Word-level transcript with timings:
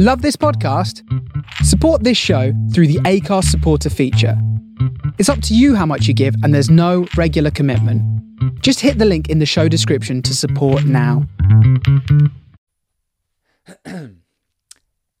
Love 0.00 0.22
this 0.22 0.36
podcast? 0.36 1.02
Support 1.64 2.04
this 2.04 2.16
show 2.16 2.52
through 2.72 2.86
the 2.86 3.00
Acast 3.00 3.46
supporter 3.46 3.90
feature. 3.90 4.40
It's 5.18 5.28
up 5.28 5.42
to 5.42 5.56
you 5.56 5.74
how 5.74 5.86
much 5.86 6.06
you 6.06 6.14
give, 6.14 6.36
and 6.44 6.54
there's 6.54 6.70
no 6.70 7.08
regular 7.16 7.50
commitment. 7.50 8.00
Just 8.62 8.78
hit 8.78 8.98
the 8.98 9.04
link 9.04 9.28
in 9.28 9.40
the 9.40 9.44
show 9.44 9.66
description 9.66 10.22
to 10.22 10.36
support 10.36 10.84
now. 10.84 11.26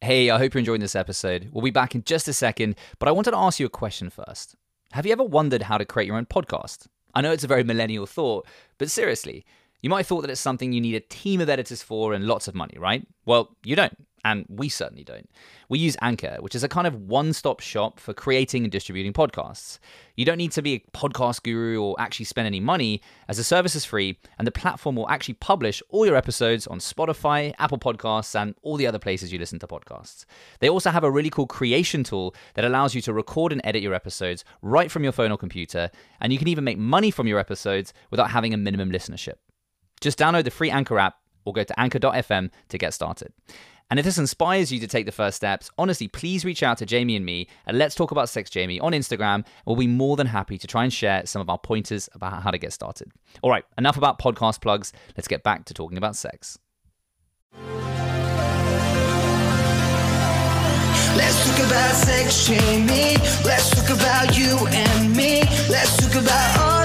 hey, 0.00 0.30
I 0.30 0.38
hope 0.38 0.54
you're 0.54 0.60
enjoying 0.60 0.78
this 0.78 0.94
episode. 0.94 1.48
We'll 1.50 1.64
be 1.64 1.70
back 1.70 1.96
in 1.96 2.04
just 2.04 2.28
a 2.28 2.32
second, 2.32 2.76
but 3.00 3.08
I 3.08 3.10
wanted 3.10 3.32
to 3.32 3.36
ask 3.36 3.58
you 3.58 3.66
a 3.66 3.70
question 3.70 4.10
first. 4.10 4.54
Have 4.92 5.06
you 5.06 5.10
ever 5.10 5.24
wondered 5.24 5.62
how 5.62 5.78
to 5.78 5.84
create 5.84 6.06
your 6.06 6.18
own 6.18 6.26
podcast? 6.26 6.86
I 7.16 7.20
know 7.20 7.32
it's 7.32 7.42
a 7.42 7.48
very 7.48 7.64
millennial 7.64 8.06
thought, 8.06 8.46
but 8.78 8.92
seriously, 8.92 9.44
you 9.82 9.90
might 9.90 9.98
have 9.98 10.06
thought 10.06 10.20
that 10.20 10.30
it's 10.30 10.40
something 10.40 10.72
you 10.72 10.80
need 10.80 10.94
a 10.94 11.00
team 11.00 11.40
of 11.40 11.48
editors 11.48 11.82
for 11.82 12.12
and 12.12 12.26
lots 12.26 12.46
of 12.46 12.54
money, 12.54 12.76
right? 12.78 13.04
Well, 13.26 13.56
you 13.64 13.74
don't. 13.74 13.96
And 14.24 14.44
we 14.48 14.68
certainly 14.68 15.04
don't. 15.04 15.28
We 15.68 15.78
use 15.78 15.96
Anchor, 16.02 16.38
which 16.40 16.54
is 16.54 16.64
a 16.64 16.68
kind 16.68 16.86
of 16.86 16.94
one 16.94 17.32
stop 17.32 17.60
shop 17.60 18.00
for 18.00 18.12
creating 18.12 18.64
and 18.64 18.72
distributing 18.72 19.12
podcasts. 19.12 19.78
You 20.16 20.24
don't 20.24 20.38
need 20.38 20.52
to 20.52 20.62
be 20.62 20.74
a 20.74 20.96
podcast 20.96 21.42
guru 21.42 21.80
or 21.80 21.94
actually 21.98 22.24
spend 22.24 22.46
any 22.46 22.60
money, 22.60 23.00
as 23.28 23.36
the 23.36 23.44
service 23.44 23.74
is 23.74 23.84
free 23.84 24.18
and 24.38 24.46
the 24.46 24.52
platform 24.52 24.96
will 24.96 25.08
actually 25.08 25.34
publish 25.34 25.82
all 25.90 26.04
your 26.04 26.16
episodes 26.16 26.66
on 26.66 26.78
Spotify, 26.78 27.54
Apple 27.58 27.78
Podcasts, 27.78 28.34
and 28.34 28.54
all 28.62 28.76
the 28.76 28.86
other 28.86 28.98
places 28.98 29.32
you 29.32 29.38
listen 29.38 29.58
to 29.60 29.66
podcasts. 29.66 30.24
They 30.60 30.68
also 30.68 30.90
have 30.90 31.04
a 31.04 31.10
really 31.10 31.30
cool 31.30 31.46
creation 31.46 32.02
tool 32.02 32.34
that 32.54 32.64
allows 32.64 32.94
you 32.94 33.00
to 33.02 33.12
record 33.12 33.52
and 33.52 33.60
edit 33.64 33.82
your 33.82 33.94
episodes 33.94 34.44
right 34.62 34.90
from 34.90 35.04
your 35.04 35.12
phone 35.12 35.30
or 35.30 35.38
computer, 35.38 35.90
and 36.20 36.32
you 36.32 36.38
can 36.38 36.48
even 36.48 36.64
make 36.64 36.78
money 36.78 37.10
from 37.10 37.26
your 37.26 37.38
episodes 37.38 37.92
without 38.10 38.30
having 38.30 38.52
a 38.52 38.56
minimum 38.56 38.90
listenership. 38.90 39.34
Just 40.00 40.18
download 40.18 40.44
the 40.44 40.50
free 40.50 40.70
Anchor 40.70 40.98
app 40.98 41.16
or 41.44 41.52
go 41.52 41.64
to 41.64 41.80
anchor.fm 41.80 42.50
to 42.68 42.78
get 42.78 42.94
started. 42.94 43.32
And 43.90 43.98
if 43.98 44.04
this 44.04 44.18
inspires 44.18 44.70
you 44.70 44.78
to 44.80 44.86
take 44.86 45.06
the 45.06 45.12
first 45.12 45.36
steps, 45.36 45.70
honestly, 45.78 46.08
please 46.08 46.44
reach 46.44 46.62
out 46.62 46.76
to 46.78 46.86
Jamie 46.86 47.16
and 47.16 47.24
me 47.24 47.48
at 47.66 47.74
Let's 47.74 47.94
Talk 47.94 48.10
About 48.10 48.28
Sex 48.28 48.50
Jamie 48.50 48.78
on 48.80 48.92
Instagram. 48.92 49.46
We'll 49.64 49.76
be 49.76 49.86
more 49.86 50.16
than 50.16 50.26
happy 50.26 50.58
to 50.58 50.66
try 50.66 50.84
and 50.84 50.92
share 50.92 51.24
some 51.24 51.40
of 51.40 51.48
our 51.48 51.58
pointers 51.58 52.08
about 52.12 52.42
how 52.42 52.50
to 52.50 52.58
get 52.58 52.72
started. 52.74 53.10
All 53.40 53.50
right, 53.50 53.64
enough 53.78 53.96
about 53.96 54.18
podcast 54.18 54.60
plugs. 54.60 54.92
Let's 55.16 55.28
get 55.28 55.42
back 55.42 55.64
to 55.66 55.74
talking 55.74 55.96
about 55.96 56.16
sex. 56.16 56.58
Let's 61.16 61.46
talk 61.48 61.66
about 61.66 61.94
sex, 61.94 62.46
Jamie. 62.46 63.16
Let's 63.42 63.70
talk 63.70 63.88
about 63.96 64.36
you 64.36 64.66
and 64.68 65.16
me. 65.16 65.40
Let's 65.70 65.96
talk 65.96 66.22
about 66.22 66.58
all 66.60 66.77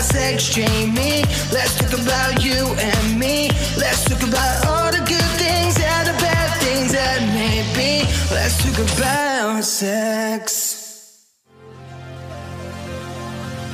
about 0.00 0.12
sex, 0.12 0.54
Jamie. 0.54 1.22
Let's 1.52 1.76
talk 1.78 1.92
about 1.92 2.42
you 2.42 2.66
and 2.78 3.18
me. 3.18 3.50
Let's 3.76 4.04
talk 4.04 4.22
about 4.22 4.66
all 4.66 4.90
the 4.90 4.98
good 4.98 5.30
things 5.36 5.76
and 5.78 6.08
the 6.08 6.16
bad 6.20 6.58
things 6.62 6.92
that 6.92 7.20
may 7.34 7.60
be. 7.74 8.06
Let's 8.32 8.56
talk 8.62 8.98
about 8.98 9.62
sex. 9.64 10.78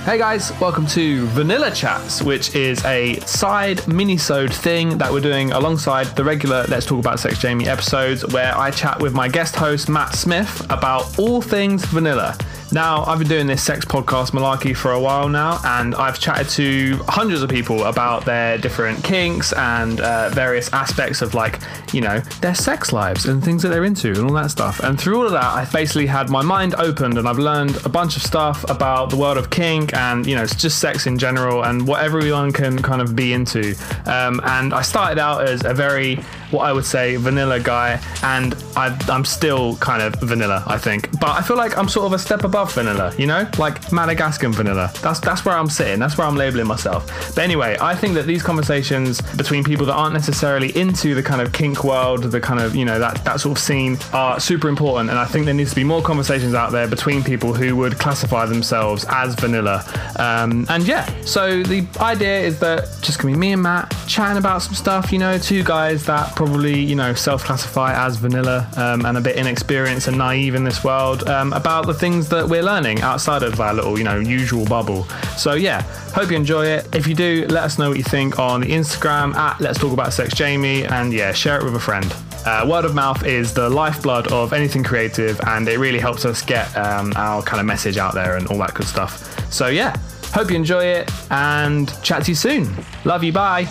Hey 0.04 0.18
guys, 0.18 0.52
welcome 0.60 0.86
to 0.88 1.26
Vanilla 1.26 1.70
Chats, 1.72 2.22
which 2.22 2.54
is 2.54 2.84
a 2.84 3.18
side 3.20 3.86
mini-sode 3.88 4.54
thing 4.54 4.98
that 4.98 5.12
we're 5.12 5.20
doing 5.20 5.50
alongside 5.50 6.06
the 6.14 6.22
regular 6.22 6.64
Let's 6.68 6.86
Talk 6.86 7.00
About 7.00 7.18
Sex 7.18 7.40
Jamie 7.40 7.66
episodes 7.66 8.24
where 8.32 8.56
I 8.56 8.70
chat 8.70 9.00
with 9.00 9.14
my 9.14 9.26
guest 9.28 9.56
host 9.56 9.88
Matt 9.88 10.14
Smith 10.14 10.64
about 10.70 11.18
all 11.18 11.42
things 11.42 11.84
vanilla. 11.86 12.38
Now, 12.72 13.04
I've 13.04 13.20
been 13.20 13.28
doing 13.28 13.46
this 13.46 13.62
sex 13.62 13.84
podcast 13.84 14.32
malarkey 14.32 14.76
for 14.76 14.90
a 14.92 15.00
while 15.00 15.28
now, 15.28 15.60
and 15.64 15.94
I've 15.94 16.18
chatted 16.18 16.48
to 16.50 16.96
hundreds 17.06 17.42
of 17.42 17.48
people 17.48 17.84
about 17.84 18.24
their 18.24 18.58
different 18.58 19.02
kinks 19.04 19.52
and 19.52 20.00
uh, 20.00 20.30
various 20.30 20.72
aspects 20.72 21.22
of, 21.22 21.32
like, 21.32 21.60
you 21.92 22.00
know, 22.00 22.18
their 22.40 22.56
sex 22.56 22.92
lives 22.92 23.26
and 23.26 23.42
things 23.42 23.62
that 23.62 23.68
they're 23.68 23.84
into 23.84 24.08
and 24.08 24.28
all 24.28 24.32
that 24.32 24.50
stuff. 24.50 24.80
And 24.80 25.00
through 25.00 25.18
all 25.18 25.26
of 25.26 25.32
that, 25.32 25.44
I've 25.44 25.72
basically 25.72 26.06
had 26.06 26.28
my 26.28 26.42
mind 26.42 26.74
opened 26.76 27.18
and 27.18 27.28
I've 27.28 27.38
learned 27.38 27.76
a 27.86 27.88
bunch 27.88 28.16
of 28.16 28.22
stuff 28.22 28.68
about 28.68 29.10
the 29.10 29.16
world 29.16 29.38
of 29.38 29.48
kink 29.48 29.94
and, 29.94 30.26
you 30.26 30.34
know, 30.34 30.42
it's 30.42 30.56
just 30.56 30.80
sex 30.80 31.06
in 31.06 31.18
general 31.18 31.64
and 31.64 31.86
what 31.86 32.02
everyone 32.02 32.52
can 32.52 32.82
kind 32.82 33.00
of 33.00 33.14
be 33.14 33.32
into. 33.32 33.76
Um, 34.06 34.40
and 34.44 34.74
I 34.74 34.82
started 34.82 35.18
out 35.18 35.46
as 35.48 35.64
a 35.64 35.72
very, 35.72 36.18
what 36.50 36.62
I 36.62 36.72
would 36.72 36.84
say, 36.84 37.16
vanilla 37.16 37.60
guy, 37.60 38.00
and 38.22 38.54
I, 38.76 38.96
I'm 39.08 39.24
still 39.24 39.76
kind 39.76 40.02
of 40.02 40.20
vanilla, 40.20 40.62
I 40.66 40.78
think. 40.78 41.10
But 41.20 41.30
I 41.30 41.42
feel 41.42 41.56
like 41.56 41.76
I'm 41.76 41.88
sort 41.88 42.06
of 42.06 42.12
a 42.12 42.18
step 42.18 42.44
above 42.44 42.72
vanilla, 42.74 43.14
you 43.18 43.26
know, 43.26 43.48
like 43.58 43.92
Madagascar 43.92 44.48
vanilla. 44.50 44.90
That's 45.02 45.20
that's 45.20 45.44
where 45.44 45.56
I'm 45.56 45.68
sitting. 45.68 45.98
That's 45.98 46.16
where 46.18 46.26
I'm 46.26 46.36
labeling 46.36 46.66
myself. 46.66 47.06
But 47.34 47.44
anyway, 47.44 47.76
I 47.80 47.94
think 47.94 48.14
that 48.14 48.26
these 48.26 48.42
conversations 48.42 49.20
between 49.36 49.64
people 49.64 49.86
that 49.86 49.94
aren't 49.94 50.14
necessarily 50.14 50.76
into 50.76 51.14
the 51.14 51.22
kind 51.22 51.40
of 51.40 51.52
kink 51.52 51.84
world, 51.84 52.24
the 52.24 52.40
kind 52.40 52.60
of 52.60 52.76
you 52.76 52.84
know 52.84 52.98
that 52.98 53.24
that 53.24 53.40
sort 53.40 53.58
of 53.58 53.62
scene, 53.62 53.98
are 54.12 54.38
super 54.38 54.68
important. 54.68 55.10
And 55.10 55.18
I 55.18 55.24
think 55.24 55.46
there 55.46 55.54
needs 55.54 55.70
to 55.70 55.76
be 55.76 55.84
more 55.84 56.02
conversations 56.02 56.54
out 56.54 56.72
there 56.72 56.86
between 56.86 57.24
people 57.24 57.54
who 57.54 57.76
would 57.76 57.98
classify 57.98 58.46
themselves 58.46 59.04
as 59.08 59.34
vanilla. 59.34 59.84
Um, 60.18 60.66
and 60.68 60.86
yeah, 60.86 61.06
so 61.22 61.62
the 61.62 61.86
idea 62.00 62.40
is 62.40 62.60
that 62.60 62.84
just 63.02 63.18
gonna 63.18 63.34
be 63.34 63.38
me 63.38 63.52
and 63.52 63.62
Matt 63.62 63.94
chatting 64.06 64.38
about 64.38 64.62
some 64.62 64.74
stuff. 64.74 65.12
You 65.12 65.18
know, 65.18 65.38
two 65.38 65.64
guys 65.64 66.04
that 66.06 66.35
probably 66.36 66.78
you 66.78 66.94
know 66.94 67.14
self-classify 67.14 67.92
as 68.06 68.16
vanilla 68.16 68.70
um, 68.76 69.04
and 69.06 69.16
a 69.16 69.20
bit 69.20 69.36
inexperienced 69.36 70.06
and 70.06 70.18
naive 70.18 70.54
in 70.54 70.62
this 70.62 70.84
world 70.84 71.26
um, 71.28 71.52
about 71.54 71.86
the 71.86 71.94
things 71.94 72.28
that 72.28 72.46
we're 72.46 72.62
learning 72.62 73.00
outside 73.00 73.42
of 73.42 73.58
our 73.60 73.74
little 73.74 73.98
you 73.98 74.04
know 74.04 74.18
usual 74.18 74.64
bubble. 74.66 75.04
So 75.36 75.54
yeah, 75.54 75.82
hope 76.12 76.30
you 76.30 76.36
enjoy 76.36 76.66
it. 76.66 76.94
If 76.94 77.06
you 77.06 77.14
do, 77.14 77.46
let 77.48 77.64
us 77.64 77.78
know 77.78 77.88
what 77.88 77.98
you 77.98 78.04
think 78.04 78.38
on 78.38 78.60
the 78.60 78.68
Instagram 78.68 79.34
at 79.34 79.60
Let's 79.60 79.78
Talk 79.78 79.92
About 79.92 80.12
Sex 80.12 80.34
Jamie, 80.34 80.84
and 80.84 81.12
yeah, 81.12 81.32
share 81.32 81.58
it 81.58 81.64
with 81.64 81.74
a 81.74 81.80
friend. 81.80 82.14
Uh, 82.44 82.64
word 82.68 82.84
of 82.84 82.94
mouth 82.94 83.24
is 83.24 83.52
the 83.52 83.68
lifeblood 83.68 84.30
of 84.30 84.52
anything 84.52 84.84
creative, 84.84 85.40
and 85.46 85.66
it 85.66 85.78
really 85.78 85.98
helps 85.98 86.24
us 86.24 86.42
get 86.42 86.74
um, 86.76 87.12
our 87.16 87.42
kind 87.42 87.60
of 87.60 87.66
message 87.66 87.96
out 87.96 88.14
there 88.14 88.36
and 88.36 88.46
all 88.48 88.58
that 88.58 88.74
good 88.74 88.86
stuff. 88.86 89.52
So 89.52 89.68
yeah, 89.68 89.96
hope 90.32 90.50
you 90.50 90.56
enjoy 90.56 90.84
it, 90.84 91.10
and 91.30 91.90
chat 92.02 92.24
to 92.24 92.30
you 92.30 92.36
soon. 92.36 92.72
Love 93.04 93.24
you. 93.24 93.32
Bye. 93.32 93.64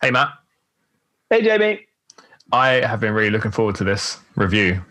Hey 0.00 0.10
Matt. 0.10 0.41
Hey, 1.32 1.40
Jamie. 1.40 1.86
I 2.52 2.86
have 2.86 3.00
been 3.00 3.14
really 3.14 3.30
looking 3.30 3.52
forward 3.52 3.76
to 3.76 3.84
this 3.84 4.18
review 4.36 4.84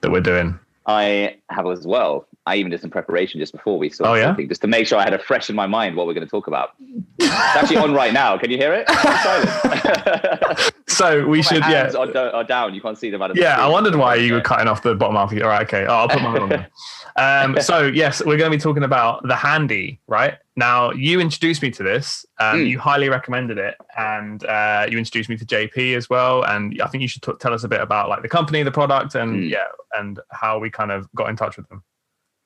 that 0.00 0.12
we're 0.12 0.20
doing. 0.20 0.56
I 0.86 1.38
have 1.50 1.66
as 1.66 1.84
well. 1.84 2.28
I 2.44 2.56
even 2.56 2.70
did 2.70 2.80
some 2.80 2.90
preparation 2.90 3.38
just 3.38 3.52
before 3.52 3.78
we 3.78 3.88
started 3.88 4.10
Oh, 4.10 4.14
yeah? 4.16 4.26
something, 4.30 4.48
just 4.48 4.62
to 4.62 4.66
make 4.66 4.86
sure 4.86 4.98
I 4.98 5.04
had 5.04 5.12
it 5.12 5.22
fresh 5.22 5.48
in 5.48 5.54
my 5.54 5.66
mind 5.68 5.96
what 5.96 6.06
we're 6.08 6.14
going 6.14 6.26
to 6.26 6.30
talk 6.30 6.48
about. 6.48 6.70
it's 7.18 7.30
actually 7.30 7.76
on 7.76 7.94
right 7.94 8.12
now. 8.12 8.36
Can 8.36 8.50
you 8.50 8.56
hear 8.58 8.74
it? 8.74 8.86
So 10.88 11.26
we 11.26 11.38
My 11.38 11.42
should, 11.42 11.58
yeah, 11.60 11.90
are, 11.96 12.16
are 12.34 12.44
down. 12.44 12.74
You 12.74 12.80
can't 12.82 12.98
see 12.98 13.08
them 13.08 13.22
out 13.22 13.30
of 13.30 13.36
the 13.36 13.42
yeah. 13.42 13.56
I 13.64 13.66
wondered 13.66 13.94
why 13.94 14.16
you 14.16 14.34
were 14.34 14.42
cutting 14.42 14.68
off 14.68 14.82
the 14.82 14.94
bottom 14.94 15.16
half. 15.16 15.32
All 15.32 15.48
right, 15.48 15.62
okay. 15.62 15.86
Oh, 15.86 15.94
I'll 15.94 16.08
put 16.08 16.20
mine 16.22 16.38
on. 16.42 16.48
There. 16.50 16.68
Um, 17.14 17.60
so 17.60 17.86
yes, 17.88 18.24
we're 18.24 18.38
going 18.38 18.50
to 18.50 18.56
be 18.56 18.60
talking 18.60 18.84
about 18.84 19.26
the 19.28 19.34
handy, 19.36 20.00
right? 20.06 20.34
Now 20.56 20.92
you 20.92 21.20
introduced 21.20 21.60
me 21.60 21.70
to 21.72 21.82
this. 21.82 22.24
Um, 22.40 22.60
Mm. 22.60 22.68
You 22.70 22.78
highly 22.78 23.08
recommended 23.10 23.58
it, 23.58 23.74
and 23.98 24.42
uh, 24.46 24.86
you 24.90 24.96
introduced 24.96 25.28
me 25.28 25.36
to 25.36 25.44
JP 25.44 25.94
as 25.96 26.08
well. 26.08 26.42
And 26.44 26.80
I 26.82 26.86
think 26.88 27.02
you 27.02 27.08
should 27.08 27.22
t- 27.22 27.32
tell 27.38 27.52
us 27.52 27.64
a 27.64 27.68
bit 27.68 27.80
about 27.82 28.08
like 28.08 28.22
the 28.22 28.28
company, 28.30 28.62
the 28.62 28.70
product, 28.70 29.14
and 29.14 29.44
Mm. 29.44 29.50
yeah, 29.50 29.66
and 29.92 30.20
how 30.30 30.58
we 30.58 30.70
kind 30.70 30.90
of 30.90 31.06
got 31.14 31.28
in 31.28 31.36
touch 31.36 31.56
with 31.58 31.68
them. 31.68 31.82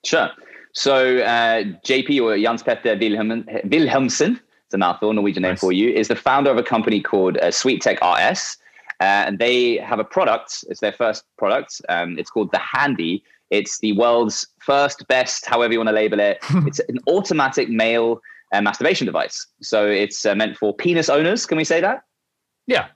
Sure. 0.07 0.31
So 0.73 1.19
uh, 1.19 1.65
JP 1.85 2.23
or 2.23 2.39
Jans 2.39 2.63
Petter 2.63 2.97
Wilhelm, 2.97 3.45
Wilhelmsen, 3.65 4.41
it's 4.67 4.75
a 4.75 4.79
mouthful, 4.79 5.13
Norwegian 5.13 5.43
name 5.43 5.53
Nice. 5.53 5.61
for 5.61 5.73
you, 5.73 5.91
is 5.91 6.09
the 6.09 6.17
founder 6.17 6.51
of 6.51 6.59
a 6.59 6.63
company 6.63 7.01
called 7.01 7.39
uh, 7.39 7.51
Sweet 7.51 7.83
Tech 7.83 7.99
AS. 8.03 8.57
Uh, 9.01 9.27
and 9.27 9.39
they 9.39 9.77
have 9.79 9.99
a 9.99 10.05
product. 10.05 10.65
It's 10.69 10.81
their 10.81 10.93
first 10.93 11.25
product. 11.39 11.81
Um, 11.89 12.19
it's 12.19 12.31
called 12.31 12.51
the 12.53 12.59
Handy. 12.59 13.23
It's 13.51 13.79
the 13.81 13.93
world's 13.93 14.47
first, 14.61 15.07
best, 15.09 15.45
however 15.45 15.73
you 15.73 15.79
want 15.79 15.89
to 15.89 15.95
label 15.95 16.21
it. 16.21 16.39
it's 16.67 16.81
an 16.89 16.99
automatic 17.09 17.69
male 17.69 18.21
uh, 18.53 18.61
masturbation 18.63 19.07
device. 19.07 19.47
So 19.61 19.87
it's 19.87 20.25
uh, 20.25 20.35
meant 20.35 20.57
for 20.57 20.75
penis 20.75 21.09
owners. 21.09 21.47
Can 21.47 21.59
we 21.59 21.65
say 21.65 21.81
that? 21.81 22.03
Yeah, 22.67 22.87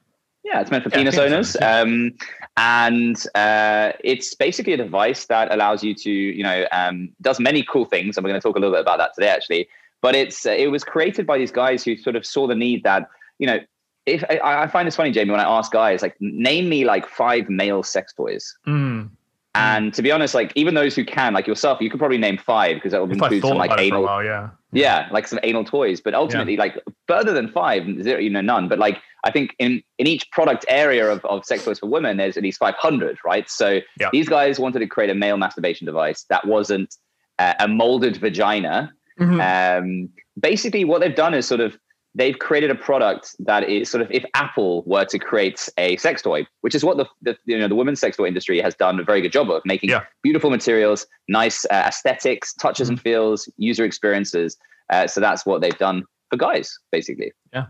Yeah, 0.45 0.61
it's 0.61 0.71
meant 0.71 0.85
for 0.85 0.91
Yeah, 0.91 0.99
penis, 0.99 1.17
penis 1.17 1.57
owners. 1.57 1.57
Um, 1.63 2.13
and 2.57 3.17
uh, 3.35 3.93
it's 4.03 4.35
basically 4.35 4.73
a 4.73 4.77
device 4.77 5.27
that 5.27 5.53
allows 5.53 5.85
you 5.85 5.95
to, 5.95 6.11
you 6.11 6.43
know, 6.43 6.67
um, 6.73 7.11
does 7.21 7.39
many 7.39 7.63
cool 7.63 7.85
things. 7.85 8.17
And 8.17 8.25
we're 8.25 8.31
going 8.31 8.41
to 8.41 8.47
talk 8.47 8.57
a 8.57 8.59
little 8.59 8.75
bit 8.75 8.81
about 8.81 8.99
that 8.99 9.13
today, 9.15 9.29
actually. 9.29 9.69
But 10.01 10.15
it's 10.15 10.47
uh, 10.47 10.53
it 10.53 10.69
was 10.69 10.83
created 10.83 11.27
by 11.27 11.37
these 11.37 11.51
guys 11.51 11.85
who 11.85 11.97
sort 11.97 12.17
of 12.17 12.25
saw 12.25 12.47
the 12.47 12.55
need 12.55 12.85
that, 12.85 13.07
you 13.39 13.47
know, 13.47 13.61
if 14.07 14.25
I, 14.31 14.63
I 14.63 14.67
find 14.67 14.87
this 14.87 14.97
funny, 14.97 15.11
Jamie, 15.11 15.31
when 15.31 15.41
I 15.41 15.45
ask 15.45 15.71
guys, 15.71 16.01
like, 16.01 16.17
name 16.21 16.69
me 16.69 16.85
like 16.85 17.07
five 17.07 17.49
male 17.51 17.83
sex 17.83 18.15
toys. 18.15 18.57
Mm. 18.67 19.11
And 19.55 19.93
to 19.95 20.03
be 20.03 20.13
honest, 20.13 20.35
like 20.35 20.53
even 20.55 20.75
those 20.75 20.95
who 20.95 21.05
can, 21.05 21.35
like 21.35 21.47
yourself, 21.47 21.81
you 21.81 21.91
could 21.91 21.99
probably 21.99 22.19
name 22.19 22.39
five 22.39 22.77
because 22.77 22.93
that 22.93 23.03
If 23.03 23.11
include 23.11 23.43
some 23.43 23.57
like 23.59 23.71
about 23.73 23.81
it 23.81 23.89
for 23.91 23.95
a 23.97 23.99
anal 23.99 24.03
while, 24.05 24.23
yeah. 24.25 24.51
yeah 24.73 25.09
like 25.11 25.27
some 25.27 25.41
anal 25.43 25.65
toys 25.65 26.01
but 26.01 26.15
ultimately 26.15 26.57
like 26.57 26.81
further 27.09 27.33
than 27.33 27.49
five 27.51 27.83
zero 28.03 28.21
you 28.21 28.31
know 28.31 28.41
none 28.41 28.69
but 28.69 28.79
like 28.79 28.99
i 29.25 29.31
think 29.33 29.51
in 29.59 29.83
in 29.99 30.07
each 30.07 30.31
product 30.31 30.65
area 30.69 31.11
of, 31.11 31.25
of 31.25 31.45
sex 31.45 31.65
toys 31.65 31.81
for 31.81 31.87
women 31.87 32.17
there's 32.19 32.37
at 32.37 32.45
least 32.45 32.61
500 32.61 33.19
right 33.25 33.51
so 33.51 33.81
Yeah. 33.99 34.09
these 34.13 34.29
guys 34.29 34.61
wanted 34.61 34.79
to 34.79 34.87
create 34.87 35.11
a 35.11 35.15
male 35.17 35.37
masturbation 35.37 35.85
device 35.87 36.25
that 36.31 36.47
wasn't 36.47 36.95
uh, 37.41 37.55
a 37.59 37.67
molded 37.67 38.17
vagina 38.19 38.93
Mhm. 39.19 39.41
um 39.77 40.09
basically 40.39 40.85
what 40.85 41.01
they've 41.01 41.17
done 41.17 41.35
is 41.35 41.47
sort 41.49 41.61
of 41.61 41.77
they've 42.15 42.39
created 42.39 42.71
a 42.71 42.75
product 42.75 43.37
that 43.39 43.69
is 43.69 43.91
sort 43.91 44.03
of 44.03 44.11
if 44.11 44.25
Apple 44.35 44.83
were 44.85 45.05
to 45.05 45.19
create 45.19 45.69
a 45.79 45.97
sex 45.99 46.23
toy, 46.23 46.47
which 46.63 46.75
is 46.75 46.85
what 46.85 46.97
the, 46.97 47.07
the 47.23 47.37
you 47.45 47.59
know 47.59 47.69
the 47.69 47.75
women's 47.75 48.01
sex 48.01 48.17
toy 48.17 48.27
industry 48.27 48.61
has 48.61 48.75
done 48.75 48.99
a 48.99 49.05
very 49.05 49.21
good 49.21 49.33
job 49.33 49.51
of 49.51 49.63
making 49.65 49.91
Yeah. 49.91 50.03
beautiful 50.23 50.51
materials, 50.51 51.07
nice 51.29 51.65
uh, 51.67 51.85
aesthetics, 51.87 52.53
touches 52.55 52.89
and 52.89 53.01
feels, 53.01 53.49
user 53.57 53.85
experiences. 53.85 54.57
Uh, 54.91 55.07
so 55.07 55.21
that's 55.21 55.47
what 55.47 55.61
they've 55.61 55.79
done 55.79 56.05
for 56.31 56.37
guys, 56.37 56.77
basically. 56.91 57.33
Yeah, 57.53 57.67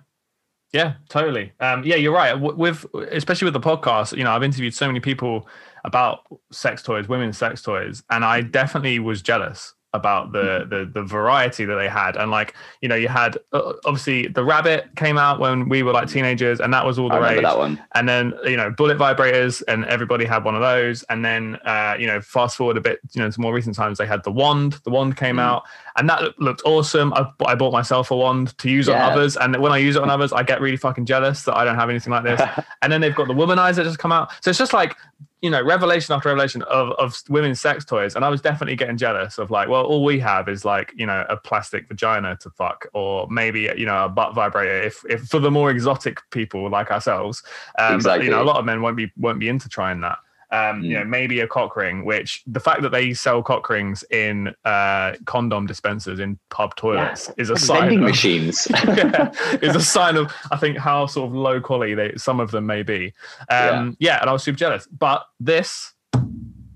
Yeah, 0.72 0.94
totally. 1.08 1.52
Um, 1.60 1.82
yeah, 1.84 1.96
you're 1.96 2.14
right. 2.14 2.34
With 2.34 2.86
especially 3.10 3.44
with 3.46 3.54
the 3.54 3.60
podcast, 3.60 4.16
you 4.16 4.24
know, 4.24 4.30
I've 4.32 4.42
interviewed 4.42 4.74
so 4.74 4.86
many 4.86 5.00
people 5.00 5.46
about 5.84 6.20
sex 6.50 6.82
toys, 6.82 7.08
women's 7.08 7.36
sex 7.36 7.60
toys, 7.62 8.02
and 8.10 8.24
I 8.24 8.40
definitely 8.40 8.98
was 9.00 9.20
jealous 9.20 9.74
about 9.92 10.30
the 10.32 10.66
the 10.68 10.90
the 10.92 11.02
variety 11.02 11.64
that 11.64 11.74
they 11.74 11.88
had. 11.88 12.16
And 12.16 12.30
like, 12.30 12.54
you 12.80 12.88
know, 12.88 12.94
you 12.94 13.08
had 13.08 13.36
uh, 13.52 13.72
obviously 13.84 14.28
the 14.28 14.44
rabbit 14.44 14.88
came 14.96 15.18
out 15.18 15.40
when 15.40 15.68
we 15.68 15.82
were 15.82 15.92
like 15.92 16.08
teenagers, 16.08 16.60
and 16.60 16.72
that 16.72 16.86
was 16.86 16.98
all 16.98 17.08
the 17.08 17.20
rage. 17.20 17.42
that 17.42 17.58
one. 17.58 17.82
And 17.94 18.08
then 18.08 18.32
you 18.44 18.56
know, 18.56 18.70
bullet 18.70 18.98
vibrators, 18.98 19.62
and 19.66 19.84
everybody 19.86 20.24
had 20.24 20.44
one 20.44 20.54
of 20.54 20.60
those. 20.60 21.02
And 21.04 21.24
then 21.24 21.56
uh, 21.64 21.96
you 21.98 22.06
know, 22.06 22.20
fast 22.20 22.56
forward 22.56 22.76
a 22.76 22.80
bit, 22.80 23.00
you 23.12 23.20
know, 23.22 23.30
to 23.30 23.40
more 23.40 23.52
recent 23.52 23.74
times, 23.74 23.98
they 23.98 24.06
had 24.06 24.22
the 24.24 24.32
wand. 24.32 24.74
The 24.84 24.90
wand 24.90 25.16
came 25.16 25.36
Mm. 25.36 25.40
out, 25.40 25.62
and 25.96 26.08
that 26.08 26.38
looked 26.40 26.62
awesome. 26.64 27.12
I, 27.14 27.30
I 27.46 27.54
bought 27.54 27.72
myself 27.72 28.10
a 28.10 28.16
wand 28.16 28.56
to 28.58 28.70
use 28.70 28.88
on 28.88 28.96
others, 28.96 29.36
and 29.36 29.56
when 29.56 29.72
I 29.72 29.78
use 29.78 29.96
it 29.96 30.02
on 30.02 30.10
others, 30.10 30.32
I 30.32 30.42
get 30.42 30.60
really 30.60 30.76
fucking 30.76 31.06
jealous 31.06 31.44
that 31.44 31.56
I 31.56 31.64
don't 31.64 31.76
have 31.76 31.90
anything 31.90 32.12
like 32.12 32.24
this. 32.24 32.40
and 32.82 32.92
then 32.92 33.00
they've 33.00 33.14
got 33.14 33.28
the 33.28 33.34
womanizer 33.34 33.84
just 33.84 33.98
come 33.98 34.12
out, 34.12 34.30
so 34.42 34.50
it's 34.50 34.58
just 34.58 34.72
like 34.72 34.96
you 35.42 35.48
know, 35.48 35.62
revelation 35.62 36.14
after 36.14 36.28
revelation 36.28 36.62
of 36.62 36.90
of 36.92 37.18
women's 37.28 37.60
sex 37.60 37.84
toys, 37.84 38.14
and 38.14 38.24
I 38.24 38.28
was 38.28 38.42
definitely 38.42 38.76
getting 38.76 38.98
jealous 38.98 39.38
of 39.38 39.50
like, 39.50 39.68
well, 39.68 39.84
all 39.84 40.04
we 40.04 40.18
have 40.20 40.48
is 40.48 40.64
like 40.64 40.92
you 40.94 41.06
know 41.06 41.24
a 41.28 41.36
plastic 41.36 41.88
vagina 41.88 42.36
to 42.40 42.50
fuck, 42.50 42.86
or 42.92 43.26
maybe 43.30 43.70
you 43.76 43.86
know 43.86 44.04
a 44.04 44.08
butt 44.08 44.34
vibrator 44.34 44.82
if 44.82 45.02
if 45.08 45.22
for 45.22 45.38
the 45.38 45.50
more 45.50 45.70
exotic 45.70 46.18
people 46.30 46.68
like 46.68 46.90
ourselves. 46.90 47.42
Um, 47.78 48.00
but, 48.02 48.22
you 48.22 48.30
know, 48.30 48.42
a 48.42 48.44
lot 48.44 48.56
of 48.56 48.64
men 48.64 48.82
won't 48.82 48.96
be 48.96 49.10
won't 49.16 49.40
be 49.40 49.48
into 49.48 49.68
trying 49.68 50.00
that. 50.02 50.18
Um, 50.52 50.82
You 50.82 50.96
Mm. 50.96 51.00
know, 51.00 51.04
maybe 51.04 51.40
a 51.40 51.46
cock 51.46 51.76
ring, 51.76 52.04
which 52.04 52.42
the 52.46 52.58
fact 52.60 52.82
that 52.82 52.90
they 52.90 53.14
sell 53.14 53.40
cock 53.42 53.68
rings 53.70 54.02
in 54.10 54.52
uh, 54.64 55.12
condom 55.24 55.66
dispensers 55.66 56.18
in 56.18 56.38
pub 56.50 56.74
toilets 56.76 57.30
is 57.38 57.50
a 57.50 57.56
sign. 57.56 57.80
Vending 57.82 57.98
of- 58.00 58.08
machines. 58.08 58.66
yeah, 58.86 59.30
is 59.62 59.76
a 59.76 59.80
sign 59.80 60.16
of 60.16 60.32
I 60.50 60.56
think 60.56 60.76
how 60.76 61.06
sort 61.06 61.28
of 61.28 61.34
low 61.36 61.60
quality 61.60 61.94
they 61.94 62.12
some 62.16 62.40
of 62.40 62.50
them 62.50 62.66
may 62.66 62.82
be. 62.82 63.12
Um, 63.48 63.96
yeah. 64.00 64.18
and 64.20 64.28
I 64.28 64.32
was 64.32 64.42
super 64.42 64.58
jealous. 64.58 64.86
But 64.86 65.24
this 65.38 65.92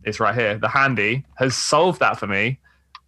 is 0.04 0.20
right 0.20 0.34
here. 0.34 0.56
The 0.58 0.68
handy 0.68 1.24
has 1.38 1.56
solved 1.56 1.98
that 2.00 2.18
for 2.18 2.26
me 2.28 2.60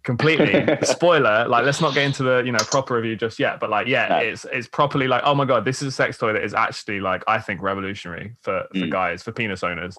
completely. 0.03 0.65
Spoiler, 0.83 1.47
like 1.47 1.63
let's 1.65 1.81
not 1.81 1.93
get 1.93 2.05
into 2.05 2.23
the 2.23 2.41
you 2.45 2.51
know 2.51 2.59
proper 2.59 2.95
review 2.95 3.15
just 3.15 3.39
yet. 3.39 3.59
But 3.59 3.69
like, 3.69 3.87
yeah, 3.87 4.07
No. 4.09 4.17
it's 4.17 4.45
it's 4.51 4.67
properly 4.67 5.07
like, 5.07 5.21
oh 5.25 5.35
my 5.35 5.45
god, 5.45 5.63
this 5.65 5.81
is 5.81 5.87
a 5.89 5.91
sex 5.91 6.17
toy 6.17 6.33
that 6.33 6.43
is 6.43 6.53
actually 6.53 6.99
like 6.99 7.23
I 7.27 7.39
think 7.39 7.61
revolutionary 7.61 8.33
for 8.41 8.65
for 8.73 8.79
Mm. 8.79 8.89
guys 8.91 9.23
for 9.23 9.31
penis 9.31 9.63
owners. 9.63 9.97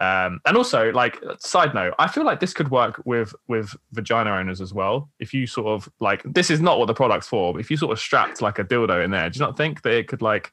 Um, 0.00 0.40
and 0.46 0.56
also, 0.56 0.90
like, 0.92 1.22
side 1.38 1.74
note, 1.74 1.94
I 1.98 2.08
feel 2.08 2.24
like 2.24 2.40
this 2.40 2.54
could 2.54 2.70
work 2.70 3.02
with 3.04 3.34
with 3.48 3.76
vagina 3.92 4.30
owners 4.30 4.60
as 4.62 4.72
well. 4.72 5.10
If 5.18 5.34
you 5.34 5.46
sort 5.46 5.66
of 5.68 5.88
like, 6.00 6.22
this 6.24 6.50
is 6.50 6.60
not 6.60 6.78
what 6.78 6.86
the 6.86 6.94
product's 6.94 7.28
for. 7.28 7.52
But 7.52 7.60
if 7.60 7.70
you 7.70 7.76
sort 7.76 7.92
of 7.92 7.98
strapped 8.00 8.40
like 8.40 8.58
a 8.58 8.64
dildo 8.64 9.04
in 9.04 9.10
there, 9.10 9.28
do 9.28 9.38
you 9.38 9.44
not 9.44 9.56
think 9.58 9.82
that 9.82 9.92
it 9.92 10.08
could 10.08 10.22
like? 10.22 10.50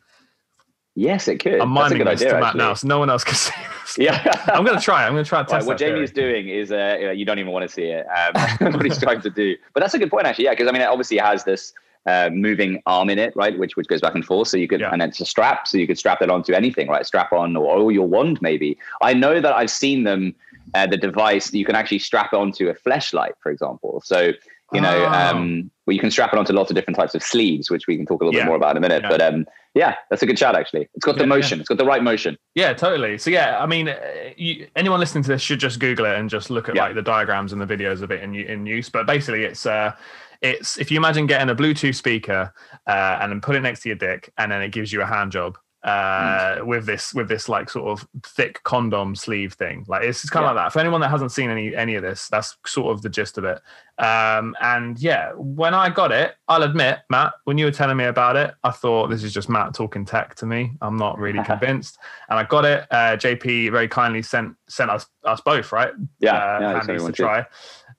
yes, 0.96 1.28
it 1.28 1.40
could. 1.40 1.62
I'm 1.62 1.74
That's 1.76 1.92
a 1.92 1.96
miming 1.96 1.98
good 2.00 2.08
this 2.08 2.22
idea, 2.22 2.34
to 2.34 2.40
Matt 2.40 2.44
actually. 2.48 2.58
now, 2.58 2.74
so 2.74 2.88
no 2.88 3.00
one 3.00 3.10
else 3.10 3.24
can 3.24 3.36
see. 3.36 3.54
This. 3.84 3.98
Yeah. 4.00 4.44
I'm 4.54 4.66
gonna 4.66 4.82
try. 4.82 5.04
it. 5.04 5.08
I'm 5.08 5.14
gonna 5.14 5.24
try 5.24 5.40
and 5.42 5.52
Right, 5.52 5.64
what 5.64 5.78
Jamie 5.78 5.92
theory. 5.94 6.04
is 6.04 6.12
doing 6.12 6.48
is 6.50 6.72
uh, 6.72 6.98
you, 7.00 7.12
you 7.12 7.26
don't 7.26 7.40
even 7.40 7.52
want 7.52 7.68
to 7.70 7.74
see 7.74 7.84
it. 7.84 8.06
Um, 8.08 8.74
what 8.74 8.84
he's 8.84 8.98
trying 8.98 9.22
to 9.22 9.30
do, 9.30 9.56
but 9.74 9.80
that's 9.82 9.94
a 9.94 10.00
good 10.00 10.10
point 10.10 10.26
actually. 10.26 10.46
Yeah, 10.46 10.52
because 10.52 10.68
I 10.68 10.72
mean, 10.72 10.82
it 10.82 10.86
obviously 10.88 11.18
has 11.20 11.44
this 11.44 11.72
uh, 12.08 12.30
moving 12.32 12.82
arm 12.86 13.10
in 13.10 13.20
it, 13.20 13.36
right, 13.36 13.58
which 13.60 13.76
which 13.76 13.88
goes 13.88 14.02
back 14.02 14.16
and 14.16 14.26
forth. 14.26 14.48
So 14.48 14.58
you 14.58 14.68
could, 14.68 14.80
Yeah. 14.80 14.92
and 14.92 15.02
it's 15.02 15.20
a 15.20 15.26
strap, 15.26 15.68
so 15.68 15.78
you 15.78 15.86
could 15.88 15.98
strap 16.00 16.22
it 16.22 16.30
onto 16.30 16.54
anything, 16.54 16.88
right? 16.88 17.06
Strap 17.06 17.32
on 17.34 17.56
or, 17.56 17.78
or 17.78 17.92
your 17.92 18.08
wand, 18.08 18.42
maybe. 18.42 18.78
I 19.02 19.14
know 19.14 19.40
that 19.42 19.54
I've 19.54 19.72
seen 19.72 20.04
them. 20.04 20.34
Uh, 20.74 20.86
the 20.86 20.98
device 20.98 21.54
you 21.54 21.64
can 21.66 21.76
actually 21.76 21.98
strap 21.98 22.34
onto 22.34 22.68
a 22.70 22.74
Fleshlight, 22.74 23.32
for 23.42 23.52
example. 23.52 24.02
So 24.06 24.34
you 24.74 24.82
know, 24.82 25.08
Oh. 25.10 25.14
um, 25.30 25.72
well, 25.86 25.94
you 25.94 26.00
can 26.02 26.12
strap 26.12 26.34
it 26.34 26.38
onto 26.38 26.52
lots 26.52 26.70
of 26.70 26.76
different 26.76 26.98
types 26.98 27.16
of 27.16 27.24
sleeves, 27.24 27.72
which 27.72 27.88
we 27.88 27.96
can 27.96 28.06
talk 28.06 28.22
a 28.22 28.26
little 28.26 28.38
Yeah. 28.38 28.44
bit 28.44 28.48
more 28.48 28.58
about 28.58 28.72
in 28.72 28.78
a 28.78 28.82
minute. 28.82 29.04
Yeah. 29.04 29.10
But 29.10 29.22
um, 29.22 29.46
yeah, 29.76 29.96
that's 30.10 30.22
a 30.24 30.26
good 30.26 30.38
shout 30.38 30.58
actually. 30.58 30.90
It's 30.94 31.06
got 31.06 31.16
the 31.16 31.22
Yeah, 31.24 31.28
motion. 31.38 31.62
It's 31.62 31.70
got 31.70 31.78
the 31.78 31.86
right 31.86 32.04
motion. 32.04 32.38
Yeah, 32.54 32.74
totally. 32.74 33.18
So 33.18 33.30
yeah, 33.30 33.64
I 33.64 33.66
mean, 33.66 33.88
uh, 33.88 33.96
you, 34.36 34.68
anyone 34.76 35.00
listening 35.00 35.24
to 35.24 35.30
this 35.30 35.42
should 35.42 35.62
just 35.62 35.80
Google 35.80 36.06
it 36.06 36.16
and 36.20 36.30
just 36.30 36.50
look 36.50 36.68
at 36.68 36.76
like 36.76 36.96
the 36.96 37.02
diagrams 37.02 37.54
and 37.54 37.62
the 37.62 37.66
videos 37.66 38.02
of 38.02 38.12
it 38.12 38.22
in 38.22 38.36
in 38.36 38.66
use. 38.66 38.90
But 38.90 39.08
basically, 39.08 39.46
it's 39.46 39.66
uh, 39.66 39.94
it's 40.42 40.78
if 40.78 40.92
you 40.92 40.98
imagine 40.98 41.26
getting 41.28 41.50
a 41.50 41.56
Bluetooth 41.56 41.96
speaker 41.96 42.54
uh, 42.88 43.18
and 43.22 43.32
then 43.32 43.42
put 43.42 43.56
it 43.56 43.62
next 43.62 43.82
to 43.82 43.90
your 43.90 43.98
dick, 43.98 44.32
and 44.38 44.52
then 44.52 44.62
it 44.62 44.72
gives 44.72 44.92
you 44.94 45.02
a 45.02 45.06
hand 45.06 45.32
job 45.32 45.58
uh 45.84 46.58
with 46.64 46.88
this 46.88 47.14
with 47.14 47.30
this 47.30 47.48
like 47.48 47.70
sort 47.70 47.88
of 47.88 48.06
thick 48.26 48.62
condom 48.64 49.16
sleeve 49.16 49.54
thing. 49.54 49.86
Like 49.88 50.04
it's 50.04 50.22
just 50.22 50.34
kind 50.34 50.44
of 50.44 50.50
Yeah. 50.50 50.54
like 50.56 50.66
that. 50.66 50.74
For 50.74 50.80
anyone 50.80 51.02
that 51.02 51.10
hasn't 51.12 51.32
seen 51.32 51.52
any 51.52 51.76
any 51.76 51.94
of 51.96 52.02
this 52.02 52.28
that's 52.30 52.58
sort 52.66 52.92
of 52.94 53.04
the 53.04 53.10
gist 53.10 53.38
of 53.38 53.46
it. 53.46 53.62
Um 54.04 54.56
and 54.60 55.00
yeah 55.00 55.32
when 55.36 55.74
i 55.76 55.90
got 55.90 56.12
it 56.12 56.34
i'll 56.48 56.64
admit 56.64 57.00
matt 57.12 57.34
when 57.46 57.58
you 57.60 57.66
were 57.66 57.72
telling 57.72 57.96
me 57.98 58.06
about 58.06 58.36
it 58.36 58.54
i 58.64 58.72
thought 58.72 59.08
this 59.10 59.24
is 59.24 59.32
just 59.34 59.50
matt 59.50 59.76
talking 59.76 60.04
tech 60.04 60.34
to 60.36 60.48
me. 60.48 60.72
I'm 60.82 60.98
not 60.98 61.20
really 61.20 61.44
convinced. 61.46 62.00
And 62.30 62.40
i 62.40 62.44
got 62.44 62.66
it 62.66 62.88
uh 62.92 63.16
jp 63.16 63.72
very 63.72 63.88
kindly 63.88 64.24
sent 64.24 64.56
sent 64.68 64.90
us 64.90 65.06
us 65.26 65.42
both 65.42 65.72
right? 65.72 65.92
Yeah, 66.20 66.34
uh, 66.36 66.60
yeah, 66.88 66.98
to 66.98 67.12
try. 67.12 67.42
too. 67.44 67.48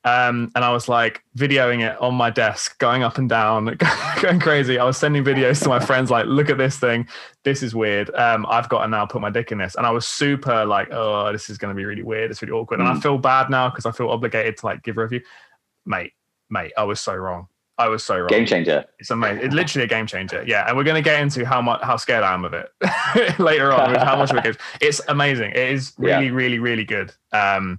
Um, 0.05 0.51
and 0.55 0.65
I 0.65 0.73
was 0.73 0.89
like 0.89 1.23
videoing 1.37 1.81
it 1.89 2.01
on 2.01 2.15
my 2.15 2.31
desk, 2.31 2.79
going 2.79 3.03
up 3.03 3.19
and 3.19 3.29
down, 3.29 3.77
going 4.23 4.41
crazy. 4.41 4.79
I 4.79 4.85
was 4.85 4.97
sending 4.97 5.25
videos 5.25 5.63
to 5.65 5.69
my 5.69 5.81
friends, 5.81 6.11
like, 6.11 6.27
look 6.27 6.49
at 6.51 6.57
this 6.59 6.79
thing. 6.79 7.09
This 7.45 7.63
is 7.63 7.75
weird. 7.75 8.09
Um, 8.15 8.47
I've 8.49 8.69
got 8.69 8.83
to 8.83 8.89
now 8.89 9.07
put 9.07 9.21
my 9.21 9.31
dick 9.31 9.51
in 9.53 9.59
this. 9.59 9.75
And 9.75 9.85
I 9.87 9.91
was 9.91 10.07
super 10.07 10.65
like, 10.65 10.89
oh, 10.93 11.33
this 11.33 11.51
is 11.51 11.59
going 11.59 11.75
to 11.75 11.77
be 11.77 11.85
really 11.85 12.03
weird. 12.03 12.31
It's 12.31 12.41
really 12.41 12.53
awkward. 12.53 12.81
And 12.81 12.89
I 12.89 12.93
Mm. 12.95 13.03
feel 13.03 13.19
bad 13.19 13.51
now 13.51 13.69
because 13.71 13.87
I 13.87 13.91
feel 13.91 14.09
obligated 14.09 14.57
to 14.59 14.67
like 14.67 14.83
give 14.83 14.97
a 14.99 15.03
review. 15.03 15.21
Mate, 15.85 16.13
mate, 16.49 16.73
I 16.79 16.85
was 16.85 17.01
so 17.01 17.15
wrong. 17.15 17.49
I 17.77 17.89
was 17.89 18.03
so 18.05 18.19
wrong. 18.19 18.29
Game 18.29 18.45
changer. 18.47 18.85
It's 18.99 19.11
amazing. 19.11 19.45
It's 19.45 19.55
literally 19.55 19.85
a 19.85 19.89
game 19.89 20.07
changer. 20.07 20.43
Yeah, 20.47 20.65
and 20.67 20.77
we're 20.77 20.83
going 20.85 20.97
to 21.03 21.03
get 21.03 21.21
into 21.23 21.45
how 21.45 21.63
much 21.63 21.81
how 21.83 21.97
scared 21.97 22.25
I 22.25 22.35
am 22.35 22.45
of 22.45 22.53
it 22.53 22.69
later 23.39 23.73
on. 23.73 23.95
How 23.95 24.17
much 24.17 24.31
of 24.33 24.37
it 24.39 24.43
gives. 24.45 24.59
It's 24.81 25.01
amazing. 25.07 25.51
It 25.53 25.59
is 25.73 25.93
really, 25.97 26.31
really, 26.33 26.59
really 26.59 26.85
good. 26.85 27.13
Um, 27.33 27.79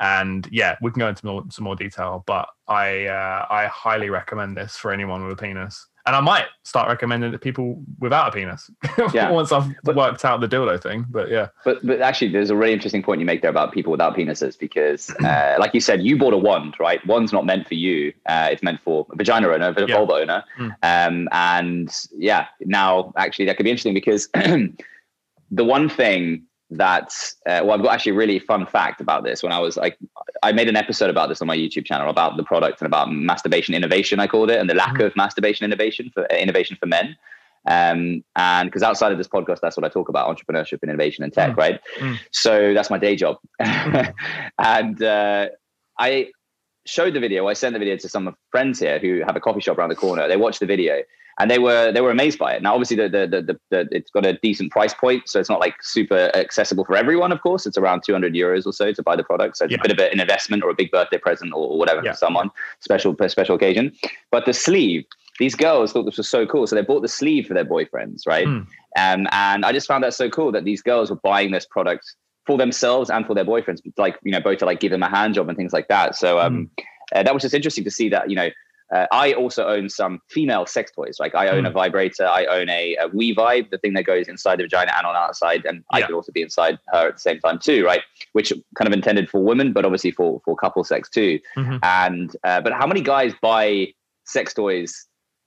and 0.00 0.48
yeah, 0.50 0.76
we 0.82 0.90
can 0.90 1.00
go 1.00 1.08
into 1.08 1.24
more, 1.26 1.44
some 1.50 1.64
more 1.64 1.76
detail. 1.76 2.22
But 2.26 2.48
I 2.68 3.06
uh, 3.06 3.46
I 3.50 3.66
highly 3.66 4.10
recommend 4.10 4.56
this 4.56 4.76
for 4.76 4.92
anyone 4.92 5.22
with 5.26 5.38
a 5.38 5.40
penis, 5.40 5.86
and 6.04 6.14
I 6.14 6.20
might 6.20 6.46
start 6.64 6.88
recommending 6.88 7.30
it 7.30 7.32
to 7.32 7.38
people 7.38 7.82
without 8.00 8.28
a 8.28 8.32
penis 8.32 8.70
Yeah. 9.14 9.30
once 9.30 9.52
I've 9.52 9.68
But- 9.84 9.96
worked 9.96 10.24
out 10.24 10.40
the 10.40 10.48
dildo 10.48 10.82
thing. 10.82 11.06
But 11.08 11.30
yeah, 11.30 11.48
But 11.64 11.84
but 11.86 12.00
actually, 12.02 12.30
there's 12.32 12.50
a 12.50 12.56
really 12.56 12.72
interesting 12.74 13.02
point 13.02 13.20
you 13.20 13.26
make 13.26 13.40
there 13.40 13.50
about 13.50 13.72
people 13.72 13.90
without 13.90 14.14
penises 14.16 14.58
because, 14.58 15.08
uh, 15.24 15.56
like 15.58 15.72
you 15.74 15.80
said, 15.80 16.02
you 16.02 16.18
bought 16.18 16.34
a 16.34 16.38
wand, 16.38 16.74
right? 16.78 17.04
Wand's 17.06 17.32
not 17.32 17.46
meant 17.46 17.66
for 17.66 17.74
you. 17.74 18.12
Uh, 18.26 18.48
it's 18.50 18.62
meant 18.62 18.80
for 18.82 19.06
a 19.12 19.16
vagina 19.16 19.48
owner, 19.48 19.72
a 19.76 19.86
Yeah. 19.86 19.96
vulva 19.96 20.12
owner. 20.14 20.44
Mm. 20.58 20.70
Um, 20.82 21.28
and 21.32 21.90
yeah, 22.16 22.46
now 22.60 23.12
actually 23.16 23.46
that 23.46 23.56
could 23.56 23.64
be 23.64 23.70
interesting 23.70 23.94
because 23.94 24.28
the 25.50 25.64
one 25.64 25.88
thing 25.88 26.42
that 26.70 27.12
uh, 27.46 27.60
well, 27.64 27.72
I've 27.72 27.82
got 27.82 27.94
actually 27.94 28.12
a 28.12 28.16
really 28.16 28.38
fun 28.38 28.66
fact 28.66 29.00
about 29.00 29.22
this. 29.24 29.42
When 29.42 29.52
I 29.52 29.58
was 29.60 29.76
like, 29.76 29.96
I 30.42 30.52
made 30.52 30.68
an 30.68 30.76
episode 30.76 31.10
about 31.10 31.28
this 31.28 31.40
on 31.40 31.46
my 31.46 31.56
YouTube 31.56 31.84
channel 31.84 32.10
about 32.10 32.36
the 32.36 32.42
product 32.44 32.80
and 32.80 32.86
about 32.86 33.10
masturbation 33.12 33.74
innovation, 33.74 34.18
I 34.20 34.26
called 34.26 34.50
it, 34.50 34.58
and 34.60 34.68
the 34.68 34.74
lack 34.74 34.94
Mhm. 34.96 35.06
of 35.06 35.16
masturbation 35.16 35.64
innovation 35.64 36.10
for 36.12 36.24
uh, 36.30 36.36
innovation 36.36 36.76
for 36.78 36.86
men. 36.86 37.16
Um, 37.68 38.22
and 38.36 38.68
because 38.68 38.82
outside 38.82 39.10
of 39.12 39.18
this 39.18 39.26
podcast, 39.28 39.58
that's 39.60 39.76
what 39.76 39.84
I 39.84 39.88
talk 39.88 40.08
about: 40.08 40.28
entrepreneurship 40.28 40.78
and 40.82 40.90
innovation 40.90 41.24
and 41.24 41.32
tech, 41.32 41.52
Mm. 41.52 41.56
right? 41.56 41.80
Mm. 41.98 42.18
So 42.30 42.74
that's 42.74 42.90
my 42.90 42.98
day 42.98 43.16
job. 43.16 43.38
and 44.58 45.02
uh, 45.02 45.48
I 45.98 46.30
showed 46.84 47.14
the 47.14 47.20
video. 47.20 47.46
I 47.48 47.54
sent 47.54 47.72
the 47.72 47.78
video 47.78 47.96
to 47.96 48.08
some 48.08 48.36
friends 48.50 48.78
here 48.78 48.98
who 48.98 49.22
have 49.26 49.36
a 49.36 49.40
coffee 49.40 49.60
shop 49.60 49.78
around 49.78 49.88
the 49.88 49.96
corner. 49.96 50.28
They 50.28 50.36
watched 50.36 50.60
the 50.60 50.66
video 50.66 51.02
and 51.38 51.50
they 51.50 51.58
were 51.58 51.92
they 51.92 52.00
were 52.00 52.10
amazed 52.10 52.38
by 52.38 52.54
it. 52.54 52.62
Now, 52.62 52.72
obviously, 52.74 52.96
the 52.96 53.08
the, 53.08 53.26
the, 53.26 53.60
the, 53.70 53.88
it's 53.90 54.10
got 54.10 54.24
a 54.24 54.34
decent 54.34 54.72
price 54.72 54.94
point, 54.94 55.28
so 55.28 55.38
it's 55.38 55.50
not 55.50 55.60
like 55.60 55.74
super 55.82 56.30
accessible 56.34 56.84
for 56.84 56.96
everyone. 56.96 57.32
Of 57.32 57.42
course, 57.42 57.66
it's 57.66 57.76
around 57.76 58.02
two 58.04 58.12
hundred 58.12 58.34
euros 58.34 58.66
or 58.66 58.72
so 58.72 58.92
to 58.92 59.02
buy 59.02 59.16
the 59.16 59.24
product. 59.24 59.56
So 59.58 59.64
it's 59.64 59.72
Yeah. 59.72 59.78
a 59.80 59.88
bit 59.88 59.92
of 59.92 59.98
an 60.12 60.20
investment 60.20 60.62
or 60.62 60.70
a 60.70 60.74
big 60.74 60.90
birthday 60.90 61.18
present 61.18 61.52
or, 61.54 61.78
whatever 61.78 62.02
Yeah. 62.04 62.12
for 62.12 62.16
someone 62.18 62.50
special 62.80 63.14
for 63.14 63.28
special 63.28 63.54
occasion. 63.54 63.92
But 64.30 64.46
the 64.46 64.52
sleeve. 64.52 65.04
These 65.38 65.54
girls 65.54 65.92
thought 65.92 66.04
this 66.04 66.16
was 66.16 66.30
so 66.30 66.46
cool, 66.46 66.66
so 66.66 66.74
they 66.74 66.80
bought 66.80 67.02
the 67.02 67.08
sleeve 67.08 67.46
for 67.46 67.52
their 67.52 67.62
boyfriends, 67.66 68.26
right? 68.26 68.46
Hmm. 68.46 68.60
Um, 68.98 69.28
and 69.32 69.66
I 69.66 69.72
just 69.72 69.86
found 69.86 70.02
that 70.02 70.14
so 70.14 70.30
cool 70.30 70.50
that 70.52 70.64
these 70.64 70.80
girls 70.80 71.10
were 71.10 71.20
buying 71.22 71.50
this 71.50 71.66
product 71.66 72.06
for 72.46 72.56
themselves 72.56 73.10
and 73.10 73.26
for 73.26 73.34
their 73.34 73.44
boyfriends, 73.44 73.82
like 73.98 74.16
you 74.22 74.32
know, 74.32 74.40
both 74.40 74.60
to 74.60 74.64
like 74.64 74.80
give 74.80 74.92
them 74.92 75.02
a 75.02 75.10
hand 75.10 75.34
job 75.34 75.50
and 75.50 75.56
things 75.58 75.74
like 75.74 75.88
that. 75.88 76.16
So 76.16 76.40
um, 76.40 76.70
uh, 77.14 77.22
that 77.22 77.34
was 77.34 77.42
just 77.42 77.52
interesting 77.52 77.84
to 77.84 77.90
see 77.90 78.08
that 78.08 78.30
you 78.30 78.36
know. 78.36 78.48
Uh, 78.94 79.06
I 79.10 79.32
also 79.32 79.66
own 79.66 79.88
some 79.88 80.20
female 80.30 80.64
sex 80.66 80.92
toys. 80.92 81.16
Like 81.18 81.34
I 81.34 81.48
own 81.48 81.66
a 81.66 81.70
vibrator, 81.72 82.24
I 82.26 82.44
own 82.46 82.68
a, 82.68 82.94
a 82.96 83.08
We 83.08 83.34
Vibe, 83.34 83.70
the 83.70 83.78
thing 83.78 83.94
that 83.94 84.04
goes 84.04 84.28
inside 84.28 84.60
the 84.60 84.64
vagina 84.64 84.92
and 84.96 85.06
on 85.06 85.16
outside, 85.16 85.64
and 85.64 85.82
I 85.92 85.98
Yeah. 85.98 86.06
could 86.06 86.14
also 86.14 86.30
be 86.30 86.42
inside 86.42 86.78
her 86.92 87.08
at 87.08 87.14
the 87.14 87.20
same 87.20 87.40
time 87.40 87.58
too, 87.58 87.84
right? 87.84 88.02
Which 88.32 88.52
kind 88.76 88.86
of 88.86 88.92
intended 88.92 89.28
for 89.28 89.42
women, 89.42 89.72
but 89.72 89.84
obviously 89.84 90.12
for 90.12 90.40
for 90.44 90.54
couple 90.56 90.84
sex 90.84 91.10
too. 91.10 91.40
Mhm. 91.56 91.80
And 91.82 92.36
uh, 92.44 92.60
but 92.60 92.72
how 92.74 92.86
many 92.86 93.00
guys 93.00 93.34
buy 93.42 93.88
sex 94.24 94.54
toys 94.54 95.06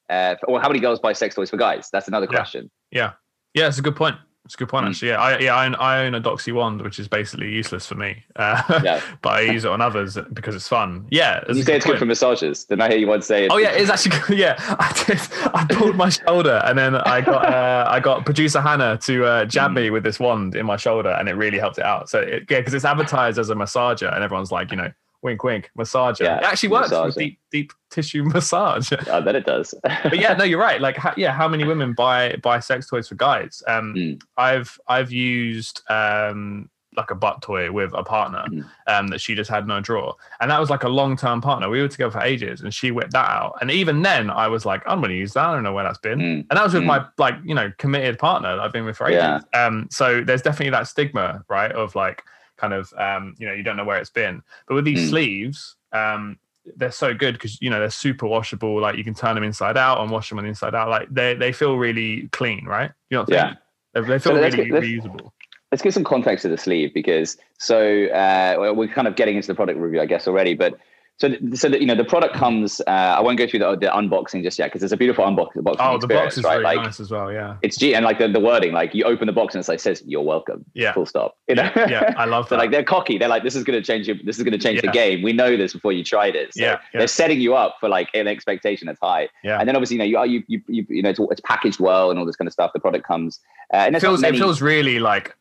uh, 0.10 0.36
or 0.48 0.60
how 0.60 0.68
many 0.68 0.80
girls 0.80 1.00
buy 1.00 1.14
sex 1.14 1.36
toys 1.36 1.50
for 1.50 1.58
guys? 1.58 1.90
That's 1.94 2.08
another 2.10 2.28
Yeah. 2.30 2.38
question. 2.38 2.70
Yeah, 2.92 3.14
yeah, 3.54 3.68
it's 3.68 3.78
a 3.80 3.82
good 3.82 3.96
point. 3.96 4.18
It's 4.50 4.56
a 4.56 4.58
good 4.58 4.70
point 4.70 4.88
Mm. 4.88 4.90
actually. 4.90 5.10
Yeah, 5.10 5.22
I, 5.22 5.38
yeah, 5.38 5.56
I 5.56 5.66
own, 5.68 5.76
I 5.76 6.06
own 6.06 6.16
a 6.16 6.20
Doxy 6.20 6.52
wand, 6.52 6.82
which 6.82 6.98
is 6.98 7.08
basically 7.08 7.52
useless 7.52 7.86
for 7.86 7.94
me. 7.94 8.24
Uh, 8.36 8.64
Yeah. 8.84 9.00
but 9.22 9.30
I 9.30 9.42
use 9.42 9.64
it 9.64 9.70
on 9.70 9.80
others 9.80 10.18
because 10.34 10.56
it's 10.56 10.68
fun. 10.68 11.06
Yeah, 11.12 11.44
you 11.54 11.62
say 11.62 11.76
it's 11.76 11.86
good 11.86 12.00
for 12.00 12.08
massages. 12.08 12.64
Didn't 12.66 12.82
I 12.82 12.90
hear 12.90 12.98
you 12.98 13.06
once 13.06 13.28
say 13.28 13.46
it? 13.46 13.52
Oh 13.52 13.58
yeah, 13.58 13.70
it's 13.70 13.92
actually 13.92 14.18
good. 14.28 14.40
Yeah, 14.46 14.56
I 14.58 15.04
did. 15.06 15.20
I 15.54 15.68
pulled 15.70 15.96
my 15.98 16.10
shoulder, 16.10 16.64
and 16.66 16.76
then 16.76 16.96
I 16.96 17.22
got 17.22 17.46
uh, 17.46 17.86
I 17.88 18.00
got 18.00 18.26
producer 18.26 18.60
Hannah 18.60 18.98
to 19.04 19.24
uh, 19.24 19.46
jab 19.46 19.72
me 19.72 19.92
with 19.92 20.02
this 20.02 20.20
wand 20.20 20.56
in 20.56 20.66
my 20.66 20.78
shoulder, 20.78 21.10
and 21.12 21.30
it 21.30 21.34
really 21.34 21.60
helped 21.60 21.78
it 21.78 21.86
out. 21.86 22.10
So 22.10 22.20
it, 22.22 22.46
yeah, 22.50 22.58
because 22.62 22.74
it's 22.74 22.86
advertised 22.86 23.38
as 23.38 23.52
a 23.52 23.56
massager, 23.56 24.12
and 24.12 24.24
everyone's 24.24 24.52
like, 24.52 24.72
you 24.72 24.78
know, 24.78 24.92
wink, 25.22 25.44
wink, 25.44 25.72
massager. 25.78 26.22
Yeah, 26.22 26.38
it 26.38 26.44
actually 26.44 26.70
works 26.70 26.90
massager. 26.90 27.16
deep 27.16 27.40
deep 27.52 27.74
tissue 27.90 28.24
massage. 28.34 28.92
I 29.12 29.20
bet 29.22 29.36
it 29.36 29.46
does. 29.46 29.74
but 29.84 30.18
yeah, 30.20 30.34
no, 30.34 30.44
you're 30.44 30.60
right. 30.60 30.80
Like, 30.82 30.98
how, 30.98 31.14
yeah, 31.18 31.32
how 31.32 31.48
many 31.48 31.64
women 31.66 31.94
buy 31.94 32.36
buy 32.44 32.60
sex 32.60 32.88
toys 32.90 33.08
for 33.08 33.16
guys? 33.16 33.62
Um, 33.68 33.94
Mm. 33.96 34.22
I've 34.38 34.80
I've 34.88 35.12
used 35.12 35.82
um 35.90 36.70
like 36.98 37.12
a 37.12 37.16
butt 37.16 37.42
toy 37.42 37.72
with 37.72 37.94
a 37.94 38.04
partner 38.04 38.44
Mm. 38.50 38.66
um 38.88 39.08
that 39.10 39.22
she 39.22 39.36
just 39.36 39.50
had 39.50 39.68
no 39.68 39.80
drawer, 39.80 40.16
and 40.42 40.50
that 40.52 40.60
was 40.60 40.70
like 40.70 40.84
a 40.84 40.90
long 40.90 41.16
term 41.16 41.40
partner. 41.40 41.70
We 41.70 41.82
were 41.82 41.88
together 41.88 42.12
for 42.12 42.22
ages, 42.22 42.62
and 42.62 42.74
she 42.74 42.92
whipped 42.92 43.14
that 43.14 43.30
out. 43.30 43.58
And 43.62 43.70
even 43.72 44.02
then, 44.02 44.30
I 44.32 44.48
was 44.48 44.66
like, 44.66 44.82
I'm 44.88 45.00
going 45.00 45.12
to 45.12 45.16
use 45.18 45.34
that. 45.34 45.46
I 45.46 45.54
don't 45.54 45.64
know 45.64 45.74
where 45.74 45.84
that's 45.84 46.00
been. 46.00 46.20
Mm. 46.20 46.46
And 46.50 46.58
that 46.58 46.64
was 46.64 46.74
with 46.74 46.84
Mm. 46.84 46.88
my 46.88 47.06
like 47.18 47.36
you 47.44 47.54
know 47.56 47.72
committed 47.78 48.18
partner 48.20 48.56
that 48.56 48.62
I've 48.62 48.74
been 48.74 48.86
with 48.86 48.98
for 48.98 49.08
ages. 49.08 49.18
Yeah. 49.54 49.66
Um, 49.66 49.88
so 49.92 50.22
there's 50.24 50.42
definitely 50.42 50.72
that 50.72 50.88
stigma, 50.88 51.44
right, 51.50 51.72
of 51.72 51.96
like 51.96 52.24
kind 52.60 52.74
of 52.74 52.94
um 52.98 53.36
you 53.40 53.48
know 53.48 53.54
you 53.54 53.64
don't 53.64 53.78
know 53.78 53.86
where 53.86 53.98
it's 54.00 54.10
been. 54.10 54.42
But 54.68 54.76
with 54.76 54.86
these 54.86 55.08
Mm. 55.08 55.10
sleeves, 55.10 55.76
um 55.92 56.38
they're 56.76 56.92
so 56.92 57.14
good 57.14 57.34
because 57.34 57.60
you 57.62 57.70
know 57.70 57.80
they're 57.80 57.90
super 57.90 58.28
washable. 58.28 58.80
Like 58.82 58.96
you 58.98 59.04
can 59.04 59.14
turn 59.16 59.36
them 59.36 59.44
inside 59.44 59.78
out 59.78 60.02
and 60.02 60.12
wash 60.12 60.30
them 60.30 60.38
on 60.40 60.44
the 60.44 60.50
inside 60.50 60.76
out. 60.76 60.90
Like 60.90 61.08
they 61.10 61.34
they 61.34 61.52
feel 61.52 61.78
really 61.78 62.28
clean, 62.32 62.66
right? 62.66 62.92
You 63.10 63.18
know 63.18 63.22
what 63.24 63.34
I'm 63.34 63.36
Yeah. 63.36 63.54
They, 63.94 64.02
they 64.02 64.20
feel 64.20 64.34
So 64.34 64.36
really 64.36 64.52
get- 64.52 64.72
let's- 64.72 64.86
reusable. 64.86 65.32
let's 65.72 65.82
give 65.82 65.94
some 65.94 66.04
context 66.04 66.42
to 66.44 66.50
the 66.50 66.58
sleeve 66.58 66.94
because 66.94 67.38
so 67.58 68.06
uh, 68.08 68.74
we're 68.76 68.88
kind 68.88 69.08
of 69.08 69.16
getting 69.16 69.36
into 69.36 69.48
the 69.48 69.56
product 69.56 69.80
review, 69.80 70.02
I 70.02 70.06
guess, 70.06 70.28
already. 70.28 70.54
But 70.54 70.78
so 71.20 71.30
so 71.54 71.70
that 71.70 71.82
you 71.82 71.86
know 71.88 71.96
the 71.96 72.06
product 72.06 72.34
comes. 72.36 72.80
Uh, 72.88 72.90
I 72.92 73.20
won't 73.22 73.38
go 73.38 73.46
through 73.48 73.60
the, 73.60 73.76
the 73.76 73.88
unboxing 73.88 74.42
just 74.44 74.58
yet 74.58 74.68
because 74.68 74.82
it's 74.84 74.94
a 74.94 74.98
beautiful 74.98 75.26
unboxing 75.26 75.62
Oh, 75.80 75.98
the 75.98 76.08
box 76.08 76.38
is 76.38 76.44
right? 76.44 76.54
really 76.54 76.64
like 76.64 76.78
nice 76.78 77.00
as 77.00 77.12
well. 77.12 77.32
Yeah, 77.32 77.58
it's 77.62 77.78
G 77.78 77.94
and 77.94 78.06
like 78.06 78.20
the, 78.20 78.28
the 78.28 78.40
wording, 78.40 78.72
like 78.74 78.94
you 78.96 79.04
open 79.04 79.28
the 79.28 79.34
box 79.34 79.54
and 79.54 79.60
it's 79.60 79.68
like 79.68 79.80
says 79.80 80.02
you're 80.06 80.22
welcome. 80.22 80.64
Yeah. 80.74 80.94
Full 80.94 81.06
stop. 81.06 81.36
You 81.48 81.56
know? 81.56 81.70
yeah, 81.76 82.14
I 82.18 82.26
love 82.26 82.48
So 82.50 82.56
like 82.56 82.72
they're 82.72 82.84
cocky. 82.84 83.18
They're 83.18 83.28
like, 83.28 83.44
this 83.44 83.56
is 83.56 83.64
going 83.64 83.82
to 83.82 83.86
change. 83.86 84.08
This 84.26 84.38
is 84.38 84.44
going 84.44 84.54
to 84.54 84.58
change 84.58 84.78
Yeah. 84.84 84.90
the 84.92 84.94
game. 84.94 85.22
We 85.22 85.34
know 85.34 85.58
this 85.58 85.74
before 85.74 85.92
you 85.92 86.04
tried 86.04 86.36
it. 86.36 86.54
So 86.54 86.62
Yeah, 86.62 86.80
yeah. 86.94 87.00
they're 87.00 87.08
setting 87.08 87.42
you 87.42 87.56
up 87.56 87.76
for 87.80 87.90
like 87.90 88.10
an 88.14 88.28
expectation 88.28 88.88
that's 88.88 89.00
high. 89.02 89.30
Yeah. 89.44 89.60
And 89.60 89.68
then 89.68 89.76
obviously, 89.76 89.96
you 89.96 90.00
know, 90.00 90.06
you 90.06 90.18
are 90.18 90.26
you 90.28 90.44
you 90.48 90.62
you, 90.68 90.86
you 90.90 91.02
know, 91.02 91.10
it's, 91.10 91.20
it's 91.20 91.42
packaged 91.42 91.80
well 91.80 92.12
and 92.12 92.20
all 92.20 92.26
this 92.26 92.36
kind 92.38 92.48
of 92.48 92.54
stuff. 92.54 92.72
The 92.74 92.80
product 92.80 93.06
comes. 93.06 93.40
Uh, 93.74 93.78
and 93.78 93.96
it 93.96 94.00
feels 94.00 94.22
many- 94.22 94.38
it 94.38 94.40
feels 94.40 94.62
really 94.62 95.00
like 95.00 95.36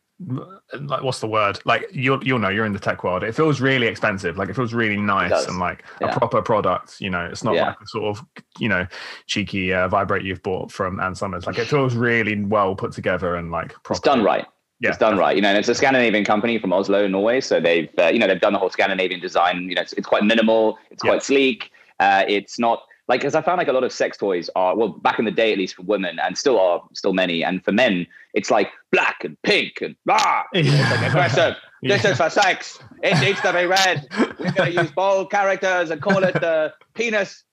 like 0.81 1.01
what's 1.01 1.19
the 1.21 1.27
word 1.27 1.59
like 1.63 1.85
you'll 1.93 2.21
you'll 2.23 2.39
know 2.39 2.49
you're 2.49 2.65
in 2.65 2.73
the 2.73 2.79
tech 2.79 3.05
world 3.05 3.23
it 3.23 3.33
feels 3.33 3.61
really 3.61 3.87
expensive 3.87 4.37
like 4.37 4.49
it 4.49 4.55
feels 4.55 4.73
really 4.73 4.97
nice 4.97 5.45
and 5.45 5.59
like 5.59 5.83
Yeah. 6.01 6.09
a 6.13 6.17
proper 6.17 6.41
product 6.41 6.99
you 6.99 7.09
know 7.09 7.25
it's 7.25 7.41
not 7.43 7.55
Yeah. 7.55 7.67
like 7.67 7.77
a 7.81 7.87
sort 7.87 8.05
of 8.17 8.25
you 8.59 8.67
know 8.67 8.85
cheeky 9.27 9.73
uh, 9.73 9.87
vibrate 9.87 10.23
you've 10.23 10.43
bought 10.43 10.71
from 10.73 10.99
Ann 10.99 11.15
Summers 11.15 11.45
like 11.47 11.57
it 11.57 11.67
feels 11.67 11.95
really 11.95 12.43
well 12.43 12.75
put 12.75 12.91
together 12.91 13.35
and 13.35 13.49
like 13.49 13.69
proper. 13.83 13.93
it's 13.93 13.99
done 14.01 14.23
right. 14.23 14.45
Yeah. 14.81 14.89
It's 14.89 14.97
done 14.97 15.17
right. 15.17 15.35
You 15.35 15.41
know, 15.41 15.49
and 15.49 15.57
it's 15.57 15.67
a 15.67 15.75
Scandinavian 15.75 16.23
company 16.23 16.57
from 16.57 16.71
Oslo, 16.71 17.05
Norway. 17.05 17.41
So 17.41 17.59
they've, 17.59 17.89
uh, 17.99 18.07
you 18.13 18.17
know, 18.17 18.27
they've 18.27 18.39
done 18.39 18.53
the 18.53 18.59
whole 18.59 18.69
Scandinavian 18.69 19.19
design. 19.19 19.67
You 19.67 19.75
know, 19.75 19.81
it's, 19.81 19.91
it's 19.91 20.07
quite 20.07 20.23
minimal. 20.23 20.77
It's 20.89 21.03
Yeah. 21.03 21.11
quite 21.11 21.21
sleek. 21.23 21.71
Uh, 21.99 22.23
it's 22.29 22.57
not 22.57 22.83
like, 23.09 23.19
because 23.21 23.35
I 23.35 23.41
found 23.41 23.57
like 23.57 23.67
a 23.67 23.73
lot 23.73 23.83
of 23.83 23.91
sex 23.91 24.15
toys 24.17 24.49
are, 24.55 24.75
well, 24.77 24.89
back 24.89 25.19
in 25.19 25.25
the 25.25 25.31
day, 25.31 25.51
at 25.51 25.57
least 25.57 25.75
for 25.75 25.81
women, 25.81 26.17
and 26.19 26.37
still 26.37 26.57
are 26.59 26.81
still 26.93 27.11
many. 27.13 27.43
And 27.43 27.61
for 27.65 27.71
men, 27.73 28.07
it's 28.33 28.49
like 28.51 28.69
black 28.91 29.23
and 29.25 29.35
pink 29.41 29.81
and 29.81 29.95
blah. 30.05 30.43
It's 30.53 30.69
like 30.91 31.09
aggressive. 31.09 31.55
This 31.81 32.03
Yeah. 32.03 32.11
is 32.11 32.17
for 32.17 32.29
sex. 32.29 32.77
It 33.03 33.17
needs 33.21 33.39
to 33.39 33.53
be 33.53 33.65
red. 33.65 34.05
We're 34.37 34.51
going 34.51 34.73
to 34.73 34.81
use 34.81 34.91
bold 34.91 35.31
characters 35.31 35.91
and 35.91 36.01
call 36.01 36.23
it 36.25 36.33
the 36.33 36.73
penis 36.93 37.45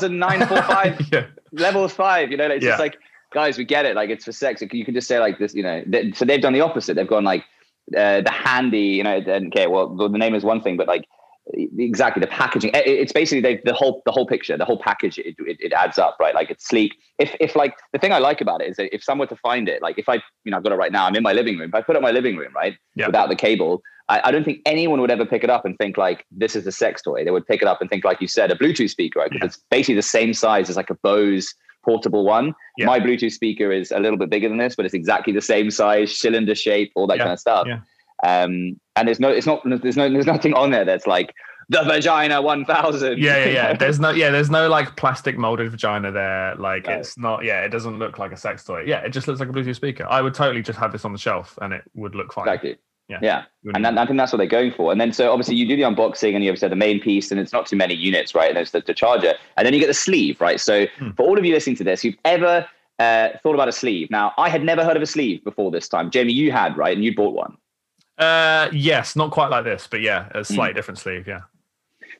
100945 0.00 1.08
yeah 1.12 1.26
levels 1.52 1.92
five. 1.92 2.30
You 2.30 2.36
know, 2.36 2.46
it's 2.46 2.64
Yeah. 2.64 2.70
just 2.72 2.80
like, 2.80 2.96
guys, 3.32 3.58
we 3.58 3.64
get 3.64 3.84
it. 3.86 3.94
Like, 3.94 4.10
it's 4.10 4.24
for 4.24 4.32
sex. 4.32 4.62
You 4.72 4.84
can 4.84 4.94
just 4.94 5.08
say 5.08 5.18
like 5.18 5.38
this. 5.38 5.54
You 5.54 5.62
know, 5.62 5.84
so 6.14 6.24
they've 6.24 6.40
done 6.40 6.52
the 6.52 6.60
opposite. 6.60 6.94
They've 6.96 7.06
gone 7.06 7.24
like 7.24 7.44
uh, 7.96 8.22
the 8.22 8.30
handy. 8.30 8.78
You 8.80 9.04
know, 9.04 9.16
okay, 9.16 9.66
well, 9.66 9.94
the 9.94 10.08
name 10.08 10.34
is 10.34 10.44
one 10.44 10.60
thing, 10.62 10.76
but 10.76 10.86
like 10.88 11.04
exactly 11.54 12.20
the 12.20 12.26
packaging. 12.26 12.74
Eh, 12.74 12.82
it's 12.84 13.12
basically 13.12 13.40
they, 13.40 13.60
the 13.64 13.72
whole 13.72 14.02
the 14.06 14.12
whole 14.12 14.26
picture, 14.26 14.56
the 14.56 14.64
whole 14.64 14.78
package. 14.78 15.18
It, 15.18 15.36
it, 15.38 15.56
it 15.60 15.72
adds 15.72 15.98
up, 15.98 16.16
right? 16.20 16.34
Like 16.34 16.50
it's 16.50 16.66
sleek. 16.66 16.94
If 17.18 17.34
if 17.40 17.54
like 17.56 17.74
the 17.92 17.98
thing 17.98 18.12
I 18.12 18.18
like 18.18 18.40
about 18.40 18.62
it 18.62 18.68
is 18.68 18.76
that 18.76 18.94
if 18.94 19.02
someone 19.02 19.26
were 19.26 19.34
to 19.34 19.40
find 19.40 19.68
it, 19.68 19.82
like 19.82 19.98
if 19.98 20.08
I 20.08 20.14
you 20.44 20.50
know 20.50 20.56
I've 20.56 20.62
got 20.62 20.72
it 20.72 20.76
right 20.76 20.92
now, 20.92 21.06
I'm 21.06 21.14
in 21.14 21.22
my 21.22 21.32
living 21.32 21.58
room. 21.58 21.68
If 21.70 21.74
I 21.74 21.82
put 21.82 21.96
it 21.96 21.98
in 21.98 22.02
my 22.02 22.10
living 22.10 22.36
room, 22.36 22.52
right, 22.54 22.76
Yeah. 22.94 23.06
without 23.06 23.28
the 23.28 23.36
cable. 23.36 23.82
I, 24.08 24.20
I 24.28 24.30
don't 24.30 24.44
think 24.44 24.60
anyone 24.66 25.00
would 25.00 25.10
ever 25.10 25.26
pick 25.26 25.42
it 25.42 25.50
up 25.50 25.64
and 25.64 25.76
think 25.78 25.96
like 25.96 26.24
this 26.30 26.54
is 26.54 26.64
a 26.66 26.70
sex 26.72 27.02
toy. 27.02 27.24
They 27.24 27.32
would 27.32 27.44
pick 27.46 27.60
it 27.60 27.66
up 27.66 27.80
and 27.80 27.90
think, 27.90 28.04
like 28.04 28.20
you 28.20 28.28
said, 28.28 28.52
a 28.52 28.54
Bluetooth 28.54 28.90
speaker, 28.90 29.18
right? 29.18 29.30
Because 29.30 29.42
Yeah. 29.42 29.46
it's 29.48 29.64
basically 29.68 29.96
the 29.96 30.02
same 30.02 30.32
size 30.32 30.70
as 30.70 30.76
like 30.76 30.90
a 30.90 30.94
Bose 31.02 31.52
portable 31.84 32.24
one. 32.24 32.54
Yeah. 32.78 32.86
My 32.86 33.00
Bluetooth 33.00 33.32
speaker 33.32 33.72
is 33.72 33.90
a 33.90 33.98
little 33.98 34.16
bit 34.16 34.30
bigger 34.30 34.48
than 34.48 34.58
this, 34.58 34.76
but 34.76 34.84
it's 34.84 34.94
exactly 34.94 35.32
the 35.32 35.40
same 35.40 35.72
size, 35.72 36.16
cylinder 36.16 36.54
shape, 36.54 36.92
all 36.94 37.08
that 37.08 37.18
kind 37.18 37.32
of 37.32 37.40
stuff. 37.40 37.66
Um, 38.22 38.78
and 38.96 39.06
there's 39.08 39.20
no, 39.20 39.28
it's 39.28 39.46
not, 39.46 39.62
there's 39.64 39.96
no, 39.96 40.08
there's 40.10 40.26
nothing 40.26 40.54
on 40.54 40.70
there 40.70 40.84
that's 40.84 41.06
like 41.06 41.34
the 41.68 41.82
vagina 41.82 42.40
1000. 42.40 43.18
yeah 43.18 43.36
yeah 43.44 43.50
yeah 43.50 43.72
there's 43.78 43.98
no 43.98 44.10
yeah 44.10 44.30
there's 44.30 44.50
no 44.50 44.68
like 44.68 44.94
plastic 44.94 45.36
molded 45.36 45.68
vagina 45.68 46.12
there 46.12 46.54
like 46.54 46.86
No. 46.86 46.92
it's 46.92 47.18
not 47.18 47.42
yeah 47.44 47.62
it 47.62 47.70
doesn't 47.70 47.98
look 47.98 48.20
like 48.20 48.30
a 48.30 48.36
sex 48.36 48.62
toy 48.62 48.84
yeah 48.86 48.98
it 49.00 49.10
just 49.10 49.26
looks 49.26 49.40
like 49.40 49.48
a 49.48 49.52
bluetooth 49.52 49.74
speaker 49.74 50.06
i 50.08 50.22
would 50.22 50.32
totally 50.32 50.62
just 50.62 50.78
have 50.78 50.92
this 50.92 51.04
on 51.04 51.10
the 51.12 51.18
shelf 51.18 51.58
and 51.60 51.72
it 51.72 51.82
would 51.94 52.14
look 52.14 52.32
fine 52.32 52.46
Exactly. 52.46 52.76
Yeah. 53.08 53.18
Yeah. 53.22 53.36
And 53.74 53.84
wouldn't 53.84 53.98
I 53.98 54.06
think 54.06 54.16
that's 54.18 54.32
what 54.32 54.38
they're 54.38 54.46
going 54.46 54.72
for. 54.72 54.90
And 54.90 55.00
then, 55.00 55.12
so 55.12 55.30
obviously, 55.32 55.54
you 55.54 55.66
do 55.68 55.76
the 55.76 55.82
unboxing 55.82 56.34
and 56.34 56.42
you 56.42 56.50
have 56.50 56.58
said 56.58 56.72
the 56.72 56.76
main 56.76 57.00
piece, 57.00 57.30
and 57.30 57.38
it's 57.38 57.52
not 57.52 57.66
too 57.66 57.76
many 57.76 57.94
units, 57.94 58.34
right? 58.34 58.48
And 58.48 58.56
there's 58.56 58.72
the, 58.72 58.80
the 58.80 58.94
charger. 58.94 59.34
And 59.56 59.64
then 59.64 59.72
you 59.74 59.78
get 59.78 59.86
the 59.86 59.94
sleeve, 59.94 60.40
right? 60.40 60.58
So, 60.60 60.86
Hmm. 60.98 61.10
for 61.12 61.22
all 61.24 61.38
of 61.38 61.44
you 61.44 61.54
listening 61.54 61.76
to 61.76 61.84
this, 61.84 62.02
who've 62.02 62.16
ever 62.24 62.66
uh, 62.98 63.28
thought 63.44 63.54
about 63.54 63.68
a 63.68 63.72
sleeve. 63.72 64.10
Now, 64.10 64.32
I 64.38 64.48
had 64.48 64.64
never 64.64 64.82
heard 64.84 64.96
of 64.96 65.02
a 65.04 65.06
sleeve 65.06 65.44
before 65.44 65.70
this 65.70 65.86
time. 65.88 66.10
Jamie, 66.10 66.32
you 66.32 66.50
had, 66.50 66.76
right? 66.76 66.96
And 66.96 67.04
you 67.04 67.14
bought 67.14 67.34
one. 67.34 67.56
Uh 68.18 68.68
yes 68.72 69.14
not 69.16 69.30
quite 69.30 69.50
like 69.50 69.64
this 69.64 69.86
but 69.90 70.00
yeah 70.00 70.28
a 70.34 70.44
slightly 70.44 70.72
Hmm. 70.72 70.76
different 70.76 70.98
sleeve 70.98 71.26
yeah 71.28 71.40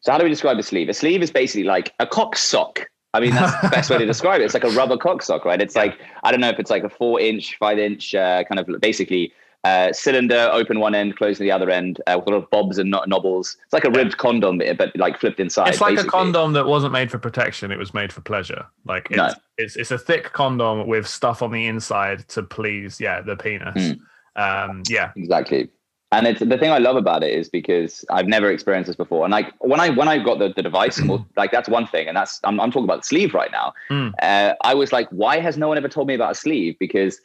So, 0.03 0.12
how 0.12 0.19
do 0.19 0.25
we 0.25 0.31
describe 0.31 0.59
a 0.59 0.62
sleeve? 0.62 0.88
A 0.88 0.95
sleeve 0.95 1.23
is 1.23 1.31
basically 1.31 1.65
like 1.65 1.93
a 1.99 2.07
cock 2.07 2.37
sock. 2.37 2.87
I 3.15 3.19
mean, 3.21 3.35
that's 3.35 3.59
the 3.62 3.71
best 3.71 3.88
way 3.91 3.97
to 3.99 4.05
describe 4.15 4.41
it. 4.41 4.45
It's 4.45 4.53
like 4.55 4.62
a 4.65 4.71
rubber 4.71 4.99
cock 4.99 5.23
sock, 5.23 5.45
right? 5.47 5.61
It's 5.61 5.75
like, 5.75 5.95
I 6.23 6.31
don't 6.31 6.41
know 6.41 6.50
if 6.50 6.59
it's 6.59 6.71
like 6.71 6.85
a 6.85 6.91
four 6.91 7.19
inch, 7.19 7.57
five 7.59 7.79
inch, 7.79 8.15
uh, 8.15 8.45
kind 8.45 8.59
of 8.61 8.81
basically 8.81 9.33
uh, 9.65 9.93
cylinder, 9.93 10.50
open 10.53 10.79
one 10.81 10.95
end, 10.95 11.17
close 11.17 11.38
to 11.38 11.43
the 11.43 11.50
other 11.50 11.71
end, 11.71 12.00
uh, 12.07 12.17
with 12.19 12.29
a 12.29 12.31
lot 12.31 12.37
of 12.43 12.50
bobs 12.50 12.76
and 12.79 12.91
no- 12.91 13.03
knobbles. 13.07 13.57
It's 13.65 13.73
like 13.73 13.85
a 13.85 13.91
ribbed 13.91 14.19
condom, 14.19 14.59
but 14.76 14.95
like 14.97 15.19
flipped 15.19 15.41
inside. 15.41 15.69
it's 15.69 15.81
like 15.81 15.99
a 15.99 16.05
condom 16.05 16.53
that 16.53 16.67
wasn't 16.67 16.93
made 16.93 17.11
for 17.11 17.19
protection 17.19 17.73
it 17.73 17.79
was 17.79 17.95
made 17.95 18.12
for 18.12 18.21
pleasure 18.21 18.67
like 18.85 19.07
it's 19.11 19.17
No. 19.17 19.33
it's, 19.57 19.76
it's 19.76 19.91
a 19.91 19.99
thick 19.99 20.33
condom 20.35 20.87
with 20.87 21.07
stuff 21.09 21.43
on 21.43 21.50
the 21.53 21.67
inside 21.67 22.29
to 22.29 22.43
please 22.43 23.00
yeah 23.00 23.23
the 23.23 23.35
penis 23.37 23.95
Hmm. 24.37 24.43
um 24.43 24.83
yeah 24.91 25.11
Exactly. 25.17 25.71
And 26.13 26.27
it's 26.27 26.41
the 26.41 26.57
thing 26.57 26.71
I 26.71 26.79
love 26.79 26.97
about 26.97 27.25
it 27.25 27.33
is 27.33 27.49
because 27.49 28.05
I've 28.11 28.29
never 28.29 28.51
experienced 28.51 28.87
this 28.87 28.97
before. 28.97 29.25
And 29.25 29.33
like 29.33 29.53
when 29.59 29.81
I 29.81 29.91
when 29.91 30.07
I 30.09 30.19
got 30.19 30.39
the, 30.39 30.53
the 30.55 30.63
device, 30.63 31.01
like 31.37 31.51
that's 31.51 31.69
one 31.69 31.87
thing, 31.87 32.07
and 32.07 32.17
that's 32.17 32.39
I'm, 32.45 32.61
I'm 32.61 32.71
talking 32.71 32.85
about 32.85 33.03
the 33.03 33.07
sleeve 33.07 33.35
right 33.35 33.51
now. 33.51 33.73
Mm. 33.91 34.13
Uh, 34.23 34.55
I 34.63 34.75
was 34.75 34.93
like, 34.93 35.09
why 35.11 35.41
has 35.41 35.57
no 35.59 35.69
one 35.69 35.77
ever 35.79 35.89
told 35.89 36.07
me 36.07 36.15
about 36.15 36.31
a 36.33 36.35
sleeve? 36.37 36.77
Because 36.79 37.21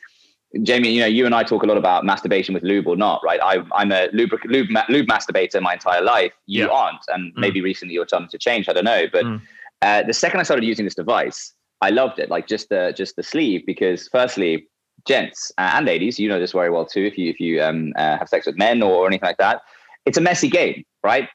Jamie, 0.64 0.90
you 0.92 1.00
know, 1.00 1.06
you 1.08 1.26
and 1.26 1.34
I 1.36 1.44
talk 1.44 1.64
a 1.64 1.66
lot 1.66 1.78
about 1.78 2.04
masturbation 2.06 2.54
with 2.54 2.64
lube 2.64 2.88
or 2.88 2.98
not, 2.98 3.22
right? 3.24 3.40
I, 3.42 3.60
I'm 3.74 3.92
a 3.92 4.10
lube, 4.12 4.32
lube, 4.46 4.68
lube 4.90 5.08
masturbator 5.08 5.62
my 5.62 5.74
entire 5.74 6.02
life. 6.02 6.34
You 6.48 6.66
Yeah. 6.66 6.72
aren't, 6.72 7.02
and 7.08 7.34
Mm. 7.34 7.38
maybe 7.38 7.62
recently 7.62 7.94
you're 7.94 8.08
starting 8.08 8.30
to 8.30 8.38
change. 8.38 8.68
I 8.68 8.74
don't 8.74 8.84
know, 8.84 9.06
but 9.12 9.26
Mm. 9.26 9.42
uh, 9.84 10.04
the 10.04 10.14
second 10.14 10.40
I 10.40 10.44
started 10.44 10.66
using 10.66 10.86
this 10.86 10.96
device, 10.96 11.54
I 11.82 11.90
loved 11.92 12.20
it. 12.20 12.30
Like 12.30 12.48
just 12.48 12.68
the 12.70 12.94
just 12.98 13.16
the 13.16 13.24
sleeve, 13.24 13.64
because 13.66 14.08
firstly, 14.10 14.68
gents 15.06 15.52
and 15.58 15.86
ladies, 15.86 16.20
you 16.20 16.30
know 16.30 16.40
this 16.40 16.52
very 16.54 16.70
well 16.70 16.86
too. 16.86 17.04
If 17.06 17.18
you 17.18 17.30
if 17.30 17.40
you 17.40 17.62
um, 17.62 17.94
uh, 17.96 18.18
have 18.18 18.30
sex 18.30 18.46
with 18.46 18.58
men 18.58 18.82
or 18.82 19.08
anything 19.08 19.28
like 19.28 19.38
that, 19.38 19.62
it's 20.06 20.18
a 20.18 20.22
messy 20.22 20.50
game, 20.50 20.84
right? 21.04 21.28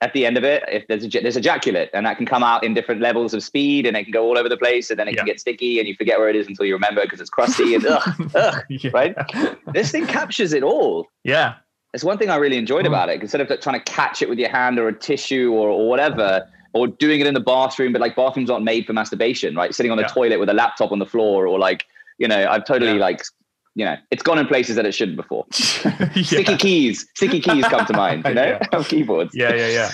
At 0.00 0.12
the 0.14 0.26
end 0.26 0.36
of 0.36 0.42
it, 0.42 0.64
if 0.66 0.84
there's 0.88 1.04
a, 1.04 1.08
there's 1.08 1.36
ejaculate, 1.36 1.88
and 1.94 2.04
that 2.06 2.16
can 2.16 2.26
come 2.26 2.42
out 2.42 2.64
in 2.64 2.74
different 2.74 3.00
levels 3.00 3.34
of 3.34 3.42
speed, 3.44 3.86
and 3.86 3.96
it 3.96 4.02
can 4.04 4.10
go 4.12 4.24
all 4.24 4.36
over 4.36 4.48
the 4.48 4.56
place, 4.56 4.90
and 4.90 4.98
then 4.98 5.06
it 5.06 5.16
can 5.16 5.24
get 5.26 5.38
sticky, 5.38 5.78
and 5.78 5.86
you 5.86 5.94
forget 5.94 6.18
where 6.18 6.28
it 6.28 6.34
is 6.34 6.48
until 6.48 6.66
you 6.66 6.74
remember 6.74 7.02
because 7.02 7.20
it's 7.20 7.30
crusty 7.30 7.74
and 7.76 7.86
ugh, 7.88 8.30
ugh. 8.34 8.62
yeah. 8.68 8.90
right? 8.92 9.14
This 9.72 9.92
thing 9.92 10.06
captures 10.06 10.52
it 10.52 10.64
all. 10.64 11.06
yeah 11.22 11.54
It's 11.94 12.02
one 12.02 12.18
thing 12.18 12.30
I 12.30 12.36
really 12.36 12.56
enjoyed 12.56 12.84
Mm. 12.84 12.88
about 12.88 13.10
it. 13.10 13.20
Instead 13.22 13.40
of 13.42 13.48
like, 13.48 13.60
trying 13.60 13.78
to 13.80 13.84
catch 13.92 14.22
it 14.22 14.28
with 14.28 14.40
your 14.40 14.48
hand 14.50 14.78
or 14.80 14.88
a 14.88 14.92
tissue 14.92 15.52
or, 15.52 15.68
or 15.68 15.88
whatever, 15.88 16.42
or 16.72 16.88
doing 16.88 17.20
it 17.20 17.26
in 17.28 17.34
the 17.34 17.40
bathroom, 17.40 17.92
but 17.92 18.00
like 18.00 18.16
bathrooms 18.16 18.50
aren't 18.50 18.64
made 18.64 18.86
for 18.86 18.94
masturbation, 18.94 19.54
right? 19.54 19.72
Sitting 19.72 19.92
on 19.92 19.98
the 19.98 20.02
Yeah. 20.02 20.08
toilet 20.08 20.40
with 20.40 20.48
a 20.48 20.54
laptop 20.54 20.90
on 20.90 20.98
the 20.98 21.06
floor, 21.06 21.46
or 21.46 21.60
like, 21.60 21.84
you 22.22 22.28
know, 22.28 22.46
I've 22.48 22.64
totally 22.64 22.92
Yeah. 22.94 22.98
like, 23.08 23.20
you 23.74 23.84
know, 23.84 23.96
it's 24.10 24.22
gone 24.22 24.38
in 24.38 24.46
places 24.46 24.76
that 24.76 24.86
it 24.86 24.92
shouldn't 24.94 25.16
before. 25.16 25.44
yeah. 25.84 26.22
Sticky 26.22 26.56
keys, 26.56 27.06
sticky 27.14 27.40
keys 27.40 27.64
come 27.66 27.84
to 27.86 27.92
mind, 27.94 28.24
you 28.26 28.34
know, 28.34 28.44
Yeah. 28.60 28.66
of 28.78 28.88
keyboards. 28.88 29.32
yeah 29.34 29.52
yeah 29.54 29.68
yeah 29.68 29.90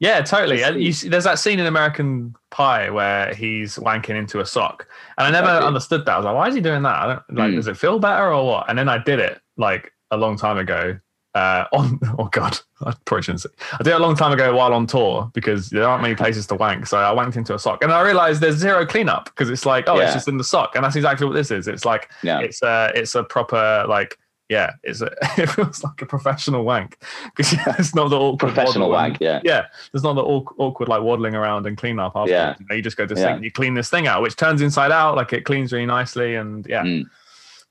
Yeah, 0.00 0.20
totally. 0.22 0.62
And 0.62 0.80
you 0.80 0.92
see. 0.92 1.08
there's 1.08 1.24
that 1.24 1.38
scene 1.40 1.58
in 1.58 1.66
American 1.66 2.34
Pie 2.50 2.88
where 2.90 3.34
he's 3.34 3.76
wanking 3.76 4.16
into 4.16 4.38
a 4.40 4.46
sock, 4.46 4.86
and 5.16 5.26
I 5.26 5.30
never 5.30 5.50
understood 5.50 6.06
that. 6.06 6.12
I 6.14 6.16
was 6.18 6.24
like, 6.26 6.36
why 6.36 6.48
is 6.48 6.54
he 6.54 6.60
doing 6.60 6.82
that? 6.84 6.94
I 7.02 7.06
don't, 7.06 7.22
like, 7.36 7.50
Mm. 7.52 7.56
does 7.56 7.66
it 7.66 7.76
feel 7.76 7.98
better 7.98 8.32
or 8.32 8.46
what? 8.46 8.70
And 8.70 8.78
then 8.78 8.88
I 8.88 8.98
did 8.98 9.18
it 9.18 9.40
like 9.56 9.90
a 10.12 10.16
long 10.16 10.36
time 10.38 10.56
ago. 10.56 10.98
Uh, 11.38 11.64
on 11.72 12.00
oh 12.18 12.28
god, 12.32 12.58
I 12.84 12.92
probably 13.04 13.22
shouldn't 13.22 13.42
say. 13.42 13.50
I 13.74 13.78
did 13.82 13.88
it 13.90 13.96
a 13.96 13.98
long 13.98 14.16
time 14.16 14.32
ago 14.32 14.54
while 14.56 14.72
on 14.74 14.86
tour 14.86 15.30
because 15.34 15.70
there 15.70 15.84
aren't 15.88 16.02
many 16.02 16.14
places 16.14 16.46
to 16.48 16.54
wank. 16.54 16.86
So 16.86 16.98
I 16.98 17.14
wanked 17.14 17.36
into 17.36 17.54
a 17.54 17.58
sock, 17.58 17.82
and 17.84 17.92
I 17.92 18.02
realized 18.02 18.40
there's 18.40 18.56
zero 18.56 18.84
cleanup 18.86 19.26
because 19.26 19.48
it's 19.50 19.64
like, 19.66 19.84
oh, 19.88 19.98
it's 19.98 20.14
just 20.14 20.28
in 20.28 20.36
the 20.38 20.44
sock, 20.44 20.74
and 20.74 20.84
that's 20.84 20.96
exactly 20.96 21.26
what 21.26 21.34
this 21.34 21.50
is. 21.50 21.68
It's 21.68 21.84
like 21.84 22.10
Yeah. 22.22 22.40
it's 22.40 22.62
a 22.62 22.90
it's 22.94 23.14
a 23.14 23.22
proper 23.24 23.84
like 23.88 24.18
yeah, 24.48 24.72
it's 24.82 25.02
a 25.02 25.10
it 25.36 25.46
feels 25.50 25.84
like 25.84 26.00
a 26.00 26.06
professional 26.06 26.64
wank 26.64 26.96
because 27.36 27.52
it's 27.78 27.94
not 27.94 28.08
the 28.08 28.18
awkward 28.18 28.54
Professional 28.54 28.88
waddle 28.88 29.04
and- 29.04 29.12
wank, 29.12 29.20
yeah. 29.20 29.40
yeah, 29.44 29.66
there's 29.92 30.02
not 30.02 30.14
the 30.14 30.22
awkward 30.22 30.88
like 30.88 31.02
waddling 31.02 31.34
around 31.34 31.66
and 31.66 31.76
clean 31.76 31.98
up 31.98 32.12
afterwards. 32.16 32.30
Yeah. 32.30 32.54
You, 32.58 32.66
know, 32.68 32.74
you 32.76 32.82
just 32.82 32.96
go 32.96 33.04
to 33.06 33.14
Yeah. 33.14 33.20
sink 33.20 33.36
and 33.36 33.44
you 33.44 33.52
clean 33.52 33.74
this 33.74 33.90
thing 33.90 34.06
out, 34.06 34.22
which 34.22 34.36
turns 34.36 34.62
inside 34.62 34.90
out, 34.90 35.16
like 35.16 35.32
it 35.34 35.44
cleans 35.44 35.70
really 35.72 35.84
nicely, 35.86 36.34
and 36.36 36.66
yeah, 36.66 36.82
Mm. 36.82 37.04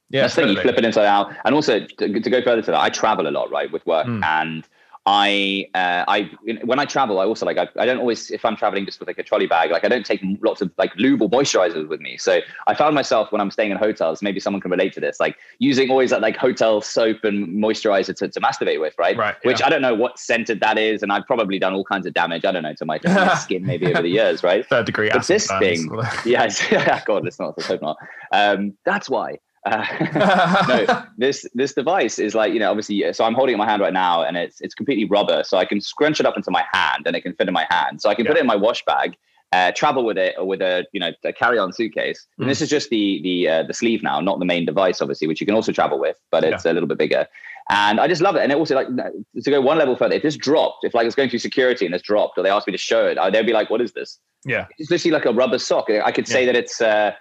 Yeah, 0.09 0.21
That's 0.21 0.35
the 0.35 0.43
thing, 0.43 0.55
you 0.55 0.61
flip 0.61 0.77
it 0.77 0.85
inside 0.85 1.05
out. 1.05 1.33
And 1.45 1.53
also 1.53 1.79
to, 1.81 2.19
to 2.19 2.29
go 2.29 2.41
further 2.41 2.61
to 2.61 2.71
that, 2.71 2.79
I 2.79 2.89
travel 2.89 3.27
a 3.27 3.31
lot, 3.31 3.51
right, 3.51 3.71
with 3.71 3.85
work. 3.85 4.07
Mm. 4.07 4.23
And 4.23 4.67
I, 5.05 5.65
uh, 5.73 6.03
I, 6.05 6.29
when 6.65 6.79
I 6.79 6.85
travel, 6.85 7.21
I 7.21 7.23
also 7.23 7.45
like, 7.45 7.57
I, 7.57 7.69
I 7.77 7.85
don't 7.85 7.99
always, 7.99 8.29
if 8.29 8.43
I'm 8.43 8.57
traveling 8.57 8.85
just 8.85 8.99
with 8.99 9.07
like 9.07 9.17
a 9.17 9.23
trolley 9.23 9.47
bag, 9.47 9.71
like 9.71 9.85
I 9.85 9.87
don't 9.87 10.05
take 10.05 10.21
lots 10.41 10.61
of 10.61 10.69
like 10.77 10.93
lube 10.97 11.21
or 11.21 11.29
moisturizers 11.29 11.87
with 11.87 12.01
me. 12.01 12.17
So 12.17 12.41
I 12.67 12.73
found 12.73 12.93
myself 12.93 13.31
when 13.31 13.39
I'm 13.39 13.49
staying 13.49 13.71
in 13.71 13.77
hotels, 13.77 14.21
maybe 14.21 14.41
someone 14.41 14.59
can 14.59 14.69
relate 14.69 14.91
to 14.93 14.99
this, 14.99 15.21
like 15.21 15.37
using 15.59 15.89
always 15.89 16.09
that 16.09 16.19
like 16.19 16.35
hotel 16.35 16.81
soap 16.81 17.23
and 17.23 17.47
moisturizer 17.47 18.13
to, 18.17 18.27
to 18.27 18.39
masturbate 18.41 18.81
with, 18.81 18.95
right? 18.97 19.15
Right, 19.15 19.35
Which 19.43 19.61
yeah. 19.61 19.67
I 19.67 19.69
don't 19.69 19.81
know 19.81 19.95
what 19.95 20.19
scented 20.19 20.59
that 20.59 20.77
is. 20.77 21.03
And 21.03 21.13
I've 21.13 21.25
probably 21.25 21.57
done 21.57 21.73
all 21.73 21.85
kinds 21.85 22.05
of 22.05 22.13
damage, 22.13 22.43
I 22.43 22.51
don't 22.51 22.63
know, 22.63 22.73
to 22.73 22.85
my, 22.85 22.97
to 22.97 23.07
my 23.07 23.35
skin 23.39 23.65
maybe 23.65 23.87
over 23.87 24.01
the 24.01 24.09
years, 24.09 24.43
right? 24.43 24.65
third 24.67 24.85
degree 24.87 25.09
But 25.09 25.25
this 25.25 25.47
burns. 25.47 25.59
thing, 25.59 25.89
yes, 26.25 26.65
God, 27.05 27.23
let's 27.23 27.39
not, 27.39 27.57
let's 27.57 27.69
hope 27.69 27.81
not. 27.81 27.95
Um, 28.33 28.73
that's 28.83 29.09
why. 29.09 29.37
Uh, 29.67 30.65
no, 30.87 31.03
this 31.17 31.45
this 31.53 31.73
device 31.73 32.19
is 32.19 32.33
like 32.35 32.53
you 32.53 32.59
know 32.59 32.69
obviously. 32.69 33.11
So 33.13 33.23
I'm 33.25 33.33
holding 33.33 33.53
it 33.53 33.55
in 33.55 33.59
my 33.59 33.69
hand 33.69 33.81
right 33.81 33.93
now, 33.93 34.23
and 34.23 34.37
it's 34.37 34.61
it's 34.61 34.73
completely 34.73 35.05
rubber, 35.05 35.43
so 35.43 35.57
I 35.57 35.65
can 35.65 35.81
scrunch 35.81 36.19
it 36.19 36.25
up 36.25 36.37
into 36.37 36.51
my 36.51 36.63
hand, 36.73 37.03
and 37.05 37.15
it 37.15 37.21
can 37.21 37.33
fit 37.33 37.47
in 37.47 37.53
my 37.53 37.67
hand. 37.69 38.01
So 38.01 38.09
I 38.09 38.15
can 38.15 38.25
put 38.25 38.37
it 38.37 38.41
in 38.41 38.47
my 38.47 38.55
wash 38.55 38.83
bag, 38.85 39.15
uh, 39.51 39.71
travel 39.75 40.05
with 40.05 40.17
it, 40.17 40.35
or 40.37 40.45
with 40.45 40.61
a 40.61 40.85
you 40.93 40.99
know 40.99 41.11
a 41.23 41.33
carry-on 41.33 41.73
suitcase. 41.73 42.25
Mm. 42.39 42.43
And 42.43 42.49
this 42.49 42.61
is 42.61 42.69
just 42.69 42.89
the 42.89 43.19
the 43.23 43.47
uh, 43.49 43.63
the 43.63 43.73
sleeve 43.73 44.03
now, 44.03 44.19
not 44.21 44.39
the 44.39 44.45
main 44.45 44.65
device, 44.65 45.01
obviously, 45.01 45.27
which 45.27 45.41
you 45.41 45.47
can 45.47 45.55
also 45.55 45.71
travel 45.71 45.99
with, 45.99 46.17
but 46.31 46.43
it's 46.43 46.65
a 46.65 46.73
little 46.73 46.87
bit 46.87 46.97
bigger. 46.97 47.27
And 47.69 47.99
I 47.99 48.07
just 48.07 48.21
love 48.21 48.37
it. 48.37 48.43
And 48.43 48.51
it 48.53 48.57
also 48.57 48.75
like 48.75 48.87
to 48.87 49.51
go 49.51 49.59
one 49.59 49.77
level 49.77 49.97
further. 49.97 50.15
If 50.15 50.23
this 50.23 50.37
dropped, 50.37 50.85
if 50.85 50.93
like 50.93 51.05
it's 51.05 51.15
going 51.15 51.29
through 51.29 51.39
security 51.39 51.85
and 51.85 51.93
it's 51.93 52.01
dropped, 52.03 52.37
or 52.37 52.43
they 52.43 52.49
asked 52.49 52.65
me 52.65 52.71
to 52.71 52.77
show 52.77 53.05
it, 53.05 53.17
I- 53.17 53.29
they'd 53.29 53.45
be 53.45 53.51
like, 53.51 53.69
"What 53.69 53.81
is 53.81 53.91
this?" 53.91 54.19
yeah, 54.45 54.67
It's 54.77 54.89
literally 54.89 55.11
like 55.11 55.25
a 55.25 55.33
rubber 55.33 55.59
sock. 55.59 55.89
I 55.89 56.11
could 56.11 56.27
say 56.27 56.45
that 56.45 56.55
it's. 56.55 56.79
Uh, 56.81 57.11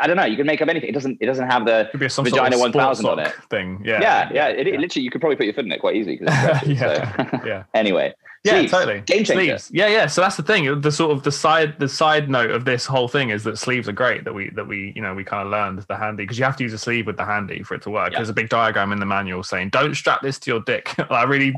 I 0.00 0.06
don't 0.06 0.16
know. 0.16 0.24
You 0.24 0.36
can 0.36 0.46
make 0.46 0.62
up 0.62 0.68
anything. 0.68 0.88
It 0.88 0.92
doesn't. 0.92 1.18
It 1.20 1.26
doesn't 1.26 1.48
have 1.48 1.64
the 1.66 1.88
could 1.90 2.00
be 2.00 2.08
some 2.08 2.24
vagina 2.24 2.56
sort 2.56 2.70
of 2.70 2.74
1000 2.74 3.06
on 3.06 3.18
it. 3.18 3.32
thing. 3.50 3.82
Yeah, 3.84 4.00
Yeah, 4.00 4.30
yeah. 4.32 4.48
It, 4.48 4.66
it 4.66 4.80
literally, 4.80 5.04
you 5.04 5.10
could 5.10 5.20
probably 5.20 5.36
put 5.36 5.44
your 5.46 5.54
foot 5.54 5.64
in 5.66 5.72
it 5.72 5.80
quite 5.80 5.96
easily. 5.96 6.18
it's 6.20 6.66
yeah, 6.66 7.40
yeah. 7.44 7.64
anyway, 7.74 8.14
Yeah, 8.44 8.52
sleeves, 8.52 8.72
totally. 8.72 9.00
Game 9.02 9.24
changer. 9.24 9.58
Sleeves. 9.58 9.70
Yeah, 9.72 9.88
yeah. 9.88 10.06
So 10.06 10.20
that's 10.22 10.36
the 10.36 10.42
thing. 10.42 10.80
The 10.80 10.92
sort 10.92 11.12
of 11.12 11.24
the 11.24 11.32
side 11.32 11.78
the 11.78 11.88
side 11.88 12.30
note 12.30 12.50
of 12.50 12.64
this 12.64 12.86
whole 12.86 13.08
thing 13.08 13.30
is 13.30 13.44
that 13.44 13.58
sleeves 13.58 13.88
are 13.88 13.92
great. 13.92 14.24
That 14.24 14.32
we 14.34 14.50
that 14.50 14.66
we 14.66 14.92
you 14.96 15.02
know 15.02 15.14
we 15.14 15.24
kind 15.24 15.44
of 15.46 15.50
learned 15.52 15.80
the 15.82 15.96
handy 15.96 16.22
because 16.24 16.38
you 16.38 16.44
have 16.44 16.56
to 16.56 16.64
use 16.64 16.72
a 16.72 16.78
sleeve 16.78 17.06
with 17.06 17.16
the 17.16 17.24
handy 17.24 17.62
for 17.62 17.74
it 17.74 17.82
to 17.82 17.90
work. 17.90 18.12
Yeah. 18.12 18.18
There's 18.18 18.30
a 18.30 18.34
big 18.34 18.48
diagram 18.48 18.92
in 18.92 19.00
the 19.00 19.06
manual 19.06 19.42
saying 19.42 19.70
don't 19.70 19.94
strap 19.94 20.22
this 20.22 20.38
to 20.40 20.50
your 20.50 20.60
dick. 20.60 20.94
I 21.10 21.24
really. 21.24 21.54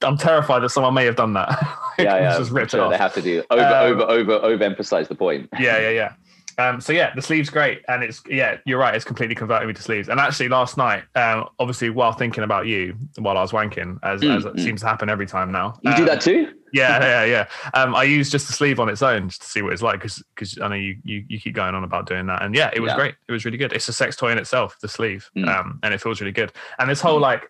I'm 0.00 0.16
terrified 0.16 0.60
that 0.60 0.68
someone 0.68 0.94
may 0.94 1.04
have 1.06 1.16
done 1.16 1.32
that. 1.32 1.58
Yeah, 1.98 2.16
yeah. 2.16 2.38
just 2.38 2.52
ripped 2.52 2.72
it 2.72 2.78
off. 2.78 2.92
they 2.92 2.98
have 2.98 3.14
to 3.14 3.20
do 3.20 3.42
over, 3.50 3.60
Um, 3.60 4.00
over, 4.00 4.34
over, 4.36 4.56
overemphasize 4.56 5.08
the 5.08 5.16
point. 5.16 5.48
yeah, 5.58 5.76
yeah, 5.80 5.90
yeah. 5.90 6.12
Um, 6.58 6.80
so 6.80 6.92
yeah, 6.92 7.14
the 7.14 7.22
sleeves 7.22 7.50
great, 7.50 7.82
and 7.88 8.02
it's 8.02 8.20
yeah, 8.28 8.58
you're 8.66 8.78
right. 8.80 8.94
It's 8.94 9.04
completely 9.04 9.36
converting 9.36 9.68
me 9.68 9.74
to 9.74 9.82
sleeves. 9.82 10.08
And 10.08 10.18
actually, 10.18 10.48
last 10.48 10.76
night, 10.76 11.04
um, 11.14 11.48
obviously, 11.60 11.90
while 11.90 12.12
thinking 12.12 12.42
about 12.42 12.66
you 12.66 12.96
while 13.16 13.38
I 13.38 13.42
was 13.42 13.52
wanking, 13.52 13.98
as, 14.02 14.20
Mm, 14.22 14.36
as 14.36 14.44
it 14.44 14.54
mm. 14.54 14.60
seems 14.60 14.80
to 14.80 14.88
happen 14.88 15.08
every 15.08 15.26
time 15.26 15.52
now. 15.52 15.78
You 15.82 15.94
do 15.94 16.02
um, 16.02 16.08
that 16.08 16.20
too? 16.20 16.52
Yeah, 16.72 16.98
yeah, 17.24 17.24
yeah. 17.24 17.80
Um, 17.80 17.94
I 17.94 18.02
used 18.02 18.32
just 18.32 18.48
the 18.48 18.52
sleeve 18.52 18.80
on 18.80 18.88
its 18.88 19.02
own 19.02 19.28
just 19.28 19.42
to 19.42 19.48
see 19.48 19.62
what 19.62 19.72
it's 19.72 19.82
like 19.82 20.02
because 20.02 20.58
I 20.60 20.66
know 20.68 20.74
you, 20.74 20.96
you 21.04 21.24
you 21.28 21.40
keep 21.40 21.54
going 21.54 21.74
on 21.76 21.84
about 21.84 22.06
doing 22.06 22.26
that, 22.26 22.42
and 22.42 22.54
yeah, 22.54 22.70
it 22.74 22.80
was 22.80 22.90
Yeah. 22.90 22.96
great. 22.96 23.14
It 23.28 23.32
was 23.32 23.44
really 23.44 23.58
good. 23.58 23.72
It's 23.72 23.88
a 23.88 23.92
sex 23.92 24.16
toy 24.16 24.32
in 24.32 24.38
itself, 24.38 24.76
the 24.80 24.88
sleeve, 24.88 25.30
Mm. 25.36 25.48
um, 25.48 25.78
and 25.84 25.94
it 25.94 26.00
feels 26.00 26.20
really 26.20 26.32
good. 26.32 26.52
And 26.80 26.90
this 26.90 27.00
whole 27.00 27.20
like, 27.20 27.48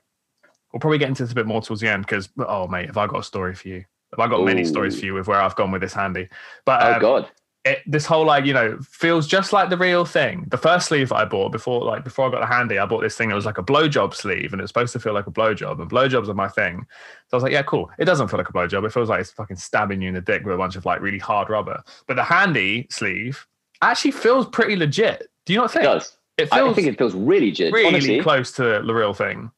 we'll 0.73 0.81
probably 0.81 0.99
get 0.99 1.09
into 1.09 1.23
this 1.23 1.33
a 1.33 1.35
bit 1.35 1.47
more 1.47 1.63
towards 1.63 1.81
the 1.81 1.89
end 1.89 2.05
because 2.05 2.29
oh 2.39 2.69
mate, 2.69 2.87
have 2.87 2.99
I 2.99 3.07
got 3.07 3.21
a 3.21 3.25
story 3.25 3.55
for 3.55 3.69
you? 3.69 3.85
Have 4.13 4.21
I 4.21 4.29
got 4.29 4.45
many 4.45 4.65
stories 4.65 4.99
for 4.99 5.05
you 5.07 5.15
with 5.15 5.27
where 5.27 5.41
I've 5.41 5.57
gone 5.57 5.71
with 5.71 5.83
this 5.83 5.93
handy? 5.95 6.29
But 6.65 6.83
Oh 6.83 6.95
um, 6.95 7.01
God. 7.01 7.31
It, 7.65 7.81
this 7.87 8.07
whole 8.07 8.25
like 8.25 8.45
you 8.45 8.53
know 8.53 8.79
feels 8.83 9.27
just 9.27 9.53
like 9.53 9.69
the 9.69 9.77
real 9.77 10.05
thing. 10.05 10.47
The 10.49 10.57
first 10.57 10.89
sleeve 10.89 11.13
I 11.13 11.25
bought 11.25 11.53
before 11.53 11.85
like 11.85 12.05
before 12.05 12.29
I 12.29 12.31
got 12.31 12.41
the 12.41 12.47
handy, 12.47 12.79
I 12.79 12.87
bought 12.87 13.03
this 13.03 13.17
thing 13.17 13.29
that 13.29 13.35
was 13.35 13.47
like 13.47 13.59
a 13.59 13.63
blowjob 13.63 14.15
sleeve, 14.15 14.53
and 14.53 14.63
it's 14.63 14.71
supposed 14.71 14.93
to 14.93 15.01
feel 15.01 15.13
like 15.13 15.27
a 15.27 15.31
blowjob. 15.31 15.81
And 15.81 15.91
blowjobs 15.91 16.29
are 16.29 16.35
my 16.35 16.49
thing, 16.49 16.87
so 17.29 17.35
I 17.35 17.37
was 17.37 17.43
like, 17.43 17.53
yeah, 17.53 17.63
cool. 17.63 17.91
It 17.99 18.05
doesn't 18.05 18.29
feel 18.29 18.39
like 18.39 18.49
a 18.49 18.53
blowjob. 18.53 18.87
It 18.87 18.93
feels 18.93 19.09
like 19.09 19.21
it's 19.21 19.33
fucking 19.33 19.57
stabbing 19.57 20.01
you 20.01 20.09
in 20.09 20.15
the 20.15 20.21
dick 20.21 20.45
with 20.45 20.55
a 20.55 20.59
bunch 20.59 20.77
of 20.77 20.87
like 20.87 21.01
really 21.01 21.19
hard 21.19 21.51
rubber. 21.51 21.83
But 22.07 22.15
the 22.15 22.25
handy 22.25 22.87
sleeve 22.91 23.47
actually 23.83 24.13
feels 24.13 24.47
pretty 24.49 24.77
legit. 24.77 25.29
Do 25.45 25.53
you 25.53 25.59
not 25.59 25.73
think? 25.73 25.85
It 25.85 25.89
does. 25.89 26.17
It 26.39 26.49
I 26.53 26.59
feels 26.59 26.77
think 26.77 26.87
it 26.87 26.97
feels 26.97 27.15
really 27.15 27.51
good. 27.51 27.73
really 27.73 27.89
Honestly, 27.89 28.21
close 28.21 28.53
to 28.53 28.83
the 28.85 28.95
real 28.95 29.13
thing. 29.13 29.51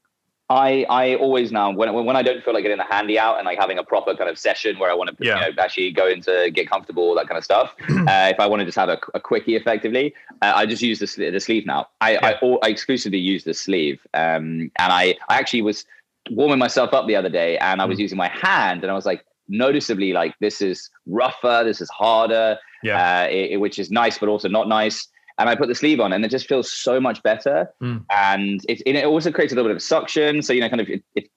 I, 0.51 0.85
I 0.91 1.15
always 1.15 1.53
now 1.53 1.71
when, 1.71 1.93
when 1.95 2.17
I 2.17 2.23
don't 2.23 2.43
feel 2.45 2.53
like 2.53 2.65
getting 2.65 2.77
the 2.79 2.85
handy 2.85 3.19
out 3.19 3.39
and 3.39 3.47
like 3.47 3.59
having 3.59 3.79
a 3.79 3.85
proper 3.85 4.15
kind 4.17 4.29
of 4.29 4.37
session 4.37 4.79
where 4.81 4.91
I 4.91 4.95
want 4.95 5.17
to 5.17 5.25
Yeah. 5.25 5.47
you 5.49 5.55
know 5.55 5.63
actually 5.63 5.93
go 5.93 6.09
into 6.09 6.51
get 6.53 6.69
comfortable 6.69 7.05
all 7.05 7.15
that 7.15 7.29
kind 7.29 7.39
of 7.39 7.45
stuff. 7.45 7.75
uh, 7.89 8.29
if 8.35 8.41
I 8.41 8.47
want 8.47 8.59
to 8.61 8.67
just 8.67 8.77
have 8.77 8.89
a, 8.89 8.99
a 9.15 9.21
quickie 9.21 9.55
effectively, 9.55 10.13
uh, 10.43 10.53
I 10.57 10.67
just 10.67 10.83
use 10.83 10.99
the 10.99 11.31
the 11.31 11.41
sleeve 11.41 11.65
now. 11.67 11.89
I 12.01 12.17
I, 12.17 12.35
al- 12.43 12.59
I 12.65 12.69
exclusively 12.69 13.19
use 13.19 13.45
the 13.45 13.55
sleeve, 13.55 14.05
um, 14.13 14.71
and 14.83 14.93
I 15.01 15.15
I 15.29 15.39
actually 15.39 15.63
was 15.63 15.85
warming 16.31 16.59
myself 16.59 16.93
up 16.93 17.07
the 17.07 17.17
other 17.17 17.31
day 17.31 17.57
and 17.59 17.81
I 17.81 17.85
was 17.87 17.97
Mm. 17.99 18.03
using 18.03 18.19
my 18.19 18.29
hand 18.29 18.83
and 18.83 18.91
I 18.91 18.95
was 18.95 19.07
like 19.07 19.25
noticeably 19.49 20.13
like 20.13 20.35
this 20.41 20.61
is 20.61 20.91
rougher, 21.07 21.63
this 21.65 21.81
is 21.81 21.89
harder, 21.91 22.59
Yeah. 22.83 23.23
uh, 23.23 23.27
it, 23.29 23.53
it- 23.53 23.57
which 23.61 23.79
is 23.79 23.91
nice 23.91 24.19
but 24.19 24.29
also 24.29 24.49
not 24.49 24.69
nice. 24.69 25.07
And 25.41 25.49
I 25.49 25.57
put 25.57 25.69
the 25.69 25.75
sleeve 25.75 25.99
on, 26.01 26.13
and 26.13 26.23
it 26.25 26.31
just 26.31 26.47
feels 26.47 26.71
so 26.71 27.01
much 27.01 27.23
better. 27.23 27.69
Mm. 27.83 28.05
And 28.15 28.61
it, 28.69 28.83
it 28.87 29.05
also 29.07 29.33
creates 29.33 29.53
a 29.53 29.57
little 29.57 29.71
bit 29.71 29.75
of 29.77 29.83
suction, 29.83 30.43
so 30.43 30.53
you 30.53 30.61
know, 30.61 30.69
kind 30.69 30.83
of 30.83 30.89
it. 30.89 31.03
it, 31.17 31.29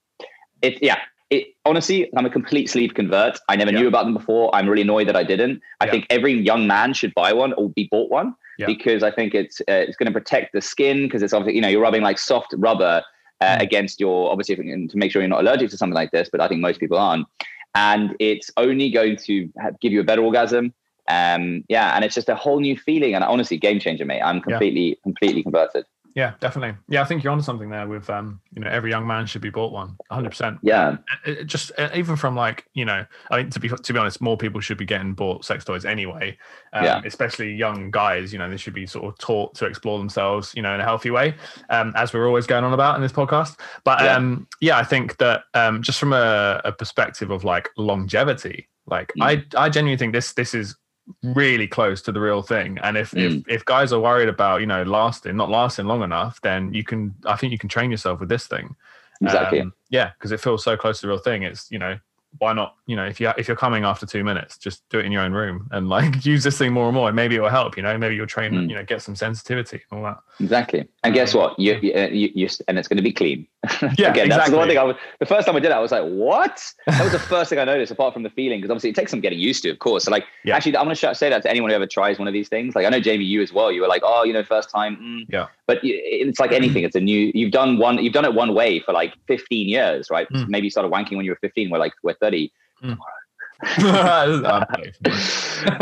it 0.62 0.82
yeah. 0.82 0.98
It 1.30 1.46
honestly, 1.64 2.10
I'm 2.14 2.26
a 2.26 2.30
complete 2.30 2.68
sleeve 2.68 2.92
convert. 2.94 3.38
I 3.48 3.56
never 3.56 3.72
Yeah. 3.72 3.80
knew 3.80 3.88
about 3.88 4.04
them 4.04 4.12
before. 4.12 4.54
I'm 4.54 4.68
really 4.68 4.82
annoyed 4.82 5.08
that 5.08 5.16
I 5.16 5.24
didn't. 5.24 5.62
I 5.80 5.86
Yeah. 5.86 5.90
think 5.92 6.06
every 6.10 6.34
young 6.34 6.66
man 6.66 6.92
should 6.92 7.14
buy 7.14 7.32
one 7.32 7.54
or 7.54 7.70
be 7.70 7.88
bought 7.90 8.10
one 8.10 8.34
Yeah. 8.58 8.66
because 8.66 9.02
I 9.02 9.10
think 9.10 9.34
it's 9.34 9.60
uh, 9.62 9.72
it's 9.88 9.96
going 9.96 10.12
to 10.12 10.12
protect 10.12 10.52
the 10.52 10.60
skin 10.60 11.04
because 11.04 11.22
it's 11.22 11.32
obviously 11.32 11.54
you 11.56 11.62
know 11.62 11.68
you're 11.68 11.80
rubbing 11.80 12.02
like 12.02 12.18
soft 12.18 12.52
rubber 12.58 13.02
uh, 13.40 13.56
Mm. 13.56 13.62
against 13.62 14.00
your 14.00 14.30
obviously 14.30 14.54
to 14.56 14.96
make 14.96 15.10
sure 15.12 15.22
you're 15.22 15.28
not 15.36 15.40
allergic 15.40 15.70
to 15.70 15.78
something 15.78 15.94
like 15.94 16.10
this. 16.10 16.28
But 16.30 16.42
I 16.42 16.46
think 16.48 16.60
most 16.60 16.78
people 16.78 16.98
aren't, 16.98 17.26
and 17.74 18.14
it's 18.20 18.50
only 18.58 18.90
going 18.90 19.16
to 19.24 19.48
have, 19.58 19.80
give 19.80 19.92
you 19.92 20.00
a 20.00 20.04
better 20.04 20.22
orgasm. 20.22 20.74
Um, 21.08 21.64
yeah, 21.68 21.94
and 21.94 22.04
it's 22.04 22.14
just 22.14 22.28
a 22.28 22.34
whole 22.34 22.60
new 22.60 22.76
feeling, 22.78 23.14
and 23.14 23.22
honestly, 23.24 23.58
game 23.58 23.78
changer, 23.80 24.04
mate. 24.04 24.22
I'm 24.22 24.40
completely, 24.40 24.98
completely 25.02 25.42
converted. 25.42 25.84
Yeah, 26.14 26.34
definitely. 26.38 26.78
Yeah, 26.88 27.02
I 27.02 27.06
think 27.06 27.24
you're 27.24 27.32
onto 27.32 27.42
something 27.42 27.70
there. 27.70 27.88
With 27.88 28.08
um, 28.08 28.40
you 28.54 28.62
know, 28.62 28.70
every 28.70 28.88
young 28.88 29.04
man 29.04 29.26
should 29.26 29.42
be 29.42 29.50
bought 29.50 29.72
one. 29.72 29.96
100. 30.10 30.28
percent 30.30 30.58
Yeah, 30.62 30.98
it, 31.26 31.38
it 31.38 31.44
just 31.46 31.72
uh, 31.76 31.88
even 31.92 32.14
from 32.14 32.36
like 32.36 32.66
you 32.72 32.84
know 32.84 33.04
i 33.32 33.38
mean, 33.38 33.50
to 33.50 33.58
be 33.58 33.68
to 33.68 33.92
be 33.92 33.98
honest 33.98 34.20
more 34.20 34.36
people 34.36 34.60
should 34.60 34.78
be 34.78 34.84
getting 34.84 35.12
bought 35.12 35.44
sex 35.44 35.64
toys 35.64 35.84
anyway 35.84 36.36
um, 36.72 36.84
Yeah. 36.84 37.00
especially 37.04 37.52
young 37.54 37.90
guys 37.90 38.32
you 38.32 38.38
know 38.38 38.48
they 38.48 38.56
should 38.56 38.74
be 38.74 38.86
sort 38.86 39.06
of 39.06 39.18
taught 39.18 39.56
to 39.56 39.66
explore 39.66 39.98
themselves 39.98 40.52
you 40.54 40.62
know 40.62 40.72
in 40.72 40.80
a 40.80 40.84
healthy 40.84 41.10
way 41.10 41.34
um, 41.70 41.92
as 41.96 42.12
we're 42.12 42.28
always 42.28 42.46
going 42.46 42.62
on 42.62 42.72
about 42.72 42.94
in 42.94 43.02
this 43.02 43.10
podcast 43.12 43.58
but 43.82 44.00
Yeah. 44.00 44.14
um 44.16 44.46
yeah 44.60 44.78
i 44.78 44.84
think 44.84 45.16
that 45.18 45.42
um 45.54 45.82
just 45.82 45.98
from 45.98 46.12
a, 46.12 46.60
a 46.64 46.70
perspective 46.70 47.30
of 47.30 47.42
like 47.42 47.70
longevity 47.76 48.68
like 48.86 49.12
Mm. 49.18 49.44
i 49.56 49.64
i 49.64 49.68
genuinely 49.68 49.98
think 49.98 50.12
this 50.12 50.32
this 50.34 50.54
is 50.54 50.76
really 51.22 51.66
close 51.66 52.00
to 52.02 52.12
the 52.12 52.20
real 52.20 52.40
thing 52.40 52.78
and 52.82 52.96
if 52.96 53.10
Mm. 53.10 53.38
if 53.40 53.48
if 53.48 53.64
guys 53.64 53.92
are 53.92 54.00
worried 54.00 54.28
about 54.28 54.60
you 54.60 54.66
know 54.66 54.82
lasting 54.84 55.36
not 55.36 55.50
lasting 55.50 55.84
long 55.86 56.02
enough 56.02 56.40
then 56.40 56.72
you 56.72 56.82
can 56.82 57.14
i 57.26 57.36
think 57.36 57.52
you 57.52 57.58
can 57.58 57.68
train 57.68 57.90
yourself 57.90 58.20
with 58.20 58.28
this 58.30 58.46
thing 58.46 58.74
exactly. 59.22 59.60
um, 59.60 59.72
yeah, 59.90 60.10
because 60.18 60.32
it 60.32 60.40
feels 60.40 60.64
so 60.64 60.76
close 60.76 61.00
to 61.00 61.06
the 61.06 61.08
real 61.08 61.18
thing. 61.18 61.42
It's 61.42 61.70
you 61.70 61.78
know 61.78 61.98
why 62.38 62.52
not? 62.52 62.74
You 62.86 62.96
know 62.96 63.04
if 63.04 63.20
you 63.20 63.30
if 63.38 63.46
you're 63.46 63.56
coming 63.56 63.84
after 63.84 64.06
two 64.06 64.24
minutes, 64.24 64.58
just 64.58 64.82
do 64.88 64.98
it 64.98 65.04
in 65.04 65.12
your 65.12 65.22
own 65.22 65.32
room 65.32 65.68
and 65.70 65.88
like 65.88 66.24
use 66.32 66.42
this 66.42 66.58
thing 66.58 66.72
more 66.72 66.86
and 66.86 66.94
more, 66.94 67.08
and 67.08 67.16
maybe 67.16 67.36
it 67.36 67.40
will 67.40 67.48
help. 67.48 67.76
You 67.76 67.82
know, 67.82 67.96
maybe 67.96 68.16
you'll 68.16 68.26
train. 68.26 68.52
Mm. 68.52 68.68
You 68.68 68.76
know, 68.76 68.84
get 68.84 69.02
some 69.02 69.14
sensitivity 69.14 69.82
and 69.90 69.98
all 69.98 70.04
that. 70.04 70.18
Exactly. 70.40 70.88
And 71.04 71.14
guess 71.14 71.34
what? 71.34 71.58
You, 71.58 71.78
you, 71.80 71.92
you, 72.10 72.30
you 72.34 72.48
and 72.66 72.78
it's 72.78 72.88
going 72.88 72.96
to 72.96 73.02
be 73.02 73.12
clean. 73.12 73.46
Yeah, 73.98 74.10
Again, 74.10 74.28
that's 74.28 74.48
exactly. 74.48 74.50
the 74.52 74.56
one 74.58 74.68
thing 74.68 74.78
I 74.78 74.82
was, 74.84 74.96
the 75.20 75.26
first 75.26 75.46
time 75.46 75.56
I 75.56 75.60
did 75.60 75.70
it, 75.70 75.74
I 75.74 75.78
was 75.80 75.92
like, 75.92 76.04
what? 76.04 76.62
That 76.86 77.02
was 77.02 77.12
the 77.12 77.18
first 77.18 77.50
thing 77.50 77.58
I 77.58 77.64
noticed 77.64 77.90
apart 77.92 78.12
from 78.14 78.22
the 78.22 78.30
feeling. 78.30 78.60
Cause 78.60 78.70
obviously 78.70 78.90
it 78.90 78.96
takes 78.96 79.10
some 79.10 79.20
getting 79.20 79.38
used 79.38 79.62
to, 79.64 79.70
of 79.70 79.78
course. 79.78 80.04
So 80.04 80.10
like, 80.10 80.24
Yeah. 80.44 80.56
actually, 80.56 80.76
I'm 80.76 80.84
going 80.84 80.96
to 80.96 81.14
say 81.14 81.28
that 81.30 81.42
to 81.42 81.50
anyone 81.50 81.70
who 81.70 81.76
ever 81.76 81.86
tries 81.86 82.18
one 82.18 82.28
of 82.28 82.34
these 82.34 82.48
things. 82.48 82.74
Like 82.74 82.86
I 82.86 82.90
know 82.90 83.00
Jamie, 83.00 83.24
you 83.24 83.42
as 83.42 83.52
well, 83.52 83.72
you 83.72 83.80
were 83.80 83.88
like, 83.88 84.02
oh, 84.04 84.24
you 84.24 84.32
know, 84.32 84.42
first 84.44 84.70
time. 84.70 84.96
mm. 84.96 85.26
Yeah. 85.28 85.46
But 85.66 85.78
it's 85.82 86.38
like 86.40 86.52
anything. 86.52 86.84
It's 86.84 86.96
a 86.96 87.00
new, 87.00 87.30
you've 87.34 87.52
done 87.52 87.78
one, 87.78 88.02
you've 88.02 88.12
done 88.12 88.24
it 88.26 88.34
one 88.34 88.54
way 88.54 88.80
for 88.80 88.92
like 88.92 89.14
15 89.28 89.68
years, 89.68 90.10
right? 90.10 90.28
Mm. 90.30 90.48
Maybe 90.48 90.66
you 90.66 90.70
started 90.70 90.92
wanking 90.92 91.16
when 91.16 91.24
you 91.24 91.30
were 91.32 91.38
15. 91.40 91.70
We're 91.70 91.78
like, 91.78 91.94
we're 92.02 92.14
30. 92.14 92.52
Mm. 92.82 92.98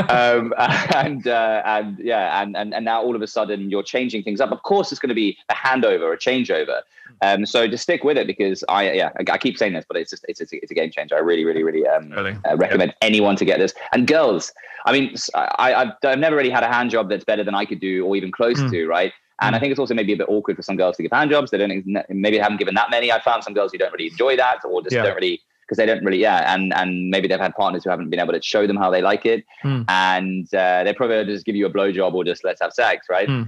Um, 0.08 0.52
and 0.94 1.26
uh, 1.26 1.62
and 1.64 1.98
yeah, 1.98 2.40
and, 2.42 2.56
and 2.56 2.74
and 2.74 2.84
now 2.84 3.02
all 3.02 3.16
of 3.16 3.22
a 3.22 3.26
sudden 3.26 3.70
you're 3.70 3.82
changing 3.82 4.22
things 4.22 4.40
up. 4.40 4.52
Of 4.52 4.62
course, 4.62 4.92
it's 4.92 5.00
going 5.00 5.08
to 5.08 5.14
be 5.14 5.36
a 5.48 5.54
handover, 5.54 6.12
a 6.12 6.16
changeover. 6.16 6.82
Um, 7.20 7.46
so 7.46 7.68
just 7.68 7.82
stick 7.84 8.02
with 8.04 8.16
it 8.16 8.26
because 8.26 8.64
I 8.68 8.92
yeah 8.92 9.10
I, 9.18 9.32
I 9.32 9.38
keep 9.38 9.56
saying 9.58 9.72
this, 9.74 9.84
but 9.86 9.96
it's 9.96 10.10
just 10.10 10.24
it's 10.28 10.40
it's 10.40 10.52
a, 10.52 10.56
it's 10.56 10.70
a 10.70 10.74
game 10.74 10.90
changer. 10.90 11.14
I 11.16 11.20
really 11.20 11.44
really 11.44 11.62
really 11.62 11.86
um, 11.86 12.10
Really? 12.10 12.36
uh, 12.48 12.56
recommend 12.56 12.94
anyone 13.00 13.36
to 13.36 13.44
get 13.44 13.58
this. 13.58 13.74
And 13.92 14.06
girls, 14.06 14.52
I 14.86 14.92
mean, 14.92 15.14
I, 15.34 15.74
I've, 15.74 15.88
I've 16.04 16.18
never 16.18 16.36
really 16.36 16.50
had 16.50 16.62
a 16.64 16.68
hand 16.68 16.90
job 16.90 17.08
that's 17.08 17.24
better 17.24 17.44
than 17.44 17.54
I 17.54 17.64
could 17.64 17.80
do 17.80 18.04
or 18.06 18.16
even 18.16 18.30
close 18.32 18.58
Mm. 18.62 18.70
to, 18.70 18.86
right? 18.86 19.12
And 19.40 19.56
I 19.56 19.58
think 19.58 19.72
it's 19.72 19.80
also 19.80 19.92
maybe 19.94 20.12
a 20.12 20.16
bit 20.16 20.28
awkward 20.28 20.54
for 20.56 20.62
some 20.62 20.76
girls 20.76 20.96
to 20.98 21.02
give 21.02 21.10
hand 21.10 21.30
jobs. 21.30 21.50
They 21.50 21.58
don't 21.58 21.84
maybe 22.10 22.38
haven't 22.38 22.58
given 22.58 22.74
that 22.76 22.90
many. 22.90 23.10
I 23.10 23.20
found 23.20 23.42
some 23.42 23.54
girls 23.54 23.72
who 23.72 23.78
don't 23.78 23.90
really 23.92 24.06
enjoy 24.08 24.36
that 24.36 24.58
or 24.64 24.82
just 24.82 24.94
Yeah. 24.94 25.02
don't 25.02 25.16
really 25.16 25.40
because 25.72 25.78
they 25.78 25.86
don't 25.86 26.04
really 26.04 26.18
yeah 26.18 26.54
and 26.54 26.74
and 26.74 27.08
maybe 27.08 27.26
they've 27.26 27.40
had 27.40 27.54
partners 27.54 27.82
who 27.82 27.88
haven't 27.90 28.10
been 28.10 28.20
able 28.20 28.32
to 28.34 28.42
show 28.42 28.66
them 28.66 28.76
how 28.76 28.90
they 28.90 29.00
like 29.00 29.24
it 29.24 29.42
Hmm. 29.62 29.82
and 29.88 30.54
uh, 30.54 30.84
they 30.84 30.92
probably 30.92 31.24
just 31.24 31.46
give 31.46 31.56
you 31.56 31.64
a 31.66 31.70
blowjob 31.70 32.12
or 32.12 32.24
just 32.24 32.44
let's 32.44 32.60
have 32.60 32.72
sex 32.74 33.06
right 33.08 33.26
Hmm. 33.28 33.44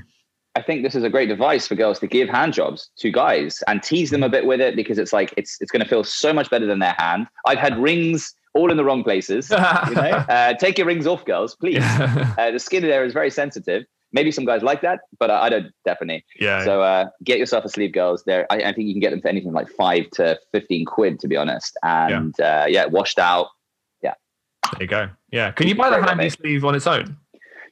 I 0.56 0.62
think 0.62 0.84
this 0.84 0.94
is 0.94 1.02
a 1.02 1.10
great 1.10 1.28
device 1.28 1.66
for 1.66 1.74
girls 1.74 1.98
to 1.98 2.06
give 2.06 2.28
hand 2.28 2.54
jobs 2.54 2.88
to 3.00 3.10
guys 3.10 3.60
and 3.66 3.82
tease 3.82 4.10
them 4.10 4.22
a 4.22 4.28
bit 4.28 4.46
with 4.46 4.60
it 4.60 4.76
because 4.76 4.98
it's 4.98 5.12
like 5.12 5.34
it's 5.36 5.58
it's 5.60 5.70
going 5.72 5.82
to 5.82 5.88
feel 5.88 6.04
so 6.04 6.32
much 6.32 6.48
better 6.48 6.64
than 6.64 6.78
their 6.78 6.94
hand. 6.96 7.26
I've 7.44 7.58
had 7.58 7.76
rings 7.76 8.32
all 8.54 8.70
in 8.70 8.76
the 8.76 8.84
wrong 8.84 9.02
places. 9.02 9.50
You 9.88 9.94
know, 9.96 10.02
uh, 10.36 10.54
take 10.54 10.78
your 10.78 10.86
rings 10.86 11.08
off, 11.08 11.24
girls, 11.24 11.56
please. 11.56 11.82
Uh, 12.38 12.52
the 12.52 12.60
skin 12.60 12.82
there 12.84 13.04
is 13.04 13.12
very 13.12 13.30
sensitive. 13.32 13.82
Maybe 14.14 14.30
some 14.30 14.44
guys 14.46 14.62
like 14.62 14.80
that, 14.82 15.00
but 15.18 15.30
I, 15.30 15.46
I 15.46 15.48
don't 15.50 15.66
definitely. 15.84 16.24
yeah. 16.40 16.64
So 16.64 16.80
uh, 16.82 17.06
get 17.24 17.38
yourself 17.38 17.64
a 17.64 17.68
sleeve, 17.68 17.92
girls. 17.92 18.24
There, 18.24 18.46
I, 18.50 18.56
I 18.70 18.72
think 18.72 18.86
you 18.88 18.94
can 18.94 19.00
get 19.00 19.10
them 19.10 19.20
for 19.20 19.28
anything 19.28 19.52
like 19.52 19.68
five 19.68 20.08
to 20.12 20.38
fifteen 20.52 20.86
quid, 20.86 21.18
to 21.20 21.28
be 21.28 21.36
honest. 21.36 21.76
And 21.82 22.34
yeah, 22.38 22.62
uh, 22.62 22.66
yeah 22.66 22.86
washed 22.86 23.18
out. 23.18 23.48
Yeah. 24.02 24.14
There 24.72 24.82
you 24.82 24.86
go. 24.86 25.10
Yeah. 25.30 25.50
Can 25.50 25.68
you 25.68 25.74
buy 25.74 25.90
the 25.90 26.00
handy 26.02 26.30
sleeve 26.30 26.64
on 26.64 26.74
its 26.74 26.86
own? 26.86 27.16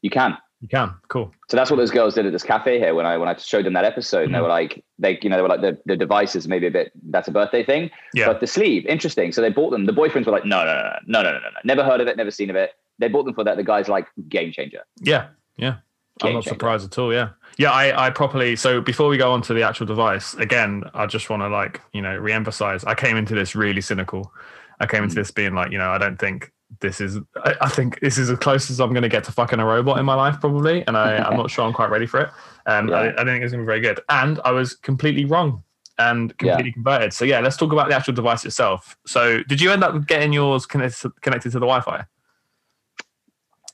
You 0.02 0.10
can. 0.10 0.36
You 0.60 0.68
can. 0.68 0.94
Cool. 1.08 1.32
So 1.48 1.56
that's 1.56 1.70
what 1.70 1.76
those 1.78 1.90
girls 1.90 2.14
did 2.14 2.24
at 2.26 2.30
this 2.32 2.44
cafe 2.44 2.78
here 2.78 2.94
when 2.94 3.04
I 3.06 3.16
when 3.16 3.28
I 3.28 3.36
showed 3.36 3.64
them 3.66 3.72
that 3.72 3.84
episode. 3.84 4.24
And 4.26 4.34
they 4.34 4.38
Mhm. 4.38 4.42
were 4.42 4.48
like, 4.48 4.84
they 4.98 5.18
you 5.22 5.28
know 5.30 5.36
they 5.36 5.42
were 5.42 5.48
like 5.48 5.60
the, 5.60 5.76
the 5.86 5.96
device 5.96 6.36
is 6.36 6.46
maybe 6.46 6.66
a 6.68 6.70
bit 6.70 6.92
that's 7.10 7.26
a 7.28 7.32
birthday 7.32 7.64
thing, 7.64 7.90
Yeah. 8.14 8.26
but 8.26 8.40
the 8.40 8.46
sleeve 8.46 8.84
interesting. 8.86 9.32
So 9.32 9.40
they 9.40 9.50
bought 9.50 9.70
them. 9.70 9.86
The 9.86 9.92
boyfriends 9.92 10.26
were 10.26 10.32
like, 10.32 10.44
no 10.44 10.64
no 10.64 10.74
no 10.74 10.82
no 11.06 11.22
no 11.22 11.30
no 11.32 11.38
no, 11.38 11.50
no. 11.50 11.60
never 11.64 11.82
heard 11.84 12.00
of 12.00 12.06
it, 12.08 12.16
never 12.16 12.30
seen 12.30 12.50
of 12.50 12.56
it. 12.56 12.70
They 13.00 13.08
bought 13.08 13.24
them 13.24 13.34
for 13.34 13.42
that. 13.44 13.56
The 13.56 13.64
guys 13.64 13.88
like 13.88 14.06
game 14.28 14.52
changer. 14.52 14.82
Yeah. 15.00 15.28
Yeah. 15.56 15.76
I'm 16.20 16.32
not 16.34 16.42
changer. 16.44 16.48
surprised 16.50 16.84
at 16.84 16.98
all. 16.98 17.12
Yeah. 17.12 17.30
Yeah. 17.58 17.70
I, 17.70 18.06
I 18.06 18.10
properly, 18.10 18.56
so 18.56 18.80
before 18.80 19.08
we 19.08 19.16
go 19.16 19.32
on 19.32 19.42
to 19.42 19.54
the 19.54 19.62
actual 19.62 19.86
device, 19.86 20.34
again, 20.34 20.84
I 20.94 21.06
just 21.06 21.30
want 21.30 21.42
to 21.42 21.48
like, 21.48 21.80
you 21.92 22.02
know, 22.02 22.16
re-emphasize, 22.16 22.84
I 22.84 22.94
came 22.94 23.16
into 23.16 23.34
this 23.34 23.54
really 23.54 23.80
cynical. 23.80 24.32
I 24.80 24.86
came 24.86 25.00
Mm. 25.00 25.04
into 25.04 25.14
this 25.16 25.30
being 25.30 25.54
like, 25.54 25.70
you 25.72 25.78
know, 25.78 25.90
I 25.90 25.98
don't 25.98 26.18
think 26.18 26.52
this 26.80 27.00
is, 27.00 27.18
I, 27.44 27.54
I 27.60 27.68
think 27.68 28.00
this 28.00 28.18
is 28.18 28.30
as 28.30 28.38
close 28.38 28.70
as 28.70 28.80
I'm 28.80 28.90
going 28.90 29.02
to 29.02 29.08
get 29.08 29.24
to 29.24 29.32
fucking 29.32 29.60
a 29.60 29.64
robot 29.64 29.98
in 29.98 30.04
my 30.04 30.14
life 30.14 30.40
probably. 30.40 30.86
And 30.86 30.96
I, 30.96 31.18
I'm 31.18 31.36
not 31.36 31.50
sure 31.50 31.64
I'm 31.64 31.72
quite 31.72 31.90
ready 31.90 32.06
for 32.06 32.20
it. 32.20 32.30
Um, 32.66 32.92
I, 32.92 33.04
Yeah. 33.06 33.12
I 33.12 33.24
don't 33.24 33.26
think 33.26 33.44
it's 33.44 33.52
going 33.52 33.64
to 33.64 33.66
be 33.66 33.66
very 33.66 33.80
good. 33.80 34.00
And 34.08 34.40
I 34.44 34.50
was 34.52 34.74
completely 34.74 35.24
wrong 35.24 35.62
and 35.98 36.36
completely 36.38 36.72
converted. 36.72 37.12
So 37.12 37.24
yeah, 37.26 37.40
let's 37.40 37.56
talk 37.58 37.72
about 37.72 37.88
the 37.90 37.94
actual 37.94 38.14
device 38.14 38.44
itself. 38.46 38.96
So 39.06 39.42
did 39.44 39.60
you 39.60 39.70
end 39.70 39.84
up 39.84 40.06
getting 40.06 40.32
yours 40.32 40.64
connected 40.64 40.98
to, 41.02 41.10
connected 41.20 41.52
to 41.52 41.58
the 41.58 41.66
Wi-Fi? 41.66 42.04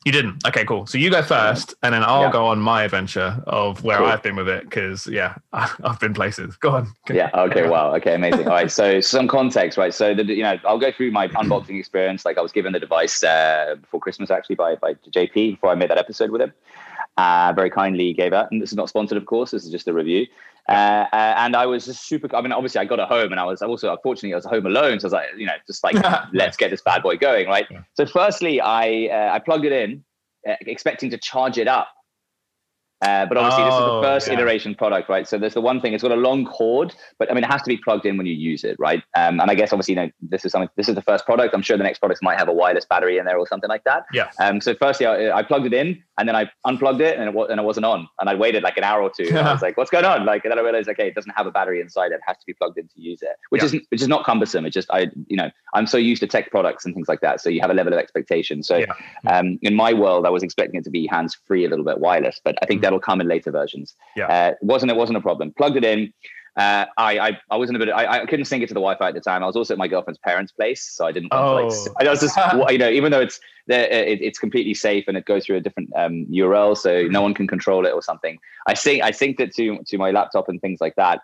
You 0.09 0.12
didn't. 0.12 0.47
Okay, 0.47 0.64
cool. 0.64 0.87
So 0.87 0.97
you 0.97 1.11
go 1.11 1.23
first, 1.23 1.75
and 1.83 1.92
then 1.92 2.03
I'll 2.03 2.23
Yeah. 2.23 2.33
go 2.33 2.47
on 2.47 2.59
my 2.61 2.83
adventure 2.83 3.42
of 3.47 3.85
where 3.85 3.99
Cool. 3.99 4.07
I've 4.07 4.23
been 4.23 4.37
with 4.37 4.49
it 4.49 4.64
because 4.64 5.07
yeah, 5.07 5.35
I've 5.53 6.01
been 6.01 6.14
places. 6.14 6.57
Go 6.57 6.71
on. 6.71 6.88
Yeah. 7.11 7.29
Okay. 7.35 7.68
Wow. 7.68 7.94
Okay. 7.97 8.14
Amazing. 8.14 8.49
All 8.49 8.55
right. 8.55 8.71
So 8.71 9.01
some 9.14 9.29
context, 9.29 9.77
right? 9.77 9.92
So 9.92 10.14
the, 10.14 10.25
you 10.25 10.42
know, 10.42 10.59
I'll 10.66 10.79
go 10.79 10.90
through 10.90 11.11
my 11.11 11.29
unboxing 11.29 11.79
experience. 11.85 12.25
Like 12.25 12.38
I 12.38 12.40
was 12.40 12.53
given 12.53 12.73
the 12.73 12.81
device 12.81 13.23
uh, 13.23 13.75
before 13.79 14.01
Christmas, 14.01 14.31
actually, 14.31 14.57
by 14.57 14.77
by 14.77 14.94
JP 15.11 15.35
before 15.57 15.68
I 15.68 15.75
made 15.75 15.90
that 15.90 15.99
episode 15.99 16.31
with 16.31 16.40
him. 16.40 16.55
Uh, 17.18 17.52
very 17.52 17.68
kindly 17.68 18.12
gave 18.12 18.33
out. 18.33 18.50
And 18.52 18.62
this 18.62 18.70
is 18.70 18.76
not 18.76 18.88
sponsored, 18.88 19.18
of 19.18 19.26
course. 19.26 19.50
This 19.50 19.64
is 19.64 19.72
just 19.72 19.88
a 19.88 19.92
review. 19.92 20.24
Uh, 20.68 21.04
uh, 21.12 21.35
and 21.38 21.57
I 21.57 21.66
was 21.66 21.85
just 21.85 22.07
super. 22.07 22.35
I 22.37 22.40
mean, 22.40 22.52
obviously, 22.52 22.81
I 22.81 22.85
got 22.85 23.00
it 23.00 23.09
home, 23.09 23.33
and 23.33 23.40
I 23.40 23.44
was 23.44 23.61
also, 23.61 23.90
unfortunately, 23.90 24.35
I 24.35 24.37
was 24.37 24.44
home 24.44 24.66
alone. 24.66 25.00
So 25.00 25.07
I 25.07 25.09
was 25.09 25.12
like, 25.14 25.26
you 25.37 25.46
know, 25.46 25.54
just 25.66 25.83
like, 25.83 25.96
let's 26.33 26.57
get 26.57 26.70
this 26.70 26.81
bad 26.81 27.02
boy 27.02 27.16
going, 27.16 27.48
right? 27.48 27.66
Yeah. 27.70 27.81
So, 27.94 28.07
firstly, 28.07 28.61
I 28.61 29.07
uh, 29.07 29.35
I 29.35 29.40
plugged 29.40 29.64
it 29.64 29.72
in, 29.72 30.04
uh, 30.48 30.54
expecting 30.61 31.11
to 31.11 31.18
charge 31.18 31.59
it 31.59 31.66
up. 31.66 31.88
Uh, 33.00 33.26
but 33.26 33.37
obviously, 33.37 33.62
this 33.64 33.74
is 33.74 33.80
Oh, 33.80 34.00
the 34.00 34.02
first 34.02 34.26
yeah. 34.26 34.34
iteration 34.34 34.74
product, 34.74 35.08
right? 35.08 35.26
So 35.28 35.38
there's 35.38 35.54
the 35.54 35.61
one 35.61 35.80
thing; 35.80 35.92
it's 35.92 36.02
got 36.02 36.11
a 36.11 36.16
long 36.16 36.44
cord, 36.44 36.94
but 37.18 37.30
I 37.30 37.34
mean, 37.34 37.44
it 37.44 37.50
has 37.50 37.62
to 37.62 37.68
be 37.68 37.76
plugged 37.76 38.04
in 38.06 38.16
when 38.16 38.26
you 38.26 38.34
use 38.34 38.64
it, 38.64 38.74
right? 38.80 39.02
Um, 39.16 39.38
and 39.40 39.50
I 39.50 39.54
guess 39.54 39.72
obviously, 39.72 39.94
you 39.94 40.00
know, 40.00 40.11
this 40.20 40.44
is 40.44 40.50
something. 40.50 40.68
This 40.76 40.88
is 40.88 40.96
the 40.96 41.02
first 41.02 41.24
product. 41.24 41.54
I'm 41.54 41.62
sure 41.62 41.76
the 41.76 41.84
next 41.84 42.00
products 42.00 42.22
might 42.22 42.38
have 42.38 42.48
a 42.48 42.52
wireless 42.52 42.84
battery 42.87 43.18
in 43.18 43.24
there 43.24 43.38
or 43.38 43.46
something 43.46 43.68
like 43.68 43.84
that. 43.84 44.04
Yeah. 44.12 44.30
Um, 44.40 44.61
so 44.61 44.74
firstly, 44.74 45.06
I, 45.06 45.30
I 45.38 45.42
plugged 45.44 45.66
it 45.66 45.74
in, 45.74 46.02
and 46.18 46.28
then 46.28 46.34
I 46.34 46.50
unplugged 46.64 47.00
it, 47.00 47.16
and 47.18 47.28
it, 47.28 47.50
and 47.50 47.61
it 47.61 47.62
wasn't 47.62 47.87
on. 47.87 48.08
And 48.18 48.28
I 48.28 48.34
waited 48.34 48.64
like 48.64 48.76
an 48.76 48.82
hour 48.84 49.00
or 49.00 49.11
two. 49.16 49.28
And 49.28 49.46
I 49.46 49.52
was 49.52 49.62
like, 49.66 49.76
"What's 49.76 49.90
going 49.90 50.04
on?" 50.04 50.26
Like, 50.26 50.44
and 50.44 50.50
then 50.50 50.58
I 50.58 50.62
realized, 50.62 50.88
okay, 50.88 51.06
it 51.06 51.14
doesn't 51.14 51.32
have 51.37 51.46
a 51.46 51.52
battery 51.52 51.80
inside. 51.80 52.11
It 52.11 52.20
has 52.26 52.37
to 52.38 52.46
be 52.48 52.54
plugged 52.54 52.78
in 52.78 52.88
to 52.88 53.00
use 53.00 53.22
it, 53.22 53.37
which 53.50 53.62
Yeah. 53.62 53.66
isn't 53.66 53.82
which 53.90 54.02
is 54.02 54.08
not 54.08 54.24
cumbersome. 54.24 54.66
It's 54.66 54.74
just 54.74 54.90
I, 54.90 55.08
you 55.28 55.37
know, 55.37 55.50
I'm 55.72 55.87
so 55.87 55.98
used 55.98 56.20
to 56.22 56.26
tech 56.26 56.50
products 56.50 56.84
and 56.84 56.94
things 56.96 57.06
like 57.06 57.20
that. 57.20 57.40
So 57.40 57.48
you 57.48 57.61
have 57.61 57.70
a 57.70 57.74
level 57.74 57.92
of 57.92 58.00
expectation. 58.00 58.64
So 58.64 58.78
Yeah. 58.78 58.87
um, 59.30 59.56
in 59.62 59.76
my 59.76 59.92
world, 59.92 60.26
I 60.26 60.30
was 60.30 60.42
expecting 60.42 60.80
it 60.80 60.84
to 60.84 60.90
be 60.90 61.06
hands 61.06 61.37
free, 61.46 61.64
a 61.64 61.68
little 61.68 61.84
bit 61.84 62.00
wireless, 62.00 62.40
but 62.44 62.56
I 62.61 62.66
think 62.66 62.80
Mm. 62.80 62.88
That'll 62.88 63.01
come 63.01 63.20
in 63.20 63.29
later 63.29 63.51
versions. 63.51 63.94
Yeah. 64.16 64.27
Uh, 64.27 64.55
wasn't 64.62 64.90
it 64.90 64.96
wasn't 64.96 65.18
a 65.18 65.20
problem. 65.20 65.53
Plugged 65.57 65.77
it 65.77 65.85
in. 65.85 66.12
Uh, 66.57 66.87
I, 66.96 67.18
I 67.20 67.38
I 67.51 67.57
wasn't 67.57 67.77
a 67.77 67.79
bit. 67.79 67.88
I, 67.94 68.22
I 68.22 68.27
couldn't 68.27 68.46
sync 68.46 68.64
it 68.64 68.66
to 68.68 68.74
the 68.74 68.81
Wi-Fi 68.81 69.09
at 69.09 69.14
the 69.14 69.20
time. 69.20 69.44
I 69.44 69.46
was 69.46 69.55
also 69.55 69.74
at 69.74 69.79
my 69.79 69.87
girlfriend's 69.87 70.18
parents' 70.18 70.51
place, 70.51 70.83
so 70.83 71.07
I 71.07 71.12
didn't. 71.12 71.31
Like, 71.33 71.40
Oh. 71.40 71.66
s- 71.68 71.88
I 72.01 72.09
was 72.09 72.20
just 72.20 72.37
you 72.70 72.79
know, 72.79 72.90
even 72.90 73.12
though 73.12 73.20
it's 73.20 73.38
it, 73.68 74.20
it's 74.22 74.40
completely 74.40 74.74
safe 74.74 75.05
and 75.07 75.16
it 75.16 75.24
goes 75.24 75.46
through 75.46 75.57
a 75.57 75.61
different 75.61 75.90
um, 75.94 76.27
URL, 76.27 76.77
so 76.77 77.03
no 77.03 77.22
one 77.22 77.33
can 77.35 77.46
control 77.46 77.87
it 77.87 77.90
or 77.92 78.03
something. 78.03 78.38
I 78.66 78.74
sync 78.74 79.03
I 79.05 79.12
synced 79.12 79.38
it 79.38 79.55
to 79.57 79.79
to 79.87 79.98
my 79.98 80.11
laptop 80.11 80.48
and 80.48 80.61
things 80.61 80.81
like 80.81 80.96
that, 80.96 81.20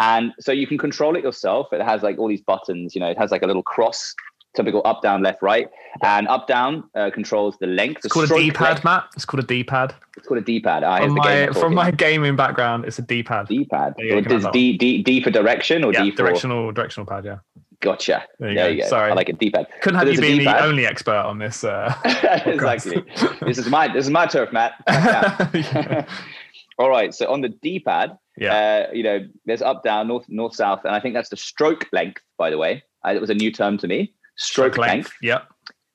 and 0.00 0.32
so 0.38 0.52
you 0.52 0.66
can 0.66 0.76
control 0.76 1.16
it 1.16 1.22
yourself. 1.24 1.72
It 1.72 1.80
has 1.80 2.02
like 2.02 2.18
all 2.18 2.28
these 2.28 2.42
buttons. 2.42 2.94
You 2.94 3.00
know, 3.00 3.08
it 3.08 3.16
has 3.16 3.30
like 3.30 3.42
a 3.42 3.46
little 3.46 3.62
cross, 3.62 4.14
typical 4.54 4.82
up, 4.84 5.02
down, 5.02 5.22
left, 5.22 5.42
right, 5.42 5.68
and 6.02 6.26
up, 6.28 6.46
down 6.46 6.84
uh, 6.94 7.10
controls 7.12 7.56
the 7.58 7.66
length. 7.66 8.04
It's 8.04 8.12
called 8.12 8.30
a 8.30 8.34
D-pad, 8.34 8.84
Matt. 8.84 9.04
It's 9.14 9.24
called 9.24 9.42
a 9.42 9.46
D-pad. 9.46 9.94
It's 10.16 10.26
called 10.26 10.38
a 10.38 10.44
D-pad. 10.44 10.84
Ah, 10.84 10.98
From 10.98 11.14
my 11.14 11.46
from 11.48 11.74
my 11.74 11.90
gaming 11.90 12.36
background, 12.36 12.84
it's 12.84 12.98
a 12.98 13.02
D-pad. 13.02 13.48
D-pad. 13.48 13.94
Yeah, 13.98 14.16
you 14.16 14.22
can 14.22 14.32
have 14.32 14.42
Does 14.42 14.52
D, 14.52 14.76
D 14.76 15.02
D 15.02 15.22
for 15.22 15.30
direction 15.30 15.84
or 15.84 15.92
yeah, 15.92 16.04
D 16.04 16.10
for 16.10 16.18
directional 16.18 16.72
directional 16.72 17.06
pad. 17.06 17.24
Yeah. 17.24 17.38
Gotcha. 17.80 18.24
There 18.38 18.48
you 18.48 18.54
There 18.54 18.68
go. 18.68 18.72
you 18.72 18.82
go. 18.82 18.88
Sorry. 18.88 19.10
I 19.10 19.14
like 19.14 19.28
a 19.28 19.34
D-pad. 19.34 19.66
Couldn't 19.82 20.00
So 20.00 20.06
have 20.06 20.14
you 20.14 20.20
been 20.20 20.44
the 20.44 20.64
only 20.64 20.86
expert 20.86 21.12
on 21.12 21.38
this. 21.38 21.64
Uh, 21.64 21.94
exactly. 22.46 23.04
this 23.42 23.58
is 23.58 23.68
my 23.68 23.92
this 23.92 24.06
is 24.06 24.10
my 24.10 24.24
turf, 24.26 24.52
Matt. 24.52 24.72
Down. 24.86 26.06
All 26.78 26.88
right. 26.88 27.14
So 27.14 27.30
on 27.30 27.42
the 27.42 27.50
D-pad, 27.50 28.16
yeah. 28.38 28.86
uh, 28.88 28.92
you 28.94 29.02
know, 29.02 29.26
there's 29.44 29.60
up, 29.60 29.84
down, 29.84 30.08
north, 30.08 30.24
north, 30.28 30.54
south, 30.54 30.80
and 30.84 30.94
I 30.94 31.00
think 31.00 31.14
that's 31.14 31.28
the 31.28 31.36
stroke 31.36 31.86
length. 31.92 32.22
By 32.38 32.48
the 32.50 32.58
way, 32.58 32.82
uh, 33.06 33.12
it 33.14 33.20
was 33.20 33.30
a 33.30 33.34
new 33.34 33.52
term 33.52 33.76
to 33.78 33.86
me. 33.86 34.14
Stroke, 34.36 34.78
length. 34.78 35.12
Yeah. 35.22 35.42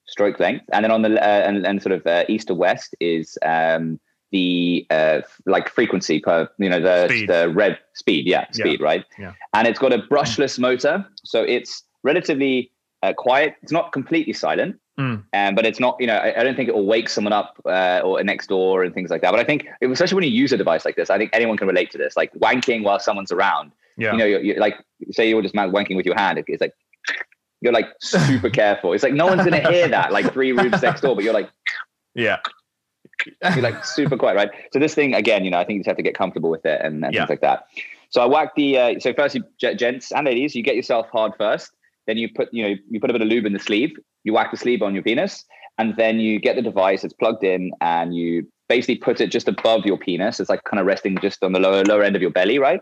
Stroke 0.08 0.40
length, 0.40 0.66
and 0.74 0.84
then 0.84 0.92
on 0.92 1.02
the 1.04 1.22
uh, 1.22 1.26
and, 1.26 1.66
and 1.66 1.82
sort 1.82 1.94
of 1.94 2.06
uh, 2.08 2.24
east 2.28 2.48
to 2.48 2.56
west 2.56 2.96
is 3.00 3.38
um, 3.46 4.00
the 4.32 4.86
uh, 4.90 5.22
like 5.46 5.70
frequency 5.70 6.20
per 6.20 6.50
you 6.58 6.70
know 6.70 6.80
the 6.82 7.08
Speed. 7.08 7.30
the 7.30 7.50
red 7.54 7.78
speed. 7.94 8.28
Yeah, 8.28 8.42
Yeah. 8.42 8.52
speed. 8.52 8.82
Right. 8.82 9.06
Yeah. 9.20 9.34
And 9.54 9.68
it's 9.68 9.80
got 9.80 9.94
a 9.94 10.00
brushless 10.00 10.58
motor, 10.58 11.06
so 11.24 11.44
it's 11.44 11.84
relatively 12.04 12.72
uh, 13.04 13.14
quiet. 13.14 13.56
It's 13.62 13.72
not 13.72 13.92
completely 13.92 14.34
silent. 14.34 14.80
Mm. 15.00 15.24
Um, 15.32 15.56
but 15.56 15.66
it's 15.66 15.80
not, 15.80 15.96
you 15.98 16.08
know, 16.08 16.18
I, 16.18 16.42
I 16.42 16.44
don't 16.44 16.56
think 16.58 16.68
it 16.68 16.76
will 16.76 16.86
wake 16.86 17.08
someone 17.08 17.32
up 17.32 17.58
uh, 17.66 18.02
or 18.04 18.22
next 18.22 18.48
door 18.48 18.84
and 18.84 18.94
things 18.94 19.10
like 19.10 19.22
that. 19.22 19.32
But 19.32 19.40
I 19.40 19.46
think, 19.46 19.66
especially 19.82 20.16
when 20.16 20.24
you 20.26 20.32
use 20.32 20.52
a 20.52 20.58
device 20.58 20.84
like 20.84 20.98
this, 20.98 21.10
I 21.10 21.18
think 21.18 21.30
anyone 21.32 21.56
can 21.56 21.68
relate 21.70 21.90
to 21.92 21.98
this. 21.98 22.18
Like 22.18 22.34
wanking 22.34 22.84
while 22.84 23.00
someone's 23.00 23.32
around. 23.32 23.72
Yeah. 23.98 24.12
You 24.12 24.18
know, 24.18 24.26
you're, 24.26 24.42
you're 24.42 24.60
like, 24.60 24.76
say 25.12 25.30
you're 25.30 25.42
just 25.42 25.56
wanking 25.56 25.96
with 25.96 26.06
your 26.06 26.16
hand. 26.16 26.44
It's 26.46 26.60
like 26.60 26.74
you're 27.62 27.74
like 27.74 27.88
super 28.02 28.50
careful. 28.50 28.94
It's 28.94 29.04
like 29.04 29.14
no 29.14 29.28
one's 29.28 29.44
gonna 29.44 29.70
hear 29.72 29.88
that. 29.88 30.12
Like 30.12 30.32
three 30.34 30.52
rooms 30.52 30.82
next 30.82 31.02
door, 31.02 31.16
but 31.16 31.24
you're 31.24 31.34
like 31.34 31.50
yeah. 32.16 32.38
you're 33.54 33.62
like 33.62 33.86
super 33.86 34.18
quiet, 34.18 34.36
right? 34.36 34.50
So 34.74 34.80
this 34.80 34.94
thing 34.96 35.14
again, 35.14 35.44
you 35.44 35.52
know, 35.52 35.60
I 35.60 35.66
think 35.66 35.76
you 35.78 35.80
just 35.82 35.88
have 35.88 35.98
to 35.98 36.04
get 36.04 36.16
comfortable 36.16 36.50
with 36.50 36.66
it 36.66 36.82
and, 36.84 37.04
and 37.04 37.14
Yeah. 37.14 37.22
things 37.22 37.30
like 37.30 37.42
that. 37.42 37.68
So 38.10 38.22
I 38.22 38.26
whacked 38.26 38.56
the. 38.56 38.78
Uh, 38.78 39.00
so 39.00 39.14
first, 39.14 39.36
you, 39.36 39.44
ge- 39.62 39.78
gents 39.78 40.12
and 40.12 40.26
ladies, 40.26 40.56
you 40.56 40.64
get 40.64 40.76
yourself 40.76 41.08
hard 41.12 41.34
first. 41.38 41.72
Then 42.08 42.18
you 42.18 42.28
put, 42.34 42.50
you 42.52 42.64
know, 42.64 42.76
you 42.90 43.00
put 43.00 43.10
a 43.10 43.14
bit 43.14 43.22
of 43.22 43.28
lube 43.28 43.46
in 43.46 43.54
the 43.54 43.60
sleeve. 43.60 43.92
You 44.24 44.34
whack 44.34 44.52
the 44.52 44.58
sleeve 44.58 44.82
on 44.82 44.94
your 44.94 45.04
penis, 45.04 45.46
and 45.78 45.96
then 45.96 46.20
you 46.20 46.40
get 46.40 46.56
the 46.56 46.62
device. 46.62 47.04
It's 47.04 47.14
plugged 47.14 47.44
in, 47.44 47.72
and 47.82 48.16
you 48.16 48.50
basically 48.68 48.96
put 48.98 49.22
it 49.22 49.32
just 49.32 49.48
above 49.48 49.86
your 49.86 49.98
penis. 49.98 50.40
It's 50.40 50.50
like 50.50 50.64
kind 50.64 50.80
of 50.80 50.88
resting 50.88 51.18
just 51.20 51.44
on 51.44 51.52
the 51.52 51.60
lower 51.60 51.84
lower 51.84 52.04
end 52.04 52.16
of 52.16 52.22
your 52.22 52.32
belly, 52.32 52.58
right? 52.58 52.82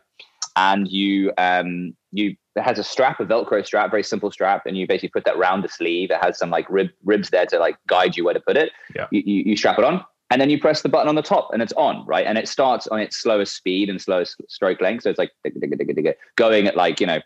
And 0.57 0.87
you 0.91 1.31
um 1.37 1.95
you 2.11 2.35
it 2.55 2.63
has 2.63 2.79
a 2.79 2.83
strap, 2.83 3.19
a 3.19 3.25
Velcro 3.25 3.63
strap, 3.65 3.91
very 3.91 4.03
simple 4.03 4.31
strap, 4.31 4.65
and 4.65 4.75
you 4.75 4.87
basically 4.87 5.09
put 5.09 5.23
that 5.25 5.37
round 5.37 5.63
the 5.63 5.69
sleeve. 5.69 6.09
It 6.09 6.17
has 6.21 6.37
some 6.37 6.49
like 6.49 6.67
rib 6.69 6.89
ribs 7.05 7.29
there 7.29 7.45
to 7.45 7.59
like 7.59 7.77
guide 7.87 8.17
you 8.17 8.25
where 8.25 8.33
to 8.33 8.39
put 8.39 8.57
it. 8.57 8.71
Yeah. 8.95 9.07
You, 9.11 9.21
you, 9.25 9.43
you 9.51 9.57
strap 9.57 9.77
it 9.77 9.85
on, 9.85 10.03
and 10.31 10.41
then 10.41 10.49
you 10.49 10.59
press 10.59 10.81
the 10.81 10.89
button 10.89 11.07
on 11.07 11.15
the 11.15 11.21
top, 11.21 11.49
and 11.53 11.61
it's 11.61 11.73
on, 11.73 12.05
right? 12.07 12.25
And 12.25 12.37
it 12.37 12.47
starts 12.47 12.87
on 12.87 12.99
its 12.99 13.17
slowest 13.17 13.55
speed 13.55 13.89
and 13.89 14.01
slowest 14.01 14.41
stroke 14.49 14.81
length, 14.81 15.03
so 15.03 15.09
it's 15.11 15.19
like 15.19 15.31
digga, 15.45 15.63
digga, 15.63 15.79
digga, 15.79 15.97
digga, 15.97 16.13
going 16.35 16.67
at 16.67 16.75
like 16.75 16.99
you 16.99 17.07
know 17.07 17.19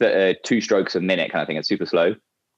th- 0.00 0.36
uh, 0.36 0.38
two 0.44 0.60
strokes 0.60 0.94
a 0.94 1.00
minute 1.00 1.32
kind 1.32 1.42
of 1.42 1.46
thing. 1.46 1.56
It's 1.56 1.68
super 1.68 1.86
slow. 1.86 2.14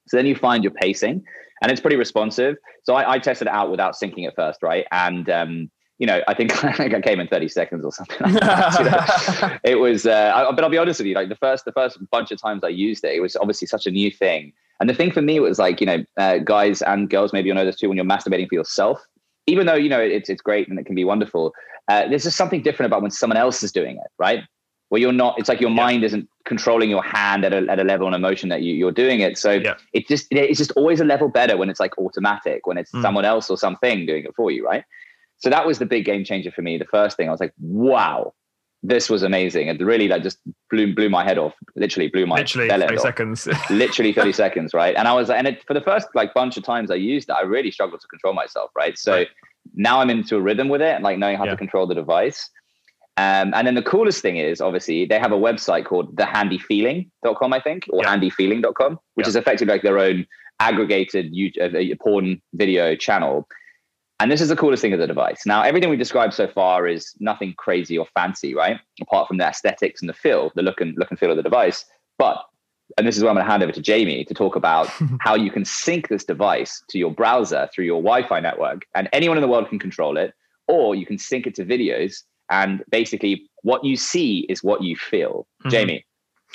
So 0.09 0.17
then 0.17 0.27
you 0.27 0.35
find 0.35 0.65
your 0.65 0.73
pacing, 0.73 1.23
and 1.63 1.71
it's 1.71 1.81
pretty 1.81 1.97
responsive. 1.97 2.57
So 2.83 2.95
I, 2.95 3.15
I 3.15 3.19
tested 3.19 3.47
it 3.47 3.55
out 3.55 3.71
without 3.71 3.95
syncing 3.95 4.27
at 4.27 4.35
first, 4.35 4.63
right? 4.63 4.87
And 4.91 5.29
um, 5.31 5.71
you 5.99 6.07
know, 6.07 6.23
I 6.29 6.35
think, 6.35 6.65
I 6.65 6.73
think 6.73 6.95
I 6.95 7.01
came 7.01 7.21
in 7.21 7.29
30 7.29 7.49
seconds 7.49 7.85
or 7.85 7.93
something. 7.93 8.17
Like 8.21 8.33
that, 8.35 8.79
you 8.79 9.49
know? 9.49 9.57
it 9.65 9.77
was, 9.77 10.07
uh, 10.07 10.33
I, 10.35 10.51
but 10.53 10.65
I'll 10.65 10.71
be 10.71 10.79
honest 10.79 11.01
with 11.01 11.07
you, 11.07 11.15
like 11.15 11.29
the 11.29 11.37
first, 11.37 11.65
the 11.65 11.73
first 11.73 11.99
bunch 12.11 12.31
of 12.31 12.41
times 12.41 12.63
I 12.65 12.69
used 12.69 13.05
it, 13.05 13.15
it 13.15 13.21
was 13.21 13.37
obviously 13.37 13.67
such 13.67 13.87
a 13.87 13.91
new 13.91 14.11
thing. 14.11 14.53
And 14.81 14.89
the 14.89 14.95
thing 14.95 15.11
for 15.11 15.23
me 15.23 15.41
was 15.41 15.59
like, 15.59 15.81
you 15.81 15.87
know, 15.87 16.05
uh, 16.17 16.39
guys 16.39 16.83
and 16.83 17.11
girls, 17.11 17.33
maybe 17.33 17.49
you 17.49 17.55
know 17.55 17.65
this 17.65 17.77
too, 17.77 17.89
when 17.89 17.97
you're 17.97 18.07
masturbating 18.07 18.49
for 18.49 18.55
yourself, 18.55 19.05
even 19.47 19.67
though, 19.67 19.75
you 19.75 19.89
know, 19.89 20.01
it's, 20.01 20.29
it's 20.29 20.43
great 20.43 20.69
and 20.69 20.79
it 20.79 20.87
can 20.87 20.95
be 20.95 21.05
wonderful. 21.05 21.53
Uh, 21.89 22.07
there's 22.09 22.25
just 22.25 22.37
something 22.37 22.63
different 22.63 22.87
about 22.87 23.03
when 23.03 23.11
someone 23.11 23.37
else 23.37 23.63
is 23.63 23.73
doing 23.73 23.97
it, 23.97 24.11
right? 24.19 24.45
Where 24.91 25.01
you're 25.01 25.13
not, 25.13 25.39
it's 25.39 25.49
like 25.49 25.61
your 25.61 25.71
yeah. 25.71 25.77
mind 25.77 26.05
isn't 26.05 26.29
controlling 26.45 26.91
your 26.91 27.03
hand 27.03 27.45
at 27.45 27.53
a, 27.53 27.67
at 27.69 27.81
a 27.81 27.85
level 27.85 28.07
and 28.07 28.15
emotion 28.15 28.51
that 28.51 28.63
you, 28.63 28.75
you're 28.75 28.93
doing 28.93 29.21
it. 29.21 29.37
So 29.37 29.53
yeah. 29.53 29.75
it 29.93 30.07
just, 30.07 30.29
it's 30.31 30.59
just 30.59 30.71
always 30.73 31.01
a 31.01 31.05
level 31.05 31.29
better 31.29 31.57
when 31.57 31.71
it's 31.71 31.81
like 31.81 31.99
automatic, 31.99 32.67
when 32.67 32.79
it's 32.79 32.93
mm. 32.93 33.03
someone 33.03 33.25
else 33.25 33.51
or 33.51 33.57
something 33.57 34.07
doing 34.07 34.25
it 34.25 34.35
for 34.37 34.51
you, 34.51 34.65
right? 34.65 34.85
So 35.39 35.51
that 35.51 35.67
was 35.67 35.79
the 35.79 35.87
big 35.87 36.05
game 36.05 36.25
changer 36.25 36.51
for 36.51 36.63
me. 36.63 36.79
The 36.79 36.85
first 36.85 37.17
thing 37.17 37.29
I 37.29 37.31
was 37.31 37.41
like, 37.41 37.55
wow, 37.59 38.35
this 38.83 39.11
was 39.11 39.23
amazing. 39.23 39.69
And 39.69 39.81
really 39.81 40.09
that 40.09 40.23
just 40.23 40.39
blew 40.71 40.95
blew 40.95 41.09
my 41.09 41.25
head 41.25 41.39
off. 41.39 41.55
Literally 41.77 42.09
blew 42.09 42.27
my 42.27 42.37
literally 42.37 42.69
30 42.69 42.97
off. 42.97 43.01
seconds. 43.01 43.49
literally 43.71 44.13
30 44.13 44.33
seconds, 44.33 44.75
right? 44.75 44.95
And 44.97 45.09
I 45.09 45.15
was 45.15 45.31
and 45.31 45.47
it, 45.47 45.65
for 45.67 45.75
the 45.75 45.81
first 45.81 46.09
like 46.15 46.35
bunch 46.35 46.57
of 46.57 46.65
times 46.65 46.91
I 46.91 46.97
used 46.97 47.29
it, 47.29 47.33
I 47.33 47.43
really 47.43 47.71
struggled 47.71 48.01
to 48.01 48.09
control 48.09 48.35
myself, 48.35 48.71
right? 48.77 48.99
So 48.99 49.13
right. 49.13 49.29
now 49.75 50.01
I'm 50.01 50.11
into 50.11 50.37
a 50.37 50.41
rhythm 50.41 50.69
with 50.69 50.83
it, 50.83 50.95
and 50.95 51.05
like 51.05 51.19
knowing 51.19 51.37
how 51.37 51.45
yeah. 51.45 51.53
to 51.53 51.57
control 51.57 51.87
the 51.87 51.95
device. 51.95 52.49
Um, 53.17 53.53
and 53.53 53.67
then 53.67 53.75
the 53.75 53.83
coolest 53.83 54.23
thing 54.23 54.37
is 54.37 54.61
obviously 54.61 55.05
they 55.05 55.19
have 55.19 55.33
a 55.33 55.37
website 55.37 55.87
called 55.87 56.15
thehandyfeeling.com, 56.15 57.53
I 57.53 57.61
think, 57.61 57.85
or 57.91 58.05
yeah. 58.05 58.17
handyfeeling.com, 58.17 58.99
which 59.15 59.27
yeah. 59.27 59.29
is 59.29 59.35
effectively 59.35 59.75
like 59.75 59.83
their 59.83 59.99
own 59.99 60.25
aggregated 60.61 61.35
YouTube, 61.35 61.75
uh, 61.75 61.97
porn 62.01 62.41
video 62.55 62.95
channel 62.95 63.49
and 64.21 64.31
this 64.33 64.41
is 64.41 64.49
the 64.49 64.57
coolest 64.57 64.83
thing 64.83 64.93
of 64.93 64.99
the 64.99 65.07
device. 65.07 65.47
Now, 65.47 65.63
everything 65.63 65.91
we've 65.91 65.99
described 65.99 66.35
so 66.35 66.49
far 66.49 66.89
is 66.89 67.15
nothing 67.21 67.55
crazy 67.57 67.97
or 67.97 68.07
fancy, 68.15 68.55
right? 68.55 68.81
Apart 69.01 69.29
from 69.29 69.37
the 69.37 69.45
aesthetics 69.45 70.01
and 70.01 70.09
the 70.09 70.15
feel, 70.15 70.51
the 70.57 70.63
look 70.63 70.81
and 70.81 70.97
look 70.99 71.11
and 71.11 71.19
feel 71.19 71.31
of 71.31 71.37
the 71.37 71.43
device. 71.43 71.85
But 72.19 72.45
and 72.97 73.07
this 73.07 73.17
is 73.17 73.23
where 73.23 73.31
I'm 73.31 73.37
going 73.37 73.45
to 73.45 73.51
hand 73.51 73.63
over 73.63 73.73
to 73.73 73.83
Jamie 73.83 74.25
to 74.25 74.35
talk 74.35 74.57
about 74.57 74.89
how 75.21 75.35
you 75.35 75.51
can 75.51 75.65
sync 75.65 76.09
this 76.09 76.25
device 76.25 76.83
to 76.89 76.99
your 76.99 77.13
browser 77.13 77.69
through 77.73 77.85
your 77.85 78.03
Wi-Fi 78.03 78.41
network, 78.41 78.87
and 78.95 79.09
anyone 79.13 79.37
in 79.37 79.43
the 79.43 79.49
world 79.49 79.69
can 79.69 79.79
control 79.79 80.17
it, 80.17 80.35
or 80.67 80.95
you 80.95 81.07
can 81.07 81.19
sync 81.19 81.47
it 81.47 81.55
to 81.57 81.65
videos, 81.65 82.23
and 82.51 82.83
basically 82.91 83.49
what 83.63 83.85
you 83.85 83.97
see 83.97 84.47
is 84.49 84.65
what 84.65 84.83
you 84.83 84.97
feel. 84.97 85.47
Mm-hmm. 85.61 85.69
Jamie, 85.69 86.07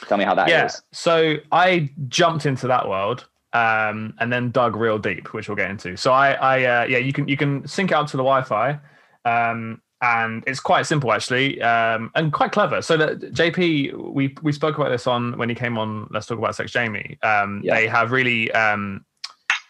tell 0.07 0.17
me 0.17 0.25
how 0.25 0.35
that 0.35 0.49
yeah. 0.49 0.65
is. 0.65 0.81
So 0.91 1.35
I 1.51 1.89
jumped 2.07 2.45
into 2.45 2.67
that 2.67 2.89
world 2.89 3.27
um, 3.53 4.13
and 4.19 4.33
then 4.33 4.51
dug 4.51 4.75
real 4.75 4.97
deep, 4.97 5.33
which 5.33 5.47
we'll 5.47 5.55
get 5.55 5.69
into. 5.69 5.95
So 5.95 6.11
I, 6.11 6.33
I 6.33 6.63
uh, 6.63 6.85
yeah, 6.85 6.97
you 6.97 7.13
can 7.13 7.27
you 7.27 7.37
can 7.37 7.65
sync 7.67 7.91
out 7.91 8.07
to 8.09 8.17
the 8.17 8.23
Wi-Fi, 8.23 8.79
um, 9.25 9.81
and 10.01 10.43
it's 10.47 10.59
quite 10.59 10.85
simple 10.85 11.13
actually, 11.13 11.61
um, 11.61 12.11
and 12.15 12.33
quite 12.33 12.51
clever. 12.51 12.81
So 12.81 12.97
that 12.97 13.19
JP, 13.21 14.13
we 14.13 14.35
we 14.41 14.51
spoke 14.51 14.77
about 14.77 14.89
this 14.89 15.07
on 15.07 15.37
when 15.37 15.49
he 15.49 15.55
came 15.55 15.77
on. 15.77 16.07
Let's 16.11 16.25
talk 16.25 16.39
about 16.39 16.55
Sex 16.55 16.71
Jamie. 16.71 17.17
Um, 17.21 17.61
yeah. 17.63 17.75
They 17.75 17.87
have 17.87 18.11
really 18.11 18.51
um, 18.51 19.05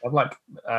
have 0.03 0.13
like 0.13 0.33
uh, 0.67 0.71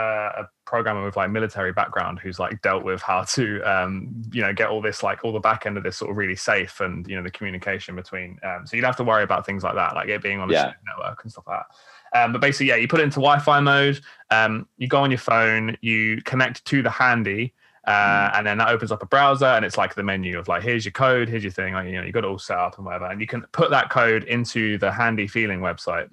a 0.42 0.48
programmer 0.64 1.04
with 1.04 1.16
like 1.16 1.30
military 1.30 1.72
background 1.72 2.20
who's 2.20 2.38
like 2.38 2.60
dealt 2.62 2.84
with 2.84 3.02
how 3.02 3.22
to 3.22 3.60
um, 3.62 4.22
you 4.32 4.40
know 4.40 4.52
get 4.52 4.68
all 4.68 4.80
this 4.80 5.02
like 5.02 5.24
all 5.24 5.32
the 5.32 5.40
back 5.40 5.66
end 5.66 5.76
of 5.76 5.82
this 5.82 5.98
sort 5.98 6.10
of 6.10 6.16
really 6.16 6.36
safe 6.36 6.80
and 6.80 7.06
you 7.06 7.16
know 7.16 7.22
the 7.22 7.30
communication 7.30 7.94
between. 7.96 8.38
Um, 8.42 8.66
so 8.66 8.76
you 8.76 8.80
don't 8.82 8.88
have 8.88 8.96
to 8.96 9.04
worry 9.04 9.24
about 9.24 9.44
things 9.44 9.62
like 9.62 9.74
that, 9.74 9.94
like 9.94 10.08
it 10.08 10.22
being 10.22 10.40
on 10.40 10.48
a 10.48 10.52
yeah. 10.54 10.72
network 10.86 11.22
and 11.22 11.30
stuff 11.30 11.44
like 11.46 11.60
that. 11.60 11.66
Um, 12.14 12.33
but 12.33 12.40
basically, 12.40 12.68
yeah, 12.68 12.77
you 12.77 12.88
put 12.88 13.00
it 13.00 13.05
into 13.05 13.16
Wi-Fi 13.16 13.61
mode. 13.61 14.00
Um, 14.31 14.68
you 14.79 14.87
go 14.87 15.00
on 15.00 15.11
your 15.11 15.18
phone, 15.18 15.77
you 15.81 16.22
connect 16.22 16.64
to 16.66 16.83
the 16.83 16.90
handy, 16.90 17.53
uh, 17.87 17.90
mm. 18.31 18.38
and 18.38 18.46
then 18.46 18.59
that 18.59 18.68
opens 18.68 18.92
up 18.92 19.03
a 19.03 19.07
browser, 19.07 19.46
and 19.46 19.64
it's 19.64 19.77
like 19.77 19.94
the 19.94 20.03
menu 20.03 20.38
of 20.38 20.48
like, 20.48 20.62
here's 20.62 20.85
your 20.85 20.92
code, 20.92 21.29
here's 21.29 21.42
your 21.42 21.53
thing. 21.53 21.74
Like, 21.74 21.87
you 21.87 21.92
know, 21.92 22.05
you 22.05 22.12
got 22.12 22.24
it 22.24 22.29
all 22.29 22.38
set 22.38 22.57
up 22.57 22.77
and 22.77 22.87
whatever, 22.87 23.07
and 23.07 23.20
you 23.20 23.27
can 23.27 23.42
put 23.53 23.70
that 23.70 23.90
code 23.90 24.24
into 24.24 24.79
the 24.79 24.90
handy 24.90 25.27
feeling 25.27 25.61
website, 25.61 26.09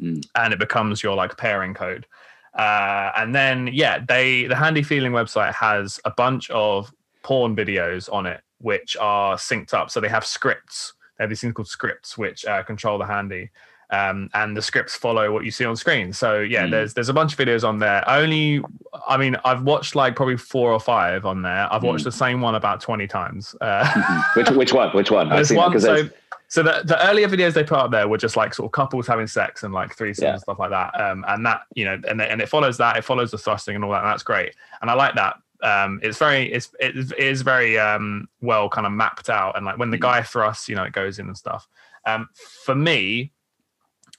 mm. 0.00 0.24
and 0.36 0.52
it 0.52 0.58
becomes 0.58 1.02
your 1.02 1.16
like 1.16 1.36
pairing 1.36 1.74
code. 1.74 2.06
Uh, 2.54 3.10
and 3.16 3.34
then 3.34 3.68
yeah, 3.72 3.98
they 4.08 4.46
the 4.46 4.56
handy 4.56 4.82
feeling 4.82 5.12
website 5.12 5.54
has 5.54 6.00
a 6.04 6.10
bunch 6.10 6.48
of 6.50 6.92
porn 7.22 7.54
videos 7.56 8.12
on 8.12 8.24
it, 8.24 8.40
which 8.58 8.96
are 9.00 9.36
synced 9.36 9.74
up. 9.74 9.90
So 9.90 10.00
they 10.00 10.08
have 10.08 10.24
scripts. 10.24 10.94
They 11.18 11.24
have 11.24 11.28
these 11.28 11.40
things 11.40 11.54
called 11.54 11.68
scripts, 11.68 12.16
which 12.16 12.44
uh, 12.46 12.62
control 12.62 12.98
the 12.98 13.06
handy 13.06 13.50
um, 13.90 14.30
and 14.34 14.56
the 14.56 14.62
scripts 14.62 14.96
follow 14.96 15.32
what 15.32 15.44
you 15.44 15.50
see 15.50 15.64
on 15.64 15.76
screen. 15.76 16.12
So 16.12 16.40
yeah, 16.40 16.66
mm. 16.66 16.70
there's 16.70 16.94
there's 16.94 17.08
a 17.08 17.14
bunch 17.14 17.32
of 17.32 17.38
videos 17.38 17.66
on 17.66 17.78
there. 17.78 18.08
Only, 18.08 18.62
I 19.06 19.16
mean, 19.16 19.36
I've 19.44 19.62
watched 19.62 19.94
like 19.94 20.16
probably 20.16 20.36
four 20.36 20.72
or 20.72 20.80
five 20.80 21.26
on 21.26 21.42
there. 21.42 21.72
I've 21.72 21.82
watched 21.82 22.02
mm. 22.02 22.04
the 22.04 22.12
same 22.12 22.40
one 22.40 22.54
about 22.54 22.80
twenty 22.80 23.06
times. 23.06 23.54
Uh, 23.60 24.22
which 24.34 24.50
which 24.50 24.72
one? 24.72 24.94
Which 24.94 25.10
one? 25.10 25.28
One. 25.50 25.80
So, 25.80 26.08
so 26.48 26.62
the, 26.62 26.82
the 26.84 27.08
earlier 27.08 27.28
videos 27.28 27.54
they 27.54 27.62
put 27.62 27.78
up 27.78 27.90
there 27.90 28.08
were 28.08 28.18
just 28.18 28.36
like 28.36 28.54
sort 28.54 28.66
of 28.66 28.72
couples 28.72 29.06
having 29.06 29.26
sex 29.26 29.62
and 29.62 29.72
like 29.72 29.96
threesomes 29.96 30.22
yeah. 30.22 30.32
and 30.32 30.40
stuff 30.40 30.58
like 30.58 30.70
that. 30.70 31.00
Um, 31.00 31.24
and 31.28 31.46
that 31.46 31.62
you 31.74 31.84
know, 31.84 32.00
and 32.08 32.20
and 32.20 32.40
it 32.40 32.48
follows 32.48 32.76
that. 32.78 32.96
It 32.96 33.04
follows 33.04 33.30
the 33.30 33.38
thrusting 33.38 33.74
and 33.74 33.84
all 33.84 33.90
that. 33.92 34.02
And 34.02 34.08
that's 34.08 34.22
great. 34.22 34.54
And 34.80 34.90
I 34.90 34.94
like 34.94 35.14
that 35.14 35.36
um, 35.62 36.00
it's 36.02 36.18
very 36.18 36.52
it's 36.52 36.70
it 36.80 37.12
is 37.18 37.42
very 37.42 37.78
um, 37.78 38.28
well 38.40 38.68
kind 38.68 38.86
of 38.86 38.92
mapped 38.92 39.28
out 39.28 39.56
and 39.56 39.66
like 39.66 39.78
when 39.78 39.90
the 39.90 39.96
mm. 39.98 40.02
guy 40.02 40.22
thrusts 40.22 40.68
you 40.68 40.76
know 40.76 40.84
it 40.84 40.92
goes 40.92 41.18
in 41.18 41.26
and 41.26 41.36
stuff 41.36 41.68
um, 42.06 42.28
for 42.64 42.74
me 42.74 43.32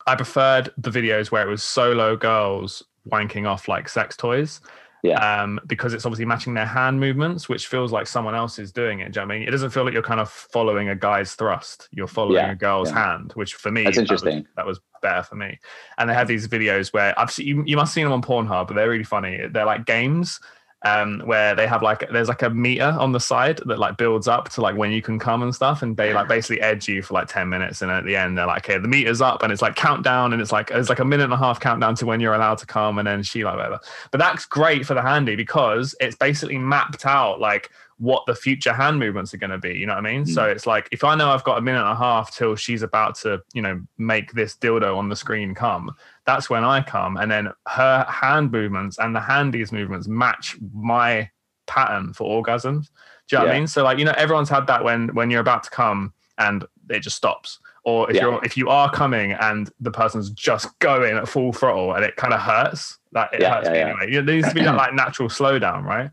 I 0.07 0.15
preferred 0.15 0.71
the 0.77 0.89
videos 0.89 1.31
where 1.31 1.47
it 1.47 1.49
was 1.49 1.63
solo 1.63 2.15
girls 2.15 2.83
wanking 3.09 3.47
off 3.47 3.67
like 3.67 3.89
sex 3.89 4.15
toys. 4.15 4.61
Yeah. 5.03 5.41
Um, 5.41 5.59
because 5.65 5.95
it's 5.95 6.05
obviously 6.05 6.25
matching 6.25 6.53
their 6.53 6.65
hand 6.65 6.99
movements, 6.99 7.49
which 7.49 7.65
feels 7.65 7.91
like 7.91 8.05
someone 8.05 8.35
else 8.35 8.59
is 8.59 8.71
doing 8.71 8.99
it. 8.99 9.11
Do 9.11 9.19
you 9.19 9.25
know 9.25 9.33
I 9.33 9.39
mean? 9.39 9.47
It 9.47 9.51
doesn't 9.51 9.71
feel 9.71 9.83
like 9.83 9.93
you're 9.93 10.03
kind 10.03 10.19
of 10.19 10.29
following 10.29 10.89
a 10.89 10.95
guy's 10.95 11.33
thrust. 11.33 11.89
You're 11.91 12.05
following 12.05 12.35
yeah, 12.35 12.51
a 12.51 12.55
girl's 12.55 12.91
yeah. 12.91 13.13
hand, 13.13 13.31
which 13.33 13.55
for 13.55 13.71
me, 13.71 13.83
that's 13.83 13.97
interesting. 13.97 14.45
That 14.55 14.65
was, 14.67 14.77
that 14.77 14.79
was, 14.79 14.79
better 15.01 15.23
for 15.23 15.33
me. 15.33 15.57
And 15.97 16.07
they 16.07 16.13
have 16.13 16.27
these 16.27 16.47
videos 16.47 16.93
where 16.93 17.19
I've 17.19 17.31
seen, 17.31 17.47
you, 17.47 17.63
you 17.65 17.75
must 17.75 17.89
have 17.89 17.93
seen 17.95 18.03
them 18.03 18.13
on 18.13 18.21
Pornhub, 18.21 18.67
but 18.67 18.75
they're 18.75 18.87
really 18.87 19.03
funny. 19.03 19.47
They're 19.49 19.65
like 19.65 19.87
games 19.87 20.39
um, 20.83 21.21
where 21.25 21.53
they 21.53 21.67
have 21.67 21.83
like 21.83 22.09
there's 22.11 22.27
like 22.27 22.41
a 22.41 22.49
meter 22.49 22.95
on 22.99 23.11
the 23.11 23.19
side 23.19 23.59
that 23.65 23.77
like 23.77 23.97
builds 23.97 24.27
up 24.27 24.49
to 24.49 24.61
like 24.61 24.75
when 24.75 24.91
you 24.91 25.01
can 25.01 25.19
come 25.19 25.43
and 25.43 25.53
stuff, 25.53 25.81
and 25.81 25.95
they 25.95 26.13
like 26.13 26.27
basically 26.27 26.61
edge 26.61 26.87
you 26.87 27.01
for 27.01 27.13
like 27.13 27.27
ten 27.27 27.49
minutes, 27.49 27.81
and 27.81 27.91
at 27.91 28.03
the 28.05 28.15
end 28.15 28.37
they're 28.37 28.47
like, 28.47 28.67
okay, 28.67 28.79
the 28.79 28.87
meter's 28.87 29.21
up, 29.21 29.43
and 29.43 29.53
it's 29.53 29.61
like 29.61 29.75
countdown, 29.75 30.33
and 30.33 30.41
it's 30.41 30.51
like 30.51 30.71
it's 30.71 30.89
like 30.89 30.99
a 30.99 31.05
minute 31.05 31.25
and 31.25 31.33
a 31.33 31.37
half 31.37 31.59
countdown 31.59 31.95
to 31.95 32.05
when 32.05 32.19
you're 32.19 32.33
allowed 32.33 32.57
to 32.57 32.65
come, 32.65 32.97
and 32.97 33.07
then 33.07 33.21
she 33.21 33.43
like 33.43 33.57
whatever. 33.57 33.79
But 34.09 34.17
that's 34.17 34.45
great 34.45 34.85
for 34.85 34.93
the 34.93 35.01
handy 35.01 35.35
because 35.35 35.95
it's 35.99 36.15
basically 36.15 36.57
mapped 36.57 37.05
out 37.05 37.39
like 37.39 37.69
what 38.01 38.25
the 38.25 38.33
future 38.33 38.73
hand 38.73 38.97
movements 38.97 39.31
are 39.31 39.37
going 39.37 39.51
to 39.51 39.59
be. 39.59 39.77
You 39.77 39.85
know 39.85 39.93
what 39.93 40.03
I 40.05 40.11
mean? 40.11 40.23
Mm. 40.25 40.33
So 40.33 40.45
it's 40.45 40.65
like 40.65 40.89
if 40.91 41.03
I 41.03 41.13
know 41.13 41.29
I've 41.29 41.43
got 41.43 41.59
a 41.59 41.61
minute 41.61 41.81
and 41.81 41.89
a 41.89 41.95
half 41.95 42.35
till 42.35 42.55
she's 42.55 42.81
about 42.81 43.13
to, 43.17 43.43
you 43.53 43.61
know, 43.61 43.79
make 43.99 44.33
this 44.33 44.55
dildo 44.55 44.97
on 44.97 45.07
the 45.07 45.15
screen 45.15 45.53
come, 45.53 45.91
that's 46.25 46.49
when 46.49 46.63
I 46.63 46.81
come. 46.81 47.17
And 47.17 47.31
then 47.31 47.49
her 47.67 48.05
hand 48.07 48.51
movements 48.51 48.99
and 48.99 49.15
the 49.15 49.19
handy's 49.19 49.71
movements 49.71 50.07
match 50.07 50.57
my 50.73 51.29
pattern 51.67 52.13
for 52.13 52.43
orgasms. 52.43 52.89
Do 53.27 53.35
you 53.35 53.39
know 53.39 53.45
yeah. 53.45 53.49
what 53.49 53.55
I 53.55 53.59
mean? 53.59 53.67
So 53.67 53.83
like, 53.83 53.97
you 53.97 54.05
know, 54.05 54.13
everyone's 54.17 54.49
had 54.49 54.67
that 54.67 54.83
when 54.83 55.09
when 55.15 55.29
you're 55.29 55.41
about 55.41 55.63
to 55.63 55.69
come 55.69 56.13
and 56.37 56.65
it 56.89 56.99
just 56.99 57.15
stops. 57.15 57.59
Or 57.83 58.09
if 58.09 58.15
yeah. 58.15 58.23
you're 58.23 58.45
if 58.45 58.55
you 58.57 58.69
are 58.69 58.91
coming 58.91 59.31
and 59.33 59.69
the 59.79 59.91
person's 59.91 60.29
just 60.29 60.77
going 60.79 61.17
at 61.17 61.27
full 61.27 61.51
throttle 61.51 61.93
and 61.93 62.05
it 62.05 62.15
kind 62.15 62.33
of 62.33 62.39
hurts, 62.39 62.99
that 63.13 63.33
it 63.33 63.41
yeah, 63.41 63.55
hurts 63.55 63.69
me 63.69 63.79
anyway. 63.79 64.11
There 64.11 64.23
needs 64.23 64.49
to 64.49 64.53
be 64.53 64.61
that 64.63 64.75
like 64.75 64.93
natural 64.93 65.29
slowdown, 65.29 65.83
right? 65.83 66.11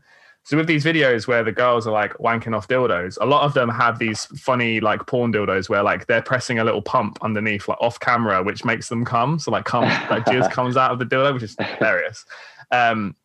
So 0.49 0.57
with 0.57 0.65
these 0.65 0.83
videos 0.83 1.27
where 1.27 1.43
the 1.43 1.51
girls 1.51 1.85
are 1.85 1.91
like 1.91 2.13
wanking 2.13 2.57
off 2.57 2.67
dildos, 2.67 3.19
a 3.21 3.25
lot 3.27 3.43
of 3.43 3.53
them 3.53 3.69
have 3.69 3.99
these 3.99 4.25
funny 4.25 4.79
like 4.79 5.05
porn 5.05 5.31
dildos 5.31 5.69
where 5.69 5.83
like 5.83 6.07
they're 6.07 6.23
pressing 6.23 6.57
a 6.57 6.63
little 6.63 6.81
pump 6.81 7.19
underneath 7.21 7.67
like 7.67 7.77
off 7.79 7.99
camera, 7.99 8.41
which 8.41 8.65
makes 8.65 8.89
them 8.89 9.05
come. 9.05 9.37
So 9.37 9.51
like 9.51 9.65
come 9.65 9.83
like 9.83 10.25
jizz 10.25 10.49
comes 10.51 10.75
out 10.75 10.89
of 10.89 10.97
the 10.97 11.05
dildo, 11.05 11.35
which 11.35 11.43
is 11.43 11.55
hilarious. 11.77 12.25
Um, 12.71 13.15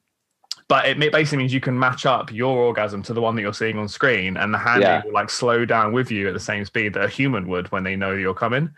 but 0.68 0.84
it 0.84 0.98
basically 0.98 1.38
means 1.38 1.54
you 1.54 1.62
can 1.62 1.78
match 1.78 2.04
up 2.04 2.30
your 2.30 2.58
orgasm 2.58 3.02
to 3.04 3.14
the 3.14 3.22
one 3.22 3.36
that 3.36 3.40
you're 3.40 3.54
seeing 3.54 3.78
on 3.78 3.88
screen, 3.88 4.36
and 4.36 4.52
the 4.52 4.58
hand 4.58 4.82
yeah. 4.82 5.02
will 5.02 5.12
like 5.12 5.30
slow 5.30 5.64
down 5.64 5.94
with 5.94 6.10
you 6.10 6.28
at 6.28 6.34
the 6.34 6.40
same 6.40 6.66
speed 6.66 6.92
that 6.92 7.04
a 7.04 7.08
human 7.08 7.48
would 7.48 7.72
when 7.72 7.84
they 7.84 7.96
know 7.96 8.12
you're 8.12 8.34
coming. 8.34 8.68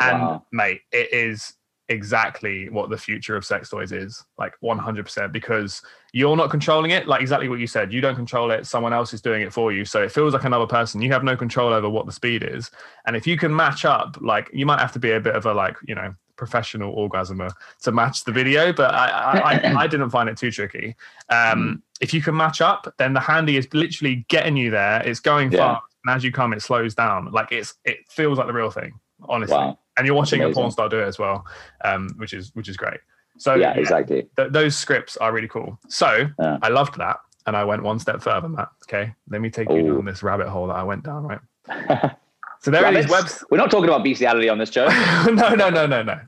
And 0.00 0.18
wow. 0.18 0.46
mate, 0.50 0.80
it 0.92 1.12
is 1.12 1.52
exactly 1.92 2.68
what 2.70 2.90
the 2.90 2.96
future 2.96 3.36
of 3.36 3.44
sex 3.44 3.68
toys 3.68 3.92
is 3.92 4.24
like 4.38 4.54
100% 4.62 5.30
because 5.30 5.82
you're 6.12 6.36
not 6.36 6.50
controlling 6.50 6.90
it 6.90 7.06
like 7.06 7.20
exactly 7.20 7.48
what 7.48 7.60
you 7.60 7.66
said. 7.66 7.92
You 7.92 8.00
don't 8.00 8.16
control 8.16 8.50
it 8.50 8.66
someone 8.66 8.92
else 8.92 9.14
is 9.14 9.20
doing 9.20 9.42
it 9.42 9.52
for 9.52 9.72
you. 9.72 9.84
So 9.84 10.02
it 10.02 10.10
feels 10.10 10.32
like 10.32 10.44
another 10.44 10.66
person. 10.66 11.00
You 11.00 11.12
have 11.12 11.22
no 11.22 11.36
control 11.36 11.72
over 11.72 11.88
what 11.88 12.06
the 12.06 12.12
speed 12.12 12.42
is. 12.42 12.70
And 13.06 13.14
if 13.14 13.26
you 13.26 13.36
can 13.36 13.54
match 13.54 13.84
up 13.84 14.16
like 14.20 14.50
you 14.52 14.66
might 14.66 14.80
have 14.80 14.92
to 14.92 14.98
be 14.98 15.12
a 15.12 15.20
bit 15.20 15.36
of 15.36 15.46
a 15.46 15.54
like 15.54 15.76
you 15.86 15.94
know 15.94 16.14
professional 16.36 16.96
orgasmer 16.96 17.52
to 17.82 17.92
match 17.92 18.24
the 18.24 18.32
video 18.32 18.72
but 18.72 18.92
i 18.92 19.06
i, 19.06 19.82
I 19.82 19.86
didn't 19.92 20.10
find 20.10 20.28
it 20.28 20.36
too 20.36 20.50
tricky. 20.50 20.96
Um 21.28 21.62
hmm. 21.62 21.74
if 22.00 22.12
you 22.12 22.22
can 22.22 22.36
match 22.36 22.60
up 22.60 22.92
then 22.98 23.12
the 23.12 23.20
handy 23.20 23.56
is 23.56 23.68
literally 23.72 24.24
getting 24.28 24.56
you 24.56 24.70
there. 24.70 25.02
It's 25.02 25.20
going 25.20 25.52
yeah. 25.52 25.74
fast 25.74 25.84
and 26.04 26.16
as 26.16 26.24
you 26.24 26.32
come 26.32 26.52
it 26.52 26.62
slows 26.62 26.94
down. 26.94 27.30
Like 27.30 27.52
it's 27.52 27.74
it 27.84 27.98
feels 28.08 28.38
like 28.38 28.46
the 28.46 28.52
real 28.52 28.70
thing 28.70 28.92
honestly 29.28 29.56
wow 29.56 29.78
and 29.98 30.06
you're 30.06 30.16
watching 30.16 30.42
a 30.42 30.50
porn 30.50 30.70
star 30.70 30.88
do 30.88 31.00
it 31.00 31.04
as 31.06 31.18
well, 31.18 31.44
um, 31.84 32.08
which 32.16 32.32
is 32.32 32.50
which 32.54 32.68
is 32.68 32.76
great. 32.76 33.00
So 33.38 33.54
yeah, 33.54 33.72
exactly. 33.74 34.28
th- 34.36 34.52
those 34.52 34.76
scripts 34.76 35.16
are 35.16 35.32
really 35.32 35.48
cool. 35.48 35.78
So 35.88 36.28
Yeah. 36.38 36.58
I 36.62 36.68
loved 36.68 36.98
that, 36.98 37.18
and 37.46 37.56
I 37.56 37.64
went 37.64 37.82
one 37.82 37.98
step 37.98 38.22
further, 38.22 38.48
Matt. 38.48 38.68
Okay, 38.86 39.12
let 39.30 39.40
me 39.40 39.50
take 39.50 39.68
you 39.68 39.76
Ooh. 39.76 39.94
down 39.96 40.04
this 40.04 40.22
rabbit 40.22 40.48
hole 40.48 40.66
that 40.68 40.76
I 40.76 40.82
went 40.82 41.04
down. 41.04 41.24
Right. 41.24 42.10
So 42.64 42.70
there 42.70 42.86
are 42.86 42.94
these 42.94 43.08
webs. 43.08 43.42
We're 43.50 43.58
not 43.58 43.72
talking 43.72 43.88
about 43.88 44.04
bestiality 44.04 44.48
on 44.48 44.56
this 44.56 44.70
show. 44.70 44.86
no, 45.26 45.52
no, 45.56 45.68
no, 45.68 45.84
no, 45.84 46.04
no. 46.04 46.20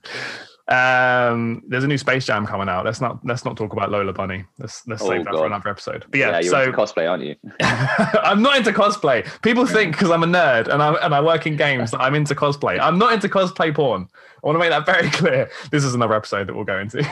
Um, 0.67 1.63
there's 1.69 1.85
a 1.85 1.87
new 1.87 1.99
Space 1.99 2.25
Jam 2.25 2.47
coming 2.47 2.69
out. 2.71 2.85
Let's 2.87 3.01
not 3.01 3.19
let's 3.25 3.45
not 3.45 3.57
talk 3.57 3.73
about 3.75 3.91
Lola 3.91 4.13
Bunny. 4.15 4.45
Let's 4.59 4.87
let's 4.87 5.03
Oh, 5.03 5.09
save 5.09 5.25
that 5.25 5.33
God. 5.33 5.41
for 5.41 5.47
another 5.47 5.69
episode. 5.69 6.07
But 6.11 6.19
yeah, 6.21 6.31
yeah, 6.31 6.41
you're 6.41 6.51
so 6.51 6.63
into 6.63 6.77
cosplay, 6.77 7.11
aren't 7.11 7.23
you? 7.25 7.37
I'm 7.61 8.41
not 8.41 8.57
into 8.57 8.73
cosplay. 8.73 9.27
People 9.43 9.67
think 9.67 9.93
because 9.97 10.11
I'm 10.11 10.23
a 10.23 10.27
nerd 10.27 10.69
and 10.69 10.83
I 10.83 10.95
and 10.95 11.15
I 11.15 11.21
work 11.21 11.47
in 11.47 11.57
games 11.57 11.91
that 11.91 12.01
I'm 12.01 12.15
into 12.15 12.35
cosplay. 12.35 12.81
I'm 12.81 12.99
not 12.99 13.13
into 13.13 13.29
cosplay 13.29 13.75
porn. 13.75 14.09
I 14.43 14.47
want 14.47 14.57
to 14.57 14.61
make 14.61 14.71
that 14.71 14.87
very 14.87 15.11
clear. 15.11 15.51
This 15.71 15.85
is 15.85 15.95
another 15.95 16.15
episode 16.15 16.47
that 16.49 16.55
we'll 16.55 16.65
go 16.65 16.79
into. 16.79 17.03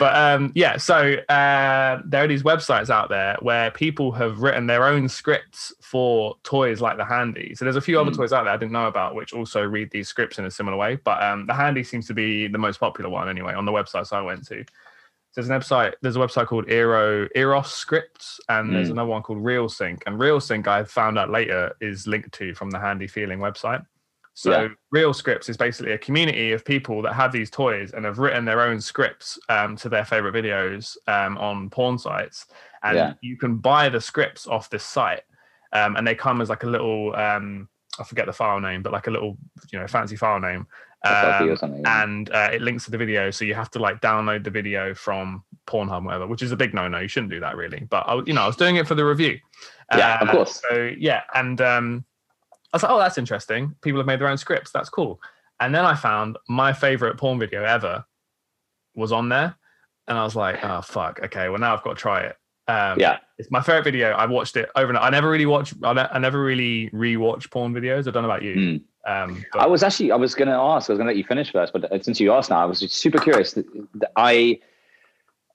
But 0.00 0.16
um, 0.16 0.50
yeah, 0.56 0.76
so 0.78 0.96
uh, 1.28 2.00
there 2.04 2.24
are 2.24 2.26
these 2.26 2.42
websites 2.42 2.90
out 2.90 3.08
there 3.10 3.36
where 3.42 3.70
people 3.70 4.10
have 4.12 4.40
written 4.40 4.66
their 4.66 4.84
own 4.86 5.08
scripts 5.08 5.72
for 5.80 6.34
toys 6.42 6.80
like 6.80 6.96
the 6.96 7.04
Handy. 7.04 7.54
So 7.54 7.64
there's 7.64 7.76
a 7.76 7.80
few 7.80 8.00
other 8.00 8.10
Mm. 8.10 8.16
toys 8.16 8.32
out 8.32 8.44
there 8.44 8.52
I 8.52 8.56
didn't 8.56 8.72
know 8.72 8.86
about 8.88 9.14
which 9.14 9.32
also 9.32 9.62
read 9.62 9.90
these 9.92 10.08
scripts 10.08 10.38
in 10.38 10.46
a 10.46 10.50
similar 10.50 10.76
way. 10.76 10.96
But 11.04 11.22
um, 11.22 11.46
the 11.46 11.54
Handy 11.54 11.84
seems 11.84 12.06
to 12.08 12.14
be 12.14 12.48
the 12.48 12.58
most 12.58 12.80
popular 12.80 13.08
one 13.10 13.28
anyway 13.28 13.54
on 13.54 13.64
the 13.66 13.72
websites 13.72 14.12
I 14.12 14.22
went 14.22 14.46
to. 14.48 14.64
There's 15.34 15.48
an 15.48 15.60
website. 15.60 15.92
There's 16.02 16.16
a 16.16 16.18
website 16.18 16.46
called 16.48 16.66
Eero 16.66 17.28
Eros 17.36 17.72
Scripts, 17.72 18.40
and 18.48 18.74
there's 18.74 18.88
Mm. 18.88 18.92
another 18.92 19.10
one 19.10 19.22
called 19.22 19.44
RealSync. 19.44 20.02
And 20.06 20.18
RealSync, 20.18 20.66
I 20.66 20.82
found 20.84 21.18
out 21.18 21.30
later, 21.30 21.72
is 21.80 22.06
linked 22.08 22.32
to 22.32 22.52
from 22.54 22.70
the 22.70 22.80
Handy 22.80 23.06
Feeling 23.06 23.38
website. 23.38 23.84
So 24.34 24.50
Yeah. 24.50 24.68
Real 24.90 25.12
Scripts 25.12 25.48
is 25.48 25.56
basically 25.56 25.92
a 25.92 25.98
community 25.98 26.52
of 26.52 26.64
people 26.64 27.02
that 27.02 27.14
have 27.14 27.32
these 27.32 27.50
toys 27.50 27.92
and 27.92 28.04
have 28.04 28.18
written 28.18 28.44
their 28.44 28.60
own 28.60 28.80
scripts 28.80 29.38
um, 29.48 29.76
to 29.76 29.88
their 29.88 30.04
favorite 30.04 30.34
videos 30.34 30.96
um, 31.08 31.36
on 31.38 31.68
porn 31.70 31.98
sites, 31.98 32.46
and 32.82 32.96
Yeah. 32.96 33.12
you 33.20 33.36
can 33.36 33.56
buy 33.56 33.88
the 33.88 34.00
scripts 34.00 34.46
off 34.46 34.70
this 34.70 34.84
site, 34.84 35.22
um, 35.72 35.96
and 35.96 36.06
they 36.06 36.14
come 36.14 36.40
as 36.40 36.48
like 36.48 36.62
a 36.62 36.68
little. 36.68 37.14
Um, 37.14 37.68
I 37.98 38.04
forget 38.04 38.24
the 38.26 38.32
file 38.32 38.60
name, 38.60 38.82
but 38.82 38.92
like 38.92 39.08
a 39.08 39.10
little, 39.10 39.36
you 39.72 39.78
know, 39.78 39.86
fancy 39.86 40.16
file 40.16 40.40
name. 40.40 40.66
Um, 41.04 41.48
yeah. 41.48 42.02
And 42.02 42.30
uh, 42.30 42.50
it 42.52 42.62
links 42.62 42.84
to 42.84 42.90
the 42.90 42.98
video, 42.98 43.30
so 43.30 43.44
you 43.44 43.54
have 43.54 43.70
to 43.72 43.78
like 43.78 44.00
download 44.00 44.44
the 44.44 44.50
video 44.50 44.94
from 44.94 45.42
Pornhub, 45.66 46.02
or 46.02 46.04
whatever, 46.06 46.26
which 46.26 46.42
is 46.42 46.52
a 46.52 46.56
big 46.56 46.72
no-no. 46.72 46.98
You 46.98 47.08
shouldn't 47.08 47.32
do 47.32 47.40
that, 47.40 47.56
really. 47.56 47.86
But 47.90 48.04
I, 48.06 48.22
you 48.26 48.32
know, 48.32 48.42
I 48.42 48.46
was 48.46 48.56
doing 48.56 48.76
it 48.76 48.86
for 48.86 48.94
the 48.94 49.04
review. 49.04 49.38
Yeah, 49.94 50.20
of 50.20 50.28
Uh, 50.28 50.32
course. 50.32 50.62
So 50.70 50.92
yeah, 50.96 51.22
and 51.34 51.60
um, 51.60 52.04
I 52.72 52.76
was 52.76 52.82
like, 52.82 52.92
oh, 52.92 52.98
that's 52.98 53.18
interesting. 53.18 53.74
People 53.82 53.98
have 53.98 54.06
made 54.06 54.20
their 54.20 54.28
own 54.28 54.38
scripts. 54.38 54.70
That's 54.70 54.88
cool. 54.88 55.20
And 55.58 55.74
then 55.74 55.84
I 55.84 55.94
found 55.94 56.38
my 56.48 56.72
favorite 56.72 57.18
porn 57.18 57.38
video 57.38 57.64
ever 57.64 58.04
was 58.94 59.12
on 59.12 59.28
there, 59.28 59.54
and 60.08 60.18
I 60.18 60.24
was 60.24 60.34
like, 60.34 60.64
oh 60.64 60.80
fuck, 60.82 61.20
okay, 61.24 61.48
well 61.48 61.58
now 61.58 61.74
I've 61.74 61.82
got 61.82 61.96
to 61.96 62.00
try 62.00 62.20
it. 62.20 62.36
Um, 62.68 62.98
yeah, 62.98 63.18
it's 63.38 63.50
my 63.50 63.60
favorite 63.60 63.84
video. 63.84 64.10
I 64.10 64.26
watched 64.26 64.56
it 64.56 64.68
over 64.76 64.88
and 64.88 64.98
I 64.98 65.10
never 65.10 65.28
really 65.28 65.46
watch. 65.46 65.74
I, 65.82 66.08
I 66.12 66.18
never 66.18 66.42
really 66.42 66.88
rewatch 66.90 67.50
porn 67.50 67.74
videos. 67.74 68.06
I 68.06 68.12
don't 68.12 68.22
know 68.22 68.30
about 68.30 68.42
you. 68.42 68.54
Mm. 68.54 68.82
Um, 69.06 69.44
I 69.54 69.66
was 69.66 69.82
actually 69.82 70.12
I 70.12 70.16
was 70.16 70.34
going 70.34 70.48
to 70.48 70.54
ask. 70.54 70.88
I 70.88 70.92
was 70.92 70.98
going 70.98 71.06
to 71.06 71.12
let 71.12 71.16
you 71.16 71.24
finish 71.24 71.50
first, 71.52 71.72
but 71.72 71.90
uh, 71.90 72.02
since 72.02 72.20
you 72.20 72.32
asked 72.32 72.50
now, 72.50 72.62
I 72.62 72.66
was 72.66 72.78
super 72.78 73.18
curious. 73.18 73.58
I. 74.16 74.60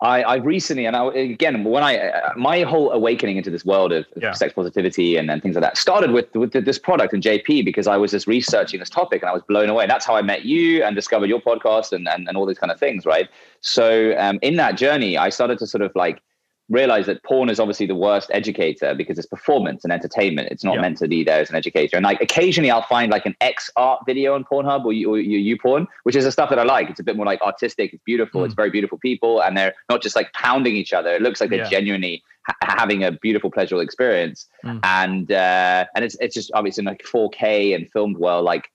I, 0.01 0.23
I 0.23 0.35
recently, 0.35 0.85
and 0.85 0.95
I, 0.95 1.05
again, 1.13 1.63
when 1.63 1.81
I, 1.81 1.97
uh, 1.97 2.33
my 2.35 2.63
whole 2.63 2.91
awakening 2.91 3.37
into 3.37 3.49
this 3.49 3.63
world 3.63 3.93
of, 3.93 4.05
of 4.15 4.23
Yeah. 4.23 4.33
sex 4.33 4.53
positivity 4.53 5.15
and, 5.15 5.31
and 5.31 5.41
things 5.41 5.55
like 5.55 5.63
that 5.63 5.77
started 5.77 6.11
with, 6.11 6.33
with 6.35 6.51
this 6.51 6.77
product 6.77 7.13
and 7.13 7.23
JP 7.23 7.63
because 7.63 7.87
I 7.87 7.95
was 7.95 8.11
just 8.11 8.27
researching 8.27 8.79
this 8.81 8.89
topic 8.89 9.21
and 9.21 9.29
I 9.29 9.33
was 9.33 9.41
blown 9.43 9.69
away. 9.69 9.83
And 9.85 9.91
That's 9.91 10.05
how 10.05 10.15
I 10.15 10.21
met 10.21 10.43
you 10.43 10.83
and 10.83 10.95
discovered 10.95 11.27
your 11.29 11.39
podcast 11.39 11.93
and, 11.93 12.07
and, 12.09 12.27
and 12.27 12.35
all 12.35 12.45
these 12.45 12.59
kind 12.59 12.71
of 12.71 12.79
things, 12.79 13.05
right? 13.05 13.29
So 13.61 14.13
um, 14.17 14.37
in 14.41 14.57
that 14.57 14.75
journey, 14.77 15.17
I 15.17 15.29
started 15.29 15.59
to 15.59 15.67
sort 15.67 15.81
of 15.81 15.95
like 15.95 16.21
realize 16.69 17.05
that 17.05 17.21
porn 17.23 17.49
is 17.49 17.59
obviously 17.59 17.85
the 17.85 17.95
worst 17.95 18.31
educator 18.33 18.95
because 18.95 19.17
it's 19.19 19.27
performance 19.27 19.83
and 19.83 19.93
entertainment. 19.93 20.47
It's 20.51 20.63
not 20.63 20.75
Yeah. 20.75 20.81
meant 20.81 20.97
to 20.97 21.07
be 21.07 21.23
there 21.23 21.39
as 21.39 21.49
an 21.49 21.55
educator. 21.55 21.95
And 21.95 22.03
like 22.03 22.19
occasionally 22.21 22.71
I'll 22.71 22.81
find 22.81 23.11
like 23.11 23.25
an 23.27 23.35
X 23.39 23.69
art 23.75 24.01
video 24.05 24.33
on 24.33 24.43
Pornhub 24.43 24.83
or 24.85 24.91
you, 24.93 25.13
or 25.13 25.19
you, 25.19 25.55
YouPorn, 25.57 25.85
which 26.03 26.15
is 26.15 26.23
the 26.23 26.31
stuff 26.31 26.49
that 26.49 26.57
I 26.57 26.63
like. 26.63 26.89
It's 26.89 26.99
a 26.99 27.03
bit 27.03 27.15
more 27.15 27.25
like 27.25 27.41
artistic. 27.41 27.93
It's 27.93 28.03
beautiful. 28.03 28.41
Mm. 28.41 28.45
It's 28.45 28.55
very 28.55 28.71
beautiful 28.71 28.97
people. 28.97 29.41
And 29.41 29.55
they're 29.55 29.75
not 29.89 30.01
just 30.01 30.15
like 30.15 30.33
pounding 30.33 30.75
each 30.75 30.91
other. 30.93 31.11
It 31.13 31.21
looks 31.21 31.39
like 31.39 31.51
they're 31.51 31.59
Yeah. 31.59 31.69
genuinely 31.69 32.23
ha- 32.47 32.55
having 32.79 33.03
a 33.03 33.11
beautiful 33.11 33.51
pleasurable 33.51 33.83
experience. 33.83 34.47
Mm. 34.63 34.79
And, 34.83 35.31
uh, 35.31 35.85
and 35.95 36.03
it's, 36.03 36.17
it's 36.19 36.33
just 36.33 36.49
obviously 36.55 36.81
in 36.81 36.85
like 36.85 37.03
4K 37.03 37.75
and 37.75 37.89
filmed 37.91 38.17
well, 38.17 38.41
like, 38.41 38.69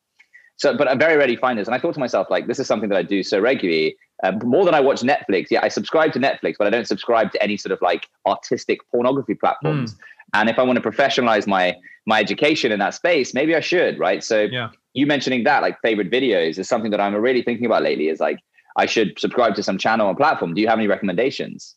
so, 0.60 0.76
but 0.76 0.86
I'm 0.88 0.98
very 0.98 1.16
rarely 1.16 1.36
find 1.36 1.58
this. 1.58 1.66
And 1.66 1.74
I 1.74 1.78
thought 1.78 1.94
to 1.94 2.00
myself, 2.00 2.28
like, 2.28 2.46
this 2.46 2.58
is 2.58 2.66
something 2.66 2.90
that 2.90 2.98
I 2.98 3.02
do 3.02 3.22
so 3.22 3.40
regularly. 3.40 3.96
Uh, 4.22 4.32
more 4.44 4.66
than 4.66 4.74
I 4.74 4.80
watch 4.80 5.00
Netflix. 5.00 5.46
Yeah, 5.50 5.60
I 5.62 5.68
subscribe 5.68 6.12
to 6.12 6.18
Netflix, 6.18 6.56
but 6.58 6.66
I 6.66 6.70
don't 6.70 6.86
subscribe 6.86 7.32
to 7.32 7.42
any 7.42 7.56
sort 7.56 7.72
of 7.72 7.80
like 7.80 8.06
artistic 8.26 8.80
pornography 8.90 9.34
platforms. 9.34 9.96
And 10.34 10.50
if 10.50 10.58
I 10.58 10.62
want 10.62 10.76
to 10.82 10.86
professionalize 10.90 11.46
my 11.46 11.74
my 12.06 12.20
education 12.20 12.72
in 12.72 12.78
that 12.80 12.92
space, 12.92 13.32
maybe 13.32 13.54
I 13.56 13.60
should, 13.60 13.98
right? 13.98 14.22
So 14.22 14.48
Yeah. 14.52 14.68
you 14.92 15.06
mentioning 15.06 15.44
that, 15.44 15.62
like 15.62 15.80
favorite 15.80 16.10
videos, 16.10 16.58
is 16.58 16.68
something 16.68 16.90
that 16.90 17.00
I'm 17.00 17.14
really 17.14 17.42
thinking 17.42 17.64
about 17.64 17.82
lately. 17.82 18.08
Is 18.08 18.20
like 18.20 18.38
I 18.76 18.84
should 18.84 19.18
subscribe 19.18 19.54
to 19.54 19.62
some 19.62 19.78
channel 19.78 20.08
or 20.08 20.14
platform. 20.14 20.52
Do 20.52 20.60
you 20.60 20.68
have 20.68 20.78
any 20.78 20.88
recommendations? 20.88 21.76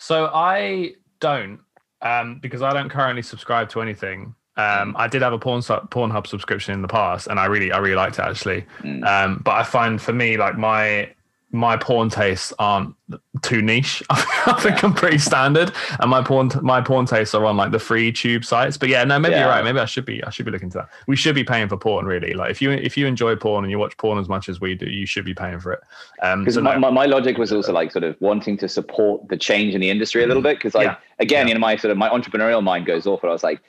So 0.00 0.30
I 0.34 0.94
don't, 1.20 1.60
um, 2.02 2.40
because 2.40 2.62
I 2.62 2.72
don't 2.72 2.88
currently 2.88 3.22
subscribe 3.22 3.68
to 3.70 3.80
anything. 3.80 4.34
Um, 4.56 4.94
I 4.98 5.06
did 5.08 5.22
have 5.22 5.32
a 5.32 5.38
porn 5.38 5.60
Pornhub 5.62 6.26
subscription 6.26 6.74
in 6.74 6.82
the 6.82 6.88
past, 6.88 7.28
and 7.28 7.38
I 7.40 7.46
really, 7.46 7.72
I 7.72 7.78
really 7.78 7.94
liked 7.94 8.18
it 8.18 8.22
actually. 8.22 8.64
Mm. 8.80 9.06
Um, 9.06 9.40
but 9.44 9.52
I 9.52 9.62
find 9.62 10.00
for 10.00 10.12
me, 10.12 10.36
like 10.36 10.58
my 10.58 11.10
my 11.52 11.76
porn 11.76 12.08
tastes 12.08 12.52
aren't 12.60 12.94
too 13.42 13.60
niche. 13.60 14.02
I 14.10 14.56
think 14.60 14.84
I'm 14.84 14.92
pretty 14.94 15.18
standard, 15.18 15.72
and 15.98 16.10
my 16.10 16.22
porn 16.22 16.50
my 16.62 16.80
porn 16.80 17.06
tastes 17.06 17.34
are 17.34 17.44
on 17.46 17.56
like 17.56 17.70
the 17.72 17.78
free 17.78 18.12
tube 18.12 18.44
sites. 18.44 18.76
But 18.76 18.88
yeah, 18.88 19.02
no, 19.04 19.18
maybe 19.18 19.36
you're 19.36 19.48
right. 19.48 19.64
Maybe 19.64 19.78
I 19.80 19.84
should 19.86 20.04
be 20.04 20.22
I 20.24 20.30
should 20.30 20.44
be 20.46 20.52
looking 20.52 20.70
to 20.70 20.78
that. 20.78 20.88
We 21.06 21.16
should 21.16 21.34
be 21.34 21.42
paying 21.42 21.68
for 21.68 21.76
porn, 21.76 22.04
really. 22.06 22.34
Like 22.34 22.50
if 22.50 22.60
you 22.60 22.70
if 22.70 22.96
you 22.96 23.06
enjoy 23.06 23.34
porn 23.36 23.64
and 23.64 23.70
you 23.70 23.78
watch 23.78 23.96
porn 23.96 24.18
as 24.18 24.28
much 24.28 24.48
as 24.48 24.60
we 24.60 24.74
do, 24.74 24.86
you 24.90 25.06
should 25.06 25.24
be 25.24 25.34
paying 25.34 25.58
for 25.58 25.72
it. 25.72 25.80
Um, 26.22 26.40
Because 26.40 26.54
so 26.54 26.60
my, 26.60 26.74
no. 26.74 26.80
my, 26.80 26.90
my 26.90 27.06
logic 27.06 27.38
was 27.38 27.50
also 27.52 27.72
like 27.72 27.90
sort 27.92 28.04
of 28.04 28.16
wanting 28.20 28.56
to 28.58 28.68
support 28.68 29.28
the 29.28 29.36
change 29.36 29.74
in 29.74 29.80
the 29.80 29.90
industry 29.90 30.22
a 30.22 30.26
little 30.26 30.42
bit. 30.42 30.58
Because 30.58 30.74
like 30.74 30.86
Yeah. 30.86 30.96
again, 31.18 31.46
Yeah. 31.46 31.48
you 31.48 31.54
know, 31.54 31.60
my 31.60 31.76
sort 31.76 31.90
of 31.92 31.96
my 31.98 32.10
entrepreneurial 32.10 32.62
mind 32.62 32.86
goes 32.86 33.06
off, 33.06 33.22
and 33.22 33.30
I 33.30 33.32
was 33.32 33.42
like, 33.42 33.60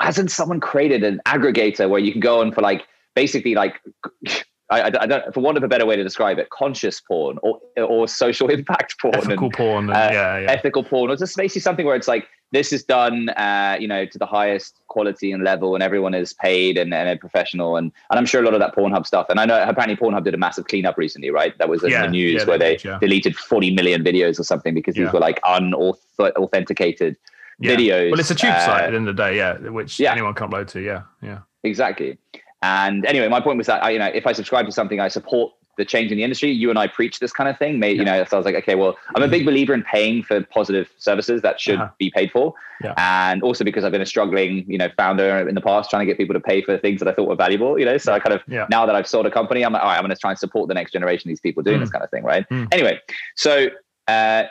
hasn't 0.00 0.30
someone 0.30 0.60
created 0.60 1.04
an 1.04 1.20
aggregator 1.26 1.88
where 1.88 2.00
you 2.00 2.12
can 2.12 2.20
go 2.20 2.40
on 2.40 2.52
for 2.52 2.60
like 2.60 2.86
basically 3.14 3.54
like 3.54 3.80
I, 4.70 4.84
I, 5.00 5.06
don't 5.06 5.34
for 5.34 5.40
want 5.40 5.56
of 5.56 5.64
a 5.64 5.68
better 5.68 5.84
way 5.84 5.96
to 5.96 6.04
describe 6.04 6.38
it, 6.38 6.48
conscious 6.50 7.00
porn 7.00 7.38
or 7.42 7.60
or 7.76 8.06
social 8.06 8.48
impact 8.56 9.00
porn, 9.00 9.14
and, 9.14 9.24
ethical 9.24 9.50
porn, 9.50 9.84
and, 9.84 9.90
uh, 9.90 10.10
yeah, 10.12 10.38
yeah. 10.38 10.50
ethical 10.50 10.84
porn, 10.84 11.10
or 11.10 11.16
just 11.16 11.36
basically 11.36 11.60
something 11.60 11.84
where 11.84 11.96
it's 11.96 12.06
like 12.06 12.28
this 12.52 12.72
is 12.72 12.84
done, 12.84 13.28
uh, 13.30 13.76
you 13.80 13.88
know, 13.88 14.04
to 14.06 14.18
the 14.18 14.26
highest 14.26 14.76
quality 14.86 15.32
and 15.32 15.42
level, 15.42 15.74
and 15.74 15.82
everyone 15.82 16.14
is 16.14 16.32
paid 16.32 16.78
and, 16.78 16.94
and 16.94 17.08
a 17.08 17.16
professional, 17.16 17.76
and 17.76 17.90
and 18.10 18.18
I'm 18.18 18.26
sure 18.26 18.42
a 18.42 18.44
lot 18.44 18.54
of 18.54 18.60
that 18.60 18.74
Pornhub 18.74 19.06
stuff. 19.06 19.26
And 19.28 19.40
I 19.40 19.44
know 19.44 19.60
apparently 19.60 19.96
Pornhub 19.96 20.22
did 20.22 20.34
a 20.34 20.38
massive 20.38 20.68
cleanup 20.68 20.96
recently, 20.96 21.30
right? 21.30 21.56
That 21.58 21.68
was 21.68 21.82
in 21.82 21.90
Yeah, 21.90 22.02
the 22.02 22.12
news 22.12 22.42
yeah, 22.42 22.44
where 22.44 22.58
they 22.58 22.76
did, 22.76 23.00
deleted 23.00 23.36
40 23.36 23.74
million 23.74 24.04
videos 24.04 24.38
or 24.38 24.44
something 24.44 24.72
because 24.72 24.94
these 24.94 25.12
were 25.12 25.18
like 25.18 25.40
unauthenticated 25.44 27.16
Yeah. 27.60 27.76
videos. 27.76 28.10
Well, 28.10 28.20
it's 28.20 28.30
a 28.30 28.34
tube 28.34 28.50
uh, 28.50 28.58
site 28.66 28.84
at 28.84 28.90
the 28.90 28.96
end 28.96 29.08
of 29.08 29.16
the 29.16 29.22
day, 29.22 29.36
yeah, 29.36 29.56
which 29.58 30.00
yeah. 30.00 30.12
anyone 30.12 30.34
can 30.34 30.48
upload 30.48 30.66
to. 30.68 30.80
Yeah, 30.80 31.02
yeah. 31.22 31.40
Exactly. 31.62 32.18
And 32.62 33.06
anyway, 33.06 33.28
my 33.28 33.40
point 33.40 33.58
was 33.58 33.66
that 33.68 33.82
I, 33.84 33.90
you 33.90 33.98
know, 33.98 34.06
if 34.06 34.26
I 34.26 34.32
subscribe 34.32 34.66
to 34.66 34.72
something, 34.72 34.98
I 35.00 35.08
support 35.08 35.52
the 35.78 35.84
change 35.84 36.10
in 36.12 36.18
the 36.18 36.24
industry. 36.24 36.50
You 36.50 36.68
and 36.68 36.78
I 36.78 36.86
preach 36.88 37.20
this 37.20 37.32
kind 37.32 37.48
of 37.48 37.56
thing. 37.58 37.78
May, 37.78 37.92
You 37.92 38.04
know, 38.04 38.22
so 38.24 38.36
I 38.36 38.38
was 38.38 38.44
like, 38.44 38.54
okay, 38.56 38.74
well, 38.74 38.98
I'm 39.14 39.22
a 39.22 39.28
big 39.28 39.46
believer 39.46 39.72
in 39.72 39.82
paying 39.82 40.22
for 40.22 40.42
positive 40.42 40.90
services 40.98 41.40
that 41.42 41.58
should 41.58 41.76
Uh-huh. 41.80 41.90
be 41.98 42.10
paid 42.10 42.30
for. 42.32 42.52
Yeah. 42.84 42.92
And 42.98 43.42
also 43.42 43.64
because 43.64 43.82
I've 43.84 43.92
been 43.92 44.02
a 44.02 44.06
struggling, 44.06 44.64
you 44.70 44.76
know, 44.76 44.88
founder 44.98 45.48
in 45.48 45.54
the 45.54 45.60
past, 45.62 45.88
trying 45.88 46.00
to 46.00 46.06
get 46.06 46.18
people 46.18 46.34
to 46.34 46.40
pay 46.40 46.60
for 46.60 46.76
things 46.76 47.00
that 47.00 47.08
I 47.08 47.12
thought 47.12 47.28
were 47.28 47.36
valuable. 47.36 47.78
You 47.78 47.86
know, 47.86 47.96
so 47.96 48.12
I 48.12 48.18
kind 48.18 48.34
of 48.34 48.42
Yeah. 48.46 48.66
now 48.70 48.84
that 48.84 48.94
I've 48.94 49.06
sold 49.06 49.24
a 49.26 49.30
company, 49.30 49.64
I'm 49.64 49.72
like, 49.72 49.82
all 49.82 49.88
right, 49.88 49.96
I'm 49.96 50.02
going 50.02 50.10
to 50.10 50.16
try 50.20 50.30
and 50.30 50.38
support 50.38 50.68
the 50.68 50.74
next 50.74 50.92
generation 50.92 51.28
of 51.28 51.32
these 51.32 51.40
people 51.40 51.62
doing 51.62 51.78
Mm. 51.78 51.80
this 51.82 51.90
kind 51.90 52.04
of 52.04 52.10
thing, 52.10 52.24
right? 52.24 52.46
Mm. 52.50 52.68
Anyway, 52.72 53.00
so. 53.36 53.68
uh 54.08 54.44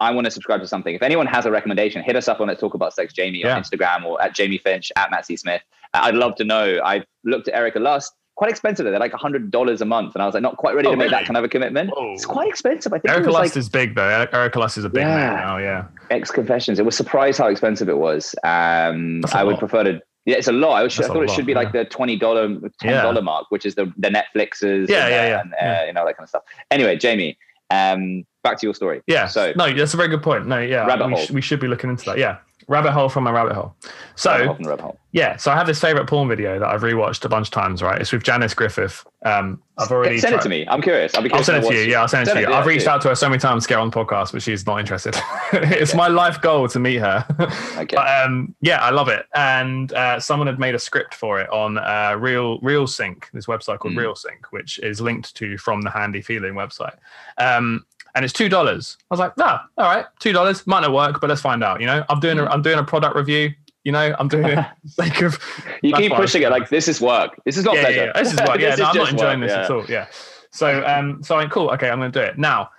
I 0.00 0.10
want 0.12 0.26
to 0.26 0.30
subscribe 0.30 0.60
to 0.60 0.66
something. 0.68 0.94
If 0.94 1.02
anyone 1.02 1.26
has 1.26 1.44
a 1.46 1.50
recommendation, 1.50 2.02
hit 2.02 2.14
us 2.16 2.28
up 2.28 2.40
on 2.40 2.48
Let's 2.48 2.60
Talk 2.60 2.74
About 2.74 2.94
Sex 2.94 3.12
Jamie 3.12 3.40
Yeah. 3.40 3.56
on 3.56 3.62
Instagram 3.62 4.04
or 4.04 4.20
at 4.22 4.34
Jamie 4.34 4.58
Finch 4.58 4.92
at 4.96 5.10
Matt 5.10 5.26
C. 5.26 5.36
Smith. 5.36 5.62
Uh, 5.94 6.00
I'd 6.04 6.14
love 6.14 6.34
to 6.36 6.44
know. 6.44 6.80
I've 6.84 7.04
looked 7.24 7.48
at 7.48 7.54
Erika 7.54 7.80
Lust. 7.80 8.12
Quite 8.36 8.50
expensive. 8.52 8.84
They're 8.84 9.00
like 9.00 9.12
hundred 9.12 9.50
dollars 9.50 9.80
a 9.80 9.84
month, 9.84 10.14
and 10.14 10.22
I 10.22 10.26
was 10.26 10.34
like, 10.34 10.44
not 10.44 10.56
quite 10.58 10.76
ready 10.76 10.86
Oh, 10.86 10.92
to 10.92 10.96
make 10.96 11.06
really? 11.06 11.18
that 11.22 11.26
kind 11.26 11.36
of 11.36 11.42
a 11.42 11.48
commitment. 11.48 11.90
Whoa. 11.90 12.12
It's 12.12 12.24
quite 12.24 12.48
expensive. 12.48 12.92
I 12.92 13.00
think 13.00 13.12
Erika 13.12 13.32
Lust 13.32 13.54
like 13.54 13.56
is 13.56 13.68
big 13.68 13.96
though. 13.96 14.04
Eric- 14.08 14.30
Erika 14.32 14.60
Lust 14.60 14.78
is 14.78 14.84
a 14.84 14.88
big 14.88 15.02
Yeah. 15.02 15.16
name 15.30 15.34
now. 15.34 15.56
Yeah, 15.58 15.84
XConfessions. 16.12 16.78
It 16.78 16.84
was 16.84 16.96
surprised 16.96 17.38
how 17.38 17.48
expensive 17.48 17.88
it 17.88 17.98
was. 17.98 18.36
Um, 18.44 19.22
I 19.34 19.42
would 19.42 19.54
lot. 19.54 19.58
prefer 19.58 19.82
to. 19.84 20.00
Yeah, 20.24 20.36
it's 20.36 20.46
a 20.46 20.52
lot. 20.52 20.82
I, 20.82 20.84
I 20.84 20.88
thought 20.88 21.22
it 21.24 21.30
should 21.30 21.46
be 21.46 21.54
like 21.54 21.72
the 21.72 21.84
twenty 21.86 22.16
dollar, 22.16 22.46
ten 22.80 23.02
dollar 23.02 23.14
Yeah. 23.16 23.20
mark, 23.22 23.46
which 23.48 23.66
is 23.66 23.74
the 23.74 23.92
the 23.96 24.08
Netflixes. 24.08 24.88
Yeah, 24.88 25.06
and, 25.06 25.12
yeah, 25.14 25.26
yeah, 25.26 25.40
and, 25.40 25.52
uh, 25.54 25.56
yeah. 25.60 25.86
you 25.86 25.92
know 25.92 26.04
that 26.06 26.16
kind 26.16 26.24
of 26.24 26.28
stuff. 26.28 26.42
Anyway, 26.70 26.96
Jamie, 26.96 27.36
um, 27.70 28.24
back 28.42 28.58
to 28.60 28.66
your 28.66 28.74
story. 28.74 29.02
yeah. 29.06 29.26
So 29.26 29.52
no, 29.56 29.72
that's 29.72 29.94
a 29.94 29.96
very 29.96 30.08
good 30.08 30.22
point. 30.22 30.46
No, 30.46 30.58
yeah, 30.60 30.86
Rabbit 30.86 31.06
we, 31.08 31.14
hole. 31.14 31.24
sh- 31.24 31.30
we 31.30 31.40
should 31.40 31.60
be 31.60 31.68
looking 31.68 31.90
into 31.90 32.04
that. 32.06 32.18
Yeah. 32.18 32.38
rabbit 32.68 32.92
hole 32.92 33.08
from 33.08 33.26
a 33.26 33.32
rabbit 33.32 33.54
hole. 33.54 33.74
So 34.16 34.30
Rabbit 34.30 34.46
hole 34.46 34.56
rabbit 34.68 34.82
hole. 34.82 34.98
yeah, 35.12 35.36
so 35.36 35.50
I 35.50 35.56
have 35.56 35.66
this 35.66 35.80
favorite 35.80 36.06
porn 36.06 36.28
video 36.28 36.58
that 36.58 36.68
I've 36.68 36.82
rewatched 36.82 37.24
a 37.24 37.28
bunch 37.28 37.48
of 37.48 37.52
times. 37.52 37.82
Right, 37.82 38.00
it's 38.00 38.12
with 38.12 38.22
Janice 38.24 38.54
Griffith. 38.54 39.04
Um, 39.24 39.60
I've 39.78 39.90
already 39.90 40.18
send 40.18 40.34
it 40.36 40.42
to 40.42 40.48
me. 40.48 40.66
I'm 40.68 40.80
curious. 40.82 41.14
I'll 41.14 41.22
be 41.22 41.30
I'll 41.32 41.42
send 41.42 41.64
it 41.64 41.68
to 41.68 41.74
you. 41.74 41.82
Yeah, 41.90 42.02
I'll 42.02 42.08
send 42.08 42.28
it 42.28 42.32
to 42.34 42.40
you. 42.40 42.48
yeah, 42.48 42.58
I've 42.58 42.66
reached 42.66 42.84
do. 42.84 42.90
out 42.90 43.00
to 43.02 43.08
her 43.08 43.14
so 43.16 43.28
many 43.28 43.38
times 43.40 43.64
to 43.64 43.68
get 43.68 43.78
on 43.78 43.90
the 43.90 43.96
podcast, 43.96 44.32
but 44.32 44.42
she's 44.42 44.64
not 44.66 44.78
interested. 44.80 45.16
it's 45.52 45.94
my 45.94 46.06
life 46.08 46.40
goal 46.40 46.68
to 46.68 46.78
meet 46.78 46.98
her. 46.98 47.24
Okay. 47.78 47.94
But 47.96 48.24
um, 48.24 48.54
yeah, 48.60 48.80
I 48.82 48.90
love 48.90 49.08
it. 49.08 49.26
And 49.34 49.92
uh, 49.92 50.18
someone 50.20 50.46
had 50.48 50.58
made 50.58 50.74
a 50.74 50.78
script 50.80 51.14
for 51.14 51.40
it 51.40 51.48
on 51.50 51.78
uh, 51.78 52.16
Real 52.18 52.58
Real 52.60 52.86
Sync, 52.88 53.28
this 53.32 53.46
website 53.46 53.78
called 53.78 53.94
Mm. 53.94 53.98
Real 53.98 54.14
Sync, 54.16 54.50
which 54.52 54.78
is 54.80 55.00
linked 55.00 55.34
to 55.36 55.56
from 55.58 55.80
the 55.82 55.90
Handy 55.90 56.20
Feeling 56.22 56.54
website. 56.54 56.96
Um, 57.38 57.86
and 58.14 58.24
it's 58.24 58.32
two 58.32 58.48
dollars. 58.48 58.96
I 59.10 59.14
was 59.14 59.20
like, 59.20 59.32
ah, 59.38 59.66
all 59.76 59.84
right, 59.84 60.06
two 60.18 60.32
dollars 60.32 60.66
might 60.66 60.80
not 60.80 60.92
work, 60.92 61.20
but 61.20 61.28
let's 61.28 61.40
find 61.40 61.62
out. 61.62 61.80
You 61.80 61.86
know, 61.86 62.04
I'm 62.08 62.20
doing 62.20 62.38
a 62.38 62.44
I'm 62.46 62.62
doing 62.62 62.78
a 62.78 62.84
product 62.84 63.16
review. 63.16 63.52
You 63.84 63.92
know, 63.92 64.14
I'm 64.18 64.28
doing 64.28 64.46
it 64.46 64.66
the 64.96 65.26
of 65.26 65.38
You 65.82 65.92
keep 65.94 66.10
what 66.10 66.18
I 66.18 66.20
was 66.20 66.30
pushing 66.30 66.42
it 66.42 66.50
like 66.50 66.68
this 66.68 66.88
is 66.88 67.00
work. 67.00 67.40
This 67.44 67.56
is 67.56 67.64
not 67.64 67.76
yeah, 67.76 67.80
pleasure. 67.82 68.04
yeah, 68.06 68.22
this 68.22 68.32
is 68.32 68.40
what, 68.40 68.60
yeah, 68.60 68.74
no, 68.74 68.84
I'm 68.84 68.96
not 68.96 69.10
enjoying 69.10 69.40
work, 69.40 69.48
this 69.48 69.56
yeah. 69.56 69.64
at 69.64 69.70
all. 69.70 69.84
Yeah. 69.88 70.06
So, 70.50 70.84
um, 70.86 71.22
so 71.22 71.36
I'm 71.36 71.48
cool. 71.48 71.70
Okay, 71.70 71.88
I'm 71.88 71.98
going 71.98 72.12
to 72.12 72.20
do 72.20 72.24
it 72.24 72.38
now. 72.38 72.70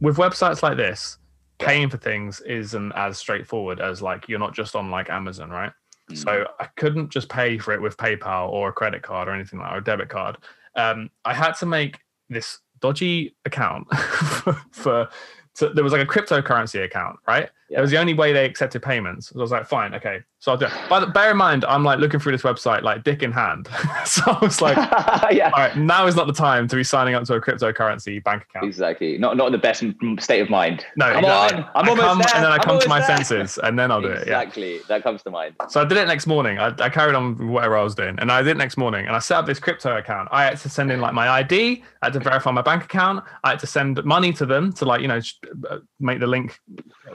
With 0.00 0.16
websites 0.16 0.62
like 0.62 0.76
this, 0.76 1.18
paying 1.58 1.88
for 1.88 1.96
things 1.96 2.40
isn't 2.42 2.92
as 2.92 3.18
straightforward 3.18 3.80
as 3.80 4.02
like 4.02 4.28
you're 4.28 4.38
not 4.38 4.54
just 4.54 4.76
on 4.76 4.90
like 4.90 5.10
Amazon, 5.10 5.50
right? 5.50 5.72
Mm. 6.10 6.18
So 6.18 6.46
I 6.60 6.66
couldn't 6.76 7.10
just 7.10 7.28
pay 7.28 7.58
for 7.58 7.72
it 7.72 7.80
with 7.80 7.96
PayPal 7.96 8.50
or 8.50 8.68
a 8.68 8.72
credit 8.72 9.02
card 9.02 9.28
or 9.28 9.32
anything 9.32 9.58
like 9.58 9.72
or 9.72 9.78
a 9.78 9.84
debit 9.84 10.08
card. 10.08 10.38
Um, 10.76 11.10
I 11.24 11.34
had 11.34 11.52
to 11.54 11.66
make 11.66 11.98
this 12.28 12.58
dodgy 12.80 13.34
account 13.44 13.86
for. 14.70 15.08
So 15.54 15.70
there 15.70 15.82
was 15.82 15.92
like 15.94 16.02
a 16.02 16.06
cryptocurrency 16.06 16.84
account, 16.84 17.18
right? 17.26 17.48
Yeah. 17.68 17.78
It 17.78 17.80
was 17.82 17.90
the 17.90 17.98
only 17.98 18.14
way 18.14 18.32
they 18.32 18.44
accepted 18.44 18.82
payments. 18.82 19.30
So 19.30 19.38
I 19.38 19.42
was 19.42 19.50
like, 19.50 19.66
fine, 19.66 19.94
okay. 19.94 20.20
So 20.38 20.52
I'll 20.52 20.58
do 20.58 20.66
it. 20.66 20.72
But 20.88 21.12
bear 21.12 21.32
in 21.32 21.36
mind, 21.36 21.64
I'm 21.64 21.82
like 21.82 21.98
looking 21.98 22.20
through 22.20 22.32
this 22.32 22.42
website 22.42 22.82
like 22.82 23.02
dick 23.02 23.22
in 23.22 23.32
hand. 23.32 23.68
so 24.04 24.22
I 24.26 24.38
was 24.40 24.60
like, 24.60 24.76
yeah. 25.32 25.50
all 25.52 25.60
right, 25.60 25.76
now 25.76 26.06
is 26.06 26.14
not 26.14 26.28
the 26.28 26.32
time 26.32 26.68
to 26.68 26.76
be 26.76 26.84
signing 26.84 27.14
up 27.14 27.24
to 27.24 27.34
a 27.34 27.40
cryptocurrency 27.40 28.22
bank 28.22 28.44
account. 28.44 28.66
Exactly. 28.66 29.18
Not 29.18 29.36
not 29.36 29.46
in 29.46 29.52
the 29.52 29.58
best 29.58 29.82
state 30.20 30.40
of 30.40 30.50
mind. 30.50 30.84
No, 30.96 31.12
come 31.12 31.24
exactly. 31.24 31.58
on. 31.58 31.70
I'm 31.74 31.84
I 31.86 31.88
almost 31.88 32.06
come, 32.06 32.18
there. 32.18 32.28
and 32.34 32.44
then 32.44 32.52
I 32.52 32.54
I'm 32.54 32.60
come 32.60 32.78
to 32.78 32.88
my 32.88 32.98
there. 33.00 33.16
senses, 33.16 33.58
and 33.62 33.76
then 33.76 33.90
I'll 33.90 34.00
do 34.00 34.08
it. 34.08 34.28
Yeah. 34.28 34.40
Exactly. 34.40 34.80
That 34.88 35.02
comes 35.02 35.22
to 35.24 35.30
mind. 35.30 35.56
So 35.68 35.80
I 35.80 35.84
did 35.84 35.98
it 35.98 36.06
next 36.06 36.26
morning. 36.26 36.58
I, 36.58 36.72
I 36.78 36.90
carried 36.90 37.14
on 37.16 37.36
with 37.36 37.48
whatever 37.48 37.76
I 37.76 37.82
was 37.82 37.94
doing, 37.94 38.16
and 38.20 38.30
I 38.30 38.42
did 38.42 38.50
it 38.50 38.56
next 38.58 38.76
morning. 38.76 39.06
And 39.06 39.16
I 39.16 39.18
set 39.18 39.38
up 39.38 39.46
this 39.46 39.58
crypto 39.58 39.96
account. 39.96 40.28
I 40.30 40.44
had 40.44 40.58
to 40.58 40.68
send 40.68 40.92
in 40.92 41.00
like 41.00 41.14
my 41.14 41.28
ID. 41.28 41.82
I 42.02 42.06
had 42.06 42.12
to 42.12 42.20
verify 42.20 42.52
my 42.52 42.62
bank 42.62 42.84
account. 42.84 43.24
I 43.42 43.50
had 43.50 43.58
to 43.60 43.66
send 43.66 44.04
money 44.04 44.32
to 44.34 44.46
them 44.46 44.72
to 44.74 44.84
like 44.84 45.00
you 45.00 45.08
know 45.08 45.20
uh, 45.68 45.78
make 45.98 46.20
the 46.20 46.26
link. 46.28 46.60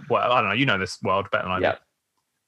Well, 0.09 0.31
I 0.41 0.43
don't 0.43 0.49
know. 0.51 0.59
You 0.59 0.65
know 0.65 0.77
this 0.77 0.97
world 1.01 1.29
better 1.31 1.43
than 1.43 1.51
I 1.53 1.57
do. 1.59 1.63
Yeah. 1.63 1.75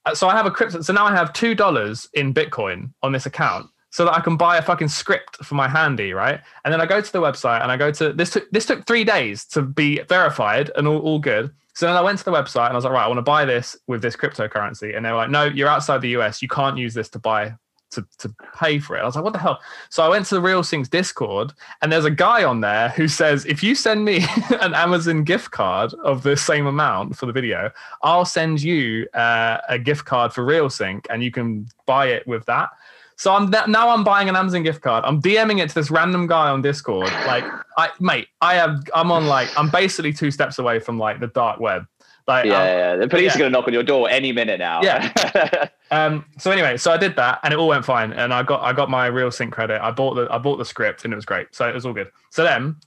Uh, 0.05 0.15
So 0.15 0.27
I 0.27 0.35
have 0.35 0.45
a 0.45 0.51
crypto. 0.51 0.81
So 0.81 0.93
now 0.93 1.05
I 1.05 1.11
have 1.15 1.33
two 1.33 1.55
dollars 1.55 2.07
in 2.13 2.33
Bitcoin 2.33 2.91
on 3.01 3.11
this 3.11 3.25
account, 3.25 3.67
so 3.91 4.05
that 4.05 4.13
I 4.13 4.19
can 4.21 4.37
buy 4.37 4.57
a 4.57 4.61
fucking 4.61 4.87
script 4.89 5.37
for 5.45 5.55
my 5.55 5.67
handy, 5.67 6.13
right? 6.13 6.41
And 6.65 6.73
then 6.73 6.81
I 6.81 6.85
go 6.85 6.99
to 6.99 7.11
the 7.11 7.21
website 7.21 7.61
and 7.61 7.71
I 7.71 7.77
go 7.77 7.91
to 7.91 8.13
this. 8.13 8.31
Took 8.31 8.49
this 8.51 8.65
took 8.65 8.85
three 8.87 9.03
days 9.03 9.45
to 9.47 9.61
be 9.61 10.01
verified 10.09 10.71
and 10.75 10.87
all, 10.87 10.99
all 10.99 11.19
good. 11.19 11.51
So 11.75 11.87
then 11.87 11.95
I 11.95 12.01
went 12.01 12.19
to 12.19 12.25
the 12.25 12.31
website 12.31 12.67
and 12.67 12.73
I 12.73 12.75
was 12.75 12.83
like, 12.85 12.93
right, 12.93 13.05
I 13.05 13.07
want 13.07 13.17
to 13.17 13.23
buy 13.23 13.45
this 13.45 13.75
with 13.87 14.01
this 14.01 14.15
cryptocurrency, 14.15 14.95
and 14.95 15.05
they 15.05 15.11
were 15.11 15.17
like, 15.17 15.29
no, 15.29 15.45
you're 15.45 15.69
outside 15.69 16.01
the 16.01 16.09
US. 16.17 16.41
You 16.41 16.47
can't 16.47 16.77
use 16.77 16.93
this 16.93 17.09
to 17.09 17.19
buy 17.19 17.55
to, 17.93 18.05
to 18.19 18.33
pay 18.57 18.79
for 18.79 18.97
it. 18.97 19.01
I 19.01 19.05
was 19.05 19.15
like, 19.15 19.23
what 19.23 19.33
the 19.33 19.39
hell? 19.39 19.59
So 19.89 20.03
I 20.03 20.09
went 20.09 20.25
to 20.27 20.35
the 20.35 20.41
Real 20.41 20.61
Syncs 20.61 20.89
Discord, 20.89 21.53
and 21.81 21.91
there's 21.91 22.05
a 22.05 22.11
guy 22.11 22.43
on 22.43 22.61
there 22.61 22.89
who 22.89 23.07
says, 23.07 23.45
if 23.45 23.63
you 23.63 23.75
send 23.75 24.05
me 24.05 24.25
an 24.61 24.73
Amazon 24.73 25.23
gift 25.23 25.51
card 25.51 25.93
of 26.03 26.23
the 26.23 26.37
same 26.37 26.67
amount 26.67 27.15
for 27.15 27.25
the 27.25 27.33
video, 27.33 27.71
I'll 28.01 28.25
send 28.25 28.61
you 28.61 29.07
uh, 29.13 29.57
a 29.69 29.79
gift 29.79 30.05
card 30.05 30.33
for 30.33 30.45
Real 30.45 30.69
Sync, 30.69 31.07
and 31.09 31.23
you 31.23 31.31
can 31.31 31.67
buy 31.85 32.07
it 32.07 32.27
with 32.27 32.45
that. 32.45 32.69
So 33.15 33.33
I'm 33.33 33.49
now 33.49 33.89
I'm 33.89 34.03
buying 34.03 34.27
an 34.27 34.35
Amazon 34.35 34.63
gift 34.63 34.81
card. 34.81 35.05
I'm 35.05 35.21
DMing 35.21 35.61
it 35.61 35.69
to 35.69 35.75
this 35.75 35.91
random 35.91 36.27
guy 36.27 36.49
on 36.49 36.61
Discord. 36.61 37.11
Like, 37.25 37.45
I 37.77 37.89
mate, 37.99 38.27
I 38.41 38.55
have 38.55 38.83
I'm 38.93 39.11
on 39.11 39.27
like 39.27 39.49
I'm 39.57 39.69
basically 39.69 40.13
two 40.13 40.31
steps 40.31 40.59
away 40.59 40.79
from 40.79 40.97
like 40.97 41.19
the 41.19 41.27
dark 41.27 41.59
web. 41.59 41.85
Like, 42.27 42.45
Yeah, 42.45 42.57
I'm- 42.59 42.77
yeah, 42.77 42.95
the 42.95 43.07
police 43.07 43.25
yeah. 43.27 43.35
are 43.35 43.39
going 43.39 43.51
to 43.51 43.57
knock 43.57 43.67
on 43.67 43.73
your 43.73 43.83
door 43.83 44.09
any 44.09 44.31
minute 44.31 44.59
now. 44.59 44.81
Yeah. 44.81 45.67
Um, 45.91 46.25
so 46.39 46.49
anyway, 46.49 46.75
so 46.77 46.91
I 46.91 46.97
did 46.97 47.15
that 47.17 47.39
and 47.43 47.53
it 47.53 47.59
all 47.59 47.67
went 47.67 47.85
fine. 47.85 48.13
And 48.13 48.33
I 48.33 48.41
got 48.41 48.61
I 48.63 48.73
got 48.73 48.89
my 48.89 49.05
real 49.05 49.29
sync 49.29 49.53
credit. 49.53 49.79
I 49.79 49.91
bought 49.91 50.15
the 50.15 50.27
I 50.31 50.39
bought 50.39 50.57
the 50.57 50.65
script 50.65 51.03
and 51.03 51.13
it 51.13 51.15
was 51.15 51.23
great. 51.25 51.53
So 51.53 51.69
it 51.69 51.75
was 51.75 51.85
all 51.85 51.93
good. 51.93 52.09
So 52.31 52.43
then 52.43 52.77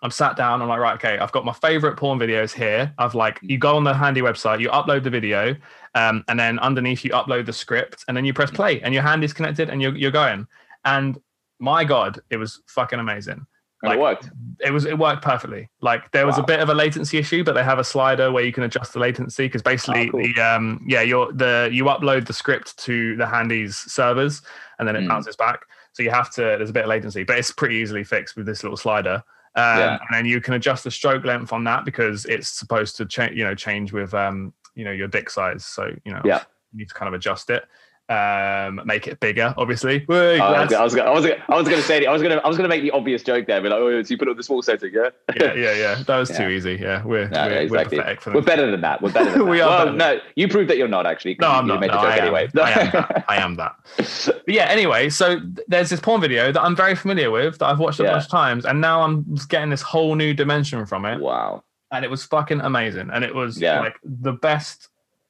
I'm 0.00 0.12
sat 0.12 0.36
down, 0.36 0.62
I'm 0.62 0.68
like, 0.68 0.78
right, 0.78 0.94
okay, 0.94 1.18
I've 1.18 1.32
got 1.32 1.44
my 1.44 1.52
favorite 1.54 1.96
porn 1.96 2.20
videos 2.20 2.52
here. 2.52 2.94
I've 2.98 3.16
like 3.16 3.40
you 3.42 3.58
go 3.58 3.74
on 3.74 3.82
the 3.82 3.92
handy 3.92 4.20
website, 4.20 4.60
you 4.60 4.68
upload 4.68 5.02
the 5.02 5.10
video, 5.10 5.56
um, 5.96 6.22
and 6.28 6.38
then 6.38 6.60
underneath 6.60 7.04
you 7.04 7.10
upload 7.10 7.46
the 7.46 7.52
script, 7.52 8.04
and 8.06 8.16
then 8.16 8.24
you 8.24 8.32
press 8.32 8.52
play 8.52 8.80
and 8.82 8.94
your 8.94 9.02
hand 9.02 9.24
is 9.24 9.32
connected 9.32 9.68
and 9.68 9.82
you're 9.82 9.96
you're 9.96 10.12
going. 10.12 10.46
And 10.84 11.18
my 11.58 11.82
God, 11.82 12.20
it 12.30 12.36
was 12.36 12.62
fucking 12.68 13.00
amazing 13.00 13.44
and 13.82 13.92
it 13.92 13.98
worked. 13.98 14.30
it 14.60 14.70
was 14.70 14.84
it 14.84 14.98
worked 14.98 15.22
perfectly. 15.22 15.68
Like 15.80 16.10
there 16.12 16.26
was 16.26 16.38
a 16.38 16.42
bit 16.42 16.60
of 16.60 16.68
a 16.68 16.74
latency 16.74 17.18
issue, 17.18 17.44
but 17.44 17.52
they 17.54 17.62
have 17.62 17.78
a 17.78 17.84
slider 17.84 18.32
where 18.32 18.42
you 18.44 18.52
can 18.52 18.62
adjust 18.64 18.92
the 18.94 18.98
latency 18.98 19.46
because 19.46 19.62
basically 19.62 20.08
Oh, 20.08 20.12
cool. 20.12 20.22
the 20.22 20.40
um 20.40 20.84
yeah 20.88 21.02
you're 21.02 21.32
the 21.32 21.68
you 21.72 21.84
upload 21.84 22.26
the 22.26 22.32
script 22.32 22.76
to 22.78 23.16
the 23.16 23.26
Handy's 23.26 23.76
servers 23.76 24.42
and 24.78 24.88
then 24.88 24.96
it 24.96 25.00
Mm. 25.04 25.08
bounces 25.08 25.36
back. 25.36 25.60
So 25.92 26.02
you 26.02 26.10
have 26.10 26.30
to 26.32 26.40
there's 26.42 26.70
a 26.70 26.72
bit 26.72 26.84
of 26.84 26.88
latency, 26.88 27.24
but 27.24 27.38
it's 27.38 27.50
pretty 27.50 27.76
easily 27.76 28.04
fixed 28.04 28.36
with 28.36 28.46
this 28.46 28.62
little 28.62 28.76
slider. 28.76 29.22
Um, 29.54 29.78
Yeah. 29.78 29.98
And 30.00 30.08
then 30.12 30.26
you 30.26 30.40
can 30.40 30.54
adjust 30.54 30.84
the 30.84 30.90
stroke 30.90 31.24
length 31.24 31.52
on 31.52 31.64
that 31.64 31.84
because 31.84 32.24
it's 32.26 32.48
supposed 32.48 32.96
to 32.96 33.06
change 33.06 33.36
you 33.36 33.44
know 33.44 33.54
change 33.54 33.92
with 33.92 34.14
um 34.14 34.52
you 34.74 34.84
know 34.84 34.92
your 34.92 35.08
dick 35.08 35.28
size. 35.30 35.64
So 35.64 35.90
you 36.04 36.12
know 36.12 36.22
Yeah. 36.24 36.40
you 36.72 36.78
need 36.78 36.88
to 36.88 36.94
kind 36.94 37.08
of 37.08 37.14
adjust 37.14 37.50
it, 37.50 37.64
um 38.08 38.80
make 38.84 39.08
it 39.08 39.18
bigger 39.18 39.52
obviously. 39.56 40.04
Whey, 40.06 40.38
I 40.38 40.62
was, 40.64 40.72
I 40.72 40.84
was, 40.84 40.96
I 40.96 41.10
was, 41.10 41.26
I 41.26 41.54
was 41.56 41.68
going 41.68 41.80
to 41.80 41.86
say, 41.86 42.06
I 42.06 42.12
was 42.12 42.22
to, 42.22 42.28
I 42.44 42.46
was 42.46 42.56
going 42.56 42.68
to 42.70 42.74
make 42.74 42.82
the 42.82 42.92
obvious 42.92 43.22
joke 43.24 43.46
there, 43.46 43.60
but 43.60 43.72
like, 43.72 43.80
oh, 43.80 44.02
so 44.02 44.10
you 44.10 44.16
put 44.18 44.28
up 44.28 44.36
the 44.36 44.44
small 44.44 44.62
setting, 44.62 44.92
yeah? 44.94 45.08
yeah 45.40 45.54
yeah 45.54 45.72
yeah 45.72 45.94
that 46.06 46.16
was 46.16 46.30
Yeah. 46.30 46.36
too 46.38 46.48
easy. 46.48 46.78
Yeah 46.80 47.04
we're 47.04 47.28
No, 47.28 47.46
we're, 47.46 47.58
exactly. 47.62 47.98
we're 47.98 48.34
We're 48.34 48.42
better 48.42 48.70
than 48.70 48.80
that. 48.82 49.02
We're 49.02 49.10
better 49.12 49.30
than 49.38 49.48
We 49.48 49.60
are 49.60 49.86
well, 49.86 49.92
no, 49.94 50.20
you 50.36 50.46
proved 50.46 50.70
that 50.70 50.78
you're 50.78 50.86
not 50.88 51.04
actually. 51.06 51.36
No, 51.40 51.50
I'm 51.50 51.66
not. 51.66 51.80
No, 51.80 51.88
I, 51.88 52.16
am. 52.16 52.22
anyway. 52.22 52.48
I 52.56 52.70
am 52.70 52.90
that. 52.92 53.24
I 53.28 53.36
am 53.36 53.56
that. 53.56 53.74
But 53.96 54.42
yeah. 54.54 54.66
Anyway, 54.66 55.08
so 55.10 55.40
there's 55.66 55.90
this 55.90 55.98
porn 56.00 56.20
video 56.20 56.52
that 56.52 56.62
I'm 56.62 56.76
very 56.76 56.94
familiar 56.94 57.30
with 57.32 57.58
that 57.58 57.66
I've 57.66 57.80
watched 57.80 57.98
a 57.98 58.04
Yeah. 58.04 58.12
bunch 58.12 58.24
of 58.24 58.30
times, 58.30 58.64
and 58.66 58.80
now 58.80 59.02
I'm 59.02 59.24
getting 59.48 59.70
this 59.70 59.82
whole 59.82 60.14
new 60.14 60.32
dimension 60.32 60.86
from 60.86 61.04
it, 61.06 61.18
wow. 61.20 61.64
and 61.90 62.04
it 62.04 62.10
was 62.10 62.24
fucking 62.24 62.60
amazing, 62.60 63.10
and 63.12 63.24
it 63.24 63.34
was 63.34 63.60
Yeah. 63.60 63.80
like 63.80 63.96
the 64.04 64.32
best 64.32 64.88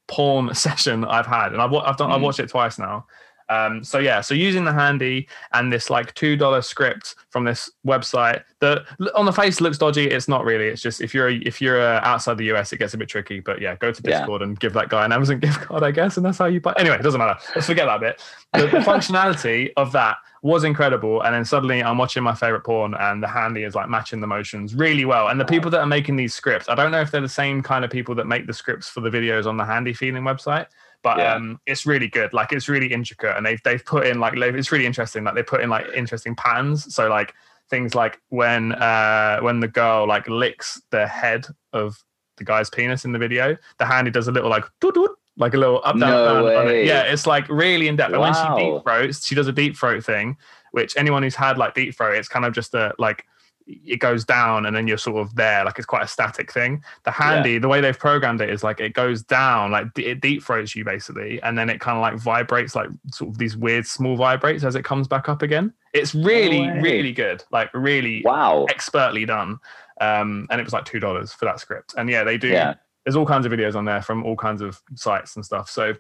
porn 0.09 0.55
session 0.55 1.05
I've 1.05 1.27
had, 1.27 1.53
and 1.53 1.61
I've 1.63 1.73
I've 1.73 1.97
done 1.97 2.11
I've 2.13 2.21
Mm. 2.21 2.25
watched 2.25 2.41
it 2.41 2.49
twice 2.49 2.79
now. 2.79 3.07
Um, 3.49 3.85
so 3.85 3.99
yeah, 3.99 4.21
so 4.21 4.35
using 4.35 4.65
the 4.65 4.73
handy 4.73 5.29
and 5.53 5.73
this 5.73 5.89
like 5.91 6.15
two 6.15 6.37
dollar 6.37 6.63
script 6.63 7.15
from 7.31 7.45
this 7.45 7.71
website 7.87 8.43
that 8.61 8.85
on 9.15 9.25
the 9.27 9.33
face 9.33 9.61
looks 9.61 9.79
dodgy. 9.79 10.07
It's 10.11 10.29
not 10.29 10.45
really. 10.45 10.67
It's 10.67 10.83
just 10.83 11.01
if 11.01 11.15
you're 11.15 11.29
if 11.29 11.61
you're 11.61 11.81
uh, 11.81 12.01
outside 12.03 12.39
the 12.39 12.53
US, 12.55 12.73
it 12.73 12.79
gets 12.79 12.95
a 12.95 12.99
bit 12.99 13.09
tricky. 13.09 13.41
But 13.41 13.61
yeah, 13.61 13.77
go 13.77 13.93
to 13.93 14.03
Yeah. 14.05 14.19
Discord 14.19 14.43
and 14.43 14.59
give 14.59 14.73
that 14.73 14.89
guy 14.89 15.05
an 15.05 15.13
Amazon 15.13 15.39
gift 15.41 15.61
card, 15.61 15.83
I 15.83 15.91
guess, 15.91 16.17
and 16.17 16.27
that's 16.27 16.39
how 16.39 16.47
you 16.47 16.61
buy. 16.61 16.75
Anyway, 16.79 16.97
it 16.97 17.03
doesn't 17.03 17.19
matter. 17.19 17.39
Let's 17.55 17.67
forget 17.67 17.87
that 17.87 18.01
bit. 18.01 18.23
The, 18.53 18.63
the 18.67 18.79
functionality 18.85 19.73
of 19.77 19.93
that 19.93 20.17
was 20.43 20.65
incredible, 20.65 21.23
and 21.23 21.35
then 21.35 21.45
suddenly 21.45 21.83
I'm 21.83 21.99
watching 21.99 22.23
my 22.23 22.35
favorite 22.35 22.63
porn, 22.65 22.95
and 22.95 23.23
the 23.23 23.29
handy 23.29 23.65
is 23.65 23.75
like 23.75 23.89
matching 23.89 24.21
the 24.21 24.27
motions 24.27 24.75
really 24.75 25.05
well. 25.05 25.29
And 25.29 25.41
the 25.41 25.45
people 25.45 25.71
that 25.73 25.81
are 25.81 25.87
making 25.87 26.17
these 26.17 26.35
scripts, 26.35 26.69
I 26.69 26.75
don't 26.75 26.93
know 26.93 27.01
if 27.01 27.11
they're 27.11 27.21
the 27.21 27.29
same 27.29 27.63
kind 27.63 27.85
of 27.85 27.91
people 27.91 28.15
that 28.17 28.27
make 28.27 28.47
the 28.47 28.53
scripts 28.53 28.89
for 28.89 29.01
the 29.01 29.11
videos 29.11 29.47
on 29.47 29.57
the 29.57 29.65
handy 29.65 29.93
feeling 29.93 30.23
website 30.23 30.67
but 31.07 31.19
Yeah. 31.19 31.35
um 31.35 31.61
it's 31.67 31.87
really 31.87 32.09
good. 32.19 32.31
Like 32.33 32.51
it's 32.57 32.69
really 32.69 32.91
intricate 32.99 33.35
and 33.37 33.45
they've 33.47 33.63
they've 33.67 33.85
put 33.95 34.03
in 34.11 34.19
like 34.19 34.35
it's 34.61 34.73
really 34.73 34.87
interesting 34.87 35.23
like 35.25 35.37
they 35.37 35.43
put 35.55 35.61
in 35.65 35.69
like 35.71 35.87
interesting 36.03 36.35
patterns. 36.35 36.93
So 36.97 37.03
like 37.09 37.33
things 37.71 37.95
like 37.95 38.15
when 38.41 38.73
uh 38.73 39.39
when 39.47 39.61
the 39.61 39.69
girl 39.69 40.01
like 40.15 40.27
licks 40.29 40.69
the 40.91 41.07
head 41.07 41.47
of 41.73 41.89
the 42.39 42.45
guy's 42.45 42.69
penis 42.77 43.05
in 43.05 43.13
the 43.13 43.19
video 43.27 43.57
the 43.79 43.87
handy 43.87 44.11
does 44.11 44.29
a 44.29 44.33
little 44.33 44.51
like 44.51 44.65
doot, 44.81 44.97
like 45.37 45.55
a 45.55 45.57
little 45.57 45.81
up 45.85 45.99
down, 45.99 46.11
No 46.11 46.51
down 46.51 46.69
it. 46.69 46.85
yeah 46.87 47.03
it's 47.13 47.27
like 47.27 47.49
really 47.49 47.87
in 47.89 47.97
depth 47.97 48.13
and 48.13 48.21
when 48.21 48.35
she 48.35 48.49
deep 48.63 48.83
throats 48.85 49.27
she 49.27 49.35
does 49.35 49.49
a 49.49 49.53
deep 49.63 49.77
throat 49.77 50.05
thing 50.05 50.37
which 50.73 50.97
anyone 50.97 51.23
who's 51.23 51.35
had 51.47 51.57
like 51.57 51.75
deep 51.75 51.95
throat 51.97 52.15
it's 52.21 52.29
kind 52.29 52.45
of 52.45 52.53
just 52.53 52.75
a 52.75 52.93
like 52.99 53.25
it 53.67 53.99
goes 53.99 54.25
down 54.25 54.65
and 54.65 54.77
then 54.77 54.87
you're 54.87 54.97
sort 54.99 55.17
of 55.17 55.35
there. 55.35 55.65
Like 55.65 55.77
it's 55.79 55.87
quite 55.87 56.03
a 56.05 56.07
static 56.09 56.53
thing. 56.53 56.83
The 57.05 57.11
handy 57.11 57.59
the 57.59 57.67
way 57.69 57.81
they've 57.81 57.99
programmed 57.99 58.41
it 58.41 58.49
is 58.51 58.63
like 58.63 58.79
it 58.81 58.93
goes 58.95 59.23
down 59.23 59.73
like 59.73 59.93
d- 59.95 60.07
it 60.07 60.21
deep 60.21 60.45
throats 60.45 60.77
you 60.77 60.85
basically 60.85 61.43
and 61.43 61.59
then 61.59 61.69
it 61.69 61.81
kind 61.81 61.97
of 61.99 62.03
like 62.03 62.17
vibrates 62.17 62.75
like 62.77 62.89
sort 63.13 63.31
of 63.31 63.39
these 63.39 63.57
weird 63.57 63.85
small 63.87 64.17
vibrates 64.17 64.63
as 64.63 64.77
it 64.77 64.85
comes 64.85 65.09
back 65.09 65.29
up 65.29 65.43
again. 65.43 65.73
It's 65.95 66.15
really 66.15 66.61
way. 66.61 66.79
really 66.81 67.13
good 67.13 67.43
like 67.51 67.71
really 67.75 68.23
Wow. 68.25 68.67
expertly 68.69 69.25
done. 69.27 69.59
Um 70.01 70.47
and 70.51 70.61
it 70.61 70.65
was 70.65 70.73
like 70.73 70.85
two 70.85 71.01
dollars 71.01 71.33
for 71.33 71.47
that 71.47 71.59
script. 71.59 71.95
And 71.99 72.09
yeah 72.09 72.23
they 72.23 72.39
do 72.39 72.49
Yeah. 72.49 72.75
there's 73.05 73.17
all 73.17 73.27
kinds 73.27 73.47
of 73.47 73.53
videos 73.53 73.75
on 73.75 73.85
there 73.85 74.03
from 74.03 74.25
all 74.25 74.37
kinds 74.37 74.63
of 74.63 74.81
sites 74.95 75.35
and 75.37 75.45
stuff. 75.45 75.69
So 75.71 75.95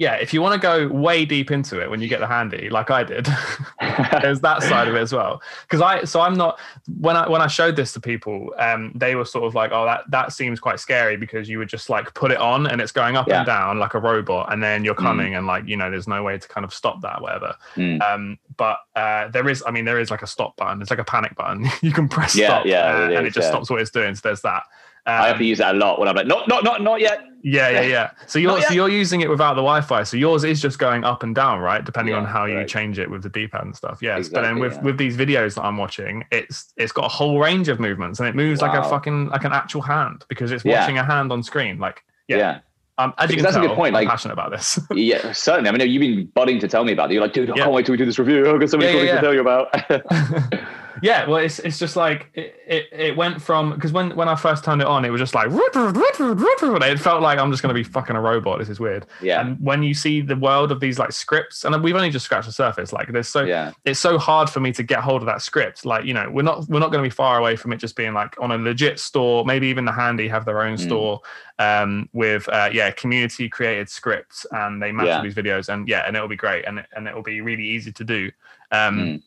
yeah, 0.00 0.14
if 0.14 0.32
you 0.32 0.40
want 0.40 0.54
to 0.54 0.58
go 0.58 0.88
way 0.88 1.26
deep 1.26 1.50
into 1.50 1.78
it 1.78 1.90
when 1.90 2.00
you 2.00 2.08
get 2.08 2.20
the 2.20 2.26
handy, 2.26 2.70
like 2.70 2.90
I 2.90 3.04
did, 3.04 3.26
there's 4.22 4.40
that 4.40 4.62
side 4.62 4.88
of 4.88 4.94
it 4.94 4.98
as 4.98 5.12
well. 5.12 5.42
Because 5.60 5.82
I, 5.82 6.04
so 6.04 6.22
I'm 6.22 6.32
not 6.32 6.58
when 6.98 7.18
I 7.18 7.28
when 7.28 7.42
I 7.42 7.48
showed 7.48 7.76
this 7.76 7.92
to 7.92 8.00
people, 8.00 8.54
um, 8.56 8.92
they 8.94 9.14
were 9.14 9.26
sort 9.26 9.44
of 9.44 9.54
like, 9.54 9.72
oh, 9.72 9.84
that 9.84 10.04
that 10.08 10.32
seems 10.32 10.58
quite 10.58 10.80
scary 10.80 11.18
because 11.18 11.50
you 11.50 11.58
would 11.58 11.68
just 11.68 11.90
like 11.90 12.14
put 12.14 12.30
it 12.30 12.38
on 12.38 12.66
and 12.66 12.80
it's 12.80 12.92
going 12.92 13.14
up 13.14 13.28
Yeah. 13.28 13.40
and 13.40 13.46
down 13.46 13.78
like 13.78 13.92
a 13.92 13.98
robot, 13.98 14.50
and 14.50 14.62
then 14.62 14.84
you're 14.84 14.94
coming 14.94 15.34
and 15.34 15.46
like 15.46 15.68
you 15.68 15.76
know, 15.76 15.90
there's 15.90 16.08
no 16.08 16.22
way 16.22 16.38
to 16.38 16.48
kind 16.48 16.64
of 16.64 16.72
stop 16.72 17.02
that, 17.02 17.20
whatever. 17.20 17.54
Mm. 17.76 18.00
Um, 18.00 18.38
but 18.56 18.78
uh, 18.96 19.28
there 19.28 19.46
is, 19.50 19.62
I 19.66 19.70
mean, 19.70 19.84
there 19.84 20.00
is 20.00 20.10
like 20.10 20.22
a 20.22 20.26
stop 20.26 20.56
button. 20.56 20.80
It's 20.80 20.88
like 20.88 20.98
a 20.98 21.04
panic 21.04 21.34
button. 21.36 21.66
you 21.82 21.92
can 21.92 22.08
press 22.08 22.34
Yeah, 22.34 22.46
stop, 22.46 22.64
yeah, 22.64 22.96
uh, 23.04 23.08
it 23.10 23.16
and 23.18 23.26
it 23.26 23.34
just 23.34 23.48
stops 23.48 23.68
what 23.68 23.82
it's 23.82 23.90
doing. 23.90 24.14
So 24.14 24.22
there's 24.24 24.40
that. 24.40 24.62
I 25.10 25.26
have 25.26 25.32
Um, 25.34 25.38
to 25.38 25.44
use 25.44 25.58
that 25.58 25.74
a 25.74 25.78
lot 25.78 25.98
when 25.98 26.08
I'm 26.08 26.14
like, 26.16 26.26
not, 26.26 26.46
not, 26.48 26.64
not, 26.64 26.82
not 26.82 27.00
yet. 27.00 27.20
yeah, 27.42 27.68
yeah, 27.70 27.80
yeah. 27.82 28.10
So 28.26 28.38
you're 28.38 28.60
so 28.62 28.74
you're 28.74 28.88
using 28.88 29.20
it 29.22 29.30
without 29.30 29.54
the 29.54 29.62
Wi-Fi. 29.62 30.02
So 30.04 30.16
yours 30.16 30.44
is 30.44 30.60
just 30.60 30.78
going 30.78 31.04
up 31.04 31.22
and 31.22 31.34
down, 31.34 31.60
right? 31.60 31.84
Depending 31.84 32.14
on 32.14 32.22
Yeah, 32.24 32.28
how 32.28 32.44
you 32.46 32.64
change 32.66 32.98
it 32.98 33.10
with 33.10 33.22
the 33.22 33.28
D-pad 33.30 33.62
and 33.64 33.74
stuff. 33.74 33.98
Yes, 34.02 34.28
but 34.28 34.42
then 34.42 34.58
with 34.58 34.74
yeah. 34.74 34.82
with 34.82 34.98
these 34.98 35.16
videos 35.16 35.54
that 35.54 35.62
I'm 35.64 35.76
watching, 35.76 36.24
it's 36.30 36.72
it's 36.76 36.92
got 36.92 37.04
a 37.06 37.08
whole 37.08 37.38
range 37.40 37.68
of 37.68 37.80
movements 37.80 38.20
and 38.20 38.28
it 38.28 38.34
moves 38.34 38.60
like 38.62 38.74
a 38.78 38.82
fucking 38.88 39.28
like 39.30 39.44
an 39.44 39.52
actual 39.52 39.80
hand 39.82 40.24
because 40.28 40.52
it's 40.52 40.64
Yeah. 40.64 40.80
watching 40.80 40.98
a 40.98 41.04
hand 41.04 41.32
on 41.32 41.42
screen. 41.42 41.78
Like 41.78 42.02
yeah, 42.28 42.36
Yeah. 42.36 42.58
Um, 42.98 43.14
as 43.16 43.30
you 43.30 43.36
can 43.36 43.44
that's 43.44 43.56
a 43.56 43.60
good 43.60 43.70
point, 43.76 43.96
I'm 43.96 44.06
passionate 44.06 44.34
about 44.34 44.50
this. 44.50 44.78
Yeah, 44.94 45.32
certainly. 45.32 45.70
I 45.70 45.72
mean, 45.72 45.88
you've 45.90 46.00
been 46.02 46.26
budding 46.34 46.58
to 46.60 46.68
tell 46.68 46.84
me 46.84 46.92
about 46.92 47.10
it. 47.10 47.14
You're 47.14 47.22
like, 47.22 47.32
dude, 47.32 47.48
I 47.50 47.54
Yeah. 47.56 47.62
can't 47.62 47.72
wait 47.74 47.86
till 47.86 47.94
we 47.94 47.96
do 47.96 48.04
this 48.04 48.18
review. 48.18 48.50
I've 48.52 48.60
got 48.60 48.68
so 48.68 48.76
many 48.76 48.90
Yeah, 48.92 49.02
yeah, 49.04 49.06
things 49.06 49.20
to 49.20 49.22
tell 49.22 49.34
you 49.34 49.40
about. 49.40 50.60
yeah, 51.02 51.26
well, 51.28 51.38
it's 51.38 51.58
it's 51.60 51.78
just 51.78 51.96
like 51.96 52.30
it 52.34 52.54
it, 52.66 52.88
it 52.92 53.16
went 53.16 53.40
from 53.42 53.74
because 53.74 53.92
when 53.92 54.14
when 54.16 54.28
I 54.28 54.34
first 54.34 54.64
turned 54.64 54.80
it 54.80 54.86
on, 54.86 55.04
it 55.04 55.10
was 55.10 55.20
just 55.20 55.34
like 55.34 55.48
it 55.50 56.98
felt 56.98 57.22
like 57.22 57.38
I'm 57.38 57.50
just 57.50 57.62
going 57.62 57.74
to 57.74 57.78
be 57.78 57.84
fucking 57.84 58.16
a 58.16 58.20
robot. 58.20 58.58
This 58.58 58.68
is 58.68 58.80
weird. 58.80 59.06
Yeah. 59.20 59.40
And 59.40 59.58
when 59.60 59.82
you 59.82 59.94
see 59.94 60.20
the 60.20 60.36
world 60.36 60.72
of 60.72 60.80
these 60.80 60.98
like 60.98 61.12
scripts, 61.12 61.64
and 61.64 61.82
we've 61.82 61.94
only 61.96 62.10
just 62.10 62.24
scratched 62.24 62.46
the 62.46 62.52
surface. 62.52 62.92
Like 62.92 63.12
there's 63.12 63.28
so 63.28 63.44
yeah. 63.44 63.72
it's 63.84 64.00
so 64.00 64.18
hard 64.18 64.50
for 64.50 64.60
me 64.60 64.72
to 64.72 64.82
get 64.82 65.00
hold 65.00 65.22
of 65.22 65.26
that 65.26 65.42
script. 65.42 65.84
Like 65.84 66.04
you 66.04 66.14
know, 66.14 66.28
we're 66.30 66.42
not 66.42 66.68
we're 66.68 66.80
not 66.80 66.90
going 66.90 67.02
to 67.02 67.06
be 67.08 67.14
far 67.14 67.38
away 67.38 67.56
from 67.56 67.72
it 67.72 67.76
just 67.78 67.96
being 67.96 68.14
like 68.14 68.36
on 68.40 68.50
a 68.52 68.58
legit 68.58 68.98
store. 68.98 69.44
Maybe 69.44 69.66
even 69.68 69.84
the 69.84 69.92
handy 69.92 70.28
have 70.28 70.44
their 70.44 70.62
own 70.62 70.70
Mm. 70.70 70.80
store 70.80 71.20
um, 71.58 72.08
with 72.12 72.48
uh, 72.48 72.70
yeah 72.72 72.90
community 72.90 73.48
created 73.48 73.88
scripts, 73.88 74.46
and 74.52 74.80
they 74.82 74.92
match 74.92 75.06
Yeah. 75.06 75.22
these 75.22 75.34
videos, 75.34 75.68
and 75.68 75.88
yeah, 75.88 76.04
and 76.06 76.16
it'll 76.16 76.28
be 76.28 76.36
great, 76.36 76.64
and 76.66 76.84
and 76.94 77.08
it'll 77.08 77.22
be 77.22 77.40
really 77.40 77.64
easy 77.64 77.92
to 77.92 78.04
do. 78.04 78.30
Um, 78.70 78.98
Mm. 78.98 79.22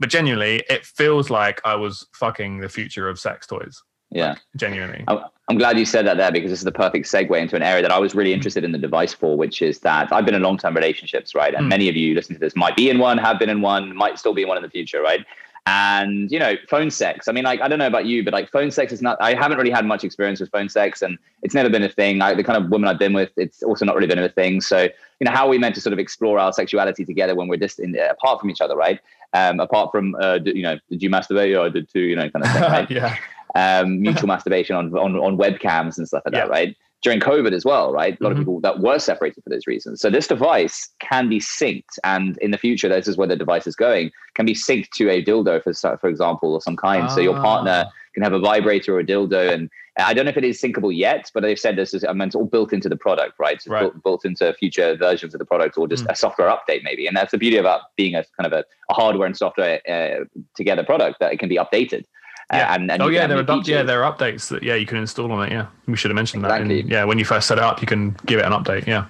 But 0.00 0.10
genuinely, 0.10 0.62
it 0.70 0.84
feels 0.84 1.30
like 1.30 1.60
I 1.64 1.74
was 1.74 2.06
fucking 2.14 2.60
the 2.60 2.68
future 2.68 3.08
of 3.08 3.18
sex 3.18 3.46
toys. 3.46 3.82
Yeah. 4.10 4.36
Genuinely, 4.56 5.04
I'm- 5.06 5.24
I'm 5.50 5.56
glad 5.58 5.78
you 5.78 5.84
said 5.86 6.06
that 6.06 6.16
there 6.18 6.30
because 6.30 6.50
this 6.50 6.60
is 6.60 6.64
the 6.64 6.72
perfect 6.72 7.06
segue 7.06 7.38
into 7.38 7.56
an 7.56 7.62
area 7.62 7.80
that 7.82 7.90
I 7.90 7.98
was 7.98 8.14
really 8.14 8.32
interested 8.34 8.64
in 8.64 8.72
the 8.72 8.78
device 8.78 9.14
for, 9.14 9.36
which 9.36 9.60
is 9.62 9.80
that 9.80 10.12
I've 10.12 10.24
been 10.26 10.34
in 10.34 10.42
long 10.42 10.58
term 10.58 10.74
relationships, 10.74 11.34
right? 11.34 11.54
And 11.54 11.66
Mm. 11.66 11.68
many 11.70 11.88
of 11.88 11.96
you 11.96 12.14
listening 12.14 12.36
to 12.36 12.40
this 12.40 12.54
might 12.56 12.76
be 12.76 12.90
in 12.90 12.98
one, 12.98 13.16
have 13.18 13.38
been 13.38 13.48
in 13.50 13.60
one, 13.62 13.94
might 13.96 14.18
still 14.18 14.34
be 14.34 14.42
in 14.42 14.48
one 14.48 14.56
in 14.58 14.62
the 14.62 14.68
future, 14.70 15.00
right? 15.02 15.24
And, 15.68 16.32
you 16.32 16.38
know, 16.38 16.54
phone 16.66 16.90
sex. 16.90 17.28
I 17.28 17.32
mean, 17.32 17.44
like, 17.44 17.60
I 17.60 17.68
don't 17.68 17.78
know 17.78 17.86
about 17.86 18.06
you, 18.06 18.24
but 18.24 18.32
like 18.32 18.50
phone 18.50 18.70
sex 18.70 18.90
is 18.90 19.02
not, 19.02 19.18
I 19.20 19.34
haven't 19.34 19.58
really 19.58 19.70
had 19.70 19.84
much 19.84 20.02
experience 20.02 20.40
with 20.40 20.50
phone 20.50 20.70
sex 20.70 21.02
and 21.02 21.18
it's 21.42 21.54
never 21.54 21.68
been 21.68 21.82
a 21.82 21.90
thing. 21.90 22.22
I, 22.22 22.32
the 22.32 22.42
kind 22.42 22.56
of 22.62 22.70
woman 22.70 22.88
I've 22.88 22.98
been 22.98 23.12
with, 23.12 23.30
it's 23.36 23.62
also 23.62 23.84
not 23.84 23.94
really 23.94 24.06
been 24.06 24.18
a 24.18 24.30
thing. 24.30 24.62
So, 24.62 24.84
you 24.84 25.24
know, 25.26 25.30
how 25.30 25.44
are 25.44 25.50
we 25.50 25.58
meant 25.58 25.74
to 25.74 25.82
sort 25.82 25.92
of 25.92 25.98
explore 25.98 26.38
our 26.38 26.54
sexuality 26.54 27.04
together 27.04 27.34
when 27.34 27.48
we're 27.48 27.58
just 27.58 27.80
in, 27.80 27.94
apart 27.98 28.40
from 28.40 28.48
each 28.48 28.62
other, 28.62 28.76
right? 28.76 28.98
Um, 29.34 29.60
apart 29.60 29.92
from, 29.92 30.14
uh, 30.14 30.38
you 30.42 30.62
know, 30.62 30.78
did 30.88 31.02
you 31.02 31.10
masturbate? 31.10 31.54
or 31.54 31.66
I 31.66 31.68
did 31.68 31.92
too, 31.92 32.00
you 32.00 32.16
know, 32.16 32.30
kind 32.30 32.46
of 32.46 32.52
thing, 32.52 32.62
right? 32.70 32.90
yeah, 32.90 33.16
um, 33.54 34.00
mutual 34.00 34.28
masturbation 34.28 34.74
on, 34.74 34.96
on 34.96 35.16
on 35.16 35.36
webcams 35.36 35.98
and 35.98 36.08
stuff 36.08 36.22
like 36.24 36.32
that, 36.32 36.48
right? 36.48 36.76
During 37.00 37.20
COVID 37.20 37.52
as 37.52 37.64
well, 37.64 37.92
right? 37.92 38.18
A 38.20 38.24
lot 38.24 38.30
Mhm. 38.30 38.32
of 38.32 38.38
people 38.38 38.60
that 38.60 38.80
were 38.80 38.98
separated 38.98 39.44
for 39.44 39.50
those 39.50 39.68
reasons. 39.68 40.00
So 40.00 40.10
this 40.10 40.26
device 40.26 40.88
can 40.98 41.28
be 41.28 41.38
synced, 41.38 41.96
and 42.02 42.36
in 42.38 42.50
the 42.50 42.58
future, 42.58 42.88
this 42.88 43.06
is 43.06 43.16
where 43.16 43.28
the 43.28 43.36
device 43.36 43.68
is 43.68 43.76
going. 43.76 44.10
Can 44.34 44.46
be 44.46 44.54
synced 44.54 44.90
to 44.96 45.08
a 45.08 45.22
dildo, 45.24 45.62
for 45.62 45.72
for 45.98 46.08
example, 46.08 46.54
or 46.54 46.60
some 46.60 46.76
kind. 46.76 47.08
So 47.10 47.20
your 47.20 47.36
partner 47.36 47.84
Ah. 47.86 47.90
can 48.14 48.24
have 48.24 48.32
a 48.32 48.40
vibrator 48.40 48.96
or 48.96 49.00
a 49.00 49.04
dildo, 49.04 49.52
and 49.52 49.70
I 49.96 50.12
don't 50.12 50.24
know 50.24 50.30
if 50.30 50.36
it 50.36 50.44
is 50.44 50.60
syncable 50.60 50.92
yet, 50.96 51.30
but 51.34 51.42
they've 51.44 51.58
said 51.58 51.76
this 51.76 51.94
is 51.94 52.04
I 52.04 52.12
mean, 52.12 52.26
it's 52.28 52.34
all 52.34 52.44
built 52.46 52.72
into 52.72 52.88
the 52.88 52.96
product, 52.96 53.34
right? 53.38 53.60
So 53.62 53.70
Right. 53.70 53.80
Built, 53.82 54.02
built 54.02 54.24
into 54.24 54.52
future 54.54 54.96
versions 54.96 55.34
of 55.34 55.38
the 55.38 55.44
product, 55.44 55.78
or 55.78 55.86
just 55.86 56.04
Mm. 56.04 56.10
a 56.10 56.16
software 56.16 56.48
update, 56.48 56.82
maybe. 56.82 57.06
And 57.06 57.16
that's 57.16 57.30
the 57.30 57.38
beauty 57.38 57.58
about 57.58 57.82
being 57.96 58.14
a 58.16 58.24
kind 58.36 58.46
of 58.46 58.52
a, 58.52 58.64
a 58.90 58.94
hardware 58.94 59.26
and 59.26 59.36
software 59.36 59.80
uh, 59.88 60.24
together 60.56 60.82
product 60.82 61.20
that 61.20 61.32
it 61.32 61.38
can 61.38 61.48
be 61.48 61.56
updated. 61.58 62.04
Uh, 62.50 62.56
Yeah. 62.56 62.74
and, 62.74 62.90
and 62.90 63.02
oh 63.02 63.08
yeah, 63.08 63.26
there 63.26 63.38
are 63.38 63.60
yeah 63.64 63.82
there 63.82 64.02
are 64.04 64.12
updates 64.12 64.48
that 64.48 64.62
yeah 64.62 64.74
you 64.74 64.86
can 64.86 64.96
install 64.98 65.30
on 65.32 65.46
it. 65.46 65.52
Yeah, 65.52 65.66
we 65.86 65.96
should 65.96 66.10
have 66.10 66.16
mentioned 66.16 66.44
that. 66.44 66.50
Exactly. 66.52 66.80
in- 66.80 66.88
yeah, 66.88 67.04
when 67.04 67.18
you 67.18 67.24
first 67.24 67.46
set 67.46 67.58
it 67.58 67.64
up, 67.64 67.80
you 67.80 67.86
can 67.86 68.16
give 68.26 68.38
it 68.38 68.44
an 68.46 68.52
update. 68.52 68.86
Yeah. 68.86 69.06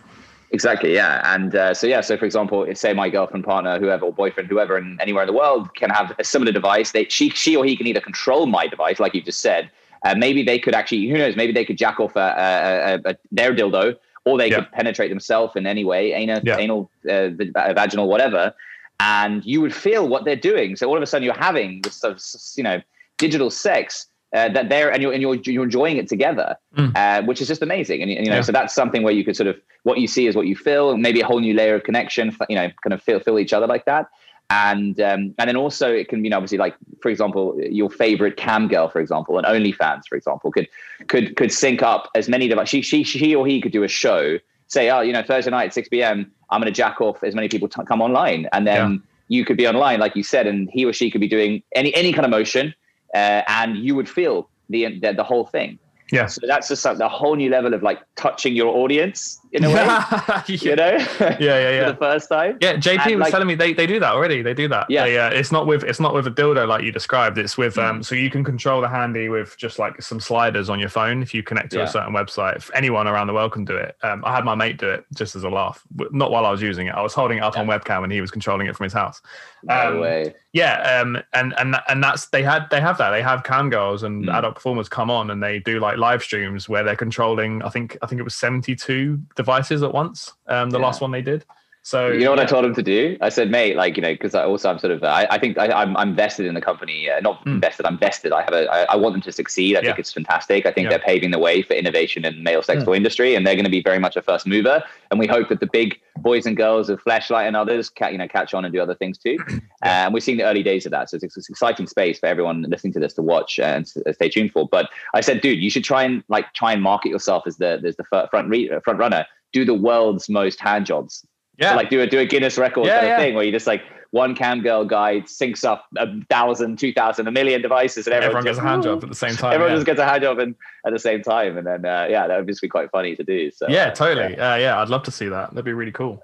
Exactly, 0.50 0.94
yeah. 0.94 1.34
And 1.34 1.54
uh, 1.54 1.74
so, 1.74 1.86
yeah, 1.86 2.00
so 2.00 2.16
for 2.16 2.24
example, 2.24 2.64
if, 2.64 2.78
say 2.78 2.94
my 2.94 3.10
girlfriend, 3.10 3.44
partner, 3.44 3.78
whoever, 3.78 4.06
or 4.06 4.12
boyfriend, 4.14 4.48
whoever, 4.48 4.78
in 4.78 4.96
anywhere 4.98 5.24
in 5.24 5.26
the 5.26 5.32
world 5.34 5.74
can 5.74 5.90
have 5.90 6.14
a 6.18 6.24
similar 6.24 6.52
device. 6.52 6.92
They, 6.92 7.04
she, 7.04 7.28
she 7.30 7.54
or 7.54 7.66
he 7.66 7.76
can 7.76 7.86
either 7.86 8.00
control 8.00 8.46
my 8.46 8.66
device, 8.66 8.98
like 8.98 9.12
you 9.14 9.20
just 9.20 9.42
said. 9.42 9.70
Uh, 10.06 10.14
maybe 10.16 10.42
they 10.42 10.58
could 10.58 10.74
actually, 10.74 11.06
who 11.06 11.18
knows, 11.18 11.36
maybe 11.36 11.52
they 11.52 11.66
could 11.66 11.76
jack 11.76 12.00
off 12.00 12.16
a, 12.16 12.20
a, 12.20 13.10
a, 13.10 13.10
a, 13.12 13.16
their 13.30 13.54
dildo 13.54 13.96
or 14.24 14.38
they 14.38 14.48
Yeah. 14.48 14.60
could 14.60 14.72
penetrate 14.72 15.10
themselves 15.10 15.54
in 15.54 15.66
any 15.66 15.84
way, 15.84 16.14
anal, 16.14 16.40
Yeah. 16.42 16.56
anal 16.56 16.90
uh, 17.06 17.28
vaginal, 17.74 18.08
whatever. 18.08 18.54
And 19.00 19.44
you 19.44 19.60
would 19.60 19.74
feel 19.74 20.08
what 20.08 20.24
they're 20.24 20.34
doing. 20.34 20.76
So 20.76 20.88
all 20.88 20.96
of 20.96 21.02
a 21.02 21.06
sudden 21.06 21.24
you're 21.26 21.34
having 21.38 21.82
this 21.82 21.96
sort 21.96 22.14
of, 22.14 22.22
you 22.56 22.62
know, 22.64 22.80
digital 23.18 23.50
sex 23.50 24.06
uh, 24.34 24.48
that 24.50 24.68
they're 24.68 24.90
and 24.92 25.02
you're 25.02 25.12
and 25.12 25.22
you're, 25.22 25.36
you're 25.36 25.64
enjoying 25.64 25.96
it 25.96 26.08
together, 26.08 26.56
Mm. 26.76 26.92
uh, 26.96 27.22
which 27.26 27.40
is 27.40 27.48
just 27.48 27.62
amazing. 27.62 28.02
And 28.02 28.10
you 28.10 28.24
know, 28.26 28.36
Yeah. 28.36 28.40
so 28.42 28.52
that's 28.52 28.74
something 28.74 29.02
where 29.02 29.12
you 29.14 29.24
could 29.24 29.36
sort 29.36 29.46
of 29.46 29.56
what 29.84 29.98
you 29.98 30.06
see 30.06 30.26
is 30.26 30.36
what 30.36 30.46
you 30.46 30.54
feel. 30.56 30.90
and 30.90 31.00
Maybe 31.02 31.20
a 31.20 31.26
whole 31.26 31.40
new 31.40 31.54
layer 31.54 31.74
of 31.74 31.82
connection. 31.84 32.36
You 32.48 32.56
know, 32.56 32.68
kind 32.82 32.92
of 32.92 33.02
feel 33.02 33.20
feel 33.20 33.38
each 33.38 33.52
other 33.52 33.66
like 33.66 33.84
that. 33.86 34.06
And 34.50 34.98
um, 35.00 35.34
and 35.38 35.46
then 35.48 35.56
also 35.56 35.92
it 35.92 36.08
can 36.08 36.22
be 36.22 36.26
you 36.26 36.30
know, 36.30 36.36
obviously 36.38 36.56
like 36.58 36.74
for 37.02 37.10
example 37.10 37.58
your 37.80 37.90
favorite 37.90 38.36
cam 38.38 38.66
girl 38.68 38.88
for 38.88 38.98
example 39.00 39.36
and 39.38 39.46
OnlyFans 39.46 40.02
for 40.08 40.16
example 40.16 40.50
could 40.50 40.66
could 41.06 41.36
could 41.36 41.52
sync 41.52 41.82
up 41.82 42.08
as 42.14 42.28
many 42.28 42.48
devices. 42.48 42.70
She 42.70 42.82
she 42.82 43.04
she 43.04 43.34
or 43.34 43.46
he 43.46 43.60
could 43.60 43.72
do 43.72 43.82
a 43.82 43.88
show. 43.88 44.38
Say 44.68 44.90
oh 44.90 45.00
you 45.00 45.12
know 45.12 45.22
Thursday 45.22 45.50
night 45.50 45.66
at 45.66 45.74
six 45.74 45.88
p.m. 45.88 46.30
I'm 46.50 46.60
going 46.62 46.72
to 46.72 46.76
jack 46.76 47.00
off 47.02 47.22
as 47.22 47.34
many 47.34 47.48
people 47.48 47.68
t- 47.68 47.82
come 47.86 48.00
online 48.00 48.48
and 48.54 48.66
then 48.66 49.02
you 49.28 49.44
could 49.44 49.58
be 49.58 49.66
online 49.68 50.00
like 50.00 50.16
you 50.16 50.22
said 50.22 50.46
and 50.46 50.70
he 50.72 50.86
or 50.86 50.94
she 50.94 51.10
could 51.10 51.20
be 51.20 51.28
doing 51.28 51.62
any 51.74 51.94
any 51.94 52.10
kind 52.14 52.24
of 52.24 52.30
motion 52.30 52.74
uh, 53.14 53.42
and 53.48 53.76
you 53.76 53.94
would 53.94 54.08
feel 54.08 54.48
the, 54.68 54.98
the 55.00 55.12
the 55.12 55.24
whole 55.24 55.46
thing. 55.46 55.78
Yeah. 56.12 56.26
So 56.26 56.40
that's 56.46 56.68
just 56.68 56.84
like 56.84 56.98
a 57.00 57.08
whole 57.08 57.36
new 57.36 57.50
level 57.50 57.74
of 57.74 57.82
like 57.82 58.00
touching 58.16 58.56
your 58.56 58.74
audience 58.74 59.38
in 59.52 59.64
a 59.64 59.68
way. 59.68 59.74
yeah, 59.74 60.42
you 60.46 60.76
know? 60.76 60.84
yeah, 60.90 60.98
yeah, 60.98 61.36
For 61.38 61.40
yeah. 61.40 61.90
the 61.92 61.96
first 61.98 62.28
time. 62.28 62.58
Yeah, 62.60 62.74
JP 62.76 63.06
And, 63.06 63.14
was 63.16 63.20
like- 63.22 63.30
telling 63.32 63.46
me 63.48 63.54
they, 63.54 63.72
they 63.72 63.86
do 63.86 63.98
that 64.00 64.12
already. 64.12 64.42
They 64.42 64.54
do 64.54 64.68
that. 64.68 64.86
Yeah. 64.90 65.04
They, 65.04 65.18
uh, 65.18 65.30
it's 65.30 65.50
not 65.52 65.66
with 65.66 65.84
it's 65.84 66.00
not 66.00 66.14
with 66.14 66.26
a 66.26 66.30
dildo 66.30 66.66
like 66.68 66.84
you 66.84 66.92
described. 66.92 67.38
It's 67.38 67.56
with 67.56 67.76
Mm. 67.76 67.84
um. 67.84 68.02
So 68.02 68.14
you 68.14 68.30
can 68.30 68.44
control 68.44 68.80
the 68.80 68.88
handy 68.88 69.28
with 69.28 69.56
just 69.58 69.78
like 69.78 70.00
some 70.02 70.20
sliders 70.20 70.68
on 70.70 70.78
your 70.80 70.88
phone 70.88 71.22
if 71.22 71.32
you 71.34 71.42
connect 71.42 71.70
to 71.72 71.78
Yeah. 71.78 71.84
a 71.84 71.88
certain 71.88 72.12
website. 72.14 72.56
If 72.56 72.70
anyone 72.74 73.06
around 73.08 73.26
the 73.26 73.34
world 73.34 73.52
can 73.52 73.64
do 73.64 73.76
it. 73.76 73.96
Um, 74.02 74.22
I 74.24 74.34
had 74.34 74.44
my 74.44 74.54
mate 74.54 74.78
do 74.78 74.88
it 74.90 75.04
just 75.14 75.36
as 75.36 75.44
a 75.44 75.48
laugh, 75.50 75.82
not 76.12 76.30
while 76.30 76.46
I 76.46 76.50
was 76.50 76.62
using 76.62 76.86
it. 76.88 76.94
I 76.94 77.02
was 77.02 77.14
holding 77.14 77.38
it 77.38 77.42
up 77.42 77.56
on 77.58 77.66
webcam 77.66 78.02
and 78.04 78.12
he 78.12 78.20
was 78.20 78.30
controlling 78.30 78.66
it 78.66 78.76
from 78.76 78.84
his 78.84 78.92
house. 78.92 79.20
No 79.64 79.74
Um, 79.74 80.00
way. 80.00 80.34
Yeah, 80.52 81.00
um, 81.00 81.18
and 81.34 81.52
and 81.58 81.76
and 81.88 82.02
that's 82.02 82.26
they 82.28 82.42
had 82.42 82.66
they 82.70 82.80
have 82.80 82.96
that 82.98 83.10
they 83.10 83.22
have 83.22 83.44
cam 83.44 83.70
girls 83.70 84.02
and 84.02 84.24
Mm. 84.24 84.34
adult 84.36 84.54
performers 84.54 84.88
come 84.88 85.10
on 85.10 85.30
and 85.30 85.42
they 85.42 85.58
do 85.60 85.78
like 85.78 85.98
live 85.98 86.22
streams 86.22 86.68
where 86.68 86.82
they're 86.82 86.96
controlling. 86.96 87.62
I 87.62 87.68
think 87.68 87.96
I 88.02 88.06
think 88.06 88.18
it 88.20 88.24
was 88.24 88.34
seventy 88.34 88.74
two 88.74 89.20
devices 89.38 89.82
at 89.82 89.94
once. 89.94 90.34
Um, 90.48 90.68
the 90.68 90.78
Yeah. 90.78 90.84
last 90.86 91.00
one 91.00 91.12
they 91.12 91.22
did. 91.22 91.46
So 91.88 92.08
You 92.08 92.24
know 92.24 92.30
what 92.32 92.38
I 92.38 92.44
told 92.44 92.66
him 92.66 92.74
to 92.74 92.82
do? 92.82 93.16
I 93.22 93.30
said, 93.30 93.50
mate, 93.50 93.74
like 93.74 93.96
you 93.96 94.02
know, 94.02 94.12
because 94.12 94.34
I 94.34 94.44
also 94.44 94.68
I'm 94.68 94.78
sort 94.78 94.90
of 94.92 95.02
I, 95.02 95.26
I 95.30 95.38
think 95.38 95.56
I, 95.56 95.68
I'm 95.68 95.96
I'm 95.96 96.14
vested 96.14 96.44
in 96.44 96.52
the 96.52 96.60
company. 96.60 97.08
Uh, 97.08 97.18
not 97.20 97.42
Mm. 97.46 97.54
invested. 97.54 97.86
I'm 97.86 97.96
vested. 97.96 98.30
I 98.30 98.42
have 98.42 98.52
a 98.52 98.70
I, 98.70 98.80
I 98.92 98.96
want 98.96 99.14
them 99.14 99.22
to 99.22 99.32
succeed. 99.32 99.74
I 99.74 99.80
think 99.80 99.98
it's 99.98 100.12
fantastic. 100.12 100.66
I 100.66 100.70
think 100.70 100.84
Yeah. 100.84 100.90
they're 100.90 101.06
paving 101.12 101.30
the 101.30 101.38
way 101.38 101.62
for 101.62 101.72
innovation 101.72 102.26
in 102.26 102.34
the 102.36 102.42
male 102.42 102.60
sex 102.62 102.84
Mm. 102.84 102.94
industry, 102.94 103.34
and 103.36 103.46
they're 103.46 103.54
going 103.54 103.64
to 103.64 103.70
be 103.70 103.80
very 103.82 103.98
much 103.98 104.16
a 104.16 104.22
first 104.22 104.46
mover. 104.46 104.84
And 105.10 105.18
we 105.18 105.26
hope 105.26 105.48
that 105.48 105.60
the 105.60 105.66
big 105.80 105.98
boys 106.18 106.44
and 106.44 106.58
girls 106.58 106.90
of 106.90 107.02
Fleshlight 107.02 107.46
and 107.46 107.56
others, 107.56 107.88
ca- 107.88 108.08
you 108.08 108.18
know, 108.18 108.28
catch 108.28 108.52
on 108.52 108.66
and 108.66 108.74
do 108.74 108.82
other 108.82 108.94
things 108.94 109.16
too. 109.16 109.38
Yeah. 109.82 110.04
And 110.06 110.12
we're 110.12 110.20
seeing 110.20 110.36
the 110.36 110.44
early 110.44 110.64
days 110.64 110.84
of 110.84 110.90
that. 110.92 111.08
So 111.08 111.14
it's, 111.16 111.24
it's 111.24 111.48
an 111.48 111.52
exciting 111.54 111.86
space 111.86 112.18
for 112.18 112.26
everyone 112.26 112.66
listening 112.68 112.92
to 112.94 113.00
this 113.00 113.14
to 113.14 113.22
watch 113.22 113.58
and 113.60 113.90
uh, 114.06 114.12
stay 114.12 114.28
tuned 114.28 114.50
for. 114.52 114.68
But 114.68 114.90
I 115.14 115.20
said, 115.22 115.40
dude, 115.40 115.60
you 115.62 115.70
should 115.70 115.84
try 115.84 116.02
and 116.02 116.22
like 116.28 116.52
try 116.52 116.72
and 116.74 116.82
market 116.82 117.08
yourself 117.08 117.44
as 117.46 117.56
the 117.56 117.80
as 117.86 117.96
the 117.96 118.04
front 118.04 118.48
re- 118.50 118.68
uh, 118.70 118.80
front 118.80 118.98
runner. 118.98 119.24
Do 119.54 119.64
the 119.64 119.78
world's 119.88 120.28
most 120.28 120.60
hand 120.60 120.84
jobs. 120.84 121.24
Yeah. 121.58 121.70
So 121.70 121.76
like 121.76 121.90
do 121.90 122.00
a 122.00 122.06
do 122.06 122.18
a 122.18 122.26
Guinness 122.26 122.58
record 122.58 122.86
Yeah, 122.86 123.00
kind 123.00 123.06
of 123.06 123.10
yeah. 123.10 123.18
thing 123.18 123.34
where 123.34 123.44
you 123.44 123.52
just 123.52 123.66
like 123.66 123.82
one 124.10 124.34
cam 124.34 124.62
girl 124.62 124.84
guy 124.84 125.20
syncs 125.20 125.64
up 125.64 125.86
a 125.96 126.06
thousand, 126.30 126.78
two 126.78 126.92
thousand, 126.92 127.28
a 127.28 127.30
million 127.30 127.60
devices, 127.60 128.06
and 128.06 128.14
everyone, 128.14 128.38
everyone 128.38 128.44
gets 128.44 128.58
a 128.58 128.62
hand 128.62 128.82
job 128.82 129.02
at 129.02 129.08
the 129.08 129.14
same 129.14 129.36
time. 129.36 129.52
Everyone 129.52 129.72
yeah. 129.72 129.76
just 129.76 129.86
gets 129.86 130.00
a 130.00 130.04
hand 130.04 130.22
job 130.22 130.38
and 130.38 130.54
at 130.86 130.92
the 130.92 130.98
same 130.98 131.22
time, 131.22 131.58
and 131.58 131.66
then 131.66 131.84
uh, 131.84 132.06
yeah, 132.08 132.26
that 132.26 132.38
would 132.38 132.46
just 132.48 132.62
be 132.62 132.68
quite 132.68 132.90
funny 132.90 133.14
to 133.16 133.24
do. 133.24 133.50
So 133.50 133.66
yeah, 133.68 133.90
totally. 133.90 134.38
Uh, 134.38 134.56
yeah, 134.56 134.80
I'd 134.80 134.88
love 134.88 135.02
to 135.04 135.10
see 135.10 135.28
that. 135.28 135.50
That'd 135.50 135.64
be 135.64 135.72
really 135.72 135.92
cool. 135.92 136.22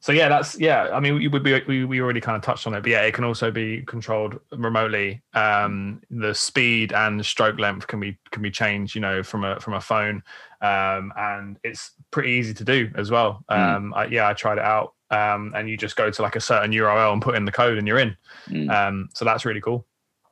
So 0.00 0.12
yeah, 0.12 0.28
that's 0.28 0.58
yeah. 0.60 0.90
I 0.92 1.00
mean, 1.00 1.14
we 1.16 1.26
we, 1.28 1.62
we 1.66 1.84
we 1.84 2.00
already 2.00 2.20
kind 2.20 2.36
of 2.36 2.42
touched 2.42 2.66
on 2.66 2.74
it, 2.74 2.82
but 2.82 2.90
yeah, 2.90 3.02
it 3.02 3.14
can 3.14 3.24
also 3.24 3.50
be 3.50 3.82
controlled 3.82 4.38
remotely. 4.52 5.22
Um, 5.34 6.00
the 6.10 6.34
speed 6.34 6.92
and 6.92 7.24
stroke 7.24 7.58
length 7.58 7.88
can 7.88 7.98
be 7.98 8.16
can 8.30 8.42
be 8.42 8.50
changed, 8.50 8.94
you 8.94 9.00
know, 9.00 9.22
from 9.24 9.44
a 9.44 9.58
from 9.58 9.74
a 9.74 9.80
phone, 9.80 10.22
um, 10.60 11.12
and 11.16 11.58
it's 11.64 11.92
pretty 12.12 12.30
easy 12.30 12.54
to 12.54 12.64
do 12.64 12.90
as 12.94 13.10
well. 13.10 13.44
Mm. 13.50 13.76
Um, 13.76 13.94
I, 13.94 14.06
yeah, 14.06 14.28
I 14.28 14.34
tried 14.34 14.58
it 14.58 14.64
out, 14.64 14.94
um, 15.10 15.52
and 15.56 15.68
you 15.68 15.76
just 15.76 15.96
go 15.96 16.10
to 16.10 16.22
like 16.22 16.36
a 16.36 16.40
certain 16.40 16.70
URL 16.70 17.12
and 17.12 17.20
put 17.20 17.34
in 17.34 17.44
the 17.44 17.52
code, 17.52 17.76
and 17.76 17.88
you're 17.88 17.98
in. 17.98 18.16
Mm. 18.48 18.70
Um, 18.70 19.08
so 19.14 19.24
that's 19.24 19.44
really 19.44 19.60
cool. 19.60 19.84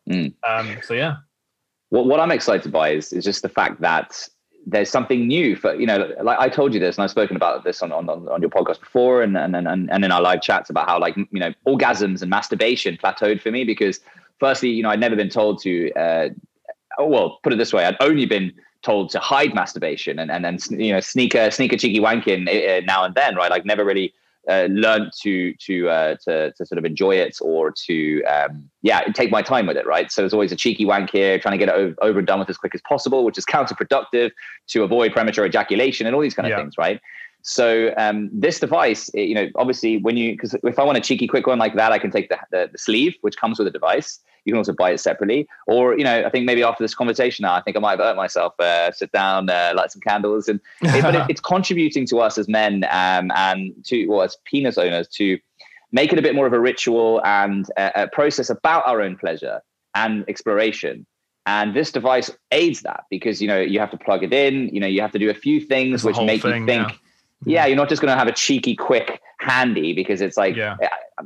Mm. 0.09 0.33
Um, 0.49 0.79
so 0.85 0.95
yeah, 0.95 1.17
what, 1.91 2.07
what 2.07 2.21
I'm 2.21 2.31
excited 2.31 2.71
by 2.71 2.91
is, 2.91 3.13
is 3.13 3.25
just 3.25 3.43
the 3.43 3.49
fact 3.49 3.81
that 3.81 4.29
there's 4.67 4.91
something 4.91 5.29
new 5.29 5.55
for 5.55 5.75
you 5.77 5.87
know 5.87 6.13
like 6.23 6.39
I 6.39 6.49
told 6.49 6.75
you 6.75 6.81
this 6.81 6.97
and 6.97 7.05
I've 7.05 7.11
spoken 7.11 7.37
about 7.37 7.63
this 7.63 7.83
on 7.83 7.93
on, 7.93 8.09
on 8.09 8.41
your 8.41 8.51
podcast 8.51 8.81
before 8.81 9.23
and 9.23 9.37
and, 9.39 9.55
and 9.57 9.89
and 9.91 10.05
in 10.05 10.11
our 10.11 10.21
live 10.21 10.43
chats 10.43 10.69
about 10.69 10.89
how 10.89 10.99
like 10.99 11.17
you 11.17 11.41
know 11.41 11.53
orgasms 11.67 12.21
and 12.21 12.29
masturbation 12.29 12.99
plateaued 13.03 13.41
for 13.41 13.51
me 13.53 13.65
because 13.65 14.01
firstly 14.41 14.71
you 14.71 14.83
know 14.83 14.91
I'd 14.91 15.01
never 15.01 15.15
been 15.15 15.31
told 15.31 15.63
to 15.63 15.93
uh, 15.93 16.29
oh, 16.99 17.07
well 17.07 17.39
put 17.45 17.53
it 17.53 17.57
this 17.57 17.73
way 17.73 17.85
I'd 17.85 17.97
only 18.01 18.27
been 18.27 18.53
told 18.83 19.11
to 19.11 19.21
hide 19.21 19.55
masturbation 19.55 20.19
and 20.19 20.31
and 20.31 20.45
then 20.45 20.59
you 20.71 20.93
know 20.93 21.01
sneak 21.01 21.35
a 21.35 21.51
sneak 21.51 21.73
a 21.73 21.79
cheeky 21.79 22.01
wanking 22.01 22.49
uh, 22.49 22.85
now 22.85 23.05
and 23.05 23.15
then 23.15 23.37
right? 23.37 23.51
Like 23.51 23.65
never 23.65 23.85
really 23.85 24.13
uh, 24.49 24.67
learned 24.71 25.13
to 25.23 25.55
to 25.55 25.89
uh, 25.89 26.17
to 26.25 26.53
to 26.53 26.67
sort 26.67 26.79
of 26.79 26.85
enjoy 26.85 27.17
it 27.17 27.37
or 27.41 27.73
to 27.87 28.23
um, 28.25 28.69
yeah 28.83 29.01
take 29.13 29.31
my 29.31 29.43
time 29.43 29.67
with 29.67 29.77
it 29.77 29.87
right 29.87 30.11
so 30.13 30.23
there's 30.23 30.33
always 30.33 30.53
a 30.53 30.57
cheeky 30.57 30.85
wank 30.85 31.11
here 31.11 31.39
trying 31.39 31.53
to 31.53 31.59
get 31.59 31.69
it 31.69 31.75
over, 31.75 31.95
over 32.03 32.19
and 32.19 32.27
done 32.27 32.39
with 32.39 32.49
as 32.51 32.57
quick 32.57 32.75
as 32.75 32.81
possible 32.89 33.25
which 33.25 33.39
is 33.39 33.45
counterproductive 33.45 34.31
to 34.69 34.83
avoid 34.83 35.13
premature 35.13 35.45
ejaculation 35.45 36.07
and 36.07 36.15
all 36.15 36.23
these 36.23 36.35
kind 36.35 36.47
of 36.47 36.51
Yeah. 36.51 36.59
things 36.59 36.79
right 36.79 37.01
so 37.49 37.95
um, 37.97 38.29
this 38.33 38.59
device 38.59 39.09
it- 39.11 39.29
you 39.29 39.35
know 39.35 39.49
obviously 39.55 39.99
when 39.99 40.17
you 40.17 40.33
because 40.33 40.53
if 40.65 40.79
I 40.81 40.83
want 40.85 40.99
a 40.99 41.01
cheeky 41.01 41.29
quick 41.29 41.47
one 41.47 41.61
like 41.61 41.77
that 41.77 41.93
I 41.93 41.99
can 41.99 42.11
take 42.11 42.29
the, 42.29 42.39
the 42.51 42.69
the 42.73 42.79
sleeve 42.79 43.15
which 43.21 43.37
comes 43.37 43.59
with 43.59 43.67
the 43.67 43.71
device. 43.73 44.19
You 44.45 44.53
can 44.53 44.59
also 44.59 44.73
buy 44.73 44.91
it 44.93 44.99
separately. 44.99 45.49
Or 45.67 45.97
you 45.99 46.05
know 46.05 46.25
I 46.27 46.31
think 46.31 46.45
maybe 46.45 46.63
after 46.65 46.83
this 46.83 46.95
conversation 46.95 47.45
I 47.45 47.61
think 47.63 47.77
I 47.77 47.81
might 47.81 47.93
have 47.99 48.01
hurt 48.01 48.17
myself 48.17 48.53
uh, 48.59 48.91
sit 48.93 49.11
down 49.13 49.49
uh, 49.49 49.73
light 49.77 49.93
some 49.93 50.01
candles. 50.03 50.49
And 50.49 50.61
it- 50.83 51.03
but 51.03 51.15
it, 51.15 51.23
it's 51.29 51.41
contributing 51.41 52.05
to 52.09 52.19
us 52.19 52.37
as 52.37 52.49
men 52.49 52.85
um, 52.91 53.31
and 53.37 53.73
to 53.87 54.07
well 54.09 54.23
as 54.23 54.37
penis 54.45 54.77
owners 54.77 55.07
to 55.19 55.39
make 55.93 56.13
it 56.13 56.19
a 56.19 56.23
bit 56.23 56.35
more 56.35 56.47
of 56.49 56.53
a 56.53 56.61
ritual 56.61 57.21
and 57.25 57.67
a, 57.77 58.03
a 58.03 58.09
process 58.09 58.51
about 58.51 58.83
our 58.89 59.01
own 59.01 59.17
pleasure 59.17 59.61
and 59.95 60.25
exploration. 60.29 61.07
And 61.47 61.75
this 61.75 61.93
device 61.93 62.29
aids 62.51 62.83
that 62.83 63.05
because 63.09 63.41
you 63.41 63.47
know 63.47 63.61
you 63.61 63.79
have 63.79 63.93
to 63.93 63.97
plug 63.99 64.25
it 64.25 64.33
in 64.33 64.69
you 64.75 64.81
know 64.81 64.89
you 64.89 65.01
have 65.01 65.13
to 65.13 65.19
do 65.21 65.31
a 65.31 65.35
few 65.47 65.61
things 65.61 66.03
which 66.05 66.17
make 66.27 66.43
thing, 66.43 66.63
you 66.63 66.67
think 66.67 66.89
yeah. 66.91 66.97
Yeah. 67.45 67.67
you're 67.67 67.77
not 67.77 67.89
just 67.89 68.01
going 68.03 68.13
to 68.13 68.19
have 68.19 68.29
a 68.29 68.33
cheeky 68.33 68.75
quick 68.75 69.21
handy 69.41 69.93
because 69.93 70.21
it's 70.23 70.37
like 70.37 70.57
Yeah. 70.57 70.77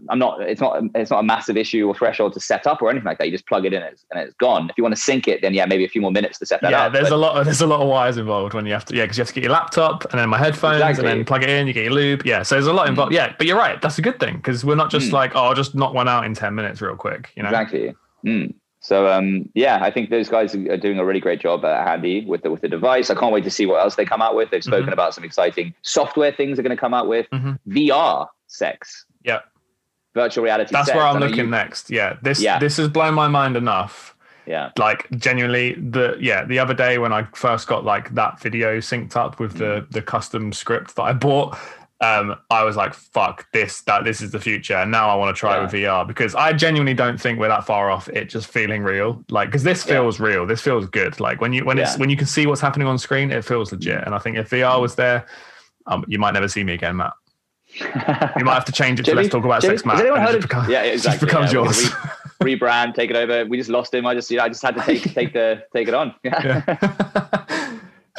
I'm 0.08 0.18
not 0.18 0.40
it's 0.42 0.60
not 0.60 0.82
it's 0.94 1.10
not 1.10 1.20
a 1.20 1.22
massive 1.22 1.56
issue 1.56 1.86
or 1.88 1.94
threshold 1.94 2.32
to 2.34 2.40
set 2.40 2.66
up 2.66 2.80
or 2.82 2.90
anything 2.90 3.06
like 3.06 3.18
that 3.18 3.26
you 3.26 3.32
just 3.32 3.46
plug 3.46 3.64
it 3.66 3.72
in 3.72 3.82
and 3.82 3.92
it's, 3.92 4.04
and 4.12 4.20
it's 4.20 4.34
gone 4.34 4.68
if 4.70 4.76
you 4.78 4.84
want 4.84 4.94
to 4.94 5.00
sync 5.00 5.26
it 5.28 5.42
then 5.42 5.52
yeah 5.54 5.64
maybe 5.66 5.84
a 5.84 5.88
few 5.88 6.00
more 6.00 6.12
minutes 6.12 6.38
to 6.38 6.46
set 6.46 6.60
that 6.62 6.70
yeah, 6.70 6.82
up 6.86 6.92
Yeah, 6.92 7.00
there's 7.00 7.10
but- 7.10 7.16
a 7.16 7.18
lot 7.18 7.36
of 7.36 7.44
there's 7.44 7.60
a 7.60 7.66
lot 7.66 7.80
of 7.80 7.88
wires 7.88 8.16
involved 8.16 8.54
when 8.54 8.66
you 8.66 8.72
have 8.72 8.84
to 8.86 8.94
yeah 8.96 9.04
because 9.04 9.18
you 9.18 9.22
have 9.22 9.28
to 9.28 9.34
get 9.34 9.42
your 9.44 9.52
laptop 9.52 10.04
and 10.12 10.18
then 10.20 10.28
my 10.28 10.38
headphones 10.38 10.76
Exactly. 10.76 11.08
and 11.10 11.18
then 11.20 11.24
plug 11.24 11.42
it 11.44 11.48
in 11.50 11.66
you 11.66 11.72
get 11.72 11.84
your 11.84 11.92
loop. 11.92 12.24
yeah 12.24 12.42
so 12.42 12.54
there's 12.56 12.66
a 12.66 12.72
lot 12.72 12.88
involved 12.88 13.12
yeah 13.12 13.32
but 13.38 13.46
you're 13.48 13.56
right 13.58 13.80
that's 13.82 13.98
a 13.98 14.02
good 14.02 14.18
thing 14.20 14.36
because 14.36 14.64
we're 14.64 14.74
not 14.76 14.90
just 14.90 15.08
Mm. 15.10 15.12
like 15.12 15.34
oh 15.34 15.44
I'll 15.44 15.54
just 15.54 15.74
knock 15.74 15.92
one 15.94 16.08
out 16.08 16.24
in 16.24 16.34
10 16.34 16.54
minutes 16.54 16.80
real 16.80 16.94
quick 16.96 17.30
you 17.36 17.42
know 17.42 17.48
Exactly. 17.48 17.94
Mm. 18.24 18.54
So 18.82 19.06
um, 19.08 19.48
yeah, 19.54 19.78
I 19.82 19.90
think 19.90 20.08
those 20.10 20.28
guys 20.28 20.54
are 20.54 20.76
doing 20.76 20.98
a 20.98 21.04
really 21.04 21.20
great 21.20 21.40
job 21.40 21.64
at 21.64 21.86
Handy 21.86 22.24
with 22.24 22.42
the 22.42 22.50
with 22.50 22.62
the 22.62 22.68
device. 22.68 23.10
I 23.10 23.14
can't 23.14 23.32
wait 23.32 23.44
to 23.44 23.50
see 23.50 23.66
what 23.66 23.80
else 23.82 23.94
they 23.96 24.04
come 24.06 24.22
out 24.22 24.34
with. 24.34 24.50
They've 24.50 24.64
spoken 24.64 24.88
Mhm. 24.88 24.92
about 24.94 25.14
some 25.14 25.22
exciting 25.24 25.74
software 25.82 26.32
things 26.32 26.56
they're 26.56 26.62
going 26.64 26.76
to 26.76 26.80
come 26.80 26.94
out 26.94 27.06
with. 27.06 27.26
Mhm. 27.30 27.58
VR 27.68 28.26
sex, 28.46 29.04
yeah 29.22 29.40
virtual 30.14 30.42
reality. 30.42 30.72
that's 30.72 30.86
sex. 30.88 30.96
where 30.96 31.04
I 31.06 31.10
i'm 31.12 31.20
know 31.20 31.26
looking 31.26 31.44
you- 31.44 31.50
next 31.50 31.88
yeah 31.88 32.16
this 32.20 32.40
Yeah. 32.42 32.58
this 32.58 32.78
has 32.78 32.88
blown 32.88 33.14
my 33.14 33.28
mind 33.28 33.56
enough 33.56 34.16
Yeah. 34.44 34.70
like 34.76 35.06
genuinely 35.16 35.74
the 35.74 36.16
yeah 36.18 36.44
the 36.44 36.58
other 36.58 36.74
day 36.74 36.98
when 36.98 37.12
i 37.12 37.22
first 37.32 37.68
got 37.68 37.84
like 37.84 38.12
that 38.16 38.40
video 38.40 38.78
synced 38.78 39.14
up 39.14 39.38
with 39.38 39.58
the 39.58 39.82
Mm. 39.82 39.90
the 39.92 40.02
custom 40.02 40.52
script 40.52 40.96
that 40.96 41.02
i 41.04 41.12
bought 41.12 41.56
um 42.02 42.34
i 42.50 42.64
was 42.64 42.76
like 42.76 42.94
fuck 42.94 43.46
this 43.52 43.82
that 43.82 44.04
this 44.04 44.22
is 44.22 44.30
the 44.30 44.40
future 44.40 44.74
and 44.74 44.90
now 44.90 45.10
i 45.10 45.14
want 45.14 45.34
to 45.34 45.38
try 45.38 45.52
Yeah. 45.56 45.58
it 45.58 45.62
with 45.64 45.72
vr 45.72 46.06
because 46.08 46.34
i 46.34 46.50
genuinely 46.52 46.94
don't 46.94 47.20
think 47.20 47.38
we're 47.38 47.48
that 47.48 47.66
far 47.66 47.90
off 47.90 48.08
it 48.08 48.30
just 48.30 48.46
feeling 48.46 48.82
real 48.82 49.22
like 49.28 49.48
because 49.48 49.62
this 49.64 49.84
Yeah. 49.86 49.94
feels 49.96 50.18
real 50.18 50.46
this 50.46 50.62
feels 50.62 50.86
good 50.86 51.20
like 51.20 51.40
when 51.42 51.52
you 51.52 51.64
when 51.64 51.78
it's 51.78 51.98
when 51.98 52.08
you 52.08 52.16
can 52.16 52.26
see 52.26 52.46
what's 52.46 52.60
happening 52.62 52.88
on 52.88 52.96
screen 52.98 53.30
it 53.30 53.44
feels 53.44 53.70
legit 53.70 54.02
and 54.06 54.14
i 54.14 54.18
think 54.18 54.38
if 54.38 54.48
vr 54.50 54.80
was 54.80 54.94
there 54.94 55.26
um 55.88 56.04
you 56.08 56.18
might 56.18 56.32
never 56.32 56.48
see 56.48 56.64
me 56.64 56.72
again 56.72 56.96
matt 56.96 57.12
you 57.78 58.44
might 58.44 58.54
have 58.54 58.64
to 58.64 58.72
change 58.72 58.98
it 58.98 59.04
to 59.04 59.14
let's 59.14 59.28
talk 59.28 59.44
about 59.44 59.60
Jimmy, 59.60 59.76
sex 59.76 59.84
matt 59.86 59.96
Has 59.96 60.02
anyone 60.02 60.20
heard 60.22 60.34
of? 60.36 60.42
become- 60.42 60.70
yeah, 60.70 60.82
it 60.82 60.94
exactly. 60.94 61.18
just 61.18 61.20
becomes 61.20 61.52
yeah, 61.52 61.60
yours 61.60 61.90
Re- 62.42 62.56
rebrand, 62.56 62.94
take 62.94 63.10
it 63.10 63.16
over. 63.16 63.44
We 63.44 63.58
just 63.58 63.68
lost 63.68 63.92
him. 63.92 64.06
I 64.06 64.14
just, 64.14 64.30
you 64.30 64.38
know, 64.38 64.44
I 64.44 64.48
just 64.48 64.62
had 64.62 64.74
to 64.74 64.80
take 64.82 65.02
take 65.14 65.32
the 65.34 65.62
take 65.76 65.86
it 65.88 65.94
on. 65.94 66.14
Yeah. 66.24 66.64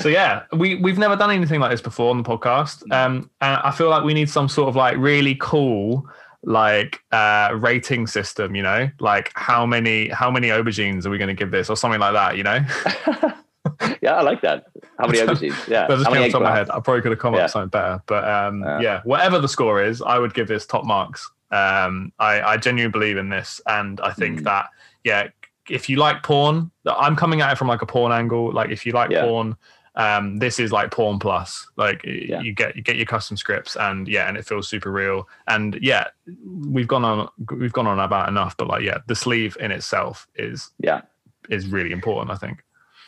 Yeah. 0.02 0.04
so 0.04 0.10
yeah, 0.10 0.44
we 0.54 0.76
we've 0.76 0.98
never 0.98 1.16
done 1.16 1.32
anything 1.32 1.60
like 1.60 1.72
this 1.72 1.82
before 1.82 2.10
on 2.12 2.18
the 2.18 2.24
podcast, 2.24 2.84
um, 2.92 3.30
and 3.42 3.56
I 3.64 3.72
feel 3.72 3.90
like 3.90 4.04
we 4.04 4.14
need 4.14 4.30
some 4.30 4.48
sort 4.50 4.70
of 4.70 4.76
like 4.76 4.98
really 4.98 5.36
cool 5.40 6.08
like 6.44 7.00
uh 7.12 7.52
rating 7.60 8.08
system 8.08 8.56
you 8.56 8.64
know 8.64 8.90
like 9.00 9.32
how 9.36 9.64
many 9.64 10.08
how 10.10 10.32
many 10.32 10.48
aubergines 10.48 11.06
are 11.06 11.12
we 11.12 11.20
going 11.20 11.28
to 11.28 11.36
give 11.36 11.52
this 11.52 11.70
or 11.70 11.78
something 11.78 12.00
like 12.00 12.14
that 12.14 12.36
you 12.36 12.42
know 12.42 12.56
yeah, 14.02 14.16
I 14.16 14.22
like 14.24 14.42
that. 14.42 14.66
How 15.00 15.06
many 15.06 15.20
aubergines? 15.24 15.68
Yeah. 15.68 15.86
that 15.86 15.90
just 15.98 16.06
How 16.06 16.12
came 16.12 16.22
many 16.22 16.26
off 16.26 16.28
the 16.30 16.32
top 16.32 16.42
of 16.42 16.44
my 16.50 16.56
head 16.56 16.70
i 16.72 16.80
probably 16.80 17.02
could 17.04 17.12
have 17.12 17.20
come 17.20 17.36
up 17.36 17.42
with 17.42 17.52
something 17.52 17.70
better 17.70 18.02
but 18.08 18.28
um 18.28 18.62
Yeah. 18.64 18.80
yeah 18.82 19.02
whatever 19.04 19.38
the 19.40 19.48
score 19.48 19.84
is 19.84 20.02
i 20.02 20.18
would 20.18 20.34
give 20.34 20.48
this 20.48 20.66
top 20.66 20.84
marks 20.84 21.30
um 21.52 22.12
i 22.18 22.42
i 22.42 22.58
genuinely 22.58 22.92
believe 22.92 23.18
in 23.18 23.30
this 23.30 23.62
and 23.68 24.02
i 24.02 24.12
think 24.12 24.40
Mm. 24.40 24.44
that 24.46 24.70
yeah 25.04 25.28
if 25.70 25.90
you 25.90 25.98
like 25.98 26.24
porn 26.24 26.72
i'm 26.88 27.16
coming 27.16 27.42
at 27.42 27.52
it 27.52 27.58
from 27.60 27.68
like 27.68 27.84
a 27.84 27.86
porn 27.86 28.12
angle 28.12 28.52
like 28.52 28.72
if 28.72 28.84
you 28.86 28.94
like 28.94 29.12
Yeah. 29.12 29.26
porn 29.26 29.56
um 29.96 30.38
this 30.38 30.58
is 30.60 30.72
like 30.72 30.90
porn 30.92 31.20
plus 31.20 31.68
like 31.76 32.02
Yeah. 32.06 32.40
you 32.42 32.54
get 32.54 32.76
you 32.78 32.82
get 32.82 32.96
your 32.96 33.06
custom 33.06 33.36
scripts 33.36 33.76
and 33.76 34.08
yeah 34.08 34.28
and 34.30 34.38
it 34.38 34.46
feels 34.46 34.68
super 34.70 34.90
real 34.92 35.28
and 35.48 35.78
yeah 35.82 36.08
we've 36.46 36.88
gone 36.88 37.04
on 37.04 37.28
we've 37.58 37.74
gone 37.74 37.88
on 37.88 38.00
about 38.00 38.30
enough 38.30 38.56
but 38.56 38.68
like 38.68 38.84
yeah 38.84 39.00
the 39.08 39.16
sleeve 39.16 39.58
in 39.60 39.70
itself 39.72 40.28
is 40.36 40.72
Yeah. 40.80 41.02
is 41.50 41.68
really 41.68 41.92
important 41.92 42.32
i 42.32 42.36
think 42.38 42.64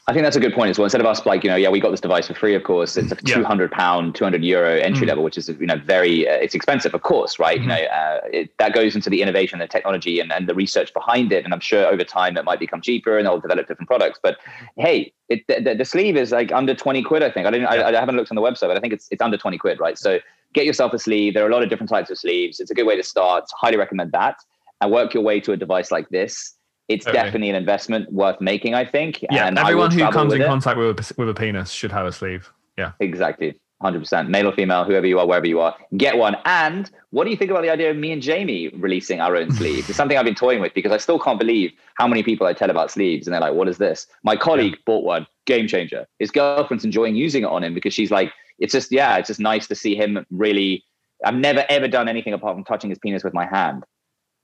I 0.05 0.11
think 0.11 0.23
that's 0.23 0.35
a 0.35 0.39
good 0.41 0.53
point 0.53 0.69
as 0.69 0.77
well. 0.77 0.83
Instead 0.83 0.99
of 0.99 1.07
us 1.07 1.25
like, 1.25 1.45
you 1.45 1.49
know, 1.49 1.55
yeah, 1.55 1.69
we 1.69 1.79
got 1.79 1.91
this 1.91 2.01
device 2.01 2.27
for 2.27 2.33
free, 2.33 2.55
of 2.55 2.63
course. 2.65 2.97
It's 2.97 3.13
a 3.13 3.17
Yeah. 3.23 3.35
200 3.35 3.71
pound, 3.71 4.15
200 4.15 4.43
euro 4.43 4.77
entry 4.79 5.05
Mm. 5.05 5.09
level, 5.09 5.23
which 5.23 5.37
is, 5.37 5.47
you 5.47 5.65
know, 5.65 5.77
very, 5.77 6.27
uh, 6.27 6.33
it's 6.33 6.53
expensive, 6.53 6.93
of 6.93 7.03
course, 7.03 7.39
right? 7.39 7.57
Mhm. 7.57 7.61
You 7.63 7.67
know, 7.69 7.75
uh, 7.75 8.19
it, 8.33 8.49
that 8.57 8.73
goes 8.73 8.95
into 8.95 9.09
the 9.09 9.21
innovation, 9.21 9.59
the 9.59 9.67
technology 9.67 10.19
and, 10.19 10.29
and 10.33 10.45
the 10.45 10.53
research 10.53 10.93
behind 10.93 11.31
it. 11.31 11.45
And 11.45 11.53
I'm 11.53 11.61
sure 11.61 11.85
over 11.85 12.03
time 12.03 12.35
it 12.35 12.43
might 12.43 12.59
become 12.59 12.81
cheaper 12.81 13.17
and 13.17 13.25
they'll 13.25 13.39
develop 13.39 13.65
different 13.69 13.87
products. 13.87 14.19
But 14.21 14.39
hey, 14.77 15.13
it, 15.29 15.47
the, 15.47 15.73
the- 15.73 15.85
sleeve 15.85 16.17
is 16.17 16.33
like 16.33 16.51
under 16.51 16.75
20 16.75 17.01
quid, 17.03 17.23
I 17.23 17.31
think. 17.31 17.47
I 17.47 17.51
didn't, 17.51 17.67
I, 17.67 17.87
I 17.87 17.91
haven't 17.93 18.17
looked 18.17 18.29
on 18.31 18.35
the 18.35 18.41
website, 18.41 18.67
but 18.67 18.75
I 18.75 18.81
think 18.81 18.91
it's, 18.91 19.07
it's 19.09 19.21
under 19.21 19.37
20 19.37 19.57
quid, 19.57 19.79
right? 19.79 19.97
So 19.97 20.19
get 20.51 20.65
yourself 20.65 20.91
a 20.93 20.99
sleeve. 20.99 21.33
There 21.33 21.45
are 21.45 21.49
a 21.49 21.51
lot 21.53 21.63
of 21.63 21.69
different 21.69 21.89
types 21.89 22.09
of 22.09 22.17
sleeves. 22.17 22.59
It's 22.59 22.71
a 22.71 22.75
good 22.75 22.85
way 22.87 22.97
to 22.97 23.03
start. 23.03 23.45
Highly 23.57 23.77
recommend 23.77 24.11
that 24.11 24.35
and 24.81 24.91
work 24.91 25.13
your 25.13 25.23
way 25.23 25.39
to 25.39 25.53
a 25.53 25.57
device 25.57 25.91
like 25.91 26.09
this. 26.09 26.55
It's 26.93 27.05
Totally. 27.05 27.23
definitely 27.23 27.49
an 27.49 27.55
investment 27.55 28.11
worth 28.11 28.39
making, 28.41 28.73
I 28.75 28.85
think. 28.85 29.11
yeah 29.31 29.47
and 29.47 29.57
everyone 29.57 29.91
who 29.91 30.09
comes 30.11 30.33
in 30.33 30.41
it. 30.41 30.45
contact 30.45 30.77
with 30.77 30.99
a, 30.99 31.13
with 31.17 31.29
a 31.29 31.33
penis 31.33 31.69
should 31.71 31.91
have 31.91 32.05
a 32.05 32.11
sleeve 32.11 32.51
yeah 32.77 32.91
Exactly. 32.99 33.49
100%. 33.83 34.29
Male 34.29 34.47
or 34.47 34.53
female, 34.53 34.85
whoever 34.85 35.05
you 35.05 35.19
are, 35.19 35.27
wherever 35.27 35.45
you 35.45 35.59
are, 35.59 35.75
get 35.97 36.17
one. 36.17 36.37
And 36.45 36.89
what 37.09 37.25
do 37.25 37.31
you 37.31 37.35
think 37.35 37.51
about 37.51 37.63
the 37.63 37.69
idea 37.69 37.91
of 37.91 37.97
me 37.97 38.13
and 38.13 38.21
Jamie 38.21 38.69
releasing 38.69 39.19
our 39.19 39.35
own 39.35 39.51
sleeve? 39.59 39.89
It's 39.89 39.97
something 39.97 40.17
I've 40.17 40.23
been 40.23 40.35
toying 40.35 40.61
with 40.61 40.73
because 40.73 40.93
I 40.93 40.97
still 40.97 41.19
can't 41.19 41.37
believe 41.37 41.73
how 41.95 42.07
many 42.07 42.23
people 42.23 42.47
I 42.47 42.53
tell 42.53 42.69
about 42.69 42.91
sleeves 42.91 43.27
and 43.27 43.33
they're 43.33 43.41
like, 43.41 43.53
what 43.55 43.67
is 43.67 43.77
this? 43.79 44.07
My 44.23 44.37
colleague 44.37 44.77
bought 44.85 45.03
one, 45.03 45.27
game 45.45 45.67
changer. 45.67 46.07
His 46.19 46.31
girlfriend's 46.31 46.85
enjoying 46.85 47.17
using 47.17 47.43
it 47.43 47.47
on 47.49 47.61
him 47.61 47.73
because 47.73 47.93
she's 47.93 48.09
like, 48.09 48.31
it's 48.57 48.71
just, 48.71 48.89
yeah, 48.89 49.17
it's 49.17 49.27
just 49.27 49.41
nice 49.41 49.67
to 49.67 49.75
see 49.75 49.95
him 49.95 50.25
really. 50.31 50.85
I've 51.25 51.35
never 51.35 51.65
ever 51.67 51.89
done 51.89 52.07
anything 52.07 52.31
apart 52.33 52.55
from 52.55 52.63
touching 52.63 52.89
his 52.89 52.99
penis 52.99 53.23
with 53.25 53.33
my 53.33 53.45
hand. 53.45 53.83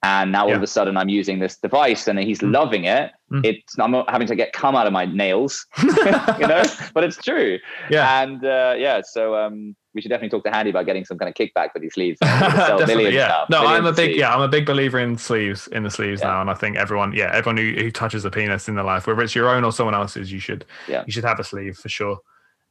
And 0.02 0.32
now 0.32 0.43
all 0.43 0.50
Yeah. 0.52 0.56
of 0.56 0.64
a 0.64 0.68
sudden 0.68 0.95
I'm 0.95 1.10
using 1.10 1.39
this 1.39 1.58
device 1.58 2.08
and 2.08 2.18
he's 2.20 2.39
Mm. 2.39 2.54
loving 2.54 2.84
it. 2.86 3.12
Mm. 3.32 3.45
It's 3.45 3.78
I'm 3.78 3.91
not 3.91 4.10
having 4.10 4.28
to 4.28 4.36
get 4.36 4.54
cum 4.54 4.76
out 4.76 4.88
of 4.88 4.93
my 4.93 5.04
nails, 5.06 5.66
you 5.84 6.47
know, 6.47 6.64
but 6.93 7.04
it's 7.04 7.18
true. 7.22 7.60
yeah 7.89 8.22
And 8.24 8.43
uh, 8.45 8.76
yeah, 8.78 9.02
so 9.04 9.36
um, 9.36 9.76
we 9.93 10.02
should 10.02 10.08
definitely 10.10 10.30
talk 10.30 10.45
to 10.45 10.52
Handy 10.52 10.70
about 10.70 10.86
getting 10.86 11.04
some 11.04 11.18
kind 11.18 11.28
of 11.28 11.36
kickback 11.36 11.74
for 11.74 11.80
these 11.80 11.93
sleeves. 11.95 12.18
They're 12.22 12.39
gonna 12.39 12.56
sell 12.66 12.78
Definitely, 12.80 13.14
yeah. 13.14 13.28
now. 13.28 13.45
No, 13.50 13.68
I'm 13.68 13.86
a 13.86 13.91
big 13.91 14.06
sleeves. 14.12 14.20
yeah, 14.20 14.34
I'm 14.34 14.41
a 14.41 14.47
big 14.47 14.66
believer 14.66 15.00
in 15.00 15.18
sleeves 15.18 15.68
in 15.68 15.84
the 15.84 15.89
sleeves 15.89 16.22
Yeah. 16.22 16.28
now, 16.30 16.41
and 16.41 16.50
I 16.50 16.54
think 16.54 16.78
everyone, 16.78 17.12
yeah, 17.14 17.32
everyone 17.34 17.58
who, 17.58 17.72
who 17.74 17.91
touches 17.91 18.24
a 18.24 18.32
penis 18.32 18.70
in 18.70 18.76
their 18.76 18.86
life, 18.86 19.06
whether 19.06 19.22
it's 19.22 19.36
your 19.36 19.50
own 19.50 19.64
or 19.66 19.72
someone 19.74 19.95
else's, 19.95 20.32
you 20.32 20.39
should 20.39 20.64
Yeah. 20.88 21.04
you 21.06 21.12
should 21.12 21.26
have 21.26 21.39
a 21.39 21.43
sleeve 21.43 21.76
for 21.78 21.89
sure. 21.89 22.20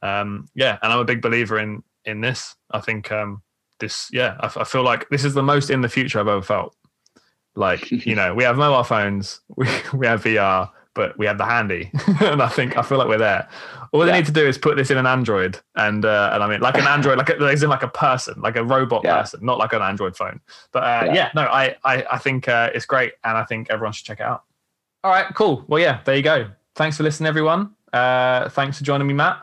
Um, 0.03 0.47
yeah, 0.55 0.79
and 0.83 0.93
I'm 0.93 1.01
a 1.01 1.05
big 1.05 1.21
believer 1.21 1.59
in 1.59 1.83
in 2.07 2.21
this. 2.23 2.55
I 2.71 2.81
think 2.81 3.13
um, 3.13 3.43
this, 3.81 4.09
yeah, 4.13 4.37
I 4.41 4.65
feel 4.65 4.83
like 4.83 5.09
this 5.11 5.25
is 5.25 5.35
the 5.35 5.43
most 5.43 5.69
in 5.71 5.83
the 5.83 5.89
future 5.89 6.19
I've 6.21 6.29
ever 6.29 6.43
felt. 6.43 6.75
Like 7.55 7.91
you 8.07 8.15
know, 8.15 8.35
we 8.35 8.45
have 8.45 8.57
mobile 8.57 8.85
phones, 8.85 9.41
we 9.57 9.67
we 9.93 10.07
have 10.07 10.23
VR, 10.23 10.71
but 10.95 11.19
we 11.19 11.27
have 11.27 11.39
the 11.39 11.45
handy, 11.45 11.91
and 12.21 12.43
I 12.43 12.49
think 12.49 12.77
I 12.77 12.83
feel 12.83 12.99
like 12.99 13.09
we're 13.09 13.19
there. 13.19 13.49
All 13.93 14.01
they 14.01 14.13
need 14.13 14.27
to 14.27 14.33
do 14.33 14.47
is 14.47 14.59
put 14.59 14.77
this 14.77 14.91
in 14.91 14.99
an 14.99 15.07
Android, 15.07 15.59
and 15.75 16.05
uh, 16.05 16.31
and 16.35 16.43
I 16.43 16.47
mean 16.49 16.61
like 16.61 16.77
an 16.77 16.87
Android, 16.87 17.17
like 17.17 17.31
a, 17.31 17.37
as 17.39 17.63
in 17.63 17.71
like 17.71 17.83
a 17.83 17.89
person, 17.89 18.39
like 18.43 18.57
a 18.57 18.63
robot 18.65 19.01
Yeah. 19.03 19.21
person, 19.21 19.41
not 19.43 19.57
like 19.59 19.73
an 19.73 19.81
Android 19.81 20.15
phone. 20.17 20.41
But 20.73 20.83
uh, 20.83 21.03
yeah. 21.07 21.15
Yeah. 21.15 21.31
no, 21.35 21.43
I 21.43 21.75
I, 21.85 22.05
I 22.13 22.19
think 22.19 22.49
uh, 22.49 22.71
it's 22.75 22.85
great, 22.85 23.15
and 23.25 23.39
I 23.39 23.45
think 23.45 23.71
everyone 23.71 23.93
should 23.95 24.05
check 24.07 24.21
it 24.21 24.25
out. 24.25 24.45
All 25.05 25.11
right, 25.11 25.27
cool. 25.35 25.65
Well, 25.69 25.81
yeah, 25.81 26.01
there 26.05 26.17
you 26.17 26.23
go. 26.23 26.51
Thanks 26.75 26.97
for 26.99 27.03
listening, 27.03 27.29
everyone. 27.29 27.71
Uh, 27.93 28.49
thanks 28.51 28.77
for 28.79 28.85
joining 28.85 29.07
me, 29.07 29.15
Matt. 29.15 29.41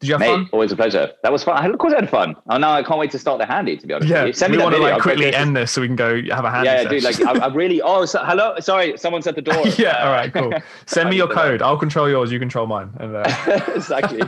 Did 0.00 0.06
you 0.08 0.14
have 0.14 0.20
Mate, 0.20 0.28
fun? 0.28 0.48
always 0.52 0.72
a 0.72 0.76
pleasure. 0.76 1.10
That 1.22 1.30
was 1.30 1.44
fun. 1.44 1.70
Of 1.70 1.78
course, 1.78 1.92
I 1.92 1.96
had 2.00 2.08
fun. 2.08 2.34
Oh 2.48 2.56
no, 2.56 2.70
I 2.70 2.82
can't 2.82 2.98
wait 2.98 3.10
to 3.10 3.18
start 3.18 3.38
the 3.38 3.44
handy. 3.44 3.76
To 3.76 3.86
be 3.86 3.92
honest, 3.92 4.08
Yeah, 4.08 4.20
with 4.20 4.28
you. 4.28 4.32
send 4.32 4.50
we 4.52 4.56
me 4.56 4.64
want 4.64 4.74
to 4.74 4.80
like 4.80 4.94
I'll 4.94 5.00
quickly 5.00 5.34
end 5.34 5.54
this 5.54 5.72
so 5.72 5.82
we 5.82 5.88
can 5.88 5.96
go 5.96 6.22
have 6.30 6.46
a 6.46 6.50
handy 6.50 6.68
Yeah, 6.70 6.80
yeah, 6.82 6.88
dude. 6.88 7.02
Like, 7.02 7.20
I, 7.20 7.32
I 7.32 7.52
really. 7.52 7.82
Oh, 7.82 8.06
so, 8.06 8.24
hello. 8.24 8.58
Sorry, 8.60 8.96
someone's 8.96 9.26
at 9.26 9.34
the 9.34 9.42
door. 9.42 9.62
yeah, 9.78 10.06
all 10.06 10.12
right, 10.12 10.32
cool. 10.32 10.54
Send 10.86 11.10
me 11.10 11.16
your 11.16 11.28
that. 11.28 11.34
code. 11.34 11.60
I'll 11.62 11.76
control 11.76 12.08
yours. 12.08 12.32
You 12.32 12.38
control 12.38 12.66
mine. 12.66 12.90
And 12.98 13.14
uh, 13.14 13.24
exactly. 13.74 14.22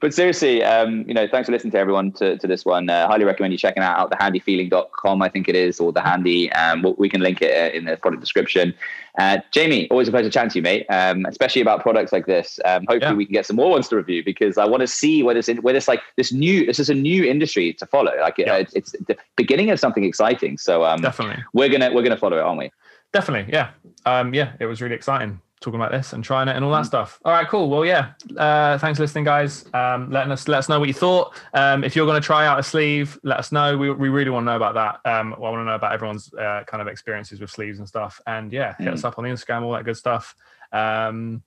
But 0.00 0.12
seriously, 0.12 0.64
um, 0.64 1.04
you 1.06 1.14
know, 1.14 1.28
thanks 1.28 1.46
for 1.46 1.52
listening 1.52 1.70
to 1.72 1.78
everyone 1.78 2.10
to, 2.14 2.36
to 2.38 2.46
this 2.48 2.64
one. 2.64 2.90
Uh, 2.90 3.06
highly 3.06 3.24
recommend 3.24 3.52
you 3.52 3.58
checking 3.58 3.84
out 3.84 4.10
thehandyfeeling.com, 4.10 5.22
I 5.22 5.28
think 5.28 5.48
it 5.48 5.54
is, 5.54 5.78
or 5.78 5.92
the 5.92 6.00
handy. 6.00 6.52
Um, 6.52 6.84
we- 6.98 7.08
can 7.08 7.20
link 7.20 7.40
it 7.40 7.72
in 7.74 7.84
the 7.84 7.96
product 7.96 8.20
description. 8.20 8.74
Uh, 9.18 9.38
Jamie, 9.52 9.88
always 9.90 10.08
a 10.08 10.10
pleasure 10.10 10.28
chatting 10.28 10.50
to 10.50 10.58
you, 10.58 10.62
mate. 10.62 10.86
Um, 10.90 11.24
especially 11.26 11.62
about 11.62 11.82
products 11.82 12.12
like 12.12 12.26
this. 12.26 12.58
Um, 12.64 12.84
hopefully, 12.88 13.12
Yeah. 13.12 13.14
we 13.14 13.24
can 13.26 13.32
get 13.32 13.46
some 13.46 13.56
more 13.56 13.70
ones 13.70 13.88
to 13.88 13.96
review 13.96 14.24
because 14.24 14.58
I 14.58 14.64
want 14.66 14.80
to 14.80 14.86
see 14.88 15.22
where 15.22 15.34
this 15.34 15.48
in, 15.48 15.58
where 15.58 15.72
this 15.72 15.86
like 15.86 16.00
this 16.16 16.32
new 16.32 16.66
this 16.66 16.80
is 16.80 16.90
a 16.90 16.94
new 16.94 17.24
industry 17.24 17.72
to 17.74 17.86
follow. 17.86 18.12
Like 18.20 18.38
Yeah. 18.38 18.54
uh, 18.54 18.56
it's, 18.58 18.74
it's 18.74 18.92
the 19.06 19.16
beginning 19.36 19.70
of 19.70 19.78
something 19.78 20.04
exciting. 20.04 20.58
So 20.58 20.84
um, 20.84 21.00
definitely, 21.00 21.44
we're 21.52 21.68
gonna 21.68 21.92
we're 21.92 22.02
gonna 22.02 22.16
follow 22.16 22.38
it, 22.38 22.42
aren't 22.42 22.58
we? 22.58 22.70
definitely, 23.12 23.52
yeah, 23.52 23.70
um, 24.06 24.34
yeah. 24.34 24.54
It 24.58 24.66
was 24.66 24.82
really 24.82 24.96
exciting 24.96 25.40
talking 25.64 25.80
about 25.80 25.90
this 25.90 26.12
and 26.12 26.22
trying 26.22 26.48
it 26.48 26.54
and 26.56 26.64
all 26.64 26.70
that 26.72 26.86
stuff. 26.86 27.18
All 27.24 27.32
right, 27.32 27.48
cool. 27.48 27.68
Well, 27.70 27.84
yeah. 27.84 28.12
Uh, 28.36 28.78
thanks 28.78 28.98
for 28.98 29.02
listening, 29.02 29.24
guys. 29.24 29.64
Um, 29.74 30.10
letting 30.10 30.30
us 30.30 30.46
let 30.46 30.58
us 30.58 30.68
know 30.68 30.78
what 30.78 30.88
you 30.88 30.94
thought. 30.94 31.34
Um, 31.54 31.82
if 31.82 31.96
you're 31.96 32.06
going 32.06 32.20
to 32.20 32.24
try 32.24 32.46
out 32.46 32.58
a 32.58 32.62
sleeve, 32.62 33.18
let 33.24 33.38
us 33.38 33.50
know. 33.50 33.76
We, 33.76 33.90
we 33.90 34.08
really 34.10 34.30
want 34.30 34.44
to 34.44 34.52
know 34.52 34.56
about 34.56 34.74
that. 34.74 35.10
Um, 35.10 35.34
I 35.34 35.38
want 35.38 35.60
to 35.60 35.64
know 35.64 35.74
about 35.74 35.92
everyone's 35.92 36.32
uh, 36.34 36.62
kind 36.66 36.80
of 36.80 36.88
experiences 36.88 37.40
with 37.40 37.50
sleeves 37.50 37.78
and 37.78 37.88
stuff. 37.88 38.20
And 38.26 38.52
yeah, 38.52 38.74
hit 38.78 38.88
Mm. 38.88 38.92
us 38.94 39.04
up 39.04 39.18
on 39.18 39.24
the 39.24 39.30
Instagram, 39.30 39.62
all 39.62 39.72
that 39.72 39.84
good 39.84 39.96
stuff. 39.96 40.34
Um, 40.72 41.42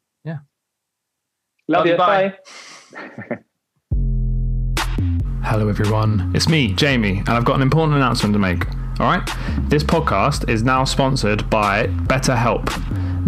Love, 1.69 1.79
Love 1.79 1.85
you. 1.87 1.91
you, 1.91 1.97
bye. 1.97 2.33
bye. 2.93 3.37
Hello, 5.43 5.67
everyone. 5.69 6.31
It's 6.33 6.47
me, 6.47 6.73
Jamie, 6.73 7.19
and 7.19 7.29
I've 7.29 7.43
got 7.45 7.55
an 7.57 7.61
important 7.61 7.97
announcement 7.97 8.33
to 8.33 8.39
make. 8.39 8.65
All 8.99 9.05
right? 9.07 9.29
This 9.69 9.83
podcast 9.83 10.49
is 10.49 10.63
now 10.63 10.83
sponsored 10.85 11.49
by 11.49 11.87
BetterHelp. 11.87 12.67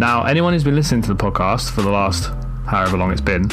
Now, 0.00 0.24
anyone 0.24 0.54
who's 0.54 0.64
been 0.64 0.76
listening 0.76 1.02
to 1.02 1.12
the 1.12 1.14
podcast 1.14 1.72
for 1.72 1.82
the 1.82 1.90
last 1.90 2.30
however 2.64 2.96
long 2.96 3.12
it's 3.12 3.20
been 3.20 3.50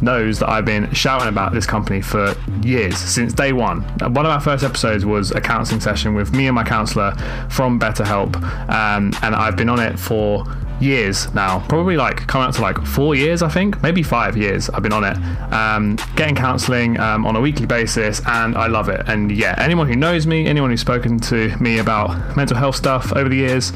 knows 0.00 0.38
that 0.38 0.48
I've 0.48 0.64
been 0.64 0.88
shouting 0.94 1.26
about 1.26 1.52
this 1.52 1.66
company 1.66 2.00
for 2.00 2.36
years, 2.62 2.96
since 2.96 3.32
day 3.32 3.52
one. 3.52 3.82
Uh, 4.00 4.08
One 4.08 4.24
of 4.24 4.30
our 4.30 4.40
first 4.40 4.62
episodes 4.62 5.04
was 5.04 5.32
a 5.32 5.40
counseling 5.40 5.80
session 5.80 6.14
with 6.14 6.32
me 6.32 6.46
and 6.46 6.54
my 6.54 6.62
counselor 6.62 7.16
from 7.50 7.80
BetterHelp, 7.80 8.36
um, 8.70 9.10
and 9.24 9.34
I've 9.34 9.56
been 9.56 9.68
on 9.68 9.80
it 9.80 9.98
for 9.98 10.44
years 10.80 11.32
now, 11.34 11.60
probably 11.68 11.96
like 11.96 12.26
coming 12.26 12.48
up 12.48 12.54
to 12.54 12.62
like 12.62 12.78
four 12.84 13.14
years, 13.14 13.42
I 13.42 13.48
think, 13.48 13.82
maybe 13.82 14.02
five 14.02 14.36
years. 14.36 14.70
I've 14.70 14.82
been 14.82 14.92
on 14.92 15.04
it, 15.04 15.16
um, 15.52 15.96
getting 16.16 16.34
counselling 16.34 16.98
um, 17.00 17.26
on 17.26 17.36
a 17.36 17.40
weekly 17.40 17.66
basis, 17.66 18.20
and 18.26 18.56
I 18.56 18.66
love 18.66 18.88
it. 18.88 19.02
And 19.08 19.30
yeah, 19.30 19.54
anyone 19.58 19.88
who 19.88 19.96
knows 19.96 20.26
me, 20.26 20.46
anyone 20.46 20.70
who's 20.70 20.80
spoken 20.80 21.18
to 21.20 21.56
me 21.58 21.78
about 21.78 22.36
mental 22.36 22.56
health 22.56 22.76
stuff 22.76 23.12
over 23.14 23.28
the 23.28 23.36
years, 23.36 23.72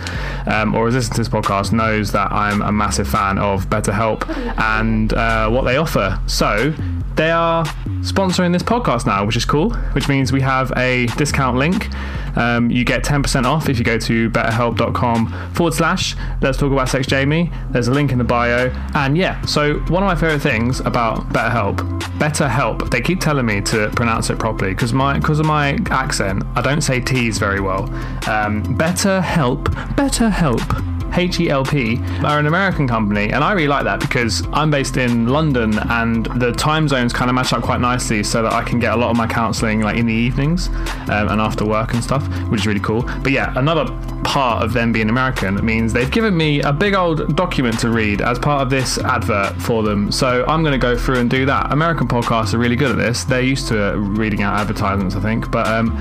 um, 0.46 0.74
or 0.74 0.86
has 0.86 0.94
listened 0.94 1.16
to 1.16 1.20
this 1.20 1.28
podcast, 1.28 1.72
knows 1.72 2.12
that 2.12 2.30
I'm 2.32 2.62
a 2.62 2.72
massive 2.72 3.08
fan 3.08 3.38
of 3.38 3.68
BetterHelp 3.68 4.28
and 4.58 5.12
uh, 5.12 5.48
what 5.48 5.62
they 5.62 5.76
offer. 5.76 6.20
So 6.26 6.74
they 7.16 7.30
are 7.30 7.64
sponsoring 8.00 8.52
this 8.52 8.62
podcast 8.62 9.06
now, 9.06 9.24
which 9.24 9.36
is 9.36 9.44
cool, 9.44 9.70
which 9.92 10.08
means 10.08 10.32
we 10.32 10.40
have 10.40 10.72
a 10.76 11.06
discount 11.18 11.56
link. 11.56 11.88
Um, 12.36 12.70
you 12.70 12.84
get 12.84 13.04
10% 13.04 13.44
off 13.44 13.68
if 13.68 13.78
you 13.78 13.84
go 13.84 13.98
to 13.98 14.30
betterhelp.com 14.30 15.52
forward 15.54 15.74
slash 15.74 16.16
let's 16.40 16.58
talk 16.58 16.72
about 16.72 16.88
sex 16.88 17.06
Jamie. 17.06 17.50
There's 17.70 17.88
a 17.88 17.92
link 17.92 18.12
in 18.12 18.18
the 18.18 18.24
bio. 18.24 18.70
And 18.94 19.16
yeah, 19.16 19.40
so 19.46 19.74
one 19.88 20.02
of 20.02 20.06
my 20.06 20.14
favorite 20.14 20.40
things 20.40 20.80
about 20.80 21.28
BetterHelp, 21.30 21.76
BetterHelp, 22.18 22.90
they 22.90 23.00
keep 23.00 23.20
telling 23.20 23.46
me 23.46 23.60
to 23.62 23.90
pronounce 23.90 24.30
it 24.30 24.38
properly 24.38 24.72
because 24.72 24.92
my 24.92 25.18
because 25.18 25.40
of 25.40 25.46
my 25.46 25.78
accent, 25.90 26.42
I 26.54 26.62
don't 26.62 26.80
say 26.80 27.00
T's 27.00 27.38
very 27.38 27.60
well. 27.60 27.84
Um, 28.28 28.62
BetterHelp, 28.76 29.64
BetterHelp. 29.94 31.01
H 31.14 31.40
E 31.40 31.50
L 31.50 31.64
P 31.64 31.98
are 32.24 32.38
an 32.38 32.46
American 32.46 32.88
company, 32.88 33.32
and 33.32 33.44
I 33.44 33.52
really 33.52 33.68
like 33.68 33.84
that 33.84 34.00
because 34.00 34.46
I'm 34.52 34.70
based 34.70 34.96
in 34.96 35.28
London, 35.28 35.78
and 35.90 36.26
the 36.40 36.52
time 36.52 36.88
zones 36.88 37.12
kind 37.12 37.30
of 37.30 37.34
match 37.34 37.52
up 37.52 37.62
quite 37.62 37.80
nicely, 37.80 38.22
so 38.22 38.42
that 38.42 38.52
I 38.52 38.62
can 38.62 38.78
get 38.78 38.92
a 38.92 38.96
lot 38.96 39.10
of 39.10 39.16
my 39.16 39.26
counselling 39.26 39.80
like 39.80 39.96
in 39.96 40.06
the 40.06 40.14
evenings 40.14 40.68
um, 40.68 41.28
and 41.28 41.40
after 41.40 41.64
work 41.64 41.94
and 41.94 42.02
stuff, 42.02 42.26
which 42.48 42.62
is 42.62 42.66
really 42.66 42.80
cool. 42.80 43.02
But 43.22 43.32
yeah, 43.32 43.52
another 43.56 43.86
part 44.24 44.62
of 44.62 44.72
them 44.72 44.92
being 44.92 45.10
American 45.10 45.64
means 45.64 45.92
they've 45.92 46.10
given 46.10 46.36
me 46.36 46.60
a 46.62 46.72
big 46.72 46.94
old 46.94 47.36
document 47.36 47.78
to 47.80 47.90
read 47.90 48.20
as 48.20 48.38
part 48.38 48.62
of 48.62 48.70
this 48.70 48.96
advert 48.98 49.60
for 49.60 49.82
them. 49.82 50.12
So 50.12 50.44
I'm 50.46 50.62
going 50.62 50.72
to 50.72 50.78
go 50.78 50.96
through 50.96 51.18
and 51.18 51.28
do 51.28 51.44
that. 51.46 51.72
American 51.72 52.06
podcasts 52.06 52.54
are 52.54 52.58
really 52.58 52.76
good 52.76 52.90
at 52.90 52.96
this. 52.96 53.24
They're 53.24 53.42
used 53.42 53.68
to 53.68 53.94
reading 53.98 54.42
out 54.42 54.58
advertisements, 54.60 55.16
I 55.16 55.20
think, 55.20 55.50
but 55.50 55.66
um, 55.66 55.96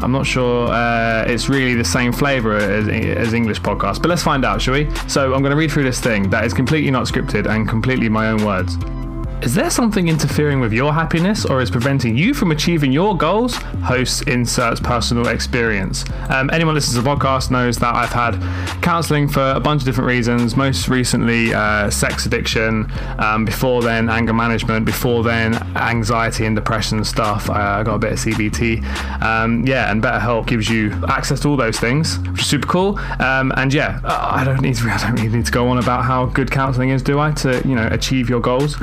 I'm 0.00 0.12
not 0.12 0.24
sure 0.24 0.68
uh, 0.68 1.24
it's 1.26 1.48
really 1.48 1.74
the 1.74 1.84
same 1.84 2.12
flavour 2.12 2.56
as, 2.56 2.88
as 2.88 3.32
English 3.34 3.60
podcasts. 3.60 4.00
But 4.00 4.08
let's 4.08 4.22
find 4.22 4.44
out, 4.44 4.53
shall 4.58 4.74
we? 4.74 4.88
So 5.08 5.34
I'm 5.34 5.40
going 5.40 5.50
to 5.50 5.56
read 5.56 5.70
through 5.70 5.84
this 5.84 6.00
thing 6.00 6.30
that 6.30 6.44
is 6.44 6.52
completely 6.54 6.90
not 6.90 7.06
scripted 7.06 7.46
and 7.46 7.68
completely 7.68 8.08
my 8.08 8.28
own 8.28 8.44
words. 8.44 8.76
Is 9.44 9.54
there 9.54 9.68
something 9.68 10.08
interfering 10.08 10.58
with 10.58 10.72
your 10.72 10.94
happiness 10.94 11.44
or 11.44 11.60
is 11.60 11.70
preventing 11.70 12.16
you 12.16 12.32
from 12.32 12.50
achieving 12.50 12.92
your 12.92 13.14
goals? 13.14 13.56
Host 13.84 14.26
inserts 14.26 14.80
personal 14.80 15.28
experience. 15.28 16.02
Um, 16.30 16.48
anyone 16.50 16.74
listens 16.74 16.96
to 16.96 17.02
the 17.02 17.10
podcast 17.10 17.50
knows 17.50 17.76
that 17.76 17.94
I've 17.94 18.08
had 18.08 18.40
counseling 18.80 19.28
for 19.28 19.42
a 19.54 19.60
bunch 19.60 19.82
of 19.82 19.84
different 19.84 20.08
reasons. 20.08 20.56
Most 20.56 20.88
recently, 20.88 21.52
uh, 21.52 21.90
sex 21.90 22.24
addiction. 22.24 22.90
Um, 23.18 23.44
before 23.44 23.82
then, 23.82 24.08
anger 24.08 24.32
management. 24.32 24.86
Before 24.86 25.22
then, 25.22 25.56
anxiety 25.76 26.46
and 26.46 26.56
depression 26.56 27.04
stuff. 27.04 27.50
I 27.50 27.82
got 27.82 27.96
a 27.96 27.98
bit 27.98 28.12
of 28.12 28.18
CBT. 28.20 29.22
Um, 29.22 29.66
yeah, 29.66 29.92
and 29.92 30.02
BetterHelp 30.02 30.46
gives 30.46 30.70
you 30.70 30.90
access 31.06 31.40
to 31.40 31.48
all 31.48 31.58
those 31.58 31.78
things, 31.78 32.18
which 32.30 32.40
is 32.40 32.46
super 32.46 32.66
cool. 32.66 32.98
Um, 33.20 33.52
and 33.58 33.74
yeah, 33.74 34.00
I 34.04 34.42
don't 34.42 34.62
need 34.62 34.76
to. 34.76 34.84
I 34.88 34.96
don't 34.96 35.16
really 35.16 35.36
need 35.36 35.46
to 35.46 35.52
go 35.52 35.68
on 35.68 35.76
about 35.76 36.04
how 36.04 36.24
good 36.24 36.50
counseling 36.50 36.88
is, 36.88 37.02
do 37.02 37.18
I? 37.18 37.32
To 37.32 37.60
you 37.68 37.74
know 37.74 37.88
achieve 37.92 38.30
your 38.30 38.40
goals. 38.40 38.76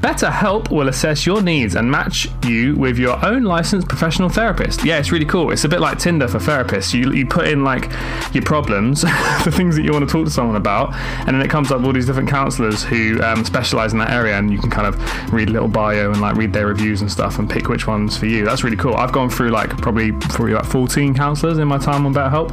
BetterHelp 0.00 0.70
will 0.70 0.88
assess 0.88 1.26
your 1.26 1.42
needs 1.42 1.74
and 1.74 1.90
match 1.90 2.28
you 2.44 2.74
with 2.76 2.98
your 2.98 3.24
own 3.24 3.44
licensed 3.44 3.88
professional 3.88 4.28
therapist. 4.28 4.84
Yeah, 4.84 4.98
it's 4.98 5.12
really 5.12 5.24
cool. 5.24 5.50
It's 5.50 5.64
a 5.64 5.68
bit 5.68 5.80
like 5.80 5.98
Tinder 5.98 6.28
for 6.28 6.38
therapists. 6.38 6.92
You, 6.92 7.12
you 7.12 7.26
put 7.26 7.48
in 7.48 7.64
like 7.64 7.90
your 8.32 8.42
problems, 8.42 9.02
the 9.44 9.52
things 9.54 9.76
that 9.76 9.82
you 9.82 9.92
want 9.92 10.08
to 10.08 10.12
talk 10.12 10.24
to 10.24 10.30
someone 10.30 10.56
about, 10.56 10.94
and 11.26 11.28
then 11.28 11.42
it 11.42 11.48
comes 11.50 11.70
up 11.70 11.78
with 11.78 11.86
all 11.86 11.92
these 11.92 12.06
different 12.06 12.28
counselors 12.28 12.82
who 12.82 13.20
um, 13.22 13.44
specialize 13.44 13.92
in 13.92 13.98
that 13.98 14.10
area, 14.10 14.38
and 14.38 14.52
you 14.52 14.58
can 14.58 14.70
kind 14.70 14.86
of 14.86 15.32
read 15.32 15.48
a 15.48 15.52
little 15.52 15.68
bio 15.68 16.10
and 16.10 16.20
like 16.20 16.36
read 16.36 16.52
their 16.52 16.66
reviews 16.66 17.00
and 17.00 17.10
stuff 17.10 17.38
and 17.38 17.48
pick 17.48 17.68
which 17.68 17.86
ones 17.86 18.16
for 18.16 18.26
you. 18.26 18.44
That's 18.44 18.64
really 18.64 18.76
cool. 18.76 18.94
I've 18.94 19.12
gone 19.12 19.30
through 19.30 19.50
like 19.50 19.70
probably 19.78 20.12
probably 20.12 20.54
like 20.54 20.66
14 20.66 21.14
counselors 21.14 21.58
in 21.58 21.68
my 21.68 21.78
time 21.78 22.06
on 22.06 22.14
BetterHelp, 22.14 22.50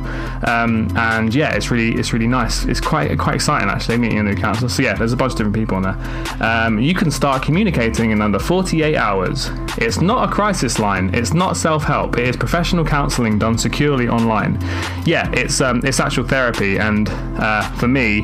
um, 0.47 0.89
and 0.97 1.34
yeah, 1.34 1.53
it's 1.53 1.72
really 1.72 1.97
it's 1.99 2.13
really 2.13 2.28
nice. 2.28 2.65
It's 2.65 2.82
quite 2.82 3.17
quite 3.19 3.36
exciting 3.36 3.69
actually 3.69 3.97
meeting 3.97 4.19
a 4.19 4.24
new 4.24 4.36
counselor. 4.36 4.69
So 4.69 4.82
yeah, 4.82 4.93
there's 4.93 5.13
a 5.13 5.17
bunch 5.17 5.34
of 5.34 5.38
different 5.38 5.55
people 5.55 5.78
on 5.78 5.84
there. 5.84 5.97
Um, 6.41 6.80
you 6.80 6.93
can 6.93 7.11
start 7.12 7.43
communicating 7.43 8.12
in 8.12 8.22
under 8.22 8.39
48 8.39 8.95
hours. 8.95 9.49
It's 9.78 10.01
not 10.01 10.30
a 10.30 10.32
crisis 10.32 10.80
line. 10.80 11.14
It's 11.14 11.34
not 11.34 11.57
self-help. 11.57 12.18
It 12.18 12.28
is 12.28 12.38
professional 12.38 12.86
counselling 12.86 13.38
done 13.38 13.57
securely 13.57 14.07
online. 14.07 14.59
Yeah, 15.05 15.30
it's 15.34 15.62
um, 15.62 15.82
it's 15.84 15.99
actual 15.99 16.26
therapy, 16.28 16.78
and 16.78 17.09
uh, 17.39 17.70
for 17.74 17.88
me. 17.88 18.24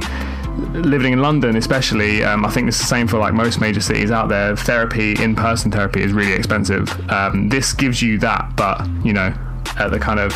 Living 0.74 1.14
in 1.14 1.22
London, 1.22 1.56
especially, 1.56 2.24
um, 2.24 2.44
I 2.44 2.50
think 2.50 2.68
it's 2.68 2.80
the 2.80 2.86
same 2.86 3.08
for 3.08 3.20
like 3.20 3.32
most 3.32 3.62
major 3.62 3.80
cities 3.80 4.10
out 4.10 4.28
there. 4.28 4.56
Therapy, 4.56 5.14
in-person 5.22 5.70
therapy, 5.70 6.02
is 6.02 6.14
really 6.14 6.32
expensive. 6.32 6.90
Um, 7.12 7.48
this 7.50 7.74
gives 7.74 8.02
you 8.02 8.18
that, 8.20 8.54
but 8.56 8.88
you 9.04 9.14
know, 9.14 9.32
at 9.78 9.92
the 9.92 10.00
kind 10.00 10.20
of 10.20 10.34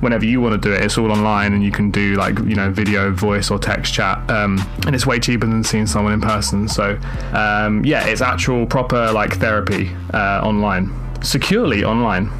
whenever 0.00 0.24
you 0.24 0.40
want 0.40 0.60
to 0.60 0.68
do 0.68 0.74
it, 0.74 0.82
it's 0.82 0.98
all 0.98 1.12
online 1.12 1.52
and 1.52 1.62
you 1.62 1.70
can 1.70 1.90
do 1.90 2.14
like 2.14 2.38
you 2.40 2.54
know 2.54 2.70
video, 2.70 3.12
voice, 3.12 3.50
or 3.50 3.58
text 3.58 3.94
chat, 3.94 4.18
um, 4.30 4.58
and 4.86 4.94
it's 4.94 5.06
way 5.06 5.18
cheaper 5.18 5.46
than 5.46 5.62
seeing 5.62 5.86
someone 5.86 6.12
in 6.12 6.20
person. 6.20 6.68
So 6.68 6.98
um, 7.32 7.84
yeah, 7.84 8.06
it's 8.06 8.20
actual 8.20 8.66
proper 8.66 9.12
like 9.12 9.36
therapy 9.36 9.90
uh, 10.12 10.40
online, 10.42 10.92
securely 11.22 11.84
online. 11.84 12.30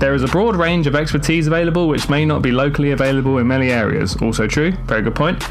There 0.00 0.14
is 0.14 0.24
a 0.24 0.28
broad 0.28 0.56
range 0.56 0.88
of 0.88 0.96
expertise 0.96 1.46
available, 1.46 1.86
which 1.86 2.08
may 2.08 2.24
not 2.24 2.42
be 2.42 2.50
locally 2.50 2.90
available 2.90 3.38
in 3.38 3.46
many 3.46 3.70
areas. 3.70 4.16
Also 4.20 4.48
true. 4.48 4.72
Very 4.86 5.02
good 5.02 5.14
point. 5.14 5.44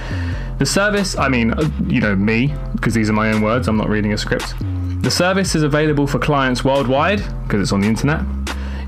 The 0.59 0.66
service, 0.66 1.18
I 1.18 1.30
mean, 1.30 1.53
uh, 1.53 1.70
you 1.88 2.01
know, 2.01 2.16
me, 2.16 2.53
because 2.74 2.93
these 2.93 3.09
are 3.09 3.14
my 3.14 3.32
own 3.32 3.41
words, 3.41 3.68
I'm 3.68 3.78
not 3.78 3.89
reading 3.89 4.14
a 4.14 4.18
script. 4.18 4.53
The 5.01 5.09
service 5.09 5.55
is 5.55 5.64
available 5.64 6.05
for 6.05 6.20
clients 6.20 6.64
worldwide, 6.64 7.24
because 7.43 7.62
it's 7.62 7.72
on 7.72 7.82
the 7.82 7.88
internet. 7.88 8.22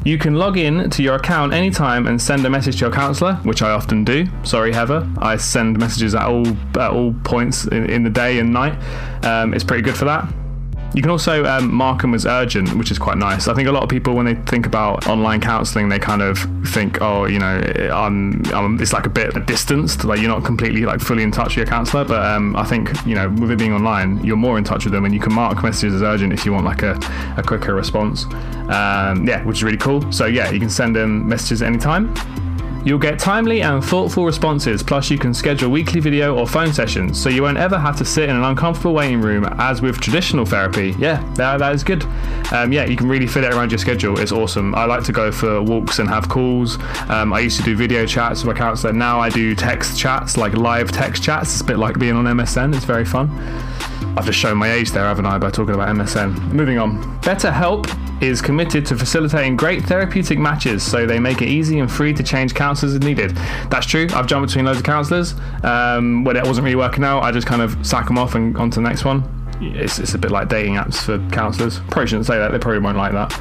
You 0.05 0.17
can 0.17 0.35
log 0.35 0.57
in 0.57 0.89
to 0.89 1.01
your 1.01 1.15
account 1.15 1.53
anytime 1.53 2.07
and 2.07 2.21
send 2.21 2.45
a 2.45 2.49
message 2.49 2.75
to 2.79 2.85
your 2.85 2.91
counsellor, 2.91 3.35
which 3.43 3.61
I 3.61 3.71
often 3.71 4.03
do. 4.03 4.25
Sorry, 4.43 4.73
Heather. 4.73 5.09
I 5.19 5.37
send 5.37 5.79
messages 5.79 6.13
at 6.13 6.25
all 6.25 6.45
at 6.47 6.91
all 6.91 7.13
points 7.23 7.65
in, 7.67 7.89
in 7.89 8.03
the 8.03 8.09
day 8.09 8.39
and 8.39 8.51
night. 8.51 8.73
Um, 9.23 9.53
it's 9.53 9.63
pretty 9.63 9.81
good 9.81 9.95
for 9.95 10.05
that. 10.05 10.27
You 10.93 11.01
can 11.01 11.09
also 11.09 11.43
um, 11.45 11.73
mark 11.73 12.01
them 12.01 12.13
as 12.13 12.25
urgent, 12.25 12.75
which 12.75 12.91
is 12.91 12.99
quite 12.99 13.17
nice. 13.17 13.47
I 13.47 13.55
think 13.55 13.67
a 13.67 13.71
lot 13.71 13.81
of 13.81 13.89
people, 13.89 14.13
when 14.13 14.27
they 14.27 14.35
think 14.35 14.67
about 14.67 15.07
online 15.07 15.41
counselling, 15.41 15.89
they 15.89 15.97
kind 15.97 16.21
of 16.21 16.37
think, 16.67 17.01
oh, 17.01 17.25
you 17.25 17.39
know, 17.39 17.61
I'm, 17.91 18.43
I'm, 18.53 18.79
it's 18.79 18.93
like 18.93 19.07
a 19.07 19.09
bit 19.09 19.45
distanced, 19.47 20.03
like 20.03 20.19
you're 20.19 20.29
not 20.29 20.45
completely 20.45 20.85
like 20.85 20.99
fully 20.99 21.23
in 21.23 21.31
touch 21.31 21.55
with 21.55 21.57
your 21.57 21.65
counsellor. 21.65 22.05
But 22.05 22.23
um, 22.23 22.55
I 22.55 22.63
think, 22.63 22.91
you 23.07 23.15
know, 23.15 23.27
with 23.29 23.49
it 23.49 23.57
being 23.57 23.73
online, 23.73 24.23
you're 24.23 24.37
more 24.37 24.59
in 24.59 24.63
touch 24.63 24.85
with 24.85 24.93
them, 24.93 25.05
and 25.05 25.13
you 25.13 25.19
can 25.19 25.33
mark 25.33 25.63
messages 25.63 25.95
as 25.95 26.03
urgent 26.03 26.31
if 26.31 26.45
you 26.45 26.53
want 26.53 26.65
like 26.65 26.83
a, 26.83 26.99
a 27.37 27.43
quicker 27.43 27.73
response. 27.73 28.25
Um, 28.69 29.27
yeah, 29.27 29.43
which 29.45 29.57
is 29.57 29.63
really 29.63 29.77
cool. 29.77 30.09
So 30.11 30.27
yeah, 30.27 30.51
you 30.51 30.59
can 30.59 30.69
send 30.69 30.95
them 30.95 31.27
messages 31.27 31.63
anytime. 31.63 32.13
You'll 32.85 32.99
get 32.99 33.17
timely 33.17 33.61
and 33.61 33.81
thoughtful 33.81 34.25
responses, 34.25 34.83
plus, 34.83 35.09
you 35.09 35.17
can 35.17 35.33
schedule 35.33 35.71
weekly 35.71 36.01
video 36.01 36.35
or 36.35 36.45
phone 36.45 36.73
sessions, 36.73 37.21
so 37.21 37.29
you 37.29 37.41
won't 37.41 37.57
ever 37.57 37.79
have 37.79 37.95
to 37.99 38.05
sit 38.05 38.27
in 38.27 38.35
an 38.35 38.43
uncomfortable 38.43 38.93
waiting 38.93 39.21
room 39.21 39.45
as 39.57 39.81
with 39.81 40.01
traditional 40.01 40.45
therapy. 40.45 40.93
Yeah, 40.99 41.23
that, 41.35 41.59
that 41.59 41.73
is 41.73 41.81
good. 41.81 42.03
Um, 42.51 42.73
yeah, 42.73 42.83
you 42.83 42.97
can 42.97 43.07
really 43.07 43.25
fit 43.25 43.45
it 43.45 43.53
around 43.53 43.71
your 43.71 43.77
schedule. 43.77 44.19
It's 44.19 44.33
awesome. 44.33 44.75
I 44.75 44.83
like 44.83 45.05
to 45.05 45.13
go 45.13 45.31
for 45.31 45.61
walks 45.61 45.99
and 45.99 46.09
have 46.09 46.27
calls. 46.27 46.77
Um, 47.07 47.31
I 47.31 47.39
used 47.39 47.57
to 47.57 47.63
do 47.63 47.73
video 47.73 48.05
chats 48.05 48.43
with 48.43 48.53
my 48.53 48.59
counsellor. 48.59 48.91
Now 48.91 49.17
I 49.17 49.29
do 49.29 49.55
text 49.55 49.97
chats, 49.97 50.35
like 50.35 50.53
live 50.53 50.91
text 50.91 51.23
chats. 51.23 51.53
It's 51.53 51.61
a 51.61 51.65
bit 51.65 51.77
like 51.77 51.97
being 51.97 52.17
on 52.17 52.25
MSN, 52.25 52.75
it's 52.75 52.83
very 52.83 53.05
fun. 53.05 53.29
I've 54.17 54.25
just 54.25 54.37
shown 54.37 54.57
my 54.57 54.71
age 54.71 54.91
there, 54.91 55.05
haven't 55.05 55.25
I, 55.25 55.37
by 55.37 55.49
talking 55.49 55.73
about 55.73 55.87
MSN. 55.87 56.51
Moving 56.51 56.77
on. 56.77 57.01
BetterHelp 57.21 57.87
is 58.21 58.41
committed 58.41 58.85
to 58.85 58.95
facilitating 58.95 59.57
great 59.57 59.83
therapeutic 59.83 60.37
matches, 60.37 60.83
so 60.83 61.05
they 61.05 61.19
make 61.19 61.41
it 61.41 61.49
easy 61.49 61.79
and 61.79 61.91
free 61.91 62.13
to 62.13 62.23
change 62.23 62.53
counsellors 62.73 62.95
as 62.95 63.01
needed. 63.01 63.35
That's 63.69 63.85
true. 63.85 64.07
I've 64.13 64.25
jumped 64.25 64.47
between 64.49 64.65
loads 64.65 64.79
of 64.79 64.85
counsellors. 64.85 65.35
Um, 65.63 66.23
when 66.23 66.35
it 66.35 66.45
wasn't 66.45 66.65
really 66.65 66.75
working 66.75 67.03
out, 67.03 67.21
I 67.21 67.31
just 67.31 67.45
kind 67.45 67.61
of 67.61 67.85
sack 67.85 68.07
them 68.07 68.17
off 68.17 68.33
and 68.33 68.57
on 68.57 68.71
to 68.71 68.79
the 68.79 68.87
next 68.87 69.05
one. 69.05 69.23
It's, 69.61 69.99
it's 69.99 70.15
a 70.15 70.17
bit 70.17 70.31
like 70.31 70.49
dating 70.49 70.73
apps 70.73 71.03
for 71.03 71.19
counsellors. 71.29 71.79
Probably 71.91 72.07
shouldn't 72.07 72.25
say 72.25 72.39
that. 72.39 72.51
They 72.51 72.57
probably 72.57 72.79
won't 72.79 72.97
like 72.97 73.11
that. 73.11 73.31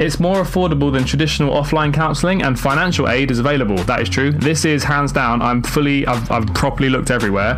It's 0.00 0.18
more 0.18 0.42
affordable 0.42 0.90
than 0.90 1.04
traditional 1.04 1.52
offline 1.52 1.92
counselling, 1.92 2.40
and 2.40 2.58
financial 2.58 3.06
aid 3.06 3.30
is 3.30 3.38
available. 3.38 3.76
That 3.76 4.00
is 4.00 4.08
true. 4.08 4.32
This 4.32 4.64
is 4.64 4.82
hands 4.82 5.12
down. 5.12 5.42
I'm 5.42 5.62
fully. 5.62 6.06
I've, 6.06 6.30
I've 6.30 6.46
properly 6.54 6.88
looked 6.88 7.10
everywhere 7.10 7.56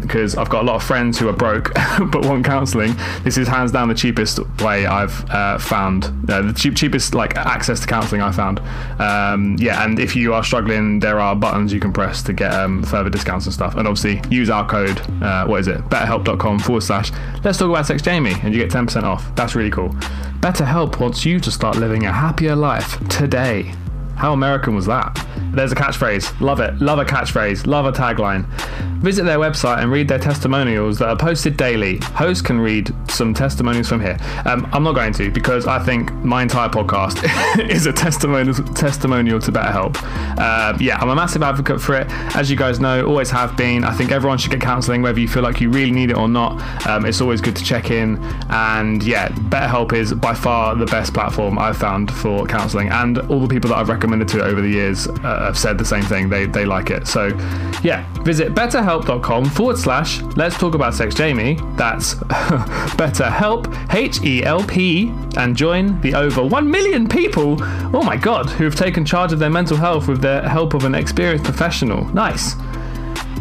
because 0.00 0.34
um, 0.34 0.40
I've 0.40 0.48
got 0.48 0.62
a 0.62 0.66
lot 0.66 0.76
of 0.76 0.82
friends 0.82 1.18
who 1.18 1.28
are 1.28 1.34
broke 1.34 1.70
but 2.10 2.24
want 2.24 2.46
counselling. 2.46 2.94
This 3.24 3.36
is 3.36 3.46
hands 3.46 3.72
down 3.72 3.88
the 3.88 3.94
cheapest 3.94 4.40
way 4.62 4.86
I've 4.86 5.28
uh, 5.28 5.58
found. 5.58 6.06
Uh, 6.30 6.40
the 6.40 6.54
cheap, 6.54 6.76
cheapest 6.76 7.14
like 7.14 7.36
access 7.36 7.78
to 7.80 7.86
counselling 7.86 8.22
I 8.22 8.32
found. 8.32 8.60
Um, 8.98 9.56
yeah, 9.58 9.84
and 9.84 9.98
if 9.98 10.16
you 10.16 10.32
are 10.32 10.42
struggling, 10.42 10.98
there 11.00 11.20
are 11.20 11.36
buttons 11.36 11.74
you 11.74 11.80
can 11.80 11.92
press 11.92 12.22
to 12.22 12.32
get 12.32 12.54
um, 12.54 12.82
further 12.84 13.10
discounts 13.10 13.44
and 13.44 13.52
stuff. 13.52 13.74
And 13.74 13.86
obviously, 13.86 14.22
use 14.34 14.48
our 14.48 14.66
code. 14.66 14.98
Uh, 15.22 15.44
what 15.44 15.60
is 15.60 15.68
it? 15.68 15.82
BetterHelp.com 15.90 16.60
forward 16.60 16.84
slash. 16.84 17.12
Let's 17.44 17.58
talk 17.58 17.68
about 17.68 17.84
sex, 17.84 18.00
Jamie, 18.00 18.34
and 18.42 18.54
you 18.54 18.60
get 18.62 18.70
10% 18.70 19.02
off. 19.02 19.34
That's 19.34 19.54
really 19.54 19.70
cool. 19.70 19.94
BetterHelp 20.40 20.98
wants 20.98 21.26
you 21.26 21.38
to 21.38 21.50
start 21.50 21.76
living 21.76 22.06
a 22.06 22.12
happier 22.12 22.56
life 22.56 22.98
today. 23.08 23.74
How 24.16 24.32
American 24.32 24.74
was 24.74 24.86
that? 24.86 25.14
There's 25.52 25.72
a 25.72 25.74
catchphrase. 25.74 26.40
Love 26.40 26.60
it. 26.60 26.80
Love 26.80 26.98
a 26.98 27.04
catchphrase. 27.04 27.66
Love 27.66 27.86
a 27.86 27.92
tagline. 27.92 28.46
Visit 29.00 29.24
their 29.24 29.38
website 29.38 29.78
and 29.82 29.90
read 29.90 30.08
their 30.08 30.18
testimonials 30.18 30.98
that 30.98 31.08
are 31.08 31.16
posted 31.16 31.56
daily. 31.56 31.98
Hosts 31.98 32.42
can 32.42 32.60
read 32.60 32.94
some 33.10 33.34
testimonials 33.34 33.88
from 33.88 34.00
here. 34.00 34.18
Um, 34.44 34.68
I'm 34.72 34.82
not 34.82 34.94
going 34.94 35.12
to 35.14 35.30
because 35.30 35.66
I 35.66 35.78
think 35.82 36.12
my 36.12 36.42
entire 36.42 36.68
podcast 36.68 37.24
is 37.70 37.86
a 37.86 37.92
testimonial 37.92 38.54
testimonial 38.74 39.40
to 39.40 39.50
BetterHelp. 39.50 39.96
Uh, 40.38 40.76
yeah, 40.78 40.98
I'm 40.98 41.08
a 41.08 41.16
massive 41.16 41.42
advocate 41.42 41.80
for 41.80 41.96
it. 41.96 42.06
As 42.36 42.50
you 42.50 42.56
guys 42.56 42.78
know, 42.78 43.06
always 43.06 43.30
have 43.30 43.56
been. 43.56 43.84
I 43.84 43.92
think 43.92 44.12
everyone 44.12 44.38
should 44.38 44.50
get 44.50 44.60
counselling, 44.60 45.02
whether 45.02 45.18
you 45.18 45.28
feel 45.28 45.42
like 45.42 45.60
you 45.60 45.70
really 45.70 45.90
need 45.90 46.10
it 46.10 46.16
or 46.16 46.28
not. 46.28 46.60
Um, 46.86 47.06
it's 47.06 47.20
always 47.20 47.40
good 47.40 47.56
to 47.56 47.64
check 47.64 47.90
in. 47.90 48.18
And 48.50 49.02
yeah, 49.02 49.28
BetterHelp 49.28 49.94
is 49.94 50.12
by 50.12 50.34
far 50.34 50.76
the 50.76 50.86
best 50.86 51.14
platform 51.14 51.58
I've 51.58 51.78
found 51.78 52.12
for 52.12 52.46
counselling. 52.46 52.90
And 52.90 53.18
all 53.18 53.40
the 53.40 53.48
people 53.48 53.70
that 53.70 53.78
I've 53.78 53.88
recommended 53.88 54.28
to 54.28 54.44
over 54.44 54.60
the 54.60 54.68
years 54.68 55.08
uh, 55.08 55.39
have 55.44 55.58
said 55.58 55.78
the 55.78 55.84
same 55.84 56.02
thing. 56.02 56.28
They 56.28 56.46
they 56.46 56.64
like 56.64 56.90
it. 56.90 57.06
So 57.06 57.28
yeah, 57.82 58.04
visit 58.22 58.54
BetterHelp.com 58.54 59.46
forward 59.46 59.78
slash 59.78 60.20
Let's 60.36 60.56
Talk 60.56 60.74
About 60.74 60.94
Sex 60.94 61.14
Jamie. 61.14 61.58
That's 61.76 62.14
BetterHelp 62.94 63.94
H 63.94 64.22
E 64.22 64.44
L 64.44 64.64
P 64.64 65.12
and 65.36 65.56
join 65.56 66.00
the 66.00 66.14
over 66.14 66.44
one 66.44 66.70
million 66.70 67.08
people. 67.08 67.56
Oh 67.94 68.02
my 68.02 68.16
god, 68.16 68.50
who 68.50 68.64
have 68.64 68.74
taken 68.74 69.04
charge 69.04 69.32
of 69.32 69.38
their 69.38 69.50
mental 69.50 69.76
health 69.76 70.08
with 70.08 70.20
the 70.22 70.48
help 70.48 70.74
of 70.74 70.84
an 70.84 70.94
experienced 70.94 71.44
professional. 71.44 72.04
Nice. 72.14 72.54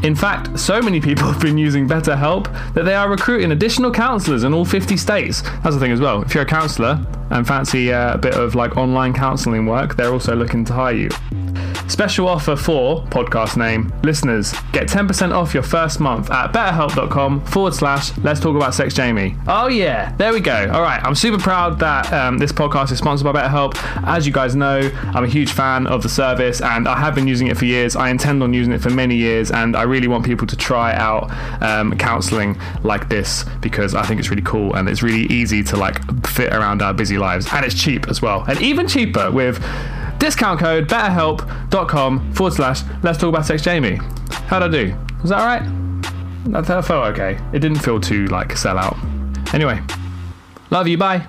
In 0.02 0.16
fact, 0.16 0.58
so 0.58 0.82
many 0.82 1.02
people 1.02 1.26
have 1.32 1.42
been 1.42 1.58
using 1.58 1.88
BetterHelp 1.88 2.74
that 2.74 2.84
they 2.84 2.96
are 2.96 3.10
recruiting 3.10 3.52
additional 3.52 3.92
counsellors 3.92 4.44
in 4.44 4.54
all 4.54 4.66
50 4.66 4.96
states. 4.96 5.42
That's 5.42 5.76
the 5.76 5.80
thing 5.80 5.92
as 5.92 6.00
well. 6.00 6.22
If 6.22 6.34
you're 6.34 6.44
a 6.44 6.48
counsellor 6.48 7.06
and 7.32 7.46
fancy 7.46 7.92
uh, 7.92 8.14
a 8.14 8.18
bit 8.18 8.36
of 8.36 8.56
like 8.56 8.78
online 8.78 9.14
counselling 9.14 9.66
work, 9.66 9.96
they're 9.96 10.12
also 10.14 10.36
looking 10.36 10.64
to 10.66 10.74
hire 10.74 10.96
you. 10.96 11.10
Special 11.90 12.28
offer 12.28 12.56
for 12.56 13.04
podcast 13.06 13.58
name 13.58 13.92
listeners. 14.04 14.54
Get 14.72 14.88
10% 14.88 15.34
off 15.34 15.54
your 15.54 15.64
first 15.64 16.00
month 16.00 16.30
at 16.30 16.54
betterhelp.com 16.54 17.46
forward 17.46 17.74
slash 17.74 18.18
let's 18.20 18.40
talk 18.40 18.56
about 18.56 18.74
sex 18.74 18.94
Jamie. 18.94 19.36
Oh, 19.48 19.68
yeah, 19.68 20.14
there 20.18 20.34
we 20.34 20.40
go. 20.40 20.70
All 20.72 20.82
right, 20.82 21.04
I'm 21.04 21.16
super 21.16 21.38
proud 21.38 21.80
that 21.80 22.12
um, 22.14 22.38
this 22.38 22.52
podcast 22.52 22.92
is 22.92 22.98
sponsored 23.00 23.26
by 23.26 23.42
BetterHelp. 23.42 23.74
As 24.08 24.26
you 24.28 24.34
guys 24.34 24.56
know, 24.56 24.80
I'm 25.14 25.24
a 25.24 25.28
huge 25.28 25.52
fan 25.52 25.88
of 25.88 26.04
the 26.04 26.10
service 26.10 26.62
and 26.62 26.88
I 26.88 26.98
have 27.00 27.16
been 27.16 27.28
using 27.28 27.48
it 27.48 27.58
for 27.58 27.66
years. 27.66 27.96
I 27.96 28.10
intend 28.10 28.44
on 28.44 28.54
using 28.54 28.74
it 28.74 28.82
for 28.82 28.90
many 28.90 29.16
years 29.16 29.52
and 29.52 29.76
I 29.76 29.84
really 29.84 30.08
want 30.08 30.26
people 30.26 30.48
to 30.48 30.56
try 30.56 30.94
out 30.94 31.30
um, 31.62 31.98
counseling 31.98 32.60
like 32.84 33.10
this 33.10 33.46
because 33.62 33.96
I 33.96 34.04
think 34.04 34.20
it's 34.20 34.30
really 34.30 34.42
cool 34.44 34.76
and 34.76 34.88
it's 34.88 35.02
really 35.02 35.26
easy 35.34 35.64
to 35.64 35.78
like 35.78 36.00
fit 36.26 36.54
around 36.54 36.82
our 36.82 36.94
busy 36.94 37.18
lives 37.18 37.48
and 37.52 37.66
it's 37.66 37.76
cheap 37.80 38.08
as 38.08 38.22
well. 38.22 38.44
And 38.48 38.62
even 38.62 38.88
cheaper 38.88 39.32
with 39.32 39.64
discount 40.20 40.60
code 40.60 40.88
betterhelp.com 40.88 42.34
forward 42.34 42.54
slash 42.54 42.82
let's 43.04 43.18
talk 43.18 43.30
about 43.30 43.46
sex 43.46 43.62
Jamie. 43.62 44.00
How'd 44.48 44.64
I 44.64 44.68
do? 44.68 44.96
Was 45.22 45.32
that 45.32 45.40
alright? 45.40 45.64
That, 46.52 46.66
that 46.66 46.86
felt 46.86 47.06
okay. 47.14 47.40
It 47.54 47.60
didn't 47.60 47.80
feel 47.80 48.00
too 48.00 48.26
like 48.28 48.56
sell 48.58 48.78
out. 48.78 48.98
Anyway, 49.54 49.82
love 50.70 50.88
you, 50.88 50.98
bye. 50.98 51.26